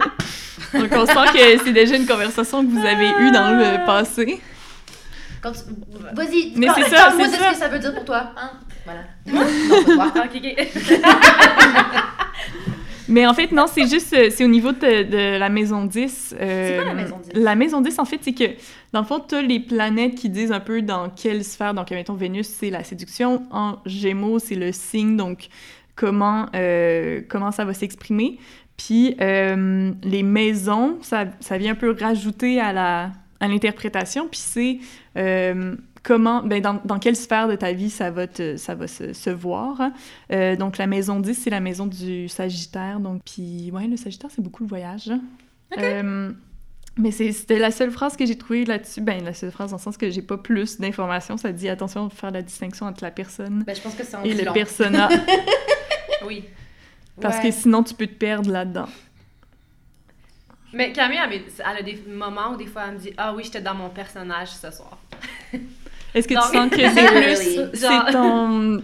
Donc 0.75 0.89
on 0.93 1.07
sent 1.07 1.33
que 1.33 1.65
c'est 1.65 1.73
déjà 1.73 1.97
une 1.97 2.07
conversation 2.07 2.65
que 2.65 2.71
vous 2.71 2.87
avez 2.87 3.09
eue 3.21 3.31
dans 3.33 3.51
le 3.59 3.85
passé. 3.87 4.41
Quand 5.43 5.53
tu- 5.53 5.59
Vas-y, 6.15 6.53
Mais 6.57 6.67
c'est 6.75 6.85
ça, 6.95 7.13
c'est 7.17 7.27
de 7.27 7.31
ça. 7.31 7.49
ce 7.49 7.53
que 7.53 7.57
ça 7.59 7.69
veut 7.69 7.79
dire 7.79 7.95
pour 7.95 8.05
toi. 8.05 8.33
Hein? 8.37 8.51
Voilà. 8.85 9.01
Non, 9.27 9.97
pas 9.97 10.11
toi. 10.11 10.25
ok, 10.27 10.41
ok. 10.43 11.01
Mais 13.09 13.27
en 13.27 13.35
fait, 13.35 13.51
non, 13.51 13.67
c'est 13.67 13.89
juste, 13.89 14.13
euh, 14.13 14.29
c'est 14.31 14.45
au 14.45 14.49
niveau 14.49 14.71
de, 14.71 15.03
de 15.03 15.37
la 15.39 15.49
maison 15.49 15.85
10. 15.85 16.37
euh, 16.41 16.69
C'est 16.69 16.77
quoi 16.77 16.85
la 16.85 16.95
maison 16.95 17.19
10? 17.25 17.31
La 17.43 17.55
maison 17.57 17.81
10, 17.81 17.99
en 17.99 18.05
fait, 18.05 18.19
c'est 18.23 18.33
que, 18.35 18.45
dans 18.93 19.01
le 19.01 19.07
fond, 19.07 19.19
tu 19.27 19.35
as 19.35 19.43
les 19.43 19.59
planètes 19.59 20.15
qui 20.15 20.29
disent 20.29 20.53
un 20.53 20.61
peu 20.61 20.81
dans 20.81 21.11
quelle 21.11 21.43
sphère. 21.43 21.75
Donc, 21.75 21.91
mettons, 21.91 22.15
Vénus, 22.15 22.47
c'est 22.47 22.71
la 22.71 22.85
séduction. 22.85 23.43
En 23.51 23.79
Gémeaux, 23.85 24.39
c'est 24.39 24.55
le 24.55 24.71
signe, 24.71 25.17
donc 25.17 25.49
comment, 25.97 26.47
euh, 26.55 27.21
comment 27.29 27.51
ça 27.51 27.65
va 27.65 27.75
s'exprimer. 27.75 28.39
Puis, 28.87 29.15
euh, 29.21 29.93
les 30.03 30.23
maisons, 30.23 30.97
ça, 31.03 31.27
ça 31.41 31.59
vient 31.59 31.73
un 31.73 31.75
peu 31.75 31.95
rajouter 31.99 32.59
à 32.61 32.73
la 32.73 33.11
à 33.41 33.49
l'interprétation. 33.49 34.27
Puis, 34.29 34.41
c'est 34.41 34.79
euh, 35.19 35.75
comment, 36.03 36.43
ben, 36.43 36.61
dans, 36.63 36.81
dans 36.85 36.99
quelle 36.99 37.17
sphère 37.17 37.47
de 37.49 37.57
ta 37.57 37.73
vie 37.73 37.91
ça 37.91 38.11
va, 38.11 38.27
te, 38.27 38.57
ça 38.57 38.75
va 38.75 38.87
se, 38.87 39.13
se 39.13 39.31
voir. 39.31 39.81
hein. 39.81 39.93
Euh, 40.33 40.57
donc, 40.57 40.79
la 40.79 40.87
maison 40.87 41.21
10, 41.21 41.35
c'est 41.35 41.51
la 41.51 41.61
maison 41.61 41.87
du 41.87 42.29
Sagittaire. 42.29 43.01
Donc, 43.01 43.21
puis, 43.25 43.71
ouais, 43.73 43.87
le 43.87 43.97
Sagittaire, 43.99 44.31
c'est 44.35 44.43
beaucoup 44.43 44.63
le 44.63 44.69
voyage. 44.69 45.11
Euh, 45.79 46.33
mais 46.97 47.11
c'était 47.11 47.59
la 47.59 47.71
seule 47.71 47.91
phrase 47.91 48.17
que 48.17 48.25
j'ai 48.27 48.37
trouvée 48.37 48.65
là-dessus. 48.65 49.01
Ben, 49.03 49.23
la 49.25 49.33
seule 49.35 49.51
phrase 49.51 49.71
dans 49.71 49.77
le 49.79 49.83
sens 49.83 49.97
que 49.97 50.11
j'ai 50.11 50.23
pas 50.23 50.37
plus 50.39 50.79
d'informations. 50.79 51.37
Ça 51.37 51.53
dit 51.53 51.69
attention 51.69 52.07
de 52.09 52.13
faire 52.13 52.31
la 52.31 52.43
distinction 52.43 52.87
entre 52.87 53.05
la 53.05 53.11
personne 53.11 53.63
Ben, 53.67 53.75
je 53.77 53.81
pense 53.83 53.95
que 53.95 54.05
c'est 54.05 54.17
en 54.17 54.23
et 54.25 54.35
le 54.35 54.45
long. 54.45 54.53
persona. 54.55 55.09
Oui. 56.27 56.45
Parce 57.21 57.37
Ouais. 57.39 57.51
que 57.51 57.57
sinon, 57.57 57.83
tu 57.83 57.95
peux 57.95 58.07
te 58.07 58.15
perdre 58.15 58.51
là-dedans. 58.51 58.89
Mais 60.73 60.93
Camille, 60.93 61.19
elle, 61.23 61.43
elle 61.59 61.77
a 61.79 61.83
des 61.83 62.01
moments 62.09 62.53
où 62.53 62.57
des 62.57 62.67
fois 62.67 62.83
elle 62.89 62.95
me 62.95 62.99
dit 63.01 63.13
Ah 63.17 63.35
oui, 63.35 63.43
j'étais 63.45 63.61
dans 63.61 63.75
mon 63.75 63.89
personnage 63.91 64.49
ce 64.49 64.71
soir. 64.71 64.99
Est-ce 66.15 66.29
que 66.29 66.35
Donc- 66.35 66.45
tu 66.51 66.57
sens 66.57 66.71
que 66.71 66.77
c'est 66.95 67.73
plus. 67.73 67.81
Genre- 67.81 68.05
C'est 68.07 68.13
ton. 68.13 68.83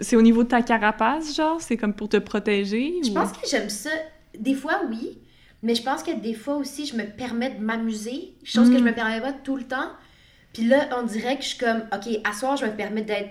C'est 0.00 0.16
au 0.16 0.22
niveau 0.22 0.44
de 0.44 0.48
ta 0.48 0.62
carapace, 0.62 1.34
genre? 1.34 1.60
C'est 1.60 1.76
comme 1.76 1.92
pour 1.94 2.08
te 2.08 2.16
protéger? 2.18 2.94
Je 3.04 3.10
ou- 3.10 3.14
pense 3.14 3.32
que 3.32 3.46
j'aime 3.48 3.68
ça. 3.68 3.90
Des 4.38 4.54
fois, 4.54 4.82
oui. 4.88 5.18
Mais 5.62 5.74
je 5.74 5.82
pense 5.82 6.04
que 6.04 6.12
des 6.12 6.34
fois 6.34 6.54
aussi, 6.54 6.86
je 6.86 6.94
me 6.96 7.02
permets 7.04 7.50
de 7.50 7.60
m'amuser. 7.60 8.32
Chose 8.44 8.68
que 8.70 8.74
Mm. 8.74 8.78
je 8.78 8.84
me 8.84 8.92
permets 8.92 9.20
pas 9.20 9.32
tout 9.32 9.56
le 9.56 9.64
temps. 9.64 9.90
Puis 10.52 10.64
là, 10.66 10.88
on 10.96 11.02
dirait 11.04 11.36
que 11.36 11.42
je 11.42 11.48
suis 11.48 11.58
comme, 11.58 11.82
OK, 11.92 12.20
à 12.24 12.32
soir, 12.32 12.56
je 12.56 12.64
me 12.66 12.70
permets 12.70 13.02
d'être. 13.02 13.30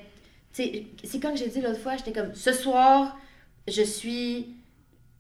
Tu 0.54 0.64
sais, 0.64 0.88
c'est 1.06 1.22
comme 1.22 1.38
j'ai 1.38 1.48
dit 1.48 1.62
l'autre 1.62 1.80
fois, 1.80 1.96
j'étais 1.98 2.12
comme, 2.12 2.34
ce 2.36 2.52
soir, 2.52 3.18
je 3.68 3.82
suis 3.82 4.56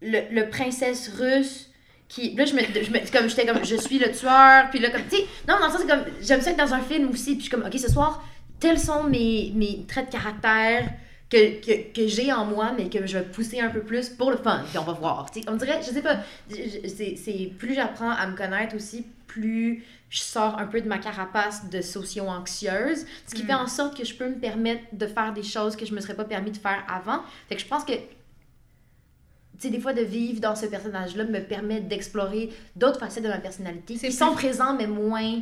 le, 0.01 0.21
le 0.31 0.49
princesse 0.49 1.09
russe 1.17 1.69
qui. 2.07 2.35
Là, 2.35 2.45
je 2.45 2.53
me. 2.53 2.61
Je 2.61 2.91
me 2.91 3.11
comme, 3.11 3.29
j'étais 3.29 3.45
comme, 3.45 3.63
je 3.65 3.75
suis 3.75 3.99
le 3.99 4.11
tueur. 4.11 4.69
Puis 4.69 4.79
là, 4.79 4.89
comme, 4.89 5.03
tu 5.09 5.17
sais, 5.17 5.25
non, 5.47 5.59
dans 5.59 5.67
le 5.67 5.71
sens, 5.71 5.81
c'est 5.81 5.87
comme, 5.87 6.05
j'aime 6.21 6.41
ça 6.41 6.51
être 6.51 6.57
dans 6.57 6.73
un 6.73 6.81
film 6.81 7.09
aussi. 7.09 7.31
Puis 7.35 7.37
je 7.37 7.41
suis 7.43 7.49
comme, 7.49 7.65
OK, 7.65 7.77
ce 7.77 7.91
soir, 7.91 8.23
tels 8.59 8.79
sont 8.79 9.03
mes, 9.03 9.51
mes 9.55 9.85
traits 9.87 10.07
de 10.07 10.11
caractère 10.11 10.89
que, 11.29 11.59
que, 11.59 11.93
que 11.93 12.07
j'ai 12.07 12.31
en 12.31 12.45
moi, 12.45 12.71
mais 12.77 12.89
que 12.89 13.05
je 13.05 13.17
vais 13.17 13.25
pousser 13.25 13.59
un 13.59 13.69
peu 13.69 13.81
plus 13.81 14.09
pour 14.09 14.31
le 14.31 14.37
fun. 14.37 14.63
Puis 14.69 14.77
on 14.77 14.83
va 14.83 14.93
voir. 14.93 15.29
Tu 15.31 15.41
sais, 15.41 15.49
on 15.49 15.55
dirait, 15.55 15.79
je 15.81 15.91
sais 15.91 16.01
pas, 16.01 16.19
c'est, 16.49 17.51
plus 17.59 17.73
j'apprends 17.75 18.11
à 18.11 18.27
me 18.27 18.35
connaître 18.37 18.75
aussi, 18.75 19.05
plus 19.27 19.83
je 20.09 20.19
sors 20.19 20.57
un 20.57 20.65
peu 20.67 20.79
de 20.79 20.87
ma 20.87 20.99
carapace 20.99 21.69
de 21.69 21.81
socio-anxieuse, 21.81 23.05
ce 23.27 23.35
qui 23.35 23.43
Mm. 23.43 23.47
fait 23.47 23.53
en 23.55 23.67
sorte 23.67 23.97
que 23.97 24.05
je 24.05 24.15
peux 24.15 24.29
me 24.29 24.39
permettre 24.39 24.83
de 24.93 25.05
faire 25.05 25.33
des 25.33 25.43
choses 25.43 25.75
que 25.75 25.85
je 25.85 25.93
me 25.93 25.99
serais 25.99 26.15
pas 26.15 26.23
permis 26.23 26.51
de 26.51 26.57
faire 26.57 26.85
avant. 26.87 27.19
Fait 27.49 27.55
que 27.55 27.61
je 27.61 27.67
pense 27.67 27.83
que 27.83 27.91
sais, 29.61 29.69
des 29.69 29.79
fois, 29.79 29.93
de 29.93 30.01
vivre 30.01 30.39
dans 30.39 30.55
ce 30.55 30.65
personnage-là 30.65 31.25
me 31.25 31.39
permet 31.39 31.81
d'explorer 31.81 32.49
d'autres 32.75 32.99
facettes 32.99 33.23
de 33.23 33.29
ma 33.29 33.39
personnalité 33.39 33.95
C'est 33.97 34.09
qui 34.09 34.15
plus- 34.17 34.25
sont 34.25 34.33
présentes, 34.33 34.77
mais 34.79 34.87
moins 34.87 35.23
euh, 35.35 35.39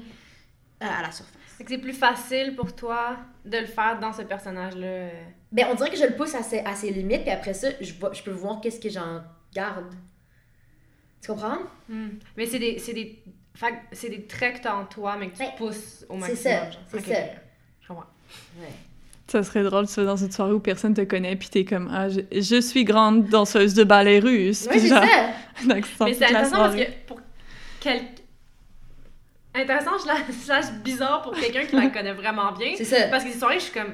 à 0.79 1.01
la 1.01 1.11
surface. 1.11 1.33
Fait 1.57 1.63
que 1.63 1.69
c'est 1.71 1.77
plus 1.77 1.93
facile 1.93 2.55
pour 2.55 2.75
toi 2.75 3.17
de 3.45 3.57
le 3.57 3.65
faire 3.65 3.97
dans 3.99 4.11
ce 4.11 4.21
personnage-là. 4.23 4.85
euh. 4.87 5.09
Ben, 5.51 5.67
on 5.71 5.75
dirait 5.75 5.89
que 5.89 5.97
je 5.97 6.03
le 6.05 6.15
pousse 6.15 6.35
à 6.35 6.43
ses, 6.43 6.59
à 6.59 6.75
ses 6.75 6.91
limites, 6.91 7.21
puis 7.21 7.31
après 7.31 7.53
ça, 7.53 7.69
je, 7.79 7.93
vois- 7.93 8.11
je 8.13 8.21
peux 8.23 8.31
voir 8.31 8.59
qu'est-ce 8.61 8.79
que 8.79 8.89
j'en 8.89 9.21
garde. 9.53 9.93
Tu 11.21 11.27
comprends? 11.31 11.57
Hmm. 11.89 12.09
Mais 12.37 12.45
c'est 12.45 12.59
des, 12.59 12.77
c'est 12.79 12.93
des, 12.93 13.23
c'est 13.93 14.09
des 14.09 14.27
traits 14.27 14.57
que 14.57 14.63
t'as 14.63 14.75
en 14.75 14.85
toi, 14.85 15.15
mais 15.17 15.29
que 15.29 15.37
tu 15.37 15.43
Ouais. 15.43 15.53
pousses 15.57 16.05
au 16.09 16.13
C'est 16.15 16.19
maximum. 16.19 16.37
ça, 16.41 16.69
c'est 16.91 16.99
ça. 16.99 17.11
ok. 17.21 17.27
Je 17.81 17.87
comprends. 17.87 18.05
Ouais. 18.59 18.67
Ça 19.27 19.41
serait 19.41 19.63
drôle, 19.63 19.87
tu 19.87 19.95
vas 19.95 20.05
dans 20.05 20.15
une 20.15 20.31
soirée 20.31 20.53
où 20.53 20.59
personne 20.59 20.93
te 20.93 21.01
connaît, 21.01 21.35
puis 21.35 21.49
t'es 21.49 21.65
comme, 21.65 21.89
ah, 21.91 22.09
je, 22.09 22.21
je 22.31 22.61
suis 22.61 22.83
grande 22.83 23.27
danseuse 23.27 23.73
de 23.73 23.83
ballet 23.83 24.19
russe. 24.19 24.67
Puis 24.69 24.79
c'est 24.81 24.89
ça! 24.89 25.01
Mais 25.67 25.81
c'est 26.13 26.25
intéressant 26.25 26.57
parce 26.57 26.75
que 26.75 26.91
pour 27.07 27.19
quel... 27.79 28.01
Intéressant, 29.55 29.91
je 30.01 30.07
la 30.07 30.15
slash 30.33 30.71
bizarre 30.83 31.21
pour 31.21 31.33
quelqu'un 31.33 31.65
qui 31.65 31.75
la 31.75 31.87
connaît 31.89 32.13
vraiment 32.13 32.51
bien. 32.51 32.73
C'est 32.75 32.83
ça. 32.83 33.07
Parce 33.07 33.23
que 33.23 33.31
ces 33.31 33.39
soirées, 33.39 33.55
je 33.55 33.63
suis 33.63 33.73
comme, 33.73 33.93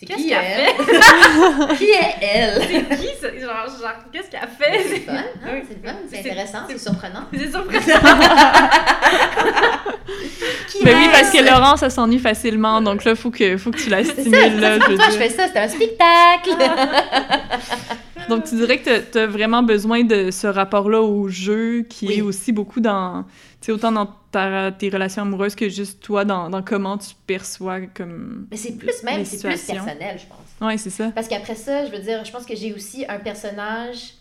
C'est 0.00 0.06
qu'est-ce 0.06 0.18
qui 0.22 0.28
qu'elle 0.28 0.44
elle? 0.44 0.84
fait? 0.84 1.76
qui 1.76 1.90
est 1.90 2.14
elle? 2.22 2.62
C'est 2.62 2.96
qui 2.98 3.06
ça? 3.20 3.28
Genre, 3.36 3.66
genre 3.80 3.90
qu'est-ce 4.12 4.30
qu'elle 4.30 4.48
fait? 4.56 4.88
C'est 4.88 5.00
fun, 5.00 5.12
hein? 5.14 5.24
Oui. 5.44 5.62
c'est 5.68 5.84
fun, 5.84 5.96
c'est 6.08 6.18
intéressant, 6.20 6.58
c'est- 6.68 6.78
surprenant. 6.78 7.24
C'est 7.34 7.50
surprenant. 7.50 7.80
Qui 10.68 10.84
Mais 10.84 10.94
oui, 10.94 11.08
parce 11.10 11.30
que 11.30 11.42
Laurent, 11.44 11.76
ça 11.76 11.90
s'ennuie 11.90 12.20
facilement, 12.20 12.80
donc 12.80 13.02
là, 13.04 13.16
faut 13.16 13.32
que, 13.32 13.56
faut 13.56 13.72
que 13.72 13.78
tu 13.78 13.90
la 13.90 14.04
C'est 14.04 14.14
ça, 14.14 14.20
stimules, 14.20 14.38
c'est 14.40 14.60
là, 14.60 14.78
ça, 14.78 14.86
je 14.88 14.94
toi, 14.94 15.04
je 15.10 15.16
fais 15.16 15.30
ça, 15.30 15.48
c'est 15.52 15.58
un 15.58 15.68
spectacle! 15.68 16.56
Donc, 18.28 18.44
tu 18.44 18.54
dirais 18.56 18.78
que 18.78 19.00
tu 19.10 19.18
as 19.18 19.26
vraiment 19.26 19.62
besoin 19.62 20.04
de 20.04 20.30
ce 20.30 20.46
rapport-là 20.46 21.00
au 21.02 21.28
jeu 21.28 21.82
qui 21.82 22.06
Oui. 22.08 22.14
est 22.18 22.22
aussi 22.22 22.52
beaucoup 22.52 22.80
dans, 22.80 23.22
tu 23.60 23.66
sais, 23.66 23.72
autant 23.72 23.92
dans 23.92 24.08
ta- 24.30 24.72
tes 24.72 24.88
relations 24.90 25.22
amoureuses 25.22 25.54
que 25.54 25.68
juste 25.68 26.00
toi, 26.02 26.24
dans, 26.24 26.50
dans 26.50 26.62
comment 26.62 26.98
tu 26.98 27.10
perçois 27.26 27.80
comme... 27.94 28.46
Mais 28.50 28.56
c'est 28.56 28.76
plus 28.76 29.02
même, 29.02 29.24
c'est 29.24 29.38
plus 29.46 29.66
personnel, 29.66 30.18
je 30.18 30.26
pense. 30.26 30.66
Ouais, 30.68 30.76
c'est 30.76 30.90
ça. 30.90 31.10
Parce 31.14 31.28
qu'après 31.28 31.54
ça, 31.54 31.86
je 31.86 31.90
veux 31.92 32.00
dire, 32.00 32.24
je 32.24 32.32
pense 32.32 32.44
que 32.44 32.54
j'ai 32.56 32.72
aussi 32.74 33.04
un 33.08 33.18
personnage 33.18 34.14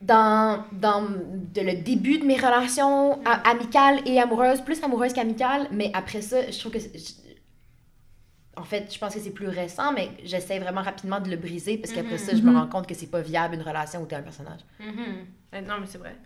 dans, 0.00 0.62
dans 0.72 1.02
de- 1.02 1.60
le 1.60 1.82
début 1.82 2.18
de 2.18 2.24
mes 2.24 2.36
relations 2.36 3.18
amicales 3.44 3.98
et 4.06 4.20
amoureuses, 4.20 4.60
plus 4.60 4.82
amoureuses 4.84 5.12
qu'amicales, 5.12 5.66
mais 5.72 5.90
après 5.94 6.22
ça, 6.22 6.48
je 6.50 6.58
trouve 6.58 6.72
que... 6.72 6.78
en 8.58 8.64
fait, 8.64 8.92
je 8.92 8.98
pense 8.98 9.14
que 9.14 9.20
c'est 9.20 9.30
plus 9.30 9.48
récent, 9.48 9.92
mais 9.92 10.10
j'essaie 10.24 10.58
vraiment 10.58 10.82
rapidement 10.82 11.20
de 11.20 11.30
le 11.30 11.36
briser 11.36 11.78
parce 11.78 11.92
qu'après 11.92 12.12
Mhm. 12.14 12.18
ça, 12.18 12.32
je 12.36 12.42
me 12.42 12.50
Mhm. 12.50 12.56
rends 12.56 12.66
compte 12.66 12.86
que 12.86 12.94
c'est 12.94 13.06
pas 13.06 13.20
viable 13.20 13.54
une 13.54 13.62
relation 13.62 14.02
où 14.02 14.06
t'es 14.06 14.16
un 14.16 14.22
personnage. 14.22 14.60
Mhm. 14.80 14.88
Euh, 15.54 15.60
Non, 15.62 15.74
mais 15.80 15.86
c'est 15.86 15.98
vrai. 15.98 16.16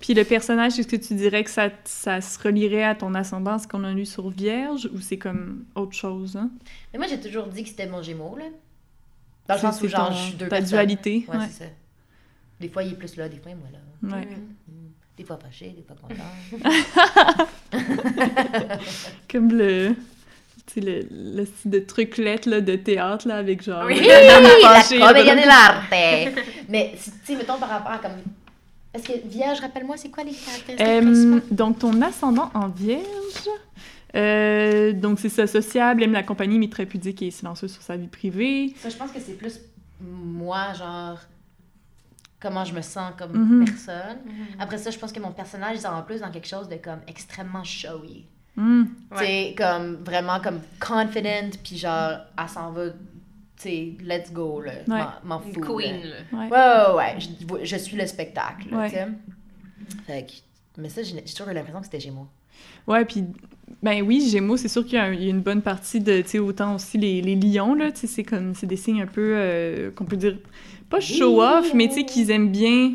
Puis 0.00 0.14
le 0.14 0.24
personnage, 0.24 0.78
est-ce 0.78 0.88
que 0.88 0.96
tu 0.96 1.12
dirais 1.14 1.44
que 1.44 1.50
ça, 1.50 1.68
ça 1.84 2.22
se 2.22 2.38
relierait 2.38 2.84
à 2.84 2.94
ton 2.94 3.14
ascendance 3.14 3.66
qu'on 3.66 3.84
a 3.84 3.92
lu 3.92 4.06
sur 4.06 4.30
Vierge 4.30 4.88
ou 4.94 4.98
c'est 5.00 5.18
comme 5.18 5.66
autre 5.74 5.92
chose? 5.92 6.36
Hein? 6.36 6.50
Mais 6.92 6.98
moi, 6.98 7.06
j'ai 7.06 7.20
toujours 7.20 7.46
dit 7.48 7.62
que 7.64 7.68
c'était 7.68 7.86
mon 7.86 8.00
gémeau, 8.00 8.34
là. 8.38 8.44
Dans 9.46 9.54
le 9.56 9.60
sens 9.60 9.82
où, 9.82 9.88
genre, 9.88 10.08
ton- 10.08 10.14
je 10.14 10.22
suis 10.22 10.32
deux 10.36 10.46
ta 10.48 10.56
personnes. 10.56 10.68
dualité. 10.70 11.26
Ouais, 11.28 11.36
Ouais. 11.36 11.46
c'est 11.50 11.64
ça. 11.64 11.70
Des 12.60 12.68
fois, 12.70 12.82
il 12.82 12.92
est 12.92 12.96
plus 12.96 13.14
là, 13.16 13.28
des 13.28 13.36
fois, 13.36 13.50
il 13.50 13.54
est 13.54 13.56
moins 13.56 13.70
là. 13.70 14.16
Ouais. 14.16 14.24
Mm. 14.24 14.72
Des 15.18 15.24
fois 15.24 15.36
fâché, 15.36 15.68
des 15.76 15.82
fois 15.82 15.96
content. 16.00 16.14
Comme 19.30 19.50
le... 19.52 19.94
Tu 20.72 20.80
sais, 20.80 20.86
le, 20.86 21.00
le 21.10 21.44
style 21.46 21.70
de 21.70 21.78
truclette 21.80 22.46
là, 22.46 22.60
de 22.60 22.76
théâtre 22.76 23.26
là, 23.26 23.36
avec 23.36 23.62
genre... 23.62 23.84
Oui. 23.86 24.00
la 24.06 24.40
la 24.40 24.48
fâchée, 24.80 25.00
commedia 25.00 25.34
là. 25.34 25.40
dell'arte. 25.42 25.84
Mais, 26.68 26.94
si- 26.96 27.10
tu 27.10 27.16
sais, 27.24 27.36
mettons 27.36 27.58
par 27.58 27.68
rapport 27.70 27.92
à 27.92 27.98
comme... 27.98 28.12
Parce 28.92 29.04
que 29.04 29.12
Vierge, 29.26 29.60
rappelle-moi, 29.60 29.96
c'est 29.96 30.10
quoi 30.10 30.22
les 30.24 30.32
caractéristiques 30.32 30.84
Euh, 30.86 31.40
donc, 31.50 31.78
ton 31.78 32.00
ascendant 32.02 32.50
en 32.54 32.68
Vierge, 32.68 33.04
Euh, 34.16 34.92
donc, 34.92 35.20
c'est 35.20 35.28
ça, 35.28 35.46
sociable, 35.46 36.02
aime 36.02 36.12
la 36.12 36.22
compagnie, 36.24 36.58
mais 36.58 36.68
très 36.68 36.86
pudique 36.86 37.22
et 37.22 37.30
silencieuse 37.30 37.72
sur 37.72 37.82
sa 37.82 37.96
vie 37.96 38.08
privée. 38.08 38.74
Ça, 38.80 38.88
je 38.88 38.96
pense 38.96 39.12
que 39.12 39.20
c'est 39.20 39.34
plus 39.38 39.60
moi, 40.00 40.72
genre, 40.76 41.18
comment 42.40 42.64
je 42.64 42.72
me 42.74 42.80
sens 42.82 43.12
comme 43.18 43.32
Mhm. 43.32 43.64
personne. 43.66 44.18
Après 44.58 44.78
ça, 44.78 44.90
je 44.90 44.98
pense 44.98 45.12
que 45.12 45.20
mon 45.20 45.30
personnage, 45.32 45.76
il 45.76 45.80
s'en 45.80 45.92
va 45.94 46.02
plus 46.02 46.20
dans 46.20 46.30
quelque 46.30 46.48
chose 46.48 46.68
de 46.68 46.76
comme 46.76 47.00
extrêmement 47.06 47.62
showy. 47.64 48.24
Tu 49.12 49.18
sais, 49.18 49.54
comme 49.56 49.96
vraiment 50.04 50.40
comme 50.40 50.60
confident, 50.78 51.50
puis 51.64 51.76
genre, 51.78 52.12
elle 52.38 52.48
s'en 52.48 52.70
va, 52.72 52.90
tu 52.90 52.94
sais, 53.56 53.92
let's 54.02 54.32
go, 54.32 54.60
là. 54.60 54.72
Ouais. 54.88 55.00
M'en- 55.24 55.40
fous. 55.40 55.60
queen, 55.60 56.00
là. 56.02 56.08
là. 56.08 56.38
Ouais. 56.38 56.48
Ouais, 56.48 56.94
ouais, 56.94 57.14
ouais. 57.58 57.60
Je, 57.60 57.64
je 57.66 57.76
suis 57.76 57.96
le 57.96 58.06
spectacle, 58.06 58.68
là, 58.70 58.78
Ouais. 58.78 58.88
tu 58.90 58.94
sais. 58.96 59.08
Fait 60.06 60.22
que- 60.26 60.80
mais 60.80 60.88
ça, 60.88 61.02
j'ai 61.02 61.20
toujours 61.22 61.48
eu 61.48 61.54
l'impression 61.54 61.80
que 61.80 61.86
c'était 61.90 62.10
moi. 62.10 62.26
Ouais, 62.86 63.04
puis, 63.04 63.24
ben 63.82 64.02
oui, 64.02 64.28
Gémeaux, 64.28 64.56
c'est 64.56 64.68
sûr 64.68 64.84
qu'il 64.84 64.94
y, 64.94 64.98
a 64.98 65.12
y 65.12 65.28
une 65.28 65.40
bonne 65.40 65.62
partie 65.62 66.00
de, 66.00 66.20
tu 66.20 66.28
sais, 66.28 66.38
autant 66.38 66.74
aussi 66.74 66.98
les, 66.98 67.22
les 67.22 67.36
lions, 67.36 67.74
là, 67.74 67.90
tu 67.90 68.00
sais, 68.00 68.06
c'est 68.06 68.22
comme, 68.24 68.54
c'est 68.54 68.66
des 68.66 68.76
signes 68.76 69.02
un 69.02 69.06
peu, 69.06 69.32
euh, 69.36 69.90
qu'on 69.92 70.04
peut 70.04 70.16
dire, 70.16 70.38
pas 70.88 71.00
show-off, 71.00 71.72
mais 71.74 71.88
tu 71.88 71.94
sais, 71.94 72.04
qu'ils 72.04 72.30
aiment 72.30 72.50
bien, 72.50 72.92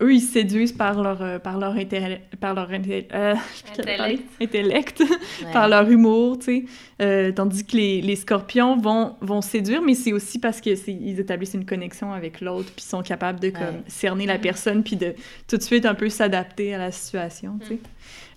eux, 0.00 0.14
ils 0.14 0.20
se 0.20 0.32
séduisent 0.32 0.72
par 0.72 1.02
leur, 1.02 1.20
euh, 1.22 1.38
par 1.38 1.58
leur 1.58 1.72
intérêt, 1.72 2.22
par 2.40 2.54
leur 2.54 2.68
euh, 2.70 3.34
intellect, 4.40 5.00
Ouais. 5.44 5.52
par 5.52 5.68
leur 5.68 5.88
humour, 5.90 6.38
tu 6.38 6.44
sais, 6.44 6.64
Euh, 7.00 7.30
tandis 7.32 7.64
que 7.64 7.76
les, 7.76 8.00
les 8.00 8.16
scorpions 8.16 8.76
vont, 8.76 9.14
vont 9.20 9.40
séduire, 9.40 9.82
mais 9.82 9.94
c'est 9.94 10.12
aussi 10.12 10.38
parce 10.38 10.60
que 10.60 10.74
c'est- 10.74 10.92
ils 10.92 11.18
établissent 11.20 11.54
une 11.54 11.64
connexion 11.66 12.12
avec 12.12 12.40
l'autre, 12.40 12.70
puis 12.74 12.84
sont 12.84 13.02
capables 13.02 13.40
de, 13.40 13.50
comme, 13.50 13.62
Ouais. 13.62 13.82
cerner 13.88 14.26
la 14.26 14.38
personne, 14.38 14.82
puis 14.82 14.96
de 14.96 15.14
tout 15.48 15.56
de 15.56 15.62
suite 15.62 15.86
un 15.86 15.94
peu 15.94 16.08
s'adapter 16.08 16.74
à 16.74 16.78
la 16.78 16.90
situation, 16.92 17.58
tu 17.60 17.66
sais. 17.68 17.78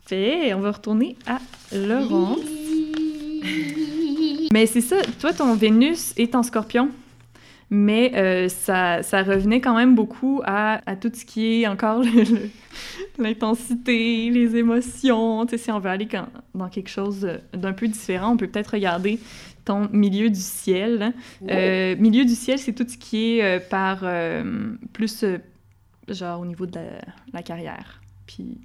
Fait, 0.07 0.53
on 0.53 0.59
va 0.59 0.71
retourner 0.71 1.15
à 1.27 1.39
Laurent. 1.75 2.35
Mais 4.53 4.65
c'est 4.65 4.81
ça, 4.81 4.97
toi, 5.19 5.31
ton 5.33 5.55
Vénus 5.55 6.13
est 6.17 6.35
en 6.35 6.43
scorpion, 6.43 6.89
mais 7.73 8.11
euh, 8.15 8.49
ça, 8.49 9.01
ça 9.01 9.23
revenait 9.23 9.61
quand 9.61 9.75
même 9.75 9.95
beaucoup 9.95 10.41
à, 10.45 10.81
à 10.85 10.95
tout 10.97 11.09
ce 11.13 11.23
qui 11.25 11.61
est 11.63 11.67
encore 11.67 11.99
le- 12.03 12.23
le- 12.23 12.49
l'intensité, 13.17 14.29
les 14.29 14.55
émotions. 14.57 15.45
Tu 15.45 15.51
sais, 15.57 15.63
si 15.65 15.71
on 15.71 15.79
veut 15.79 15.89
aller 15.89 16.07
quand- 16.07 16.27
dans 16.53 16.69
quelque 16.69 16.89
chose 16.89 17.27
d'un 17.53 17.73
peu 17.73 17.87
différent, 17.87 18.33
on 18.33 18.37
peut 18.37 18.47
peut-être 18.47 18.73
regarder 18.73 19.19
ton 19.65 19.87
milieu 19.91 20.29
du 20.29 20.39
ciel. 20.39 21.13
Euh, 21.49 21.95
milieu 21.97 22.25
du 22.25 22.35
ciel, 22.35 22.59
c'est 22.59 22.73
tout 22.73 22.85
ce 22.87 22.97
qui 22.97 23.37
est 23.37 23.43
euh, 23.43 23.59
par 23.59 23.99
euh, 24.03 24.73
plus, 24.93 25.23
euh, 25.23 25.37
genre, 26.09 26.41
au 26.41 26.45
niveau 26.45 26.65
de 26.65 26.75
la, 26.75 26.83
la 27.33 27.43
carrière. 27.43 28.01
Puis 28.27 28.57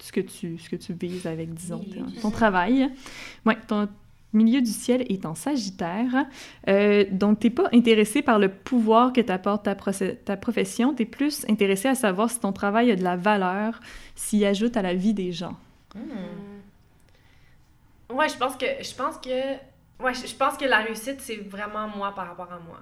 ce 0.00 0.12
que 0.12 0.20
tu, 0.20 0.58
ce 0.58 0.70
que 0.70 0.76
tu 0.76 0.94
vises 0.94 1.26
avec, 1.26 1.52
disons, 1.54 1.84
ton, 2.22 2.30
travail. 2.30 2.88
Ouais, 3.44 3.56
ton 3.68 3.86
milieu 4.32 4.60
du 4.60 4.70
ciel 4.70 5.04
est 5.08 5.26
en 5.26 5.34
Sagittaire. 5.34 6.26
Euh, 6.68 7.04
donc, 7.10 7.40
t'es 7.40 7.50
pas 7.50 7.68
intéressé 7.72 8.22
par 8.22 8.38
le 8.38 8.48
pouvoir 8.48 9.12
que 9.12 9.20
t'apporte 9.20 9.64
ta, 9.64 9.74
ta 9.74 10.36
profession. 10.36 10.94
T'es 10.94 11.04
plus 11.04 11.44
intéressé 11.48 11.88
à 11.88 11.94
savoir 11.94 12.30
si 12.30 12.38
ton 12.40 12.52
travail 12.52 12.90
a 12.90 12.96
de 12.96 13.02
la 13.02 13.16
valeur, 13.16 13.80
s'il 14.14 14.44
ajoute 14.44 14.76
à 14.76 14.82
la 14.82 14.94
vie 14.94 15.14
des 15.14 15.32
gens. 15.32 15.56
Hmm. 15.94 16.60
Ouais, 18.10 18.28
je 18.28 18.36
pense 18.36 18.56
que 18.56 18.66
je 18.82 18.94
pense 18.94 19.16
que 19.18 19.30
ouais, 20.02 20.14
je 20.14 20.34
pense 20.34 20.56
que 20.56 20.64
la 20.64 20.78
réussite 20.78 21.20
c'est 21.20 21.36
vraiment 21.36 21.86
moi 21.88 22.14
par 22.14 22.26
rapport 22.28 22.52
à 22.52 22.58
moi. 22.58 22.80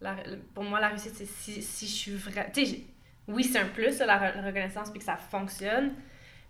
La- 0.00 0.16
pour 0.54 0.64
moi 0.64 0.80
la 0.80 0.88
réussite 0.88 1.14
c'est 1.14 1.26
si, 1.26 1.62
si 1.62 1.86
je 1.86 1.92
suis 1.92 2.12
vrai, 2.16 2.50
tu 2.52 2.66
sais, 2.66 2.80
oui, 3.28 3.44
c'est 3.44 3.58
un 3.58 3.66
plus 3.66 3.98
la 4.00 4.18
re- 4.18 4.44
reconnaissance 4.44 4.90
puis 4.90 4.98
que 4.98 5.04
ça 5.04 5.16
fonctionne. 5.16 5.92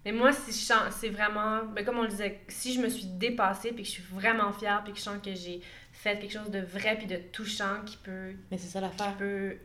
Mais 0.07 0.13
moi 0.13 0.33
si 0.33 0.53
je 0.53 0.57
sens 0.65 0.95
c'est 0.99 1.11
vraiment 1.11 1.65
ben, 1.65 1.85
comme 1.85 1.99
on 1.99 2.03
le 2.03 2.09
disait, 2.09 2.41
si 2.49 2.73
je 2.73 2.81
me 2.81 2.89
suis 2.89 3.05
dépassée 3.07 3.73
puis 3.73 3.83
que 3.83 3.89
je 3.89 3.95
suis 3.95 4.03
vraiment 4.05 4.53
fière 4.53 4.83
puis 4.85 4.93
que 4.93 4.99
je 4.99 5.05
sens 5.05 5.19
que 5.23 5.35
j'ai 5.35 5.61
fait 5.93 6.19
quelque 6.19 6.33
chose 6.33 6.51
de 6.51 6.61
vrai 6.61 6.97
puis 6.97 7.07
de 7.09 7.17
touchant 7.33 7.83
qui 7.85 7.97
peut 7.99 8.33
Mais 8.51 8.57
c'est 8.57 8.69
ça 8.69 8.79
qui 8.81 8.85
l'affaire. 8.85 9.17
peut 9.19 9.57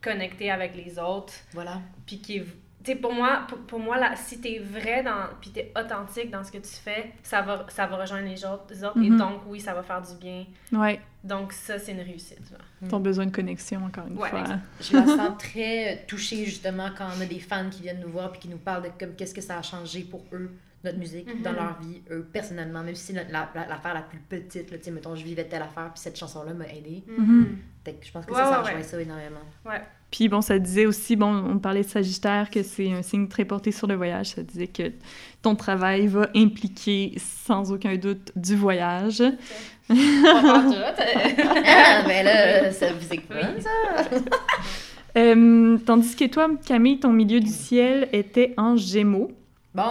connecter 0.00 0.50
avec 0.50 0.74
les 0.76 0.98
autres 0.98 1.34
Voilà. 1.52 1.82
puis 2.06 2.20
qui 2.20 2.36
est 2.38 2.46
pour 3.00 3.12
moi 3.12 3.42
pour, 3.48 3.58
pour 3.58 3.78
moi 3.78 3.98
là 3.98 4.16
si 4.16 4.40
t'es 4.40 4.58
vrai 4.58 5.02
dans 5.02 5.26
puis 5.40 5.50
t'es 5.50 5.70
authentique 5.78 6.30
dans 6.30 6.42
ce 6.42 6.50
que 6.50 6.58
tu 6.58 6.70
fais 6.70 7.12
ça 7.22 7.42
va 7.42 7.66
ça 7.68 7.86
va 7.86 7.96
rejoindre 7.96 8.26
les 8.28 8.44
autres, 8.44 8.64
les 8.70 8.82
autres 8.84 8.98
et 9.02 9.10
Mhm. 9.10 9.18
donc 9.18 9.40
oui 9.46 9.60
ça 9.60 9.74
va 9.74 9.82
faire 9.82 10.00
du 10.00 10.14
bien 10.20 10.46
Ouais, 10.72 10.98
donc 11.22 11.52
ça 11.52 11.78
c'est 11.78 11.92
une 11.92 12.00
réussite 12.00 12.38
genre. 12.50 12.88
ton 12.88 13.00
besoin 13.00 13.26
de 13.26 13.30
connexion, 13.32 13.84
encore 13.84 14.06
une 14.06 14.16
Ouais, 14.16 14.30
fois. 14.30 14.40
exact. 14.40 14.60
Je 14.80 14.96
la 14.96 15.04
sens 15.06 15.38
très 15.38 15.92
euh, 15.94 15.96
touchée 16.08 16.44
justement 16.46 16.88
quand 16.96 17.06
on 17.16 17.20
a 17.20 17.26
des 17.26 17.38
fans 17.40 17.68
qui 17.70 17.82
viennent 17.82 18.00
nous 18.00 18.08
voir 18.10 18.32
puis 18.32 18.40
qui 18.40 18.48
nous 18.48 18.58
parlent 18.58 18.84
de 18.84 18.88
comme 18.98 19.14
qu'est-ce 19.14 19.34
que 19.34 19.42
ça 19.42 19.58
a 19.58 19.62
changé 19.62 20.02
pour 20.04 20.24
eux 20.32 20.50
notre 20.82 20.96
musique 20.98 21.26
Mhm. 21.34 21.42
dans 21.42 21.52
leur 21.52 21.78
vie 21.82 22.00
eux 22.10 22.26
personnellement 22.32 22.82
même 22.82 22.94
si 22.94 23.12
notre- 23.12 23.30
la- 23.30 23.50
la- 23.54 23.66
l'affaire 23.66 23.92
la, 23.92 24.00
plus 24.00 24.18
petite 24.20 24.70
là, 24.70 24.78
mettons 24.92 25.14
je 25.14 25.24
vivais 25.24 25.44
telle 25.44 25.60
affaire 25.60 25.90
puis 25.92 26.00
cette 26.00 26.18
chanson 26.18 26.42
là 26.44 26.54
m'a 26.54 26.66
aidé 26.68 27.04
Mhm. 27.06 27.58
Je 27.86 28.10
pense 28.12 28.24
que 28.24 28.30
Ouais, 28.30 28.36
ça 28.38 28.44
ça 28.44 28.50
ouais, 28.52 28.56
rejoint 28.58 28.74
ouais. 28.76 28.82
ça 28.82 29.00
énormément 29.02 29.40
Puis 30.10 30.28
bon, 30.28 30.40
ça 30.40 30.58
disait 30.58 30.86
aussi, 30.86 31.14
bon, 31.14 31.32
on 31.32 31.58
parlait 31.58 31.82
de 31.82 31.88
Sagittaire, 31.88 32.50
que 32.50 32.62
c'est 32.62 32.92
un 32.92 33.02
signe 33.02 33.28
très 33.28 33.44
porté 33.44 33.70
sur 33.70 33.86
le 33.86 33.94
voyage. 33.94 34.30
Ça 34.30 34.42
disait 34.42 34.66
que 34.66 34.92
ton 35.42 35.54
travail 35.54 36.08
va 36.08 36.28
impliquer 36.34 37.14
sans 37.18 37.70
aucun 37.72 37.96
doute 37.96 38.32
du 38.34 38.56
voyage. 38.56 39.22
ah 39.92 40.62
ben 42.06 42.24
là 42.24 42.70
ça 42.70 42.92
vous 42.92 43.00
fun 43.00 43.58
ça 43.58 43.70
Euh, 45.18 45.76
tandis 45.84 46.14
que 46.14 46.26
toi, 46.26 46.48
Camille, 46.64 47.00
ton 47.00 47.12
milieu 47.12 47.40
du 47.40 47.50
ciel 47.50 48.08
était 48.12 48.54
en 48.56 48.76
Gémeaux. 48.76 49.32
bon 49.74 49.82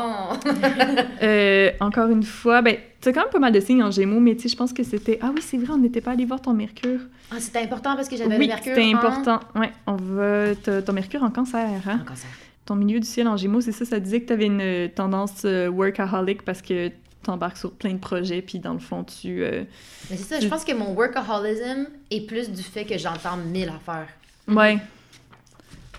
Euh, 1.22 1.72
encore 1.82 2.10
une 2.10 2.24
fois, 2.24 2.62
ben, 2.62 2.78
tu 3.02 3.10
as 3.10 3.14
quand 3.14 3.22
même 3.22 3.30
pas 3.32 3.40
mal 3.40 3.52
de 3.54 3.60
signes 3.60 3.82
en 3.84 3.92
Gémeaux, 3.92 4.20
mais 4.20 4.36
tu 4.36 4.44
sais, 4.44 4.50
je 4.50 4.56
pense 4.58 4.74
que 4.74 4.84
c'était... 4.84 5.20
Ah 5.22 5.32
oui, 5.34 5.42
c'est 5.42 5.58
vrai, 5.58 5.74
on 5.74 5.78
n'était 5.78 6.02
pas 6.02 6.12
allé 6.12 6.26
voir 6.26 6.42
ton 6.42 6.54
Mercure. 6.54 7.00
ah, 7.32 7.36
c'était 7.40 7.60
important 7.60 7.96
parce 7.96 8.10
que 8.10 8.18
j'avais 8.18 8.36
Oui, 8.38 8.44
le 8.44 8.48
mercure 8.48 8.76
c'était 8.76 8.94
en- 8.94 8.98
important. 8.98 9.40
Ouais, 9.56 9.72
on 9.88 9.96
va... 9.96 10.56
t'as 10.56 10.82
ton 10.82 10.94
Mercure 10.94 11.24
en 11.24 11.30
cancer, 11.32 11.68
hein? 11.88 12.00
en 12.02 12.06
cancer. 12.06 12.30
Ton 12.66 12.76
milieu 12.76 13.00
du 13.00 13.08
ciel 13.08 13.28
en 13.28 13.38
Gémeaux, 13.38 13.62
c'est 13.62 13.72
ça, 13.72 13.86
ça 13.86 14.00
disait 14.00 14.22
que 14.22 14.28
tu 14.28 14.34
avais 14.34 14.46
une 14.46 14.62
euh, 14.62 14.88
tendance 14.94 15.42
euh, 15.46 15.68
workaholic 15.70 16.44
parce 16.44 16.62
que 16.62 16.92
t'embarques 17.24 17.58
sur 17.58 17.72
plein 17.74 17.94
de 17.94 17.98
projets, 18.00 18.42
puis 18.42 18.60
dans 18.60 18.74
le 18.74 18.80
fond, 18.80 19.04
tu... 19.04 19.44
euh, 19.44 19.64
mais 20.10 20.16
c'est 20.18 20.36
ça 20.36 20.40
je 20.40 20.48
pense 20.48 20.64
que 20.64 20.74
mon 20.74 20.94
workaholism 20.94 21.88
est 22.12 22.26
plus 22.28 22.50
du 22.50 22.62
fait 22.64 22.86
que 22.86 22.98
j'entends 22.98 23.38
mille 23.38 23.70
affaires 23.70 24.08
Ouais. 24.48 24.78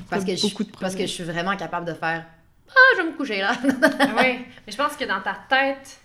parce 0.08 0.24
T'as 0.24 0.32
que 0.32 0.36
je, 0.36 0.42
beaucoup 0.46 0.64
de 0.64 0.70
parce 0.80 0.94
que 0.94 1.02
je 1.02 1.06
suis 1.12 1.24
vraiment 1.24 1.56
capable 1.56 1.86
de 1.86 1.92
faire 1.94 2.24
ah 2.70 2.72
je 2.96 3.02
vais 3.02 3.10
me 3.10 3.16
coucher 3.16 3.38
là 3.40 3.52
oui 3.64 4.38
mais 4.66 4.72
je 4.72 4.76
pense 4.76 4.96
que 4.96 5.04
dans 5.04 5.20
ta 5.20 5.36
tête 5.48 5.98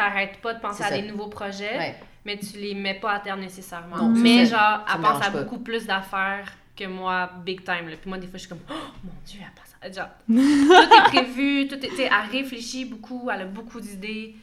t'arrêtes 0.00 0.36
pas 0.40 0.54
de 0.54 0.60
penser 0.60 0.82
à 0.82 0.90
des 0.90 1.02
nouveaux 1.02 1.28
projets 1.28 1.76
ouais 1.78 1.94
mais 2.24 2.36
tu 2.38 2.58
les 2.58 2.74
mets 2.74 3.00
pas 3.00 3.12
à 3.12 3.20
terme 3.20 3.40
nécessairement 3.40 3.96
Non, 3.96 4.08
mais 4.10 4.44
genre 4.44 4.84
Ça 4.86 4.94
elle 4.94 5.00
pense 5.00 5.26
à 5.26 5.30
pas. 5.30 5.40
beaucoup 5.42 5.58
plus 5.60 5.86
d'affaires 5.86 6.52
que 6.76 6.84
moi 6.84 7.30
big 7.44 7.64
time 7.64 7.88
là. 7.88 7.96
puis 8.00 8.08
moi 8.08 8.18
des 8.18 8.26
fois 8.26 8.34
je 8.36 8.40
suis 8.40 8.48
comme 8.48 8.60
oh 8.70 8.74
mon 9.04 9.12
dieu 9.24 9.40
elle 9.42 9.54
pense 9.54 9.74
à... 9.80 9.90
genre 9.90 10.10
tout 10.28 10.96
est 10.96 11.04
prévu 11.22 11.66
tout 11.68 11.76
est 11.76 11.88
tu 11.88 11.96
sais, 11.96 12.10
elle 12.12 12.30
réfléchit 12.30 12.84
beaucoup 12.84 13.30
elle 13.32 13.40
a 13.42 13.44
beaucoup 13.46 13.80
d'idées 13.80 14.34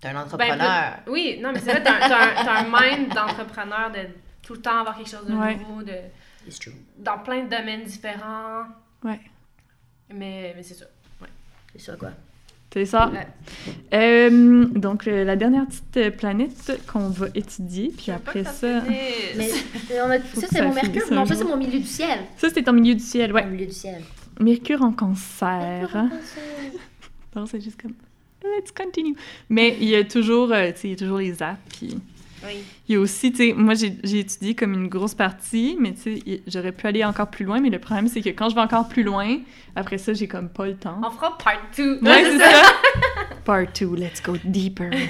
t'es 0.00 0.08
un 0.08 0.12
Ben, 0.14 0.20
entrepreneur 0.20 0.98
oui, 1.08 1.38
non, 1.42 1.50
mais 1.52 1.58
c'est 1.58 1.72
vrai, 1.72 1.82
t'as 1.82 2.54
un, 2.60 2.64
un- 2.64 2.68
mind 2.70 3.12
d'entrepreneur 3.12 3.90
de 3.90 4.06
tout 4.42 4.54
le 4.54 4.60
temps 4.62 4.78
avoir 4.78 4.96
quelque 4.96 5.10
chose 5.10 5.26
de 5.26 5.34
Ouais. 5.34 5.56
nouveau, 5.56 5.82
de, 5.82 5.92
It's 6.46 6.58
true. 6.60 6.72
dans 6.98 7.18
plein 7.18 7.42
de 7.42 7.48
domaines 7.50 7.82
différents. 7.82 8.62
Ouais. 9.02 9.20
Mais, 10.10 10.52
mais 10.56 10.62
c'est 10.62 10.74
ça. 10.74 10.86
C'est 11.72 11.80
ça, 11.80 11.96
quoi. 11.96 12.10
C'est 12.78 12.84
ça. 12.84 13.10
Ouais. 13.10 13.26
Euh, 13.94 14.64
donc, 14.66 15.08
euh, 15.08 15.24
la 15.24 15.34
dernière 15.34 15.66
petite 15.66 15.96
euh, 15.96 16.10
planète 16.10 16.80
qu'on 16.86 17.08
va 17.08 17.26
étudier, 17.34 17.92
puis 17.96 18.12
après 18.12 18.44
ça... 18.44 18.82
finisse. 18.82 19.64
Mais 19.90 20.00
on 20.00 20.10
a... 20.10 20.18
Ça, 20.18 20.24
c'est 20.34 20.46
ça 20.46 20.62
mon 20.64 20.74
mercure. 20.74 21.02
Non, 21.10 21.26
ça, 21.26 21.34
c'est 21.34 21.44
mon 21.44 21.56
milieu 21.56 21.80
du 21.80 21.86
ciel. 21.86 22.20
Ça, 22.36 22.48
c'est 22.52 22.68
en 22.68 22.72
milieu 22.72 22.94
du 22.94 23.00
ciel, 23.02 23.32
ouais. 23.32 23.44
Mon 23.44 23.50
milieu 23.50 23.66
du 23.66 23.72
ciel. 23.72 24.00
Mercure 24.38 24.82
en 24.82 24.92
cancer. 24.92 25.90
hein. 25.94 26.10
Non, 27.34 27.46
c'est 27.50 27.60
juste 27.60 27.80
comme... 27.82 27.94
Let's 28.44 28.70
continue. 28.70 29.16
Mais 29.48 29.76
il 29.80 29.88
y 29.88 29.96
a 29.96 30.04
toujours, 30.04 30.52
euh, 30.52 30.70
tu 30.70 30.78
sais, 30.78 30.88
il 30.88 30.90
y 30.90 30.94
a 30.94 30.96
toujours 30.96 31.18
les 31.18 31.42
apps, 31.42 31.58
puis... 31.76 31.98
Oui. 32.46 32.62
Il 32.88 32.94
y 32.94 32.96
a 32.96 33.00
aussi, 33.00 33.32
tu 33.32 33.48
sais, 33.48 33.52
moi 33.52 33.74
j'ai 33.74 33.96
étudié 34.18 34.54
comme 34.54 34.72
une 34.74 34.88
grosse 34.88 35.14
partie, 35.14 35.76
mais 35.80 35.92
tu 35.92 36.18
sais, 36.18 36.42
j'aurais 36.46 36.72
pu 36.72 36.86
aller 36.86 37.04
encore 37.04 37.28
plus 37.30 37.44
loin, 37.44 37.60
mais 37.60 37.70
le 37.70 37.78
problème 37.78 38.06
c'est 38.08 38.20
que 38.22 38.28
quand 38.30 38.48
je 38.48 38.54
vais 38.54 38.60
encore 38.60 38.88
plus 38.88 39.02
loin, 39.02 39.38
après 39.76 39.98
ça, 39.98 40.12
j'ai 40.14 40.28
comme 40.28 40.48
pas 40.48 40.66
le 40.66 40.76
temps. 40.76 41.00
On 41.04 41.10
fera 41.10 41.36
part 41.36 41.60
2. 41.76 41.98
Ouais, 42.02 42.24
c'est 42.24 42.38
ça. 42.38 42.62
Part 43.44 43.64
2, 43.78 43.94
let's 43.96 44.22
go 44.22 44.36
deeper. 44.44 44.90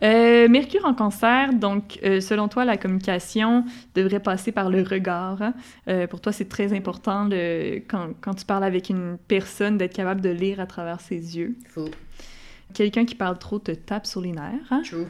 Euh, 0.00 0.46
Mercure 0.48 0.84
en 0.84 0.94
cancer, 0.94 1.52
donc 1.52 1.98
euh, 2.04 2.20
selon 2.20 2.46
toi, 2.46 2.64
la 2.64 2.76
communication 2.76 3.64
devrait 3.96 4.20
passer 4.20 4.52
par 4.52 4.70
le 4.70 4.82
regard. 4.82 5.42
hein. 5.42 5.54
Euh, 5.88 6.06
pour 6.06 6.20
toi, 6.20 6.30
c'est 6.30 6.48
très 6.48 6.72
important 6.72 7.24
le- 7.28 7.78
quand, 7.88 8.10
quand 8.20 8.34
tu 8.34 8.44
parles 8.44 8.62
avec 8.62 8.90
une 8.90 9.18
personne 9.26 9.76
d'être 9.76 9.94
capable 9.94 10.20
de 10.20 10.28
lire 10.28 10.60
à 10.60 10.66
travers 10.66 11.00
ses 11.00 11.36
yeux. 11.36 11.56
Fou. 11.68 11.86
Quelqu'un 12.74 13.04
qui 13.04 13.14
parle 13.14 13.38
trop 13.38 13.58
te 13.58 13.72
tape 13.72 14.06
sur 14.06 14.20
les 14.20 14.32
nerfs. 14.32 14.52
hein? 14.70 14.82
True. 14.84 15.06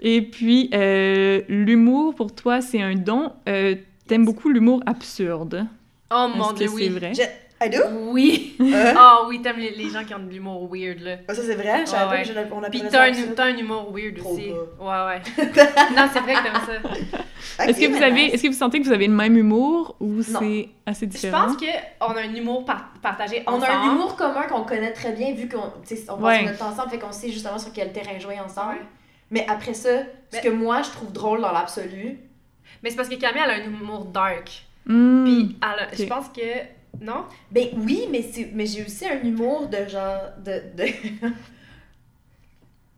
Et 0.00 0.22
puis, 0.22 0.70
euh, 0.74 1.42
l'humour, 1.48 2.14
pour 2.14 2.34
toi, 2.34 2.60
c'est 2.60 2.82
un 2.82 2.94
don. 2.94 3.32
Euh, 3.48 3.76
T'aimes 4.06 4.26
beaucoup 4.26 4.50
l'humour 4.50 4.82
absurde. 4.84 5.66
Oh 6.14 6.26
mon 6.36 6.52
dieu, 6.52 6.66
c'est 6.68 6.74
oui. 6.74 6.88
vrai? 6.90 7.12
Je- 7.64 7.66
I 7.66 7.70
do? 7.70 7.78
Oui. 8.10 8.56
Euh? 8.60 8.92
Ah 8.96 9.20
oui, 9.28 9.40
t'aimes 9.42 9.58
les, 9.58 9.70
les 9.70 9.88
gens 9.90 10.04
qui 10.04 10.14
ont 10.14 10.18
de 10.18 10.30
l'humour 10.30 10.68
weird, 10.72 11.00
là. 11.00 11.16
Ah, 11.28 11.34
ça, 11.34 11.42
c'est 11.42 11.54
vrai? 11.54 11.80
Je 11.84 11.90
savais 11.90 12.02
Ouais, 12.04 12.08
pas 12.10 12.14
ouais. 12.16 12.22
que 12.22 12.28
je 12.28 12.32
l'avais- 12.34 12.52
on 12.52 12.60
Pis 12.60 12.66
appelait 12.66 12.80
t'as 12.82 12.90
ça 12.90 13.02
un, 13.04 13.14
ça. 13.14 13.20
t'as 13.36 13.44
un 13.44 13.56
humour 13.56 13.92
weird 13.94 14.16
Trop 14.18 14.32
aussi. 14.34 14.50
pas. 14.78 15.08
Ouais, 15.08 15.16
ouais. 15.16 15.44
non, 15.96 16.08
c'est 16.12 16.20
vrai 16.20 16.34
que 16.34 16.42
t'aimes 16.42 16.80
ça. 17.56 17.64
Est-ce 17.68 17.80
que, 17.80 17.86
vous 17.86 18.02
avez, 18.02 18.12
nice. 18.24 18.34
est-ce 18.34 18.42
que 18.42 18.48
vous 18.48 18.54
sentez 18.54 18.80
que 18.80 18.84
vous 18.86 18.92
avez 18.92 19.06
le 19.06 19.12
même 19.14 19.36
humour 19.36 19.96
ou 20.00 20.22
c'est 20.22 20.68
assez 20.86 21.06
Je 21.06 21.10
différent? 21.10 21.46
pense 21.46 21.56
qu'on 21.56 22.14
a 22.14 22.20
un 22.20 22.34
humour 22.34 22.64
par- 22.64 22.90
partagé 23.02 23.42
On 23.46 23.60
a 23.62 23.70
un 23.70 23.92
humour 23.92 24.16
commun 24.16 24.42
qu'on 24.48 24.62
connaît 24.62 24.92
très 24.92 25.12
bien 25.12 25.32
vu 25.34 25.48
qu'on 25.48 25.58
on 25.58 25.70
passe 25.80 26.18
Ouais. 26.18 26.44
notre 26.44 26.58
temps 26.58 26.68
ensemble, 26.70 26.90
fait 26.90 26.98
qu'on 26.98 27.12
sait 27.12 27.30
justement 27.30 27.58
sur 27.58 27.72
quel 27.72 27.92
terrain 27.92 28.18
jouer 28.18 28.40
ensemble. 28.40 28.72
Ouais. 28.74 28.86
Mais 29.30 29.46
après 29.48 29.74
ça, 29.74 29.88
ce 30.32 30.40
que 30.40 30.48
moi 30.48 30.82
je 30.82 30.90
trouve 30.90 31.12
drôle 31.12 31.40
dans 31.40 31.52
l'absolu, 31.52 32.18
Mais 32.82 32.90
c'est 32.90 32.96
parce 32.96 33.08
que 33.08 33.14
Camille, 33.14 33.40
elle 33.44 33.50
a 33.50 33.54
un 33.54 33.64
humour 33.64 34.04
dark. 34.06 34.64
Hmm. 34.86 35.24
Puis 35.24 35.56
je 35.98 36.04
pense 36.04 36.28
que... 36.28 36.40
Non? 37.00 37.26
ben 37.50 37.68
oui, 37.76 38.06
mais, 38.10 38.24
mais 38.52 38.66
j'ai 38.66 38.84
aussi 38.84 39.06
un 39.06 39.20
humour 39.22 39.68
de 39.68 39.86
genre. 39.88 40.22
de. 40.38 40.62
de... 40.74 40.84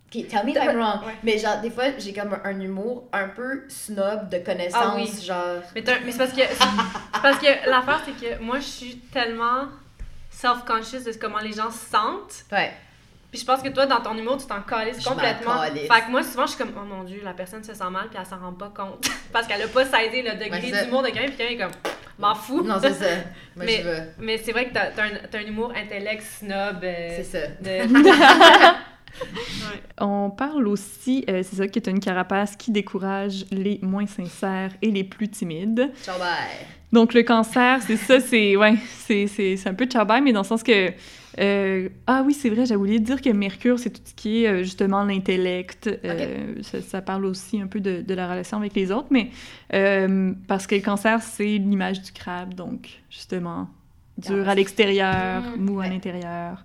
ok, 0.06 0.28
tell 0.28 0.44
me 0.44 0.50
if 0.50 0.56
I'm 0.56 0.76
wrong. 0.76 1.04
Ouais. 1.04 1.14
Mais 1.22 1.38
genre, 1.38 1.60
des 1.60 1.70
fois, 1.70 1.84
j'ai 1.98 2.12
comme 2.12 2.34
un, 2.34 2.40
un 2.44 2.60
humour 2.60 3.04
un 3.12 3.28
peu 3.28 3.64
snob 3.68 4.28
de 4.28 4.38
connaissances, 4.38 4.82
Ah 4.82 4.94
oui. 4.96 5.10
genre. 5.22 5.62
Mais, 5.74 5.84
mais 6.04 6.12
c'est 6.12 6.18
parce 6.18 6.32
que... 6.32 6.42
c'est 6.42 7.22
parce 7.22 7.38
que 7.38 7.70
l'affaire, 7.70 8.02
c'est 8.04 8.12
que 8.12 8.42
moi, 8.42 8.58
je 8.58 8.66
suis 8.66 8.96
tellement 9.12 9.64
self-conscious 10.30 11.04
de 11.04 11.12
comment 11.18 11.38
les 11.38 11.52
gens 11.52 11.70
se 11.70 11.86
sentent. 11.90 12.44
Ouais. 12.52 12.72
Puis 13.30 13.40
je 13.40 13.44
pense 13.44 13.60
que 13.60 13.68
toi, 13.68 13.86
dans 13.86 14.00
ton 14.00 14.16
humour, 14.16 14.36
tu 14.38 14.46
t'en 14.46 14.62
calisses 14.62 15.04
complètement. 15.04 15.62
Fait 15.62 15.88
que 15.88 16.10
moi, 16.10 16.22
souvent, 16.22 16.46
je 16.46 16.52
suis 16.52 16.58
comme, 16.58 16.72
oh 16.76 16.84
mon 16.84 17.04
dieu, 17.04 17.20
la 17.24 17.32
personne 17.32 17.64
se 17.64 17.74
sent 17.74 17.90
mal, 17.90 18.08
puis 18.08 18.18
elle 18.18 18.26
s'en 18.26 18.38
rend 18.38 18.52
pas 18.52 18.72
compte. 18.74 19.08
Parce 19.32 19.46
qu'elle 19.46 19.62
a 19.62 19.68
pas 19.68 19.84
saisi 19.84 20.22
le 20.22 20.32
degré 20.34 20.84
d'humour 20.84 21.02
de 21.02 21.08
quelqu'un, 21.08 21.28
puis 21.28 21.36
quelqu'un 21.36 21.54
est 21.54 21.68
comme, 21.68 21.92
m'en 22.18 22.34
fous. 22.34 22.62
Non, 22.62 22.76
c'est 22.80 22.92
ça. 22.94 23.04
Moi, 23.56 23.64
Mais- 23.66 23.76
je 23.78 23.82
veux. 23.88 24.02
Mais 24.18 24.38
c'est 24.38 24.52
vrai 24.52 24.68
que 24.68 24.74
t'as, 24.74 24.90
t'as 24.90 25.38
un 25.38 25.46
humour 25.46 25.72
intellect, 25.76 26.22
snob. 26.22 26.80
euh, 26.82 27.10
C'est 27.16 27.24
ça. 27.24 27.46
de... 27.60 28.74
On 29.98 30.28
parle 30.30 30.68
aussi, 30.68 31.24
euh, 31.30 31.42
c'est 31.42 31.56
ça, 31.56 31.68
qui 31.68 31.78
est 31.78 31.88
une 31.88 32.00
carapace 32.00 32.54
qui 32.56 32.70
décourage 32.70 33.46
les 33.50 33.78
moins 33.82 34.06
sincères 34.06 34.72
et 34.82 34.90
les 34.90 35.04
plus 35.04 35.28
timides. 35.28 35.90
Ciao, 36.04 36.18
bye. 36.18 36.66
Donc 36.92 37.14
le 37.14 37.22
cancer, 37.22 37.82
c'est 37.82 37.96
ça, 37.96 38.20
c'est 38.20 38.56
ouais, 38.56 38.74
c'est 38.98 39.26
c'est 39.26 39.56
c'est 39.56 39.68
un 39.68 39.74
peu 39.74 39.86
tchabai, 39.86 40.20
mais 40.20 40.32
dans 40.32 40.42
le 40.42 40.46
sens 40.46 40.62
que 40.62 40.92
euh, 41.38 41.88
ah 42.06 42.22
oui, 42.24 42.32
c'est 42.32 42.48
vrai, 42.48 42.64
j'avais 42.64 42.80
oublié 42.80 42.98
de 42.98 43.04
dire 43.04 43.20
que 43.20 43.28
Mercure, 43.28 43.78
c'est 43.78 43.90
tout 43.90 44.00
ce 44.04 44.14
qui 44.14 44.44
est 44.44 44.48
euh, 44.48 44.62
justement 44.62 45.04
l'intellect. 45.04 45.88
euh, 46.04 46.54
ça, 46.62 46.80
ça 46.80 47.02
parle 47.02 47.26
aussi 47.26 47.60
un 47.60 47.66
peu 47.66 47.80
de, 47.80 48.00
de 48.00 48.14
la 48.14 48.28
relation 48.30 48.56
avec 48.56 48.74
les 48.74 48.90
autres, 48.90 49.08
mais 49.10 49.30
euh, 49.74 50.32
parce 50.48 50.66
que 50.66 50.74
le 50.76 50.80
cancer, 50.80 51.20
c'est 51.22 51.44
l'image 51.58 52.00
du 52.00 52.12
crabe, 52.12 52.54
donc 52.54 52.88
justement 53.10 53.68
dur 54.18 54.48
à 54.48 54.54
l'extérieur, 54.54 55.42
Mm, 55.56 55.60
mou 55.60 55.80
à 55.80 55.88
l'intérieur. 55.88 56.64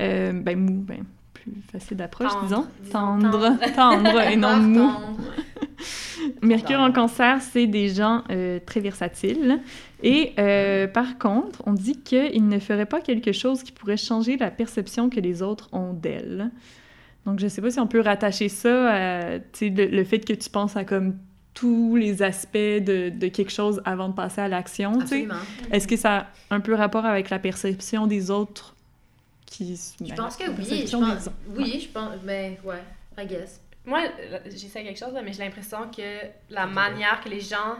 Euh, 0.00 0.32
ben 0.32 0.58
mou, 0.58 0.82
ben 0.82 1.04
plus 1.42 1.62
facile 1.72 1.96
d'approche, 1.96 2.30
Tendre, 2.30 2.44
disons. 2.44 2.66
Tendre, 2.90 3.50
tendre 3.74 4.20
et 4.20 4.36
non 4.36 4.56
mou. 4.58 4.90
Mercure 6.42 6.78
en 6.78 6.92
cancer, 6.92 7.40
c'est 7.40 7.66
des 7.66 7.88
gens 7.88 8.22
euh, 8.30 8.60
très 8.64 8.80
versatiles. 8.80 9.60
Et 10.02 10.32
euh, 10.38 10.86
par 10.86 11.18
contre, 11.18 11.62
on 11.66 11.72
dit 11.72 12.00
qu'ils 12.00 12.46
ne 12.46 12.58
feraient 12.58 12.86
pas 12.86 13.00
quelque 13.00 13.32
chose 13.32 13.62
qui 13.62 13.72
pourrait 13.72 13.96
changer 13.96 14.36
la 14.36 14.50
perception 14.50 15.10
que 15.10 15.18
les 15.18 15.42
autres 15.42 15.68
ont 15.72 15.92
d'elles. 15.92 16.50
Donc, 17.26 17.38
je 17.40 17.44
ne 17.44 17.48
sais 17.48 17.60
pas 17.60 17.70
si 17.70 17.80
on 17.80 17.86
peut 17.86 18.00
rattacher 18.00 18.48
ça 18.48 18.90
à 18.90 19.38
le, 19.38 19.86
le 19.86 20.04
fait 20.04 20.20
que 20.20 20.32
tu 20.32 20.48
penses 20.50 20.76
à 20.76 20.84
comme 20.84 21.16
tous 21.54 21.96
les 21.96 22.22
aspects 22.22 22.56
de, 22.56 23.10
de 23.10 23.28
quelque 23.28 23.52
chose 23.52 23.82
avant 23.84 24.08
de 24.08 24.14
passer 24.14 24.40
à 24.40 24.48
l'action. 24.48 24.98
Est-ce 25.70 25.86
que 25.88 25.96
ça 25.96 26.16
a 26.18 26.26
un 26.54 26.60
peu 26.60 26.74
rapport 26.74 27.04
avec 27.04 27.30
la 27.30 27.38
perception 27.38 28.06
des 28.06 28.30
autres 28.30 28.74
qui... 29.52 29.78
Je 30.04 30.14
pense 30.14 30.36
que 30.36 30.44
oui. 30.50 30.86
Je 30.86 30.96
pense, 30.96 31.28
oui, 31.48 31.80
je 31.80 31.88
pense. 31.88 32.14
Mais 32.24 32.58
ouais, 32.64 32.82
I 33.18 33.26
guess. 33.26 33.60
Moi, 33.84 34.00
j'essaie 34.46 34.84
quelque 34.84 34.98
chose, 34.98 35.12
là, 35.12 35.22
mais 35.22 35.32
j'ai 35.32 35.42
l'impression 35.44 35.90
que 35.90 36.02
la 36.50 36.66
manière 36.66 37.20
que 37.22 37.28
les 37.28 37.40
gens 37.40 37.76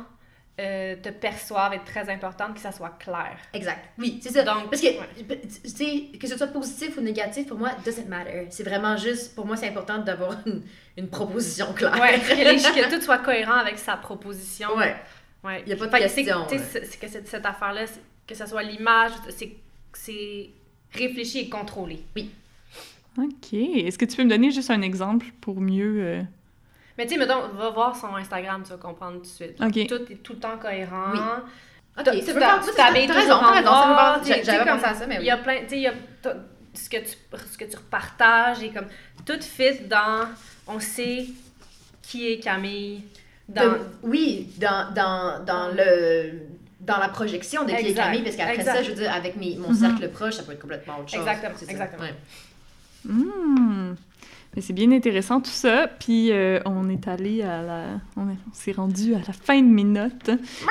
euh, 0.61 0.97
te 0.97 1.09
perçoivent 1.11 1.73
est 1.75 1.85
très 1.85 2.11
importante, 2.11 2.55
que 2.55 2.61
ça 2.61 2.73
soit 2.73 2.97
clair. 2.99 3.37
Exact. 3.55 3.85
Oui, 3.99 4.19
c'est 4.23 4.31
ça. 4.33 4.43
Donc, 4.43 4.69
Parce 4.69 4.83
que, 4.83 4.89
ouais. 4.89 5.41
tu 5.63 5.69
sais, 5.71 6.19
que 6.19 6.27
ce 6.27 6.37
soit 6.37 6.49
positif 6.49 6.97
ou 6.99 7.01
négatif, 7.01 7.47
pour 7.47 7.57
moi, 7.59 7.71
doesn't 7.85 8.07
matter. 8.09 8.49
C'est 8.51 8.65
vraiment 8.65 8.97
juste, 8.97 9.35
pour 9.35 9.47
moi, 9.47 9.57
c'est 9.57 9.69
important 9.69 9.99
d'avoir 9.99 10.37
une, 10.45 10.63
une 10.97 11.09
proposition 11.09 11.73
claire. 11.73 11.93
Ouais, 12.01 12.19
que, 12.19 12.35
les- 12.35 12.57
que 12.91 12.95
tout 12.97 13.01
soit 13.01 13.19
cohérent 13.19 13.59
avec 13.59 13.79
sa 13.79 13.97
proposition. 13.97 14.77
Ouais. 14.77 14.97
Ouais. 15.45 15.63
Y 15.67 15.73
a 15.73 15.77
pas 15.77 15.87
de 15.87 15.99
question, 15.99 16.47
tu 16.49 16.59
sais, 16.59 16.81
ouais. 16.81 16.87
C'est 16.91 16.99
que 17.01 17.09
cette, 17.09 17.29
cette 17.29 17.47
affaire-là, 17.47 17.87
c'est- 17.87 18.01
que 18.27 18.35
ce 18.35 18.45
soit 18.47 18.63
l'image, 18.63 19.13
c'est 19.31 19.57
c'est 19.95 20.51
réfléchi 20.95 21.39
et 21.41 21.49
contrôlé. 21.49 22.03
OK. 23.19 23.53
Est-ce 23.53 23.99
que 23.99 24.05
tu 24.05 24.17
peux 24.17 24.25
me 24.25 24.31
donner 24.31 24.51
juste 24.51 24.71
un 24.71 24.83
exemple 24.83 25.27
pour 25.41 25.61
mieux... 25.61 26.03
euh, 26.03 26.23
Mais 26.99 27.07
tu 27.07 27.15
sais, 27.15 27.19
mettons, 27.19 27.49
va 27.49 27.71
voir 27.71 27.95
son 27.97 28.15
Instagram, 28.17 28.63
tu 28.65 28.71
vas 28.71 28.77
comprendre 28.79 29.17
tout 29.17 29.23
de 29.23 29.27
suite. 29.27 29.61
OK. 29.61 29.87
Tout 29.87 30.13
est 30.13 30.23
tout 30.23 30.33
le 30.35 30.39
temps 30.39 30.57
cohérent. 30.59 31.13
Oui. 31.13 31.19
Ok, 31.99 32.05
T'as- 32.05 32.13
ça 32.13 32.19
tu 32.21 32.25
faire- 32.39 32.75
t'habilles 32.75 33.07
toujours 33.07 33.19
raison, 33.23 33.39
t'as 33.41 33.59
en 33.61 33.89
noir, 33.89 34.21
j'avais 34.25 34.65
pensé 34.71 34.85
à 34.87 34.95
ça, 34.95 35.07
mais 35.07 35.17
Il 35.17 35.21
oui. 35.21 35.27
y 35.27 35.31
a 35.31 35.37
plein, 35.37 35.61
tu 35.65 35.69
sais, 35.69 35.77
il 35.77 35.83
y 35.83 35.87
a 35.89 35.93
ce 36.73 36.89
que 36.89 36.97
tu 36.97 37.17
ce 37.53 37.59
que 37.59 37.65
tu 37.67 37.77
repartages 37.77 38.63
et 38.63 38.71
comme 38.71 38.87
tout 39.27 39.39
fit 39.43 39.79
dans 39.91 40.27
on 40.67 40.81
sait 40.81 41.27
qui 42.01 42.33
est 42.33 42.39
Camille 42.39 43.03
dans 43.47 43.73
De- 43.73 43.79
oui, 44.05 44.49
dans, 44.59 44.91
dans, 44.95 45.45
dans 45.45 45.69
le 45.69 46.39
dans 46.83 46.99
la 46.99 47.09
projection 47.09 47.63
de 47.65 47.69
qui 47.71 47.75
est 47.77 47.91
Exact, 47.91 48.03
Camille, 48.05 48.23
parce 48.23 48.37
qu'après 48.37 48.63
ça, 48.65 48.83
je 48.83 48.91
veux 48.91 48.97
dire, 48.97 49.13
avec 49.13 49.37
mes, 49.37 49.57
mon 49.57 49.69
Mhm. 49.71 49.75
cercle 49.77 50.09
proche, 50.11 50.35
ça 50.35 50.43
peut 50.43 50.53
être 50.53 50.61
complètement 50.61 50.99
autre 51.01 51.11
chose. 51.11 51.21
Exactement, 51.21 51.55
C'est 51.57 51.65
ça. 51.67 51.71
exactement. 51.73 52.03
Ouais. 52.03 52.15
Hmm. 53.05 53.95
Mais 54.55 54.61
c'est 54.61 54.75
bien 54.75 54.93
intéressant 54.93 55.41
tout 55.41 55.51
ça. 55.51 55.89
Puis 55.99 56.31
euh, 56.31 56.61
on 56.67 56.89
est 56.91 57.09
allé 57.09 57.43
à 57.43 57.63
la. 57.63 57.85
On, 58.17 58.29
est- 58.29 58.37
on 58.51 58.53
s'est 58.55 58.73
rendu 58.73 59.15
à 59.15 59.19
la 59.27 59.33
fin 59.33 59.61
de 59.63 59.67
mes 59.67 59.85
notes. 59.85 60.31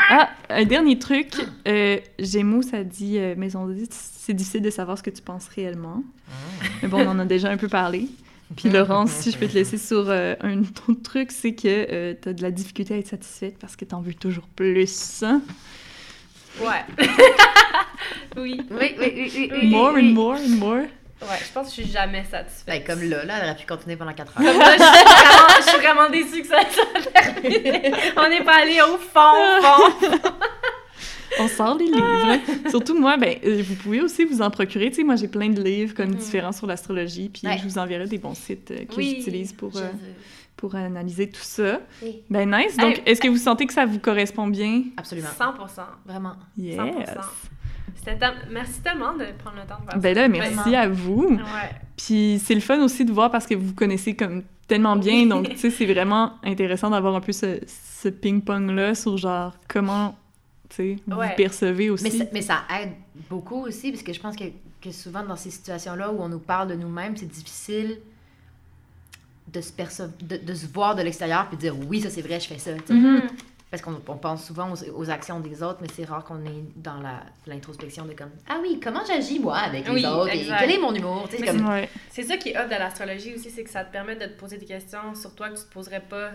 Ah, 0.09 0.29
un 0.49 0.65
dernier 0.65 0.99
truc. 0.99 1.33
Euh, 1.67 1.97
Gémeaux, 2.19 2.61
ça 2.61 2.83
dit 2.83 3.17
euh, 3.17 3.33
Maison 3.35 3.65
10, 3.67 3.87
c'est 3.91 4.33
difficile 4.33 4.61
de 4.61 4.69
savoir 4.69 4.97
ce 4.99 5.03
que 5.03 5.09
tu 5.09 5.21
penses 5.23 5.47
réellement. 5.47 6.03
Mais 6.83 6.87
bon, 6.89 6.99
on 7.07 7.09
en 7.09 7.19
a 7.19 7.25
déjà 7.25 7.49
un 7.49 7.57
peu 7.57 7.67
parlé. 7.67 8.07
Puis 8.55 8.69
Laurence, 8.69 9.11
si 9.11 9.31
je 9.31 9.37
peux 9.37 9.47
te 9.47 9.53
laisser 9.53 9.77
sur 9.77 10.05
euh, 10.09 10.35
un 10.41 10.59
autre 10.59 10.91
truc, 11.01 11.31
c'est 11.31 11.53
que 11.55 12.13
tu 12.13 12.29
as 12.29 12.33
de 12.33 12.41
la 12.43 12.51
difficulté 12.51 12.93
à 12.93 12.97
être 12.97 13.07
satisfaite 13.07 13.55
parce 13.59 13.75
que 13.75 13.85
tu 13.85 13.95
en 13.95 14.01
veux 14.01 14.13
toujours 14.13 14.47
plus. 14.47 15.23
Ouais 16.59 17.05
oui 18.37 18.61
Oui, 18.69 18.95
oui, 18.99 19.13
oui, 19.15 19.31
oui, 19.35 19.51
oui. 19.53 19.69
More 19.69 19.95
and 19.95 20.03
more 20.13 20.35
and 20.35 20.57
more. 20.57 20.77
ouais 20.77 21.39
je 21.45 21.51
pense 21.53 21.69
que 21.69 21.75
je 21.75 21.81
suis 21.83 21.91
jamais 21.91 22.23
satisfaite 22.29 22.65
Ben, 22.67 22.83
comme 22.83 23.07
là, 23.09 23.23
là, 23.25 23.35
elle 23.39 23.49
aurait 23.49 23.57
pu 23.57 23.65
continuer 23.65 23.95
pendant 23.95 24.13
4 24.13 24.33
Comme 24.33 24.45
heures. 24.45 24.57
là, 24.57 24.77
je, 24.77 24.83
suis 24.83 24.91
vraiment, 25.13 25.47
je 25.57 25.69
suis 25.69 25.79
vraiment 25.79 26.09
déçue 26.09 26.41
que 26.41 26.47
ça 26.47 26.61
soit 26.71 27.11
terminé. 27.11 27.91
On 28.17 28.29
n'est 28.29 28.43
pas 28.43 28.61
allé 28.61 28.79
au 28.81 28.97
fond, 28.97 29.19
au 29.59 29.91
fond. 30.01 30.19
On 31.39 31.47
sort 31.47 31.77
les 31.77 31.85
livres. 31.85 32.39
Surtout 32.69 32.99
moi, 32.99 33.15
ben, 33.17 33.37
euh, 33.45 33.63
vous 33.65 33.75
pouvez 33.75 34.01
aussi 34.01 34.25
vous 34.25 34.41
en 34.41 34.49
procurer. 34.49 34.89
Tu 34.89 34.97
sais, 34.97 35.03
moi, 35.03 35.15
j'ai 35.15 35.29
plein 35.29 35.47
de 35.49 35.61
livres 35.63 35.95
comme 35.95 36.09
Mhm. 36.09 36.15
différents 36.15 36.51
sur 36.51 36.67
l'astrologie, 36.67 37.29
puis 37.29 37.47
Ouais. 37.47 37.57
je 37.57 37.63
vous 37.63 37.77
enverrai 37.77 38.05
des 38.05 38.17
bons 38.17 38.35
sites 38.35 38.69
euh, 38.71 38.83
que 38.85 38.95
Oui, 38.95 39.15
j'utilise 39.17 39.53
pour, 39.53 39.71
Je 39.71 39.77
euh, 39.77 39.81
veux. 39.83 40.13
Pour 40.61 40.75
analyser 40.75 41.27
tout 41.29 41.41
ça. 41.41 41.81
Oui. 42.03 42.21
Ben 42.29 42.49
nice. 42.49 42.77
Donc, 42.77 42.99
Hey. 42.99 43.03
est-ce 43.07 43.19
que 43.19 43.27
vous 43.27 43.37
sentez 43.37 43.65
que 43.65 43.73
ça 43.73 43.85
vous 43.85 43.99
correspond 43.99 44.47
bien? 44.47 44.83
Absolument. 44.95 45.27
100%. 45.37 45.81
Vraiment. 46.05 46.33
Yes. 46.57 46.77
100%. 46.77 47.19
C'était 47.95 48.17
tam- 48.17 48.35
Merci 48.51 48.79
tellement 48.81 49.13
de 49.13 49.25
prendre 49.43 49.57
le 49.57 49.67
temps 49.67 49.77
de 49.85 49.91
faire 49.91 49.99
Ben 49.99 50.15
là, 50.15 50.27
merci 50.27 50.53
Vraiment. 50.53 50.77
à 50.77 50.87
vous. 50.87 51.27
Ouais. 51.35 51.69
Puis 51.97 52.39
c'est 52.43 52.53
le 52.55 52.61
fun 52.61 52.79
aussi 52.83 53.03
de 53.05 53.11
voir 53.11 53.29
parce 53.31 53.45
que 53.47 53.55
vous 53.55 53.67
vous 53.67 53.73
connaissez 53.75 54.15
comme 54.15 54.43
tellement 54.67 54.95
bien. 54.95 55.13
Oui. 55.23 55.27
Donc, 55.27 55.49
tu 55.49 55.57
sais, 55.57 55.69
c'est 55.71 55.85
vraiment 55.93 56.33
intéressant 56.43 56.89
d'avoir 56.91 57.15
un 57.15 57.21
peu 57.21 57.31
ce, 57.31 57.59
ce 57.67 58.07
ping-pong-là 58.09 58.93
sur 58.95 59.17
genre 59.17 59.53
comment, 59.67 60.15
tu 60.69 60.75
sais, 60.75 60.95
vous 61.07 61.17
Ouais. 61.17 61.29
vous 61.29 61.35
percevez 61.37 61.89
aussi. 61.89 62.03
Mais 62.03 62.09
ça, 62.11 62.23
mais 62.33 62.41
ça 62.41 62.59
aide 62.81 62.91
beaucoup 63.29 63.63
aussi, 63.65 63.91
parce 63.91 64.03
que 64.03 64.13
je 64.13 64.19
pense 64.19 64.35
que, 64.35 64.45
que 64.81 64.91
souvent 64.91 65.23
dans 65.23 65.35
ces 65.35 65.49
situations-là 65.51 66.11
où 66.11 66.21
on 66.21 66.29
nous 66.29 66.39
parle 66.39 66.67
de 66.69 66.75
nous-mêmes, 66.75 67.17
c'est 67.17 67.27
difficile 67.27 67.97
de 69.53 69.61
se, 69.61 69.71
perce- 69.71 70.01
de, 70.21 70.37
de 70.37 70.53
se 70.53 70.65
voir 70.67 70.95
de 70.95 71.01
l'extérieur 71.01 71.47
puis 71.47 71.57
de 71.57 71.61
dire 71.61 71.75
oui, 71.89 72.01
ça 72.01 72.09
c'est 72.09 72.21
vrai, 72.21 72.39
je 72.39 72.47
fais 72.47 72.57
ça. 72.59 72.71
Mhm. 72.89 73.21
Parce 73.69 73.81
qu'on 73.83 74.01
on 74.07 74.17
pense 74.17 74.45
souvent 74.45 74.67
aux, 74.73 75.01
aux 75.01 75.09
actions 75.09 75.39
des 75.39 75.63
autres, 75.63 75.79
mais 75.81 75.87
c'est 75.95 76.03
rare 76.03 76.25
qu'on 76.25 76.43
est 76.45 76.63
dans 76.75 76.97
la- 76.99 77.23
l'introspection 77.47 78.03
de 78.05 78.11
comme 78.11 78.29
Ah 78.49 78.57
oui, 78.61 78.79
comment 78.83 78.99
j'agis 79.07 79.39
moi 79.39 79.57
avec 79.59 79.87
les 79.87 79.93
Oui, 79.93 80.05
autres 80.05 80.33
et 80.33 80.45
quel 80.59 80.71
est 80.71 80.77
mon 80.79 80.93
humour 80.93 81.29
comme, 81.45 81.69
Ouais. 81.69 81.89
C'est 82.09 82.23
ça 82.23 82.35
qui 82.37 82.49
est 82.49 82.57
hot 82.59 82.65
de 82.65 82.71
l'astrologie 82.71 83.33
aussi, 83.35 83.49
c'est 83.49 83.63
que 83.63 83.69
ça 83.69 83.85
te 83.85 83.91
permet 83.91 84.15
de 84.15 84.25
te 84.25 84.37
poser 84.39 84.57
des 84.57 84.65
questions 84.65 85.15
sur 85.15 85.33
toi 85.35 85.49
que 85.49 85.55
tu 85.57 85.63
te 85.63 85.71
poserais 85.73 86.01
pas 86.01 86.31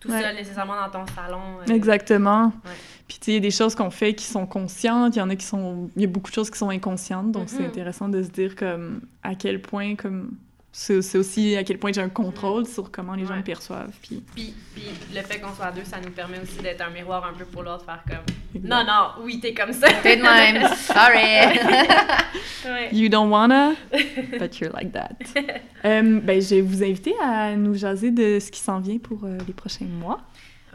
tout 0.00 0.10
Ouais. 0.10 0.22
seul 0.22 0.34
nécessairement 0.36 0.76
dans 0.86 1.04
ton 1.04 1.12
salon. 1.14 1.40
euh. 1.68 1.74
Exactement. 1.74 2.44
Ouais. 2.64 2.70
Puis 3.06 3.18
tu 3.18 3.24
sais, 3.26 3.30
il 3.32 3.34
y 3.34 3.38
a 3.38 3.40
des 3.40 3.50
choses 3.50 3.74
qu'on 3.74 3.90
fait 3.90 4.14
qui 4.14 4.24
sont 4.24 4.46
conscientes, 4.46 5.14
il 5.16 5.18
y 5.18 5.22
en 5.22 5.28
a 5.28 5.36
qui 5.36 5.44
sont... 5.44 5.90
Il 5.96 6.02
y 6.02 6.04
a 6.04 6.08
beaucoup 6.08 6.30
de 6.30 6.34
choses 6.34 6.50
qui 6.50 6.56
sont 6.56 6.70
inconscientes, 6.70 7.32
donc 7.32 7.48
c'est 7.50 7.60
Mhm. 7.60 7.66
intéressant 7.66 8.08
de 8.08 8.22
se 8.22 8.28
dire 8.30 8.54
comme 8.56 9.00
à 9.22 9.34
quel 9.34 9.60
point 9.60 9.94
comme 9.96 10.30
C'est 10.70 11.00
c'est 11.02 11.18
aussi 11.18 11.56
à 11.56 11.64
quel 11.64 11.78
point 11.78 11.90
j'ai 11.92 12.02
un 12.02 12.08
contrôle 12.10 12.66
sur 12.66 12.90
comment 12.90 13.14
les 13.14 13.24
gens 13.24 13.30
Ouais. 13.32 13.38
me 13.38 13.42
perçoivent. 13.42 13.90
Puis, 14.02 14.22
Puis, 14.34 14.54
puis 14.74 14.84
le 15.14 15.22
fait 15.22 15.40
qu'on 15.40 15.52
soit 15.54 15.66
à 15.66 15.72
deux, 15.72 15.82
ça 15.84 15.98
nous 16.00 16.10
permet 16.10 16.38
aussi 16.40 16.58
d'être 16.58 16.82
un 16.82 16.90
miroir 16.90 17.24
un 17.26 17.32
peu 17.32 17.44
pour 17.46 17.62
l'autre, 17.62 17.84
faire 17.84 18.02
comme 18.06 18.62
non, 18.62 18.82
non, 18.84 19.22
oui, 19.24 19.40
t'es 19.40 19.52
comme 19.54 19.72
ça. 19.72 19.88
T'es 20.02 20.16
de 20.16 20.22
même. 20.22 20.68
Sorry. 20.76 21.58
Ouais. 22.64 22.88
You 22.92 23.08
don't 23.08 23.30
wanna, 23.30 23.74
but 24.38 24.58
you're 24.60 24.72
like 24.74 24.92
that. 24.92 25.10
Euh, 25.84 26.20
ben, 26.20 26.40
je 26.42 26.56
vais 26.56 26.60
vous 26.60 26.82
inviter 26.82 27.14
à 27.22 27.54
nous 27.56 27.74
jaser 27.74 28.10
de 28.10 28.38
ce 28.40 28.50
qui 28.50 28.60
s'en 28.60 28.80
vient 28.80 28.98
pour 28.98 29.24
euh, 29.24 29.38
les 29.46 29.54
prochains 29.54 29.86
mois, 29.86 30.20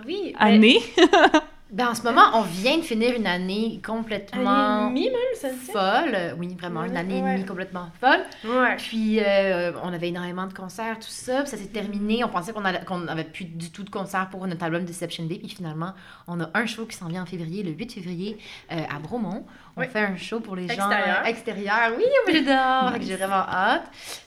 Oui. 0.07 0.33
années. 0.39 0.79
Ben, 1.73 1.87
en 1.87 1.95
ce 1.95 2.03
moment, 2.03 2.21
on 2.35 2.43
vient 2.43 2.77
de 2.77 2.83
finir 2.83 3.15
une 3.15 3.25
année 3.25 3.81
complètement 3.83 4.91
même, 4.91 5.11
ça 5.33 5.49
folle. 5.49 6.35
Oui, 6.37 6.55
vraiment, 6.55 6.83
une 6.83 6.95
année 6.95 7.17
et 7.17 7.21
demie 7.21 7.45
complètement 7.45 7.87
folle. 7.99 8.19
Ouais. 8.45 8.75
Puis, 8.77 9.19
euh, 9.19 9.71
on 9.81 9.91
avait 9.91 10.09
énormément 10.09 10.45
de 10.45 10.53
concerts, 10.53 10.99
tout 10.99 11.07
ça. 11.07 11.41
Puis 11.41 11.49
ça 11.49 11.57
s'est 11.57 11.65
terminé. 11.65 12.23
On 12.23 12.29
pensait 12.29 12.53
qu'on 12.53 12.99
n'avait 12.99 13.23
plus 13.23 13.45
du 13.45 13.71
tout 13.71 13.83
de 13.83 13.89
concerts 13.89 14.29
pour 14.29 14.45
notre 14.45 14.63
album 14.63 14.85
Deception 14.85 15.25
Day. 15.25 15.39
Puis 15.39 15.49
finalement, 15.49 15.93
on 16.27 16.39
a 16.41 16.51
un 16.53 16.67
show 16.67 16.85
qui 16.85 16.95
s'en 16.95 17.07
vient 17.07 17.23
en 17.23 17.25
février, 17.25 17.63
le 17.63 17.71
8 17.71 17.91
février, 17.91 18.37
euh, 18.71 18.75
à 18.95 18.99
Bromont. 18.99 19.43
On 19.75 19.81
Oui. 19.81 19.87
fait 19.87 19.99
un 19.99 20.15
show 20.17 20.39
pour 20.39 20.55
les 20.55 20.67
gens 20.67 20.73
Extérieur. 20.89 21.21
euh, 21.23 21.27
extérieurs. 21.27 21.91
Oui, 21.97 22.03
on 22.27 22.31
va 22.31 22.39
dehors. 22.39 22.91
Nice. 22.99 23.07
J'ai 23.07 23.15
vraiment 23.15 23.45
hâte. 23.47 23.85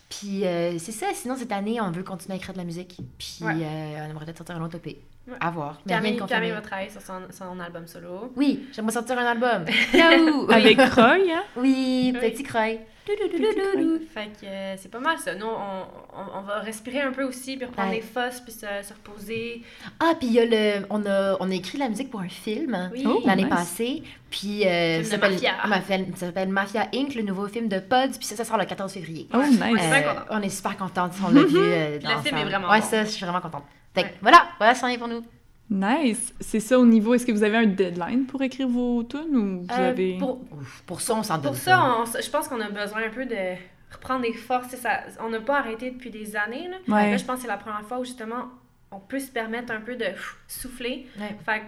Puis, 0.08 0.44
euh, 0.46 0.78
c'est 0.78 0.92
ça. 0.92 1.06
Sinon, 1.14 1.36
cette 1.36 1.52
année, 1.52 1.80
on 1.80 1.90
veut 1.90 2.02
continuer 2.02 2.34
à 2.34 2.36
écrire 2.36 2.52
de 2.52 2.58
la 2.58 2.64
musique. 2.64 2.96
Puis, 3.18 3.38
Ouais. 3.42 3.52
euh, 3.54 4.06
on 4.06 4.10
aimerait 4.10 4.24
peut-être 4.24 4.38
sortir 4.38 4.56
un 4.56 4.62
autre 4.64 4.76
EP. 4.76 4.98
Ouais. 5.28 5.34
À 5.40 5.50
voir. 5.50 5.78
Camille. 5.86 6.20
Camille 6.28 6.50
va 6.52 6.60
travailler 6.60 6.90
sur 6.90 7.00
son, 7.02 7.20
son 7.30 7.58
album 7.60 7.86
solo. 7.86 8.32
Oui, 8.36 8.68
j'aimerais 8.72 8.92
sortir 8.92 9.18
un 9.18 9.24
album. 9.26 9.64
Avec 10.52 10.78
Roy, 10.94 11.18
hein? 11.32 11.42
Oui, 11.56 12.12
Oui. 12.14 12.20
petit 12.20 12.42
croy. 12.44 12.78
Fait 14.14 14.26
que 14.40 14.46
euh, 14.46 14.74
c'est 14.76 14.90
pas 14.90 14.98
mal 14.98 15.18
ça. 15.18 15.34
Nous, 15.34 15.46
on, 15.46 15.82
on, 16.18 16.38
on 16.38 16.42
va 16.42 16.58
respirer 16.60 17.00
un 17.00 17.12
peu 17.12 17.22
aussi, 17.24 17.56
puis 17.56 17.66
reprendre 17.66 17.90
Ouais. 17.90 17.96
des 17.96 18.02
fosses, 18.02 18.40
puis 18.40 18.52
se, 18.52 18.60
se 18.60 18.92
reposer. 18.92 19.62
Ah, 20.00 20.14
puis 20.18 20.28
il 20.28 20.32
y 20.34 20.40
a 20.40 20.44
le. 20.44 20.86
On 20.90 21.04
a, 21.06 21.36
on 21.40 21.50
a 21.50 21.54
écrit 21.54 21.78
la 21.78 21.88
musique 21.88 22.10
pour 22.10 22.20
un 22.20 22.28
film 22.28 22.90
Oui. 22.92 23.04
Oh. 23.06 23.22
l'année 23.24 23.44
nice. 23.44 23.50
passée. 23.52 24.02
Puis 24.30 24.66
euh, 24.66 25.02
ça 25.04 25.12
s'appelle 25.12 25.32
mafia. 25.34 25.52
Mafia- 25.66 26.16
ça 26.16 26.26
s'appelle 26.26 26.48
Mafia 26.48 26.88
Inc., 26.94 27.14
le 27.14 27.22
nouveau 27.22 27.46
film 27.48 27.68
de 27.68 27.78
Pods. 27.78 28.16
Puis 28.18 28.26
ça, 28.26 28.36
ça 28.36 28.44
sort 28.44 28.58
le 28.58 28.64
14 28.64 28.92
février. 28.92 29.28
Oh, 29.32 29.38
nice. 29.48 29.60
Euh, 29.62 30.14
on 30.30 30.42
est 30.42 30.48
super 30.48 30.76
contente. 30.76 31.12
On 31.24 31.30
l'a 31.30 31.42
vu. 31.44 31.56
euh, 31.58 31.98
Le 32.02 32.22
film 32.22 32.36
est 32.38 32.44
vraiment 32.44 32.68
Ouais, 32.70 32.80
bon. 32.80 32.86
ça, 32.86 33.04
je 33.04 33.10
suis 33.10 33.24
vraiment 33.24 33.40
contente. 33.40 33.64
Fait 33.94 34.02
que 34.02 34.06
Ouais. 34.08 34.14
voilà, 34.20 34.46
voilà, 34.58 34.74
ça 34.74 34.86
en 34.86 34.88
est 34.90 34.98
pour 34.98 35.08
nous. 35.08 35.22
Nice. 35.68 36.32
C'est 36.40 36.60
ça 36.60 36.78
au 36.78 36.86
niveau. 36.86 37.14
Est-ce 37.14 37.26
que 37.26 37.32
vous 37.32 37.42
avez 37.42 37.56
un 37.56 37.66
deadline 37.66 38.26
pour 38.26 38.40
écrire 38.42 38.68
vos 38.68 39.02
tunes 39.02 39.36
ou 39.36 39.60
vous 39.62 39.66
Euh, 39.72 39.88
avez. 39.90 40.16
pour, 40.18 40.40
Ouf, 40.52 40.82
pour 40.86 41.00
ça, 41.00 41.14
on 41.14 41.22
s'en 41.22 41.34
donne 41.38 41.52
pour 41.52 41.56
ça, 41.56 41.82
on- 42.00 42.04
je 42.04 42.30
pense 42.30 42.46
qu'on 42.48 42.60
a 42.60 42.70
besoin 42.70 43.02
un 43.06 43.10
peu 43.10 43.26
de 43.26 43.54
reprendre 43.92 44.22
des 44.22 44.32
forces. 44.32 44.74
Ça, 44.76 45.00
on 45.24 45.28
n'a 45.30 45.40
pas 45.40 45.58
arrêté 45.58 45.90
depuis 45.90 46.10
des 46.10 46.36
années. 46.36 46.68
Là, 46.68 46.76
Ouais. 46.94 47.10
Là, 47.10 47.16
je 47.16 47.24
pense 47.24 47.36
que 47.36 47.42
c'est 47.42 47.48
la 47.48 47.56
première 47.56 47.82
fois 47.82 47.98
où 47.98 48.04
justement 48.04 48.44
on 48.92 49.00
peut 49.00 49.18
se 49.18 49.30
permettre 49.30 49.72
un 49.72 49.80
peu 49.80 49.96
de 49.96 50.06
souffler. 50.46 51.06
Ouais. 51.18 51.36
Fait 51.44 51.60
que 51.60 51.64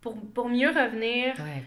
pour, 0.00 0.16
pour 0.34 0.48
mieux 0.48 0.68
revenir, 0.68 1.34
Ouais. 1.38 1.62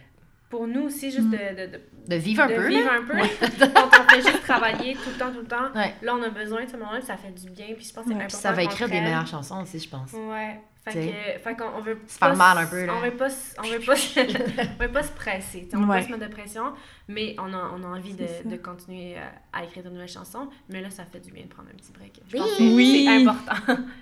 pour 0.50 0.68
nous 0.68 0.82
aussi, 0.84 1.12
juste 1.12 1.28
Mm. 1.28 1.32
de, 1.32 1.38
de, 1.38 1.72
de, 1.78 1.82
De 2.10 2.16
vivre 2.16 2.44
un 2.44 2.48
de 2.48 2.56
peu. 2.56 2.68
vivre 2.68 2.92
un 2.92 3.04
peu. 3.06 3.14
Quand 3.74 3.90
on 4.06 4.10
fait 4.10 4.22
juste 4.22 4.42
travailler 4.44 4.96
tout 4.96 5.10
le 5.14 5.18
temps, 5.18 5.32
tout 5.32 5.40
le 5.40 5.46
temps, 5.48 5.72
Ouais. 5.76 5.94
là, 6.02 6.16
on 6.16 6.24
a 6.24 6.30
besoin 6.30 6.66
de 6.66 6.70
ce 6.70 6.74
moment-là, 6.78 6.98
puis 7.00 7.08
ça 7.08 7.16
fait 7.18 7.32
du 7.32 7.50
bien. 7.52 7.68
Puis 7.76 7.86
je 7.86 7.94
pense 7.94 8.04
que 8.04 8.10
c'est 8.10 8.16
Ouais, 8.16 8.26
Puis 8.28 8.36
important. 8.36 8.38
ça 8.42 8.52
va 8.52 8.64
écrire 8.64 8.90
des 8.90 9.00
meilleures 9.02 9.28
chansons 9.28 9.62
aussi, 9.62 9.80
je 9.80 9.90
pense. 9.90 10.12
Ouais. 10.14 10.60
Fait 10.86 10.94
que, 10.94 11.40
fait 11.44 11.56
qu'on 11.58 11.78
on 11.78 11.82
veut 11.82 11.98
Se 12.08 12.18
faire 12.18 12.30
pas 12.30 12.36
mal 12.36 12.58
s- 12.58 12.64
un 12.64 12.68
peu, 12.68 12.86
là. 12.86 12.94
On 12.98 13.02
veut 13.02 13.12
pas, 13.12 13.28
on 13.62 13.68
veut 13.68 13.80
pas, 13.80 13.94
on 14.80 14.84
veut 14.84 14.92
pas 14.92 15.04
se 15.04 15.12
presser. 15.12 15.68
On 15.74 15.78
veut 15.82 15.86
Ouais. 15.88 16.00
pas 16.00 16.06
se 16.08 16.12
mettre 16.12 16.28
de 16.28 16.34
pression, 16.34 16.64
mais 17.08 17.36
on 17.38 17.54
a, 17.54 17.72
on 17.78 17.84
a 17.84 17.88
envie 17.98 18.14
de, 18.14 18.26
de 18.50 18.56
continuer 18.56 19.16
euh, 19.18 19.22
à 19.54 19.64
écrire 19.66 19.84
de 19.84 19.90
nouvelles 19.90 20.08
chansons. 20.08 20.48
Mais 20.70 20.82
là, 20.82 20.90
ça 20.90 21.04
fait 21.06 21.20
du 21.20 21.32
bien 21.32 21.44
de 21.44 21.50
prendre 21.50 21.70
un 21.72 21.76
petit 21.78 21.92
break. 21.92 22.22
Je 22.30 22.38
Oui. 22.38 22.40
pense 22.42 22.52
que 22.52 22.58
c'est- 22.58 22.74
Oui. 22.74 23.06
c'est 23.06 23.28
important. 23.28 23.84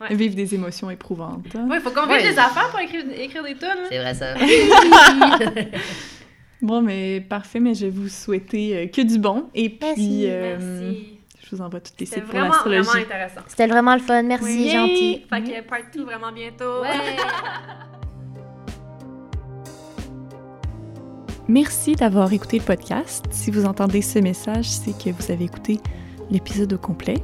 Ouais. 0.00 0.14
Vivre 0.14 0.34
des 0.36 0.54
émotions 0.54 0.90
éprouvantes. 0.90 1.44
hein. 1.56 1.66
Ouais, 1.68 1.80
faut 1.80 1.90
qu'on 1.90 2.06
Ouais. 2.08 2.22
vive 2.22 2.32
des 2.32 2.38
affaires 2.38 2.70
pour 2.70 2.78
écrire, 2.78 3.04
écrire 3.16 3.42
des 3.42 3.54
tunes. 3.56 3.68
là. 3.68 3.88
C'est 3.90 3.98
vrai 3.98 4.14
ça. 4.14 4.34
Bon, 6.60 6.82
mais 6.82 7.20
parfait, 7.20 7.60
mais 7.60 7.74
je 7.74 7.86
vais 7.86 7.90
vous 7.90 8.08
souhaiter 8.08 8.76
euh, 8.76 8.86
que 8.88 9.00
du 9.02 9.18
bon. 9.18 9.48
Et 9.54 9.68
puis, 9.70 9.78
Merci, 9.80 10.24
euh, 10.26 10.56
Merci. 10.58 11.17
Je 11.50 11.56
vous 11.56 11.62
envoie 11.62 11.80
toutes 11.80 11.98
les 12.00 12.06
C'était 12.06 12.20
sites 12.20 12.24
pour 12.30 12.38
vraiment, 12.38 12.52
l'astrologie. 12.52 12.88
vraiment 12.88 13.04
intéressant. 13.04 13.40
C'était 13.46 13.66
vraiment 13.66 13.94
le 13.94 14.00
fun. 14.00 14.22
Merci, 14.22 14.44
Oui. 14.44 14.70
gentil. 14.70 15.26
Fait 15.30 15.42
que 15.42 15.68
part 15.68 15.78
2 15.94 16.04
vraiment 16.04 16.32
bientôt. 16.32 16.82
Merci 21.48 21.94
d'avoir 21.94 22.30
écouté 22.32 22.58
le 22.58 22.64
podcast. 22.64 23.24
Si 23.30 23.50
vous 23.50 23.64
entendez 23.64 24.02
ce 24.02 24.18
message, 24.18 24.68
c'est 24.68 24.92
que 24.92 25.10
vous 25.10 25.32
avez 25.32 25.44
écouté 25.46 25.80
l'épisode 26.30 26.74
au 26.74 26.78
complet. 26.78 27.16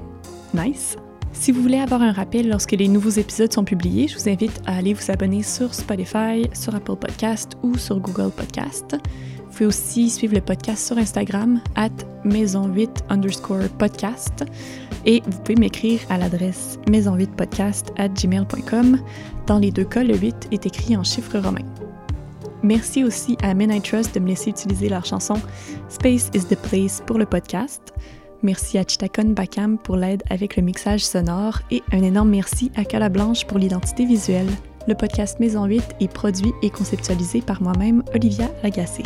Nice. 0.54 0.96
Si 1.32 1.52
vous 1.52 1.60
voulez 1.60 1.78
avoir 1.78 2.00
un 2.00 2.12
rappel 2.12 2.48
lorsque 2.48 2.72
les 2.72 2.88
nouveaux 2.88 3.10
épisodes 3.10 3.52
sont 3.52 3.64
publiés, 3.64 4.08
je 4.08 4.16
vous 4.16 4.28
invite 4.28 4.62
à 4.66 4.76
aller 4.78 4.94
vous 4.94 5.10
abonner 5.10 5.42
sur 5.42 5.74
Spotify, 5.74 6.48
sur 6.54 6.74
Apple 6.74 6.96
Podcast 6.96 7.52
ou 7.62 7.76
sur 7.76 7.98
Google 8.00 8.30
Podcast. 8.30 8.96
Vous 9.54 9.58
pouvez 9.58 9.68
aussi 9.68 10.10
suivre 10.10 10.34
le 10.34 10.40
podcast 10.40 10.84
sur 10.84 10.98
Instagram, 10.98 11.60
at 11.76 11.92
maison8 12.24 13.04
underscore 13.08 13.68
podcast. 13.78 14.44
Et 15.06 15.22
vous 15.24 15.38
pouvez 15.42 15.54
m'écrire 15.54 16.00
à 16.10 16.18
l'adresse 16.18 16.76
maison8podcast 16.88 17.92
at 17.96 18.08
gmail.com. 18.08 18.98
Dans 19.46 19.60
les 19.60 19.70
deux 19.70 19.84
cas, 19.84 20.02
le 20.02 20.16
8 20.16 20.48
est 20.50 20.66
écrit 20.66 20.96
en 20.96 21.04
chiffres 21.04 21.38
romains. 21.38 21.64
Merci 22.64 23.04
aussi 23.04 23.36
à 23.44 23.54
Men 23.54 23.70
I 23.70 23.80
Trust 23.80 24.16
de 24.16 24.18
me 24.18 24.26
laisser 24.26 24.50
utiliser 24.50 24.88
leur 24.88 25.04
chanson 25.04 25.36
Space 25.88 26.32
is 26.34 26.46
the 26.46 26.56
Place 26.56 27.00
pour 27.06 27.18
le 27.18 27.24
podcast. 27.24 27.94
Merci 28.42 28.76
à 28.76 28.82
Chitakon 28.82 29.34
Bakam 29.36 29.78
pour 29.78 29.94
l'aide 29.94 30.24
avec 30.30 30.56
le 30.56 30.64
mixage 30.64 31.04
sonore 31.04 31.60
et 31.70 31.84
un 31.92 32.02
énorme 32.02 32.30
merci 32.30 32.72
à 32.74 32.84
Cala 32.84 33.08
Blanche 33.08 33.44
pour 33.44 33.58
l'identité 33.58 34.04
visuelle. 34.04 34.50
Le 34.88 34.96
podcast 34.96 35.38
Maison 35.38 35.64
8 35.64 35.80
est 36.00 36.12
produit 36.12 36.52
et 36.62 36.70
conceptualisé 36.70 37.40
par 37.40 37.62
moi-même, 37.62 38.02
Olivia 38.16 38.50
Lagacé. 38.64 39.04